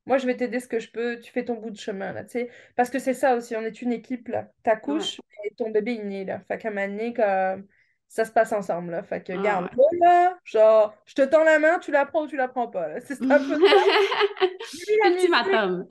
Moi, 0.06 0.18
je 0.18 0.26
vais 0.26 0.36
t'aider 0.36 0.60
ce 0.60 0.68
que 0.68 0.80
je 0.80 0.90
peux, 0.90 1.18
tu 1.20 1.30
fais 1.30 1.44
ton 1.44 1.54
bout 1.54 1.70
de 1.70 1.78
chemin, 1.78 2.12
là, 2.12 2.24
tu 2.24 2.30
sais. 2.30 2.50
Parce 2.76 2.90
que 2.90 2.98
c'est 2.98 3.14
ça 3.14 3.36
aussi, 3.36 3.54
on 3.56 3.62
est 3.62 3.82
une 3.82 3.92
équipe, 3.92 4.28
là. 4.28 4.48
Ta 4.62 4.76
couche 4.76 5.20
et 5.44 5.54
ton 5.54 5.70
bébé, 5.70 5.94
il 5.94 6.08
naît, 6.08 6.24
là. 6.24 6.40
Fait 6.40 6.58
qu'à 6.58 6.70
comme... 6.70 7.66
ça 8.08 8.24
se 8.24 8.32
passe 8.32 8.52
ensemble, 8.52 8.90
là. 8.90 9.02
Fait 9.02 9.22
que, 9.22 9.32
ah 9.32 9.42
garde, 9.42 9.68
là, 10.00 10.38
genre, 10.44 10.94
je 11.06 11.14
te 11.14 11.22
tends 11.22 11.44
la 11.44 11.58
main, 11.58 11.78
tu 11.78 11.90
la 11.90 12.04
prends 12.04 12.24
ou 12.24 12.26
tu 12.26 12.36
la 12.36 12.48
prends 12.48 12.68
pas, 12.68 13.00
C'est 13.04 13.22
un 13.22 13.38
peu 13.38 13.58
ça. 13.66 13.84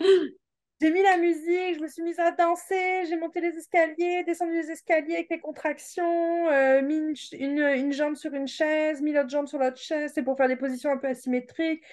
J'ai 0.81 0.91
mis 0.91 1.01
la 1.01 1.17
musique, 1.17 1.75
je 1.75 1.79
me 1.79 1.87
suis 1.87 2.03
mise 2.03 2.19
à 2.19 2.31
danser, 2.31 3.05
j'ai 3.07 3.15
monté 3.15 3.39
les 3.39 3.55
escaliers, 3.57 4.23
descendu 4.25 4.53
les 4.53 4.69
escaliers 4.69 5.15
avec 5.15 5.29
les 5.29 5.39
contractions, 5.39 6.49
euh, 6.49 6.81
mis 6.81 6.97
une, 7.31 7.59
une, 7.59 7.93
jambe 7.93 8.15
sur 8.15 8.33
une 8.33 8.47
chaise, 8.47 9.01
mis 9.01 9.13
l'autre 9.13 9.29
jambe 9.29 9.47
sur 9.47 9.59
l'autre 9.59 9.77
chaise, 9.77 10.11
c'est 10.13 10.23
pour 10.23 10.35
faire 10.35 10.49
des 10.49 10.57
positions 10.57 10.91
un 10.91 10.97
peu 10.97 11.07
asymétriques. 11.07 11.83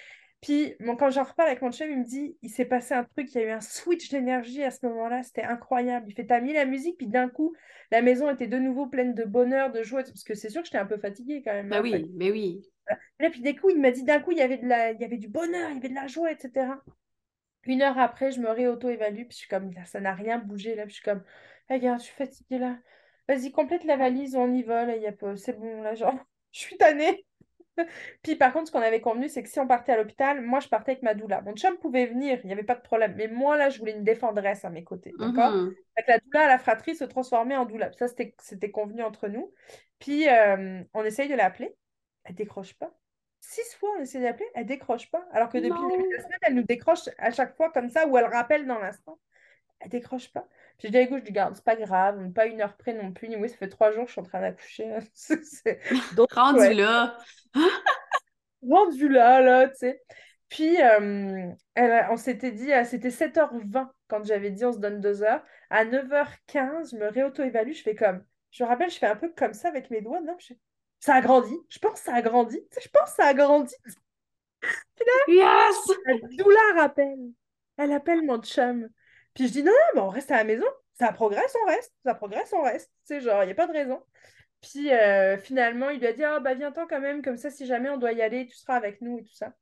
Puis 0.41 0.73
bon, 0.79 0.95
quand 0.95 1.11
j'en 1.11 1.23
repars 1.23 1.45
avec 1.45 1.61
mon 1.61 1.71
chef, 1.71 1.87
il 1.89 1.99
me 1.99 2.03
dit, 2.03 2.35
il 2.41 2.49
s'est 2.49 2.65
passé 2.65 2.95
un 2.95 3.03
truc, 3.03 3.33
il 3.33 3.41
y 3.41 3.43
a 3.43 3.47
eu 3.47 3.51
un 3.51 3.61
switch 3.61 4.09
d'énergie 4.09 4.63
à 4.63 4.71
ce 4.71 4.85
moment-là, 4.87 5.21
c'était 5.21 5.43
incroyable. 5.43 6.07
Il 6.09 6.15
fait, 6.15 6.25
t'as 6.25 6.41
mis 6.41 6.51
la 6.51 6.65
musique, 6.65 6.97
puis 6.97 7.07
d'un 7.07 7.29
coup, 7.29 7.53
la 7.91 8.01
maison 8.01 8.29
était 8.29 8.47
de 8.47 8.57
nouveau 8.57 8.87
pleine 8.87 9.13
de 9.13 9.23
bonheur, 9.23 9.71
de 9.71 9.83
joie, 9.83 10.01
parce 10.01 10.23
que 10.23 10.33
c'est 10.33 10.49
sûr 10.49 10.61
que 10.61 10.67
j'étais 10.67 10.79
un 10.79 10.87
peu 10.87 10.97
fatiguée 10.97 11.43
quand 11.45 11.53
même. 11.53 11.69
Bah 11.69 11.81
oui, 11.81 12.11
mais 12.15 12.31
oui. 12.31 12.63
Là, 13.19 13.29
puis 13.29 13.41
des 13.41 13.55
coups, 13.55 13.73
il 13.75 13.81
m'a 13.81 13.91
dit, 13.91 14.03
d'un 14.03 14.19
coup, 14.19 14.31
il 14.31 14.39
y 14.39 14.41
avait 14.41 14.57
de 14.57 14.67
la, 14.67 14.91
il 14.91 14.99
y 14.99 15.05
avait 15.05 15.17
du 15.17 15.27
bonheur, 15.27 15.69
il 15.69 15.75
y 15.75 15.77
avait 15.77 15.89
de 15.89 15.95
la 15.95 16.07
joie, 16.07 16.31
etc. 16.31 16.71
Une 17.65 17.81
heure 17.81 17.97
après, 17.99 18.31
je 18.31 18.39
me 18.39 18.49
réauto-évalue, 18.49 19.23
puis 19.23 19.31
je 19.31 19.37
suis 19.37 19.47
comme, 19.47 19.71
ça 19.85 19.99
n'a 19.99 20.13
rien 20.13 20.39
bougé, 20.39 20.75
là. 20.75 20.83
Puis 20.83 20.91
je 20.91 20.95
suis 20.95 21.03
comme, 21.03 21.23
regarde, 21.69 21.99
je 21.99 22.05
suis 22.05 22.15
fatiguée, 22.15 22.57
là. 22.57 22.77
Vas-y, 23.27 23.51
complète 23.51 23.83
la 23.83 23.97
valise, 23.97 24.35
on 24.35 24.51
y 24.53 24.63
va, 24.63 24.85
là, 24.85 24.95
y 24.95 25.07
a 25.07 25.11
pas... 25.11 25.35
c'est 25.37 25.57
bon, 25.57 25.81
là, 25.81 25.95
genre, 25.95 26.15
je 26.51 26.59
suis 26.59 26.77
tannée. 26.77 27.25
puis 28.23 28.35
par 28.35 28.51
contre, 28.51 28.67
ce 28.67 28.71
qu'on 28.71 28.81
avait 28.81 28.99
convenu, 28.99 29.29
c'est 29.29 29.43
que 29.43 29.49
si 29.49 29.59
on 29.59 29.67
partait 29.67 29.93
à 29.93 29.97
l'hôpital, 29.97 30.41
moi, 30.41 30.59
je 30.59 30.67
partais 30.67 30.91
avec 30.91 31.03
ma 31.03 31.13
doula. 31.13 31.41
Mon 31.41 31.55
chum 31.55 31.77
pouvait 31.77 32.07
venir, 32.07 32.39
il 32.43 32.47
n'y 32.47 32.53
avait 32.53 32.63
pas 32.63 32.75
de 32.75 32.81
problème. 32.81 33.13
Mais 33.15 33.27
moi, 33.27 33.57
là, 33.57 33.69
je 33.69 33.79
voulais 33.79 33.93
une 33.93 34.03
défendresse 34.03 34.65
à 34.65 34.69
mes 34.69 34.83
côtés, 34.83 35.13
d'accord? 35.17 35.51
Mmh 35.51 35.73
La 36.07 36.19
doula, 36.19 36.47
la 36.47 36.59
fratrie, 36.59 36.95
se 36.95 37.05
transformait 37.05 37.55
en 37.55 37.65
doula. 37.65 37.91
Ça, 37.93 38.07
c'était 38.07 38.71
convenu 38.71 39.03
entre 39.03 39.27
nous. 39.27 39.53
Puis, 39.99 40.27
euh, 40.27 40.83
on 40.93 41.03
essaye 41.03 41.29
de 41.29 41.35
l'appeler. 41.35 41.75
Elle 42.23 42.35
décroche 42.35 42.73
pas 42.73 42.91
six 43.41 43.75
fois 43.75 43.89
on 43.97 44.01
essaie 44.01 44.21
d'appeler, 44.21 44.47
elle 44.55 44.65
décroche 44.65 45.11
pas. 45.11 45.25
Alors 45.33 45.49
que 45.49 45.57
depuis 45.57 45.81
le 45.81 45.89
début 45.97 46.09
de 46.09 46.15
la 46.15 46.23
semaine, 46.23 46.39
elle 46.43 46.55
nous 46.55 46.63
décroche 46.63 47.09
à 47.17 47.31
chaque 47.31 47.55
fois 47.57 47.71
comme 47.71 47.89
ça, 47.89 48.07
ou 48.07 48.17
elle 48.17 48.25
rappelle 48.25 48.65
dans 48.65 48.79
l'instant. 48.79 49.19
Elle 49.79 49.89
décroche 49.89 50.31
pas. 50.31 50.47
Dis 50.79 50.97
à 50.97 51.05
gauche, 51.05 51.19
je 51.19 51.25
dis, 51.25 51.31
garde, 51.31 51.55
c'est 51.55 51.63
pas 51.63 51.75
grave, 51.75 52.31
pas 52.31 52.47
une 52.47 52.61
heure 52.61 52.75
près 52.75 52.93
non 52.93 53.11
plus. 53.11 53.35
Oui, 53.35 53.49
ça 53.49 53.57
fait 53.57 53.69
trois 53.69 53.91
jours 53.91 54.03
que 54.03 54.07
je 54.07 54.13
suis 54.13 54.21
en 54.21 54.23
train 54.23 54.41
d'accoucher. 54.41 54.97
Rendu 56.31 56.73
là. 56.73 57.17
Rendu 58.67 59.09
là, 59.09 59.41
là, 59.41 59.67
tu 59.69 59.75
sais. 59.75 60.01
Puis, 60.49 60.81
euh, 60.81 61.51
elle, 61.75 62.07
on 62.09 62.17
s'était 62.17 62.51
dit, 62.51 62.73
euh, 62.73 62.83
c'était 62.83 63.09
7h20 63.09 63.89
quand 64.07 64.23
j'avais 64.25 64.51
dit 64.51 64.65
on 64.65 64.73
se 64.73 64.79
donne 64.79 64.99
deux 64.99 65.23
heures. 65.23 65.43
À 65.69 65.85
9h15, 65.85 66.91
je 66.91 66.97
me 66.97 67.07
réauto-évalue, 67.07 67.71
je 67.71 67.81
fais 67.81 67.95
comme, 67.95 68.23
je 68.51 68.63
me 68.63 68.67
rappelle, 68.67 68.89
je 68.89 68.97
fais 68.97 69.07
un 69.07 69.15
peu 69.15 69.29
comme 69.29 69.53
ça 69.53 69.69
avec 69.69 69.89
mes 69.89 70.01
doigts. 70.01 70.19
Non, 70.21 70.35
je 70.39 70.53
ça 71.01 71.15
a 71.15 71.21
grandi. 71.21 71.53
Je 71.67 71.79
pense 71.79 71.93
que 71.93 71.99
ça 71.99 72.13
a 72.13 72.21
grandi. 72.21 72.59
Je 72.81 72.87
pense 72.87 73.09
que 73.09 73.15
ça 73.17 73.25
a 73.25 73.33
grandi. 73.33 73.75
Puis 74.61 75.05
là, 75.05 75.65
yes! 75.65 75.75
la. 76.77 76.93
Elle 77.77 77.91
appelle 77.91 78.21
mon 78.23 78.41
chum. 78.41 78.87
Puis 79.33 79.47
je 79.47 79.53
dis 79.53 79.63
non, 79.63 79.71
non, 79.71 79.87
mais 79.95 80.01
on 80.01 80.09
reste 80.09 80.31
à 80.31 80.37
la 80.37 80.43
maison. 80.43 80.65
Ça 80.93 81.11
progresse, 81.11 81.55
on 81.63 81.67
reste. 81.67 81.93
Ça 82.05 82.13
progresse, 82.13 82.53
on 82.53 82.61
reste. 82.61 82.91
Tu 83.07 83.15
sais, 83.15 83.21
genre, 83.21 83.43
il 83.43 83.47
n'y 83.47 83.51
a 83.51 83.55
pas 83.55 83.67
de 83.67 83.73
raison. 83.73 84.01
Puis 84.61 84.93
euh, 84.93 85.37
finalement, 85.39 85.89
il 85.89 85.99
lui 85.99 86.07
a 86.07 86.13
dit 86.13 86.23
Ah, 86.23 86.39
bah 86.39 86.53
viens-t'en 86.53 86.85
quand 86.85 87.01
même, 87.01 87.23
comme 87.23 87.37
ça, 87.37 87.49
si 87.49 87.65
jamais 87.65 87.89
on 87.89 87.97
doit 87.97 88.11
y 88.13 88.21
aller, 88.21 88.45
tu 88.45 88.55
seras 88.55 88.75
avec 88.75 89.01
nous 89.01 89.17
et 89.17 89.23
tout 89.23 89.33
ça. 89.33 89.53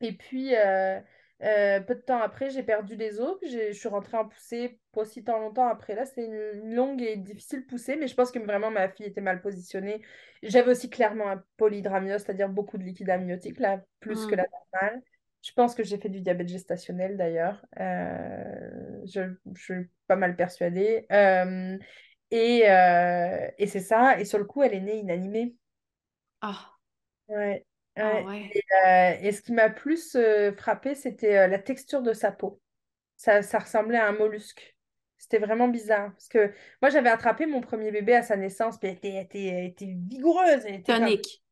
Et 0.00 0.12
puis, 0.12 0.56
euh, 0.56 1.00
euh, 1.42 1.80
peu 1.80 1.94
de 1.94 2.00
temps 2.00 2.20
après, 2.20 2.50
j'ai 2.50 2.64
perdu 2.64 2.96
les 2.96 3.20
os. 3.20 3.38
je 3.42 3.72
suis 3.72 3.88
rentrée 3.88 4.16
en 4.16 4.26
poussée 4.26 4.80
pas 4.92 5.04
si 5.04 5.22
tant 5.22 5.38
longtemps 5.38 5.68
après. 5.68 5.94
Là, 5.94 6.04
c'est 6.04 6.24
une, 6.24 6.74
longue 6.74 7.00
et 7.00 7.16
difficile 7.16 7.64
poussée, 7.64 7.96
mais 7.96 8.08
je 8.08 8.14
pense 8.14 8.32
que 8.32 8.38
vraiment 8.40 8.70
ma 8.70 8.88
fille 8.88 9.06
était 9.06 9.20
mal 9.20 9.40
positionnée. 9.40 10.02
J'avais 10.42 10.72
aussi 10.72 10.90
clairement 10.90 11.28
un 11.28 11.42
polydramiose, 11.56 12.22
c'est-à-dire 12.22 12.48
beaucoup 12.48 12.78
de 12.78 12.82
liquide 12.82 13.10
amniotique, 13.10 13.60
là, 13.60 13.80
plus 14.00 14.26
que 14.26 14.34
la 14.34 14.44
mm. 14.44 14.46
normale. 14.72 15.02
Je 15.42 15.52
pense 15.52 15.76
que 15.76 15.84
j'ai 15.84 15.98
fait 15.98 16.08
du 16.08 16.20
diabète 16.20 16.48
gestationnel 16.48 17.16
d'ailleurs. 17.16 17.64
Euh, 17.78 19.00
je, 19.06 19.34
suis 19.54 19.88
pas 20.08 20.16
mal 20.16 20.34
persuadée. 20.34 21.06
Euh, 21.12 21.78
et, 22.32 22.64
et 23.58 23.66
c'est 23.68 23.80
ça. 23.80 24.18
Et 24.18 24.24
sur 24.24 24.38
le 24.38 24.44
coup, 24.44 24.64
elle 24.64 24.74
est 24.74 24.80
née 24.80 24.98
inanimée. 24.98 25.54
Ah. 26.40 26.72
Ouais. 27.28 27.64
Ah 27.98 28.22
euh, 28.22 29.16
et, 29.20 29.32
ce 29.32 29.42
qui 29.42 29.52
m'a 29.52 29.70
plus 29.70 30.14
euh, 30.14 30.52
frappé, 30.52 30.94
c'était 30.94 31.36
euh, 31.36 31.46
la 31.48 31.58
texture 31.58 32.02
de 32.02 32.12
sa 32.12 32.30
peau. 32.30 32.60
Ça, 33.16 33.42
ça 33.42 33.58
ressemblait 33.58 33.98
à 33.98 34.06
un 34.06 34.12
mollusque. 34.12 34.76
C'était 35.16 35.38
vraiment 35.38 35.68
bizarre. 35.68 36.12
Parce 36.12 36.28
que 36.28 36.52
moi, 36.80 36.90
j'avais 36.90 37.10
attrapé 37.10 37.46
mon 37.46 37.60
premier 37.60 37.90
bébé 37.90 38.14
à 38.14 38.22
sa 38.22 38.36
naissance, 38.36 38.78
puis 38.78 38.88
elle 38.88 38.96
était, 38.96 39.20
était, 39.20 39.66
était 39.66 39.96
vigoureuse. 40.08 40.64
Elle 40.64 40.76
était 40.76 40.92
tonique. 40.92 41.42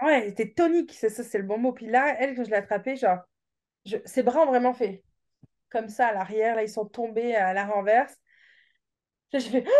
Ouais, 0.00 0.22
elle 0.22 0.28
était 0.28 0.52
tonique, 0.52 0.92
c'est 0.92 1.08
ça, 1.08 1.24
c'est 1.24 1.38
le 1.38 1.44
bon 1.44 1.58
mot. 1.58 1.72
Puis 1.72 1.86
là, 1.86 2.14
elle, 2.20 2.36
quand 2.36 2.44
je 2.44 2.50
l'ai 2.50 2.56
attrapée, 2.56 2.94
genre, 2.94 3.18
je... 3.84 3.96
ses 4.04 4.22
bras 4.22 4.42
ont 4.42 4.46
vraiment 4.46 4.74
fait 4.74 5.02
comme 5.70 5.88
ça 5.88 6.08
à 6.08 6.12
l'arrière. 6.12 6.54
Là, 6.54 6.62
ils 6.62 6.68
sont 6.68 6.86
tombés 6.86 7.34
à 7.34 7.52
la 7.52 7.66
renverse. 7.66 8.16
Là, 9.32 9.38
j'ai 9.40 9.50
fait. 9.50 9.64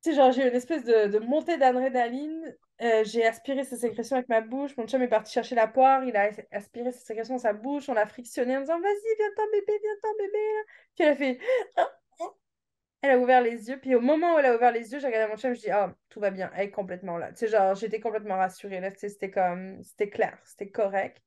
Tu 0.00 0.10
sais, 0.10 0.16
genre, 0.16 0.30
j'ai 0.30 0.44
eu 0.44 0.48
une 0.48 0.54
espèce 0.54 0.84
de, 0.84 1.08
de 1.08 1.18
montée 1.18 1.58
d'adrénaline. 1.58 2.56
Euh, 2.80 3.02
j'ai 3.04 3.26
aspiré 3.26 3.64
ses 3.64 3.76
sécrétions 3.76 4.16
avec 4.16 4.28
ma 4.28 4.40
bouche. 4.40 4.76
Mon 4.76 4.86
chum 4.86 5.02
est 5.02 5.08
parti 5.08 5.32
chercher 5.32 5.54
la 5.56 5.66
poire. 5.66 6.04
Il 6.04 6.16
a 6.16 6.30
aspiré 6.52 6.92
ses 6.92 7.04
sécrétions 7.04 7.34
dans 7.34 7.40
sa 7.40 7.52
bouche. 7.52 7.88
On 7.88 7.94
l'a 7.94 8.06
frictionné 8.06 8.56
en 8.56 8.60
disant 8.60 8.80
Vas-y, 8.80 9.16
viens-t'en, 9.18 9.50
bébé, 9.52 9.72
viens-t'en, 9.82 10.16
bébé. 10.18 10.38
Puis 10.94 11.04
elle 11.04 11.08
a 11.08 11.16
fait 11.16 11.38
Elle 13.02 13.10
a 13.12 13.18
ouvert 13.18 13.42
les 13.42 13.68
yeux. 13.68 13.78
Puis 13.80 13.94
au 13.94 14.00
moment 14.00 14.34
où 14.34 14.38
elle 14.38 14.46
a 14.46 14.56
ouvert 14.56 14.72
les 14.72 14.92
yeux, 14.92 14.98
j'ai 15.00 15.06
regardé 15.06 15.30
mon 15.30 15.36
chum. 15.36 15.54
Je 15.54 15.60
dis 15.60 15.68
Oh, 15.72 15.88
tout 16.08 16.20
va 16.20 16.30
bien. 16.30 16.50
Elle 16.54 16.66
est 16.68 16.70
complètement 16.70 17.18
là. 17.18 17.30
Tu 17.32 17.38
sais, 17.38 17.48
genre, 17.48 17.74
j'étais 17.74 18.00
complètement 18.00 18.36
rassurée. 18.36 18.80
Là, 18.80 18.90
c'était 18.94 19.30
comme. 19.30 19.82
C'était 19.82 20.10
clair. 20.10 20.38
C'était 20.44 20.70
correct. 20.70 21.20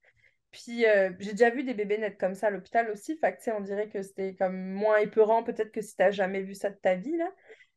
Puis 0.52 0.86
euh, 0.86 1.12
j'ai 1.20 1.32
déjà 1.32 1.50
vu 1.50 1.64
des 1.64 1.74
bébés 1.74 1.98
naître 1.98 2.18
comme 2.18 2.36
ça 2.36 2.48
à 2.48 2.50
l'hôpital 2.50 2.90
aussi. 2.92 3.18
Fait 3.18 3.36
que, 3.38 3.52
on 3.52 3.62
dirait 3.62 3.90
que 3.90 4.02
c'était 4.02 4.36
comme 4.36 4.74
moins 4.74 4.98
épeurant 4.98 5.44
peut-être 5.44 5.72
que 5.72 5.82
si 5.82 5.96
tu 5.96 6.02
n'as 6.02 6.12
jamais 6.12 6.42
vu 6.42 6.56
ça 6.56 6.70
de 6.70 6.76
ta 6.76 6.96
vie. 6.96 7.16
Là. 7.18 7.32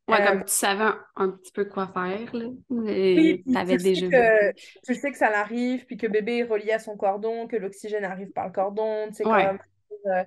Ouais, 0.07 0.23
comme 0.23 0.39
euh, 0.39 0.43
tu 0.43 0.53
savais 0.53 0.91
un, 1.15 1.29
petit 1.29 1.51
peu 1.51 1.65
quoi 1.65 1.87
faire, 1.87 2.35
là. 2.35 2.45
Oui, 2.69 3.43
tu 3.43 3.77
déjà 3.77 4.07
que, 4.07 4.53
Tu 4.85 4.93
sais 4.93 5.11
que 5.11 5.17
ça 5.17 5.31
l'arrive, 5.31 5.85
puis 5.85 5.97
que 5.97 6.05
bébé 6.05 6.39
est 6.39 6.43
relié 6.43 6.73
à 6.73 6.79
son 6.79 6.95
cordon, 6.95 7.47
que 7.47 7.55
l'oxygène 7.55 8.03
arrive 8.03 8.31
par 8.31 8.45
le 8.45 8.51
cordon, 8.51 9.07
tu 9.07 9.15
sais, 9.15 9.23
comme... 9.23 9.59
Euh, 10.07 10.23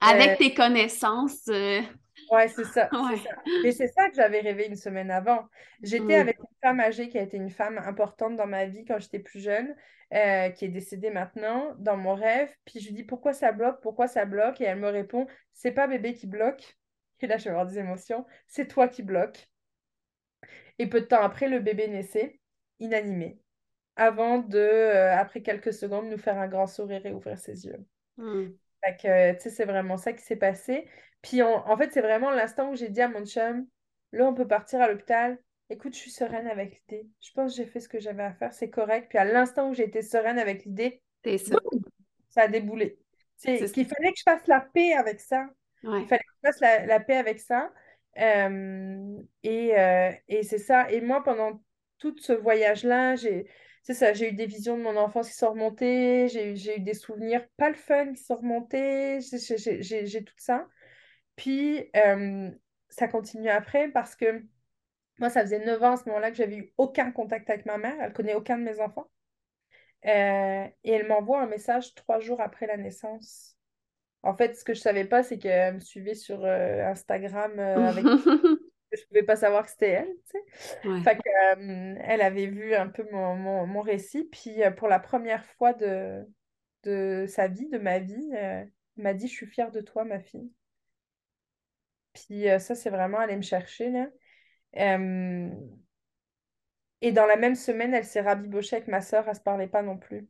Avec 0.00 0.30
euh, 0.30 0.36
tes 0.36 0.54
connaissances. 0.54 1.48
Ouais, 1.48 2.48
c'est 2.48 2.64
ça, 2.64 2.88
Et 3.64 3.72
c'est 3.72 3.88
ça 3.88 4.08
que 4.08 4.14
j'avais 4.14 4.40
rêvé 4.40 4.66
une 4.66 4.76
semaine 4.76 5.10
avant. 5.10 5.44
J'étais 5.82 6.14
avec 6.14 6.38
une 6.38 6.56
femme 6.62 6.80
âgée 6.80 7.08
qui 7.10 7.18
a 7.18 7.22
été 7.22 7.36
une 7.36 7.50
femme 7.50 7.78
importante 7.78 8.36
dans 8.36 8.46
ma 8.46 8.64
vie 8.64 8.84
quand 8.86 8.98
j'étais 8.98 9.18
plus 9.18 9.40
jeune, 9.40 9.74
qui 10.10 10.64
est 10.64 10.70
décédée 10.72 11.10
maintenant, 11.10 11.74
dans 11.78 11.98
mon 11.98 12.14
rêve. 12.14 12.48
Puis 12.64 12.80
je 12.80 12.86
lui 12.86 12.94
dis 12.94 13.04
pourquoi 13.04 13.34
ça 13.34 13.52
bloque, 13.52 13.82
pourquoi 13.82 14.06
ça 14.06 14.24
bloque, 14.24 14.62
et 14.62 14.64
elle 14.64 14.78
me 14.78 14.88
répond 14.88 15.26
c'est 15.52 15.72
pas 15.72 15.86
bébé 15.86 16.14
qui 16.14 16.26
bloque, 16.26 16.78
Et 17.22 17.26
là, 17.26 17.36
je 17.36 17.44
vais 17.44 17.50
avoir 17.50 17.66
des 17.66 17.78
émotions. 17.78 18.26
C'est 18.46 18.66
toi 18.66 18.88
qui 18.88 19.02
bloques. 19.02 19.48
Et 20.78 20.86
peu 20.88 21.00
de 21.00 21.06
temps 21.06 21.22
après, 21.22 21.48
le 21.48 21.60
bébé 21.60 21.88
naissait, 21.88 22.40
inanimé, 22.78 23.38
avant 23.96 24.38
de, 24.38 24.58
euh, 24.58 25.14
après 25.14 25.42
quelques 25.42 25.74
secondes, 25.74 26.08
nous 26.08 26.18
faire 26.18 26.38
un 26.38 26.48
grand 26.48 26.66
sourire 26.66 27.04
et 27.04 27.12
ouvrir 27.12 27.38
ses 27.38 27.66
yeux. 27.66 27.84
Hmm. 28.16 28.48
Fait 28.82 29.36
que, 29.36 29.50
c'est 29.50 29.66
vraiment 29.66 29.98
ça 29.98 30.14
qui 30.14 30.22
s'est 30.22 30.36
passé. 30.36 30.88
Puis, 31.20 31.42
en 31.42 31.76
fait, 31.76 31.92
c'est 31.92 32.00
vraiment 32.00 32.30
l'instant 32.30 32.70
où 32.70 32.74
j'ai 32.74 32.88
dit 32.88 33.02
à 33.02 33.08
mon 33.08 33.26
chum, 33.26 33.66
là, 34.12 34.24
on 34.24 34.32
peut 34.32 34.48
partir 34.48 34.80
à 34.80 34.88
l'hôpital. 34.88 35.38
Écoute, 35.68 35.92
je 35.92 35.98
suis 35.98 36.10
sereine 36.10 36.46
avec 36.46 36.80
l'idée. 36.80 37.06
Je 37.20 37.30
pense 37.32 37.52
que 37.52 37.58
j'ai 37.58 37.66
fait 37.66 37.80
ce 37.80 37.88
que 37.88 38.00
j'avais 38.00 38.22
à 38.22 38.32
faire, 38.32 38.54
c'est 38.54 38.70
correct. 38.70 39.08
Puis, 39.10 39.18
à 39.18 39.26
l'instant 39.26 39.68
où 39.68 39.74
j'ai 39.74 39.84
été 39.84 40.00
sereine 40.00 40.38
avec 40.38 40.64
l'idée, 40.64 41.02
ça. 41.24 41.56
ça 42.30 42.42
a 42.42 42.48
déboulé. 42.48 42.98
C'est 43.36 43.70
qu'il 43.70 43.86
fallait 43.86 44.12
que 44.12 44.18
je 44.18 44.22
fasse 44.22 44.46
la 44.46 44.60
paix 44.60 44.94
avec 44.94 45.20
ça. 45.20 45.46
Il 45.82 46.06
fallait 46.06 46.22
que 46.22 46.30
je 46.44 46.50
fasse 46.50 46.60
la, 46.60 47.00
paix 47.00 47.16
avec 47.16 47.40
ça. 47.40 47.72
Euh, 48.18 49.18
et, 49.42 49.78
euh, 49.78 50.12
et 50.28 50.42
c'est 50.42 50.58
ça. 50.58 50.90
Et 50.90 51.00
moi, 51.00 51.22
pendant 51.22 51.62
tout 51.98 52.16
ce 52.18 52.32
voyage-là, 52.32 53.16
j'ai 53.16 53.46
c'est 53.82 53.94
ça, 53.94 54.12
j'ai 54.12 54.28
eu 54.30 54.32
des 54.32 54.46
visions 54.46 54.76
de 54.76 54.82
mon 54.82 54.96
enfance 54.96 55.28
qui 55.30 55.34
sont 55.36 55.50
remontées, 55.50 56.28
j'ai 56.28 56.76
eu 56.76 56.80
des 56.80 56.94
souvenirs 56.94 57.46
pas 57.56 57.70
le 57.70 57.74
fun 57.74 58.12
qui 58.12 58.22
sont 58.22 58.36
remontés, 58.36 59.20
j'ai 59.20 60.24
tout 60.24 60.34
ça. 60.36 60.68
Puis, 61.36 61.90
euh, 61.96 62.50
ça 62.90 63.08
continue 63.08 63.48
après 63.48 63.88
parce 63.88 64.16
que 64.16 64.44
moi, 65.18 65.30
ça 65.30 65.42
faisait 65.42 65.64
9 65.64 65.82
ans 65.82 65.92
à 65.92 65.96
ce 65.96 66.04
moment-là 66.06 66.30
que 66.30 66.36
j'avais 66.36 66.56
eu 66.56 66.72
aucun 66.78 67.10
contact 67.12 67.48
avec 67.50 67.66
ma 67.66 67.78
mère. 67.78 67.96
Elle 68.00 68.12
connaît 68.12 68.34
aucun 68.34 68.58
de 68.58 68.64
mes 68.64 68.80
enfants. 68.80 69.10
Et 70.04 70.70
elle 70.84 71.06
m'envoie 71.08 71.42
un 71.42 71.46
message 71.46 71.94
trois 71.94 72.20
jours 72.20 72.40
après 72.40 72.66
la 72.66 72.76
naissance. 72.76 73.56
En 74.22 74.34
fait, 74.34 74.54
ce 74.54 74.64
que 74.64 74.74
je 74.74 74.80
savais 74.80 75.04
pas, 75.04 75.22
c'est 75.22 75.38
qu'elle 75.38 75.74
me 75.74 75.80
suivait 75.80 76.14
sur 76.14 76.44
euh, 76.44 76.84
Instagram 76.84 77.58
avec 77.58 78.04
je 78.92 79.06
pouvais 79.06 79.22
pas 79.22 79.36
savoir 79.36 79.64
que 79.64 79.70
c'était 79.70 79.90
elle, 79.90 80.14
tu 80.30 80.38
sais. 80.82 81.02
Fait 81.02 81.16
que, 81.16 82.00
elle 82.02 82.20
avait 82.20 82.48
vu 82.48 82.74
un 82.74 82.88
peu 82.88 83.06
mon, 83.12 83.66
mon, 83.66 83.80
récit, 83.80 84.24
puis 84.24 84.56
pour 84.76 84.88
la 84.88 84.98
première 84.98 85.44
fois 85.44 85.72
de, 85.74 86.26
de 86.82 87.24
sa 87.28 87.46
vie, 87.46 87.68
de 87.68 87.78
ma 87.78 88.00
vie, 88.00 88.30
elle 88.32 88.70
m'a 88.96 89.14
dit 89.14 89.28
«Je 89.28 89.32
suis 89.32 89.46
fière 89.46 89.70
de 89.70 89.80
toi, 89.80 90.04
ma 90.04 90.18
fille». 90.18 90.50
Puis 92.14 92.46
ça, 92.58 92.74
c'est 92.74 92.90
vraiment 92.90 93.18
aller 93.18 93.36
me 93.36 93.42
chercher, 93.42 93.90
là. 93.90 94.08
Et 97.02 97.12
dans 97.12 97.26
la 97.26 97.36
même 97.36 97.54
semaine, 97.54 97.94
elle 97.94 98.04
s'est 98.04 98.20
rabibochée 98.20 98.76
avec 98.76 98.88
ma 98.88 99.00
soeur, 99.00 99.28
elle 99.28 99.34
se 99.34 99.40
parlait 99.40 99.68
pas 99.68 99.82
non 99.82 99.96
plus. 99.96 100.28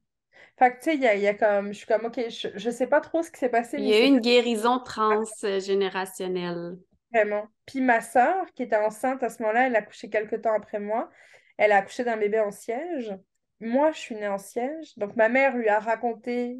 Fait 0.58 0.72
que, 0.72 0.76
tu 0.76 0.84
sais, 0.84 0.94
il 0.94 1.00
y 1.00 1.06
a, 1.06 1.14
y 1.14 1.26
a, 1.26 1.34
comme, 1.34 1.68
je 1.68 1.78
suis 1.78 1.86
comme, 1.86 2.04
OK, 2.04 2.18
je, 2.28 2.48
je 2.54 2.70
sais 2.70 2.86
pas 2.86 3.00
trop 3.00 3.22
ce 3.22 3.30
qui 3.30 3.38
s'est 3.38 3.48
passé. 3.48 3.78
Il 3.78 3.88
y 3.88 3.94
a 3.94 4.04
eu 4.04 4.08
une 4.08 4.20
guérison 4.20 4.78
transgénérationnelle. 4.84 6.76
Vraiment. 7.12 7.46
Puis 7.66 7.80
ma 7.80 8.00
soeur, 8.00 8.46
qui 8.54 8.62
était 8.62 8.76
enceinte 8.76 9.22
à 9.22 9.28
ce 9.28 9.42
moment-là, 9.42 9.66
elle 9.66 9.76
a 9.76 9.80
accouché 9.80 10.10
quelques 10.10 10.42
temps 10.42 10.54
après 10.54 10.78
moi. 10.78 11.10
Elle 11.56 11.72
a 11.72 11.78
accouché 11.78 12.04
d'un 12.04 12.16
bébé 12.16 12.40
en 12.40 12.50
siège. 12.50 13.14
Moi, 13.60 13.90
je 13.92 13.98
suis 13.98 14.14
née 14.14 14.28
en 14.28 14.38
siège. 14.38 14.96
Donc 14.96 15.16
ma 15.16 15.28
mère 15.28 15.56
lui 15.56 15.68
a 15.68 15.78
raconté 15.78 16.56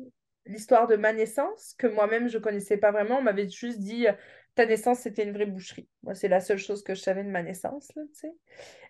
l'histoire 0.46 0.86
de 0.86 0.96
ma 0.96 1.12
naissance, 1.12 1.74
que 1.78 1.86
moi-même, 1.86 2.28
je 2.28 2.38
ne 2.38 2.42
connaissais 2.42 2.76
pas 2.76 2.90
vraiment. 2.90 3.18
On 3.18 3.22
m'avait 3.22 3.48
juste 3.48 3.78
dit, 3.78 4.06
ta 4.54 4.66
naissance, 4.66 5.00
c'était 5.00 5.24
une 5.24 5.32
vraie 5.32 5.46
boucherie. 5.46 5.88
Moi, 6.02 6.14
c'est 6.14 6.28
la 6.28 6.40
seule 6.40 6.58
chose 6.58 6.82
que 6.82 6.94
je 6.94 7.00
savais 7.00 7.24
de 7.24 7.30
ma 7.30 7.42
naissance, 7.42 7.88
là, 7.94 8.02
tu 8.12 8.20
sais. 8.20 8.32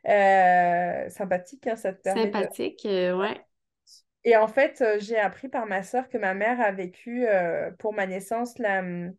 Euh, 0.09 1.09
sympathique, 1.11 1.67
hein, 1.67 1.77
ça 1.77 1.93
te 1.93 2.01
permet 2.01 2.25
Sympathique, 2.25 2.87
euh, 2.87 3.17
ouais. 3.17 3.41
Et 4.25 4.37
en 4.37 4.49
fait, 4.49 4.83
euh, 4.83 4.99
j'ai 4.99 5.19
appris 5.19 5.49
par 5.49 5.67
ma 5.67 5.83
soeur 5.83 6.09
que 6.09 6.19
ma 6.19 6.35
mère 6.35 6.61
a 6.61 6.73
vécu 6.73 7.27
pour 7.79 7.95
ma 7.95 8.07
naissance 8.07 8.55
hum, 8.59 9.15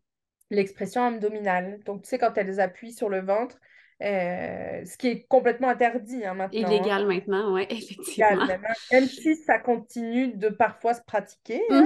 l'expression 0.50 1.04
abdominale. 1.04 1.80
Donc, 1.84 2.02
tu 2.02 2.08
sais, 2.08 2.18
quand 2.18 2.36
elles 2.36 2.60
appuient 2.60 2.92
sur 2.92 3.08
le 3.08 3.20
ventre, 3.20 3.58
euh, 4.02 4.84
ce 4.84 4.96
qui 4.96 5.08
est 5.08 5.26
complètement 5.28 5.68
interdit 5.68 6.24
hein, 6.24 6.34
maintenant. 6.34 6.68
Hein. 6.68 6.72
Illégal 6.72 7.06
maintenant, 7.06 7.54
oui, 7.54 7.66
effectivement. 7.70 8.46
même, 8.90 9.06
si 9.06 9.36
ça 9.36 9.58
continue 9.58 10.32
de 10.34 10.48
parfois 10.48 10.94
se 10.94 11.02
pratiquer, 11.02 11.62
hein, 11.70 11.84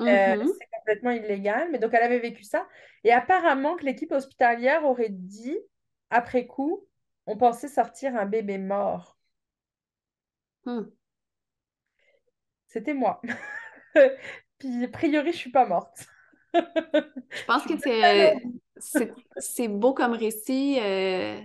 euh, 0.00 0.04
mm-hmm. 0.04 0.46
c'est 0.46 0.78
complètement 0.78 1.10
illégal. 1.10 1.68
Mais 1.70 1.78
donc, 1.78 1.92
elle 1.92 2.02
avait 2.02 2.20
vécu 2.20 2.42
ça. 2.42 2.66
Et 3.04 3.12
apparemment 3.12 3.76
que 3.76 3.84
l'équipe 3.84 4.12
hospitalière 4.12 4.84
aurait 4.84 5.10
dit, 5.10 5.58
après 6.08 6.46
coup, 6.46 6.86
on 7.26 7.36
pensait 7.36 7.68
sortir 7.68 8.16
un 8.16 8.26
bébé 8.26 8.56
mort. 8.56 9.18
Hmm. 10.64 10.84
C'était 12.72 12.94
moi. 12.94 13.20
Puis, 14.58 14.84
a 14.84 14.88
priori, 14.88 15.32
je 15.32 15.36
suis 15.36 15.50
pas 15.50 15.66
morte. 15.66 16.06
Je 16.54 17.44
pense 17.46 17.64
que 17.64 17.78
c'est, 17.78 18.34
c'est, 19.36 19.68
beau 19.68 19.92
comme 19.92 20.12
récit 20.12 20.78
euh, 20.80 21.38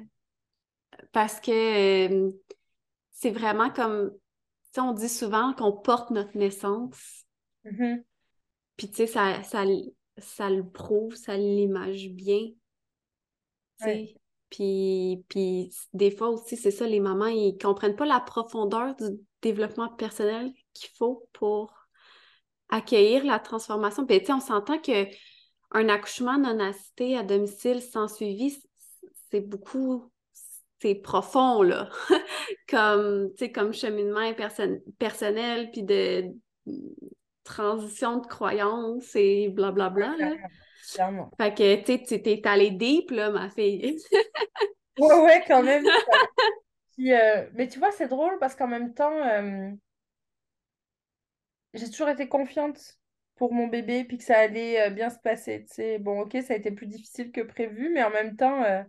parce 1.11 1.41
que 1.41 1.51
euh, 2.09 2.32
c'est 3.11 3.32
vraiment 3.32 3.69
comme, 3.69 4.11
tu 4.73 4.80
on 4.80 4.93
dit 4.93 5.09
souvent 5.09 5.53
qu'on 5.53 5.73
porte 5.73 6.11
notre 6.11 6.38
naissance. 6.38 7.25
Mm-hmm. 7.65 8.03
Puis, 8.78 8.89
tu 8.89 8.95
sais, 8.95 9.07
ça, 9.07 9.43
ça, 9.43 9.65
ça 10.17 10.49
le 10.49 10.65
prouve, 10.65 11.15
ça 11.15 11.36
l'image 11.36 12.09
bien. 12.09 12.51
Puis, 14.49 15.25
puis 15.28 15.73
des 15.93 16.11
fois 16.11 16.30
aussi, 16.30 16.55
c'est 16.55 16.71
ça, 16.71 16.88
les 16.88 17.01
mamans, 17.01 17.28
ils 17.28 17.57
comprennent 17.57 17.97
pas 17.97 18.05
la 18.05 18.21
profondeur 18.21 18.95
du 18.95 19.19
développement 19.41 19.89
personnel 19.89 20.53
qu'il 20.80 20.95
faut 20.97 21.28
pour 21.34 21.73
accueillir 22.69 23.25
la 23.25 23.39
transformation. 23.39 24.05
Puis, 24.05 24.19
tu 24.19 24.25
sais, 24.28 24.34
on 24.34 24.39
s'entend 24.39 24.80
que 24.80 25.07
un 25.71 25.89
accouchement 25.89 26.38
non 26.38 26.59
assisté 26.59 27.17
à 27.17 27.23
domicile 27.23 27.82
sans 27.82 28.07
suivi, 28.07 28.57
c'est 29.30 29.41
beaucoup, 29.41 30.11
c'est 30.82 30.95
profond, 30.95 31.61
là, 31.61 31.89
comme, 32.69 33.32
tu 33.32 33.45
sais, 33.45 33.51
comme 33.51 33.73
cheminement 33.73 34.34
personnel, 34.97 35.69
puis 35.71 35.84
de 35.84 36.32
transition 37.43 38.17
de 38.17 38.28
croyances 38.28 39.15
et 39.15 39.49
blablabla, 39.49 40.15
là. 40.17 40.34
Fait 41.38 41.53
que, 41.53 41.75
tu 41.82 42.05
sais, 42.05 42.21
tu 42.21 42.30
es 42.30 42.47
allée 42.47 42.71
deep, 42.71 43.11
là, 43.11 43.30
ma 43.30 43.49
fille. 43.49 43.97
ouais, 44.99 45.19
ouais, 45.21 45.43
quand 45.47 45.63
même. 45.63 45.86
Euh, 46.99 47.45
mais 47.53 47.67
tu 47.67 47.78
vois, 47.78 47.91
c'est 47.91 48.07
drôle 48.07 48.39
parce 48.39 48.55
qu'en 48.55 48.65
même 48.65 48.95
temps, 48.95 49.13
euh, 49.13 49.69
j'ai 51.78 51.89
toujours 51.89 52.09
été 52.09 52.28
confiante 52.28 52.97
pour 53.36 53.53
mon 53.53 53.67
bébé, 53.67 54.03
puis 54.03 54.17
que 54.17 54.23
ça 54.23 54.38
allait 54.38 54.88
euh, 54.88 54.89
bien 54.89 55.09
se 55.09 55.19
passer. 55.19 55.65
Tu 55.69 55.75
sais. 55.75 55.99
Bon, 55.99 56.21
ok, 56.21 56.38
ça 56.45 56.53
a 56.53 56.57
été 56.57 56.71
plus 56.71 56.88
difficile 56.88 57.32
que 57.32 57.41
prévu, 57.41 57.89
mais 57.93 58.03
en 58.03 58.09
même 58.09 58.36
temps, 58.36 58.63
euh, 58.63 58.82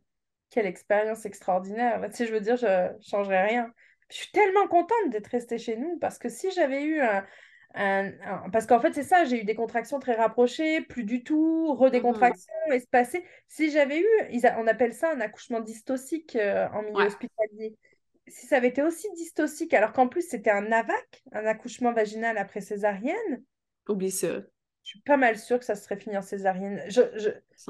quelle 0.51 0.67
expérience 0.67 1.27
extraordinaire. 1.27 2.01
Tu 2.11 2.17
sais, 2.17 2.27
je 2.27 2.33
veux 2.33 2.41
dire, 2.41 2.57
je 2.57 2.67
ne 2.67 3.01
changerais 3.03 3.47
rien. 3.47 3.71
Je 4.11 4.17
suis 4.17 4.31
tellement 4.33 4.67
contente 4.69 5.11
d'être 5.11 5.27
restée 5.27 5.59
chez 5.59 5.77
nous, 5.77 5.99
parce 5.99 6.19
que 6.19 6.29
si 6.29 6.51
j'avais 6.51 6.83
eu 6.83 7.01
un... 7.01 7.25
Parce 8.51 8.67
qu'en 8.67 8.81
fait, 8.81 8.95
c'est 8.95 9.03
ça, 9.03 9.25
j'ai 9.25 9.43
eu 9.43 9.45
des 9.45 9.55
contractions 9.55 9.99
très 9.99 10.15
rapprochées, 10.15 10.81
plus 10.81 11.05
du 11.05 11.23
tout, 11.23 11.75
redécontractions, 11.75 12.53
mmh. 12.69 12.73
espacées. 12.73 13.25
Si 13.47 13.71
j'avais 13.71 14.01
eu, 14.01 14.07
on 14.57 14.67
appelle 14.67 14.95
ça 14.95 15.13
un 15.13 15.21
accouchement 15.21 15.61
dystocique 15.61 16.35
euh, 16.37 16.67
en 16.73 16.83
milieu 16.83 17.05
hospitalier 17.05 17.77
si 18.31 18.47
ça 18.47 18.57
avait 18.57 18.69
été 18.69 18.83
aussi 18.83 19.09
dystocique, 19.15 19.75
alors 19.75 19.93
qu'en 19.93 20.09
plus 20.09 20.29
c'était 20.29 20.51
un 20.51 20.71
AVAC, 20.73 21.23
un 21.33 21.47
accouchement 21.47 21.93
vaginal 21.93 22.39
après 22.39 22.61
césarienne, 22.61 23.45
oublie 23.89 24.11
ça. 24.11 24.41
Je 24.89 24.93
suis 24.93 25.01
pas 25.01 25.19
mal 25.19 25.39
sûre 25.39 25.59
que 25.59 25.67
ça 25.67 25.75
serait 25.75 25.99
fini 25.99 26.17
en 26.17 26.23
césarienne. 26.23 26.83
Je, 26.89 27.03
je, 27.17 27.29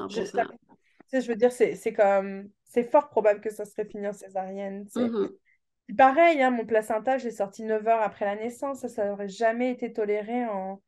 je, 0.08 1.28
veux 1.28 1.34
dire, 1.34 1.50
c'est 1.50 1.92
comme. 1.92 2.48
C'est 2.62 2.84
fort 2.84 3.08
probable 3.08 3.40
que 3.40 3.50
ça 3.50 3.64
serait 3.64 3.86
fini 3.86 4.06
en 4.06 4.12
césarienne. 4.12 4.84
Mm-hmm. 4.94 5.96
Pareil, 5.96 6.40
hein, 6.42 6.50
mon 6.50 6.64
placenta, 6.64 7.18
je 7.18 7.24
l'ai 7.24 7.30
sorti 7.32 7.64
9 7.64 7.88
heures 7.88 8.02
après 8.02 8.24
la 8.24 8.36
naissance. 8.36 8.86
Ça, 8.86 9.06
n'aurait 9.06 9.28
jamais 9.28 9.72
été 9.72 9.92
toléré 9.92 10.46
en, 10.46 10.80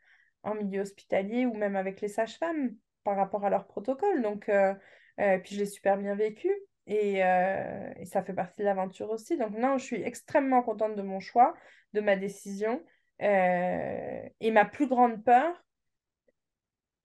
en, 0.42 0.55
milieu 0.55 0.82
hospitalier 0.82 1.47
ou 1.47 1.55
même 1.55 1.74
avec 1.74 2.01
les 2.01 2.09
sages-femmes 2.09 2.76
par 3.02 3.16
rapport 3.16 3.44
à 3.44 3.51
leur 3.51 3.66
protocole. 3.66 4.22
Donc, 4.22 4.48
euh, 4.48 4.72
euh, 5.18 5.38
puis 5.38 5.55
je 5.55 5.60
l'ai 5.60 5.66
super 5.66 5.97
bien 5.97 6.14
vécu. 6.14 6.48
Euh, 6.89 7.93
et, 7.97 8.05
ça 8.05 8.23
fait 8.23 8.32
partie 8.32 8.61
de 8.61 8.65
l'aventure 8.65 9.11
aussi. 9.11 9.36
Donc 9.36 9.52
non, 9.57 9.78
je 9.78 9.85
suis 9.85 10.02
extrêmement 10.02 10.62
contente 10.62 10.97
de 10.97 11.02
mon 11.02 11.20
choix, 11.20 11.55
de 11.93 12.01
ma 12.01 12.16
décision. 12.16 12.82
Euh, 13.23 14.23
et 14.40 14.51
ma 14.51 14.65
plus 14.65 14.89
grande 14.89 15.23
peur, 15.23 15.62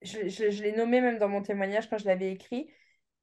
je, 0.02 0.62
l'ai 0.62 0.72
nommé 0.72 1.02
même 1.02 1.18
dans 1.18 1.30
mon 1.30 1.42
témoignage 1.42 1.90
quand 1.90 1.98
je 1.98 2.06
l'avais 2.06 2.32
écrit, 2.32 2.70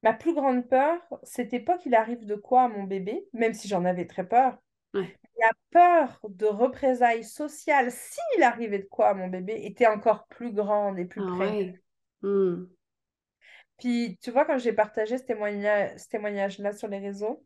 ma 0.03 0.12
plus 0.12 0.35
grande 0.35 0.69
peur, 0.69 1.01
c'était 1.23 1.61
pas 1.61 1.79
qu'il 1.79 1.95
arrive 1.95 2.27
de 2.27 2.35
quoi 2.35 2.62
à 2.62 2.69
mon 2.69 2.85
bébé, 2.85 3.24
même 3.33 3.55
si 3.55 3.69
j'en 3.69 3.85
avais 3.85 4.07
très 4.07 4.27
peur. 4.27 4.59
La 4.95 5.51
peur 5.70 6.20
de 6.29 6.47
représailles 6.47 7.24
sociales, 7.24 7.91
s'il 7.91 8.43
arrivait 8.43 8.79
de 8.79 8.87
quoi 8.87 9.09
à 9.09 9.15
mon 9.15 9.29
bébé, 9.29 9.59
était 9.65 9.87
encore 9.87 10.27
plus 10.29 10.53
grande 10.53 10.99
et 10.99 11.07
plus 11.07 11.23
ah, 11.27 11.35
puis, 13.82 14.16
tu 14.22 14.30
vois, 14.30 14.44
quand 14.44 14.59
j'ai 14.59 14.72
partagé 14.72 15.18
ce 15.18 15.24
témoignage-là 15.24 16.72
sur 16.72 16.86
les 16.86 17.00
réseaux, 17.00 17.44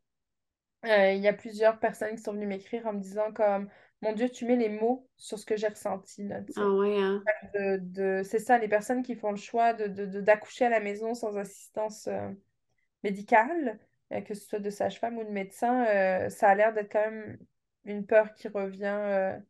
euh, 0.85 1.13
il 1.13 1.23
y 1.23 1.29
a 1.29 1.33
plusieurs 1.33 1.79
personnes 1.79 2.15
qui 2.15 2.21
sont 2.21 2.35
venues 2.35 2.47
m'écrire 2.47 2.87
en 2.87 2.93
me 2.93 3.01
disant 3.01 3.33
comme 3.33 3.71
mon 4.03 4.13
Dieu, 4.13 4.29
tu 4.29 4.45
mets 4.45 4.57
les 4.57 4.69
mots 4.69 5.09
sur 5.17 5.39
ce 5.39 5.47
que 5.47 5.57
j'ai 5.57 5.69
ressenti. 5.69 6.25
Là, 6.25 6.41
ah 6.57 6.71
ouais, 6.73 6.99
hein? 7.01 7.23
de, 7.55 8.21
C'est 8.23 8.39
ça, 8.39 8.59
les 8.59 8.69
personnes 8.69 9.03
qui 9.03 9.15
font 9.15 9.31
le 9.31 9.39
choix 9.39 9.73
de, 9.73 9.87
d'accoucher 10.21 10.67
à 10.67 10.69
la 10.69 10.81
maison 10.81 11.15
sans 11.15 11.39
assistance, 11.39 12.07
euh, 12.07 12.31
médicale, 13.03 13.79
que 14.27 14.35
ce 14.35 14.47
soit 14.47 14.59
de 14.59 14.69
sage-femme 14.69 15.17
ou 15.17 15.25
de 15.25 15.31
médecin, 15.31 15.87
ça 16.29 16.51
a 16.51 16.55
l'air 16.55 16.75
d'être 16.75 16.93
quand 16.93 17.11
même 17.11 17.39
une 17.85 18.05
peur 18.05 18.35
qui 18.35 18.49
revient, 18.49 19.41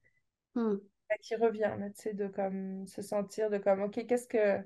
hmm. 0.55 0.77
qui 1.21 1.35
revient, 1.35 1.73
tu 1.97 2.03
sais, 2.03 2.15
de 2.15 2.29
comme 2.29 2.87
se 2.87 3.03
sentir 3.03 3.51
de 3.51 3.59
comme, 3.59 3.83
ok, 3.83 4.07
qu'est-ce 4.07 4.29
que 4.29 4.65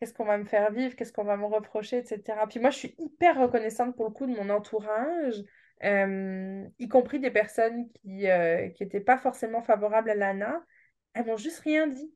qu'est-ce 0.00 0.14
qu'on 0.14 0.24
va 0.24 0.38
me 0.38 0.44
faire 0.44 0.72
vivre, 0.72 0.96
qu'est-ce 0.96 1.12
qu'on 1.12 1.24
va 1.24 1.36
me 1.36 1.44
reprocher, 1.44 1.98
etc. 1.98 2.22
Puis 2.48 2.58
moi, 2.58 2.70
je 2.70 2.78
suis 2.78 2.94
hyper 2.98 3.38
reconnaissante 3.38 3.94
pour 3.94 4.06
le 4.06 4.12
coup 4.12 4.26
de 4.26 4.32
mon 4.32 4.48
entourage, 4.48 5.44
euh, 5.84 6.64
y 6.78 6.88
compris 6.88 7.20
des 7.20 7.30
personnes 7.30 7.90
qui 7.92 8.22
n'étaient 8.22 8.98
euh, 8.98 9.04
pas 9.04 9.18
forcément 9.18 9.62
favorables 9.62 10.10
à 10.10 10.14
l'ANA. 10.14 10.64
Elles 11.12 11.26
m'ont 11.26 11.36
juste 11.36 11.60
rien 11.60 11.86
dit. 11.86 12.12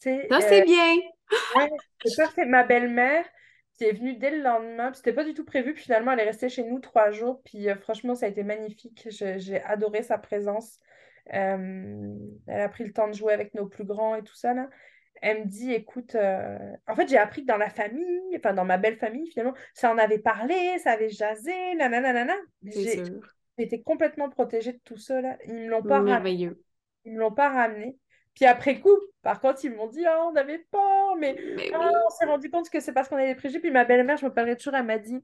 Ça, 0.00 0.40
c'est 0.40 0.62
euh, 0.62 0.64
bien. 0.64 0.96
ouais, 1.56 1.70
c'est 2.04 2.16
parfait. 2.16 2.44
Ma 2.44 2.64
belle-mère, 2.64 3.24
qui 3.74 3.84
est 3.84 3.92
venue 3.92 4.16
dès 4.16 4.30
le 4.30 4.42
lendemain, 4.42 4.92
c'était 4.92 5.12
pas 5.12 5.24
du 5.24 5.32
tout 5.32 5.44
prévu, 5.44 5.74
puis 5.74 5.84
finalement, 5.84 6.12
elle 6.12 6.20
est 6.20 6.24
restée 6.24 6.48
chez 6.48 6.64
nous 6.64 6.80
trois 6.80 7.12
jours, 7.12 7.40
puis 7.44 7.68
franchement, 7.82 8.16
ça 8.16 8.26
a 8.26 8.28
été 8.30 8.42
magnifique. 8.42 9.06
J'ai 9.10 9.62
adoré 9.62 10.02
sa 10.02 10.18
présence. 10.18 10.80
elle 11.26 12.18
a 12.48 12.68
pris 12.68 12.84
le 12.84 12.92
temps 12.92 13.06
de 13.06 13.14
jouer 13.14 13.32
avec 13.32 13.54
nos 13.54 13.66
plus 13.66 13.84
grands 13.84 14.16
et 14.16 14.22
tout 14.22 14.34
ça, 14.34 14.54
là 14.54 14.68
elle 15.22 15.40
me 15.40 15.44
dit, 15.44 15.72
écoute, 15.72 16.14
euh, 16.14 16.58
en 16.86 16.94
fait, 16.94 17.08
j'ai 17.08 17.18
appris 17.18 17.42
que 17.42 17.46
dans 17.46 17.56
la 17.56 17.68
famille, 17.68 18.36
enfin 18.36 18.54
dans 18.54 18.64
ma 18.64 18.78
belle 18.78 18.96
famille, 18.96 19.30
finalement, 19.30 19.54
ça 19.74 19.92
en 19.92 19.98
avait 19.98 20.18
parlé, 20.18 20.78
ça 20.78 20.92
avait 20.92 21.10
jasé, 21.10 21.52
nanana. 21.76 22.34
Été 23.58 23.82
complètement 23.82 24.30
protégée 24.30 24.72
de 24.72 24.80
tout 24.84 24.96
ça, 24.96 25.20
là. 25.20 25.36
Ils 25.46 25.54
me 25.54 25.68
l'ont 25.68 25.82
pas 25.82 26.00
ramené. 26.00 26.50
Ils 27.04 27.12
me 27.12 27.18
l'ont 27.18 27.32
pas 27.32 27.50
ramené. 27.50 27.98
Puis 28.34 28.46
après 28.46 28.80
coup, 28.80 28.96
par 29.22 29.40
contre, 29.40 29.64
ils 29.64 29.74
m'ont 29.74 29.88
dit, 29.88 30.04
oh, 30.06 30.30
on 30.32 30.36
avait 30.36 30.64
peur, 30.70 31.16
mais, 31.18 31.36
oh, 31.74 31.92
on 32.06 32.10
s'est 32.10 32.24
rendu 32.24 32.50
compte 32.50 32.70
que 32.70 32.80
c'est 32.80 32.92
parce 32.92 33.08
qu'on 33.08 33.16
avait 33.16 33.28
des 33.28 33.34
préjugés. 33.34 33.60
Puis 33.60 33.70
ma 33.70 33.84
belle-mère, 33.84 34.16
je 34.16 34.24
me 34.24 34.32
parlais 34.32 34.56
toujours, 34.56 34.74
elle 34.74 34.86
m'a 34.86 34.98
dit, 34.98 35.22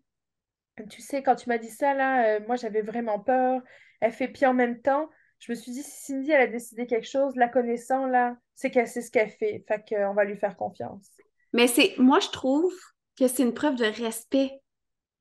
tu 0.90 1.00
sais, 1.00 1.22
quand 1.22 1.36
tu 1.36 1.48
m'as 1.48 1.56
dit 1.56 1.70
ça, 1.70 1.94
là, 1.94 2.26
euh, 2.26 2.40
moi, 2.46 2.56
j'avais 2.56 2.82
vraiment 2.82 3.18
peur. 3.18 3.62
Elle 4.00 4.12
fait, 4.12 4.28
puis 4.28 4.44
en 4.44 4.52
même 4.52 4.82
temps, 4.82 5.08
je 5.38 5.52
me 5.52 5.56
suis 5.56 5.72
dit, 5.72 5.82
si 5.82 6.12
Cindy, 6.12 6.30
elle 6.30 6.42
a 6.42 6.46
décidé 6.46 6.86
quelque 6.86 7.06
chose, 7.06 7.36
la 7.36 7.48
connaissant, 7.48 8.06
là, 8.06 8.36
c'est 8.54 8.70
qu'elle 8.70 8.88
sait 8.88 9.02
ce 9.02 9.10
qu'elle 9.10 9.30
fait. 9.30 9.64
Fait 9.68 9.84
qu'on 9.88 10.14
va 10.14 10.24
lui 10.24 10.36
faire 10.36 10.56
confiance. 10.56 11.10
Mais 11.52 11.66
c'est, 11.66 11.94
moi, 11.98 12.20
je 12.20 12.28
trouve 12.28 12.74
que 13.18 13.28
c'est 13.28 13.42
une 13.42 13.54
preuve 13.54 13.76
de 13.76 13.84
respect. 13.84 14.50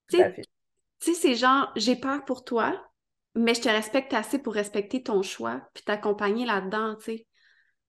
Tu 0.09 0.17
sais, 0.99 1.13
c'est 1.13 1.35
genre, 1.35 1.71
j'ai 1.75 1.95
peur 1.95 2.23
pour 2.25 2.43
toi, 2.43 2.81
mais 3.35 3.53
je 3.53 3.61
te 3.61 3.69
respecte 3.69 4.13
assez 4.13 4.39
pour 4.39 4.53
respecter 4.53 5.03
ton 5.03 5.21
choix, 5.21 5.61
puis 5.73 5.83
t'accompagner 5.83 6.45
là-dedans, 6.45 6.95
tu 6.95 7.05
sais. 7.05 7.27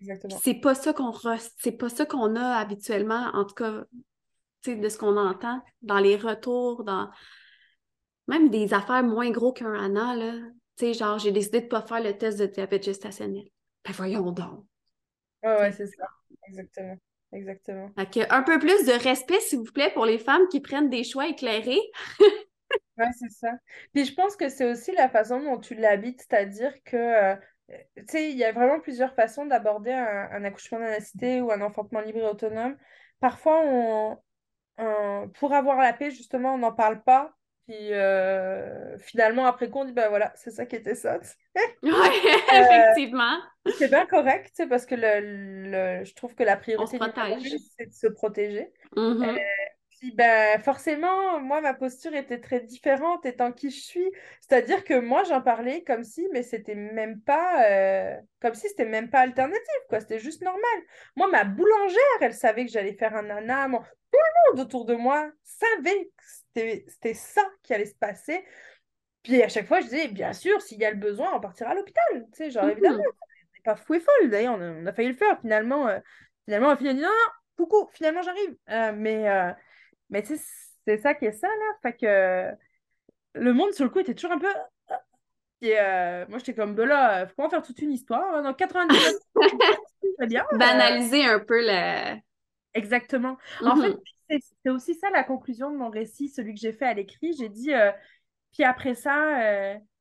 Exactement. 0.00 0.38
C'est 0.42 0.54
pas 0.54 0.74
ça 0.74 0.92
qu'on 0.92 1.12
c'est 1.58 1.72
pas 1.72 1.88
ça 1.88 2.04
qu'on 2.04 2.36
a 2.36 2.56
habituellement, 2.56 3.30
en 3.32 3.44
tout 3.44 3.54
cas, 3.54 3.84
tu 4.62 4.72
sais, 4.72 4.76
de 4.76 4.88
ce 4.88 4.98
qu'on 4.98 5.16
entend 5.16 5.62
dans 5.82 5.98
les 5.98 6.16
retours, 6.16 6.84
dans 6.84 7.10
même 8.28 8.50
des 8.50 8.74
affaires 8.74 9.04
moins 9.04 9.30
gros 9.30 9.52
qu'un 9.52 9.72
Anna, 9.72 10.14
là. 10.14 10.34
Tu 10.76 10.86
sais, 10.86 10.94
genre, 10.94 11.18
j'ai 11.18 11.32
décidé 11.32 11.60
de 11.60 11.64
ne 11.64 11.70
pas 11.70 11.82
faire 11.82 12.02
le 12.02 12.16
test 12.16 12.38
de 12.38 12.46
diabète 12.46 12.84
gestationnel. 12.84 13.48
Ben 13.84 13.92
voyons 13.92 14.30
donc. 14.30 14.64
Ouais, 15.42 15.58
ouais, 15.58 15.72
c'est 15.72 15.86
ça. 15.86 16.06
Exactement. 16.48 16.98
Exactement. 17.32 17.90
un 17.96 18.42
peu 18.42 18.58
plus 18.58 18.86
de 18.86 19.02
respect, 19.02 19.40
s'il 19.40 19.58
vous 19.58 19.72
plaît, 19.72 19.90
pour 19.92 20.06
les 20.06 20.18
femmes 20.18 20.46
qui 20.48 20.60
prennent 20.60 20.88
des 20.88 21.04
choix 21.04 21.26
éclairés. 21.26 21.80
ouais, 22.98 23.10
c'est 23.18 23.30
ça. 23.30 23.50
Puis 23.92 24.04
je 24.04 24.14
pense 24.14 24.36
que 24.36 24.48
c'est 24.48 24.70
aussi 24.70 24.92
la 24.92 25.08
façon 25.08 25.42
dont 25.42 25.58
tu 25.58 25.74
l'habites, 25.74 26.20
c'est-à-dire 26.20 26.72
que, 26.84 26.96
euh, 26.96 27.36
tu 27.96 28.04
sais, 28.08 28.30
il 28.30 28.36
y 28.36 28.44
a 28.44 28.52
vraiment 28.52 28.80
plusieurs 28.80 29.14
façons 29.14 29.44
d'aborder 29.44 29.92
un, 29.92 30.44
accouchement 30.44 30.78
d'anacité 30.78 31.40
ou 31.40 31.50
un 31.50 31.60
enfantement 31.60 32.00
libre 32.00 32.20
et 32.20 32.28
autonome. 32.28 32.76
Parfois, 33.20 33.62
on, 33.64 34.18
pour 35.34 35.52
avoir 35.52 35.78
la 35.78 35.92
paix, 35.92 36.10
justement, 36.10 36.54
on 36.54 36.58
n'en 36.58 36.72
parle 36.72 37.02
pas 37.02 37.35
puis 37.66 37.92
euh, 37.92 38.96
finalement, 38.98 39.46
après 39.46 39.68
coup, 39.68 39.80
on 39.80 39.84
dit, 39.84 39.92
ben 39.92 40.08
voilà, 40.08 40.32
c'est 40.36 40.52
ça 40.52 40.66
qui 40.66 40.76
était 40.76 40.94
ça. 40.94 41.18
oui, 41.82 41.90
effectivement. 42.52 43.38
C'est 43.76 43.88
bien 43.88 44.06
correct, 44.06 44.62
parce 44.68 44.86
que 44.86 44.94
le, 44.96 46.04
je 46.04 46.14
trouve 46.14 46.34
que 46.36 46.44
la 46.44 46.56
priorité, 46.56 46.98
c'est 47.76 47.86
de 47.86 47.92
se 47.92 48.06
protéger. 48.06 48.70
Mm-hmm. 48.94 49.36
Euh, 49.36 49.38
puis 49.98 50.12
ben, 50.12 50.60
forcément, 50.60 51.40
moi, 51.40 51.60
ma 51.60 51.74
posture 51.74 52.14
était 52.14 52.38
très 52.40 52.60
différente 52.60 53.26
étant 53.26 53.50
qui 53.50 53.70
je 53.70 53.80
suis. 53.80 54.12
C'est-à-dire 54.40 54.84
que 54.84 55.00
moi, 55.00 55.24
j'en 55.24 55.40
parlais 55.40 55.82
comme 55.82 56.04
si, 56.04 56.28
mais 56.32 56.44
c'était 56.44 56.76
même 56.76 57.20
pas, 57.20 57.68
euh, 57.68 58.16
comme 58.40 58.54
si 58.54 58.68
c'était 58.68 58.84
même 58.84 59.10
pas 59.10 59.20
alternatif, 59.20 59.80
quoi. 59.88 59.98
C'était 59.98 60.20
juste 60.20 60.42
normal. 60.42 60.62
Moi, 61.16 61.26
ma 61.28 61.42
boulangère, 61.42 61.98
elle 62.20 62.34
savait 62.34 62.64
que 62.64 62.70
j'allais 62.70 62.94
faire 62.94 63.16
un 63.16 63.28
anam. 63.28 63.72
Tout 64.12 64.18
le 64.18 64.54
monde 64.54 64.66
autour 64.66 64.84
de 64.84 64.94
moi 64.94 65.30
savait 65.42 66.04
que 66.16 66.22
c'était 66.56 67.14
ça 67.14 67.42
qui 67.62 67.74
allait 67.74 67.86
se 67.86 67.94
passer. 67.94 68.44
Puis 69.22 69.42
à 69.42 69.48
chaque 69.48 69.66
fois, 69.66 69.80
je 69.80 69.86
disais, 69.86 70.08
bien 70.08 70.32
sûr, 70.32 70.60
s'il 70.62 70.78
y 70.78 70.84
a 70.84 70.90
le 70.90 70.96
besoin, 70.96 71.34
on 71.34 71.40
partira 71.40 71.70
à 71.70 71.74
l'hôpital. 71.74 72.04
Tu 72.12 72.26
sais, 72.32 72.50
genre, 72.50 72.68
évidemment, 72.68 72.98
mhm. 72.98 73.02
on 73.02 73.54
n'est 73.54 73.62
pas 73.64 73.76
fou 73.76 73.94
et 73.94 74.00
folle. 74.00 74.30
D'ailleurs, 74.30 74.56
on, 74.58 74.86
a 74.86 74.92
failli 74.92 75.08
le 75.08 75.16
faire. 75.16 75.40
Finalement, 75.40 75.88
euh, 75.88 75.98
finalement, 76.44 76.68
on 76.68 76.70
a 76.70 76.76
dit, 76.76 76.84
non, 76.94 77.02
non, 77.02 77.10
coucou, 77.56 77.88
finalement, 77.92 78.22
j'arrive. 78.22 78.56
Euh, 78.70 78.92
mais 78.94 79.28
euh, 79.28 79.52
mais 80.10 80.22
tu 80.22 80.36
sais, 80.36 80.44
c'est 80.86 80.98
ça 80.98 81.14
qui 81.14 81.26
est 81.26 81.32
ça, 81.32 81.48
là. 81.48 81.72
Fait 81.82 81.96
que 81.96 82.56
le 83.34 83.52
monde, 83.52 83.72
sur 83.72 83.84
le 83.84 83.90
coup, 83.90 83.98
était 83.98 84.14
toujours 84.14 84.32
un 84.32 84.38
peu. 84.38 84.52
Et 85.62 85.74
moi, 86.28 86.38
j'étais 86.38 86.54
comme, 86.54 86.74
ben 86.74 86.86
là, 86.86 87.26
faut 87.26 87.34
pas 87.34 87.46
en 87.46 87.50
faire 87.50 87.62
toute 87.62 87.80
une 87.80 87.92
histoire. 87.92 88.42
Dans 88.42 88.54
90 88.54 89.18
très 90.18 90.26
bien. 90.28 90.46
Banaliser 90.52 91.24
un 91.24 91.40
peu 91.40 91.60
le. 91.60 92.16
Exactement. 92.74 93.38
En 93.62 93.74
fait, 93.76 93.88
mhm 93.88 94.00
c'est 94.28 94.70
aussi 94.70 94.94
ça 94.94 95.10
la 95.10 95.24
conclusion 95.24 95.70
de 95.70 95.76
mon 95.76 95.90
récit, 95.90 96.28
celui 96.28 96.54
que 96.54 96.60
j'ai 96.60 96.72
fait 96.72 96.86
à 96.86 96.94
l'écrit. 96.94 97.32
J'ai 97.38 97.48
dit, 97.48 97.72
euh, 97.72 97.92
puis 98.52 98.64
après 98.64 98.94
ça, 98.94 99.14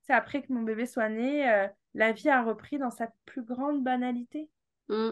c'est 0.04 0.14
euh, 0.14 0.16
après 0.16 0.42
que 0.42 0.52
mon 0.52 0.64
bébé 0.64 0.86
soit 0.86 1.10
né, 1.10 1.50
euh, 1.50 1.68
la 1.94 2.12
vie 2.12 2.30
a 2.30 2.44
repris 2.44 2.78
dans 2.78 2.92
sa 2.92 3.10
plus 3.26 3.44
grande 3.44 3.84
banalité. 3.84 4.50
Mm. 4.90 5.12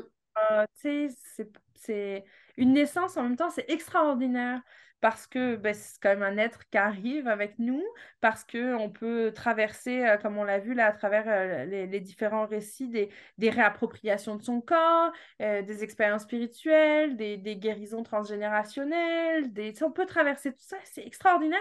tu 0.82 1.10
sais, 1.10 1.50
c'est 1.76 2.26
une 2.58 2.74
naissance 2.74 3.18
en 3.18 3.24
même 3.24 3.36
temps, 3.36 3.50
c'est 3.50 3.70
extraordinaire 3.70 4.62
parce 5.04 5.28
que 5.28 5.58
ben, 5.58 5.74
c'est 5.74 6.00
quand 6.02 6.16
même 6.16 6.24
un 6.24 6.38
être 6.38 6.70
qui 6.70 6.78
arrive 6.78 7.28
avec 7.28 7.60
nous, 7.60 7.84
parce 8.22 8.46
qu'on 8.46 8.90
peut 8.90 9.34
traverser, 9.36 10.06
euh, 10.06 10.16
comme 10.16 10.38
on 10.38 10.46
l'a 10.46 10.60
vu 10.60 10.74
là, 10.74 10.88
à 10.88 10.92
travers 10.94 11.26
euh, 11.28 11.66
les, 11.66 12.00
différents 12.00 12.46
récits, 12.46 12.88
des, 12.88 13.10
des, 13.38 13.50
réappropriations 13.50 14.38
de 14.38 14.44
son 14.44 14.62
corps, 14.62 15.12
euh, 15.42 15.62
des 15.62 15.84
expériences 15.84 16.22
spirituelles, 16.22 17.18
des, 17.18 17.36
des 17.36 17.58
guérisons 17.58 18.04
transgénérationnelles, 18.04 19.52
des... 19.52 19.74
on 19.84 19.92
peut 19.92 20.06
traverser 20.06 20.54
tout 20.54 20.64
ça, 20.64 20.78
c'est 20.86 21.06
extraordinaire. 21.06 21.60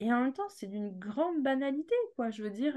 Et 0.00 0.10
en 0.10 0.22
même 0.22 0.32
temps, 0.32 0.48
c'est 0.48 0.66
d'une 0.66 0.98
grande 0.98 1.42
banalité, 1.42 1.94
quoi. 2.16 2.30
Je 2.30 2.42
veux 2.42 2.48
dire, 2.48 2.74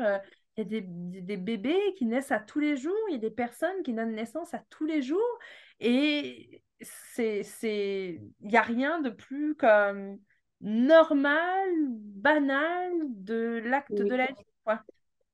il 0.58 0.64
y 0.64 0.66
a 0.66 0.70
des, 0.70 0.82
des, 0.82 1.38
bébés 1.38 1.94
qui 1.98 2.06
naissent 2.06 2.34
à 2.34 2.40
tous 2.40 2.60
les 2.60 2.76
jours, 2.76 2.94
il 3.08 3.14
y 3.14 3.16
a 3.16 3.20
des 3.20 3.32
personnes 3.32 3.82
qui 3.86 3.94
donnent 3.94 4.16
naissance 4.16 4.54
à 4.54 4.60
tous 4.70 4.86
les 4.86 5.02
jours, 5.02 5.40
et 5.80 6.62
c'est, 6.84 7.44
c'est, 7.44 8.20
il 8.42 8.48
n'y 8.48 8.58
a 8.58 8.62
rien 8.62 9.02
de 9.02 9.10
plus 9.10 9.56
comme 9.56 10.20
normal, 10.62 11.70
banal 11.90 12.92
de 13.08 13.62
l'acte 13.66 13.94
de 13.94 14.16
la 14.16 14.28
vie, 14.28 14.46
quoi. 14.64 14.82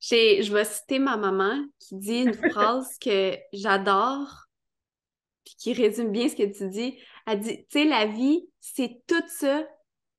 je 0.01 0.53
vais 0.53 0.65
citer 0.65 0.99
ma 0.99 1.17
maman 1.17 1.65
qui 1.77 1.95
dit 1.97 2.21
une 2.23 2.33
phrase 2.51 2.97
que 2.97 3.37
j'adore, 3.53 4.47
puis 5.45 5.55
qui 5.57 5.73
résume 5.73 6.11
bien 6.11 6.27
ce 6.27 6.35
que 6.35 6.51
tu 6.51 6.67
dis. 6.69 6.99
Elle 7.27 7.39
dit, 7.39 7.57
tu 7.65 7.79
sais, 7.79 7.85
la 7.85 8.07
vie, 8.07 8.49
c'est 8.59 9.01
tout 9.07 9.27
ça, 9.27 9.67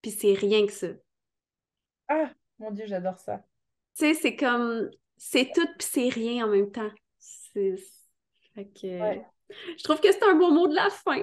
puis 0.01 0.13
c'est 0.13 0.35
rien 0.35 0.65
que 0.67 0.73
ça. 0.73 0.89
Ah, 2.09 2.31
mon 2.59 2.71
Dieu, 2.71 2.87
j'adore 2.87 3.19
ça. 3.19 3.45
Tu 3.97 4.07
sais, 4.07 4.15
c'est 4.15 4.37
comme, 4.37 4.91
c'est 5.17 5.51
tout, 5.53 5.67
puis 5.79 5.89
c'est 5.91 6.09
rien 6.09 6.47
en 6.47 6.51
même 6.51 6.71
temps. 6.71 6.91
C'est... 7.19 7.77
Fait 8.55 8.67
que... 8.67 9.21
Je 9.77 9.85
trouve 9.85 10.01
que 10.01 10.13
c'est 10.13 10.25
un 10.25 10.35
beau 10.35 10.51
mot 10.51 10.69
de 10.69 10.75
la 10.75 10.91
fin. 10.91 11.23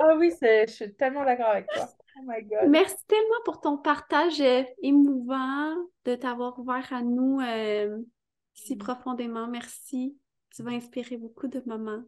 Ah 0.00 0.16
oui, 0.16 0.32
je 0.40 0.70
suis 0.70 0.94
tellement 0.94 1.24
d'accord 1.24 1.48
avec 1.48 1.66
toi. 1.68 1.88
Oh 2.18 2.24
my 2.26 2.42
God. 2.42 2.68
Merci 2.68 2.96
tellement 3.06 3.42
pour 3.44 3.60
ton 3.60 3.78
partage 3.78 4.40
euh, 4.40 4.62
émouvant, 4.82 5.74
de 6.04 6.14
t'avoir 6.14 6.58
ouvert 6.58 6.92
à 6.92 7.02
nous 7.02 7.40
euh, 7.40 7.98
si 8.54 8.74
mm. 8.74 8.78
profondément. 8.78 9.46
Merci. 9.46 10.16
Tu 10.54 10.62
vas 10.62 10.70
inspirer 10.70 11.16
beaucoup 11.16 11.46
de 11.46 11.62
mamans. 11.66 12.02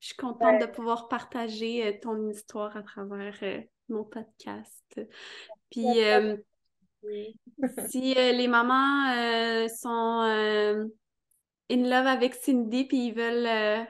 Je 0.00 0.08
suis 0.08 0.16
contente 0.16 0.60
de 0.60 0.66
pouvoir 0.66 1.08
partager 1.08 1.86
euh, 1.86 1.92
ton 2.02 2.28
histoire 2.28 2.76
à 2.76 2.82
travers 2.82 3.38
mon 3.88 4.04
podcast. 4.04 5.00
Puis, 5.70 5.86
si 7.88 8.14
les 8.14 8.48
mamans 8.48 9.68
sont 9.68 10.90
in 11.70 11.82
love 11.82 12.06
avec 12.06 12.34
Cindy 12.34 12.84
puis 12.84 13.06
ils 13.06 13.14
veulent 13.14 13.86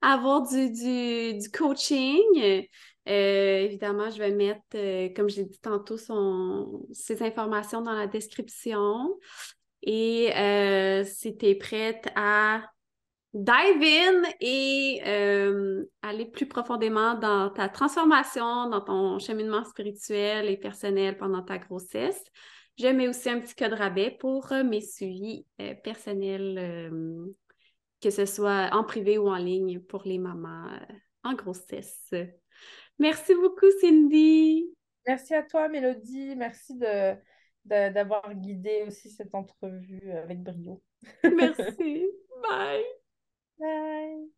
avoir 0.00 0.46
du, 0.48 0.70
du, 0.70 1.50
coaching. 1.50 2.66
Euh, 3.08 3.60
évidemment, 3.60 4.10
je 4.10 4.18
vais 4.18 4.32
mettre, 4.32 4.60
euh, 4.74 5.08
comme 5.14 5.30
j'ai 5.30 5.44
dit 5.44 5.58
tantôt, 5.60 5.96
son, 5.96 6.86
ces 6.92 7.22
informations 7.22 7.80
dans 7.80 7.94
la 7.94 8.06
description. 8.06 9.18
Et 9.82 10.34
euh, 10.36 11.04
si 11.04 11.36
tu 11.36 11.46
es 11.46 11.54
prête 11.54 12.08
à 12.16 12.62
dive 13.32 13.82
in 13.82 14.22
et 14.40 15.00
aller 16.02 16.26
plus 16.26 16.46
profondément 16.46 17.14
dans 17.14 17.50
ta 17.50 17.68
transformation, 17.68 18.68
dans 18.68 18.80
ton 18.80 19.18
cheminement 19.18 19.64
spirituel 19.64 20.48
et 20.48 20.56
personnel 20.56 21.16
pendant 21.16 21.42
ta 21.42 21.58
grossesse. 21.58 22.22
Je 22.78 22.86
mets 22.88 23.08
aussi 23.08 23.28
un 23.28 23.40
petit 23.40 23.54
code 23.54 23.74
rabais 23.74 24.16
pour 24.18 24.52
mes 24.64 24.80
suivis 24.80 25.46
personnels, 25.84 27.20
que 28.00 28.10
ce 28.10 28.26
soit 28.26 28.70
en 28.72 28.84
privé 28.84 29.18
ou 29.18 29.28
en 29.28 29.36
ligne 29.36 29.80
pour 29.80 30.02
les 30.04 30.18
mamans 30.18 30.66
euh, 30.66 30.94
en 31.24 31.34
grossesse. 31.34 32.12
Merci 32.98 33.34
beaucoup, 33.34 33.70
Cindy. 33.80 34.70
Merci 35.06 35.34
à 35.34 35.42
toi, 35.42 35.68
Mélodie. 35.68 36.34
Merci 36.36 36.74
de, 36.76 37.16
d'avoir 37.64 38.34
guidé 38.34 38.84
aussi 38.86 39.10
cette 39.10 39.34
entrevue 39.34 40.10
avec 40.12 40.42
brio. 40.42 40.82
Merci. 41.24 42.06
Bye. 42.42 42.84
Bye. 43.58 44.28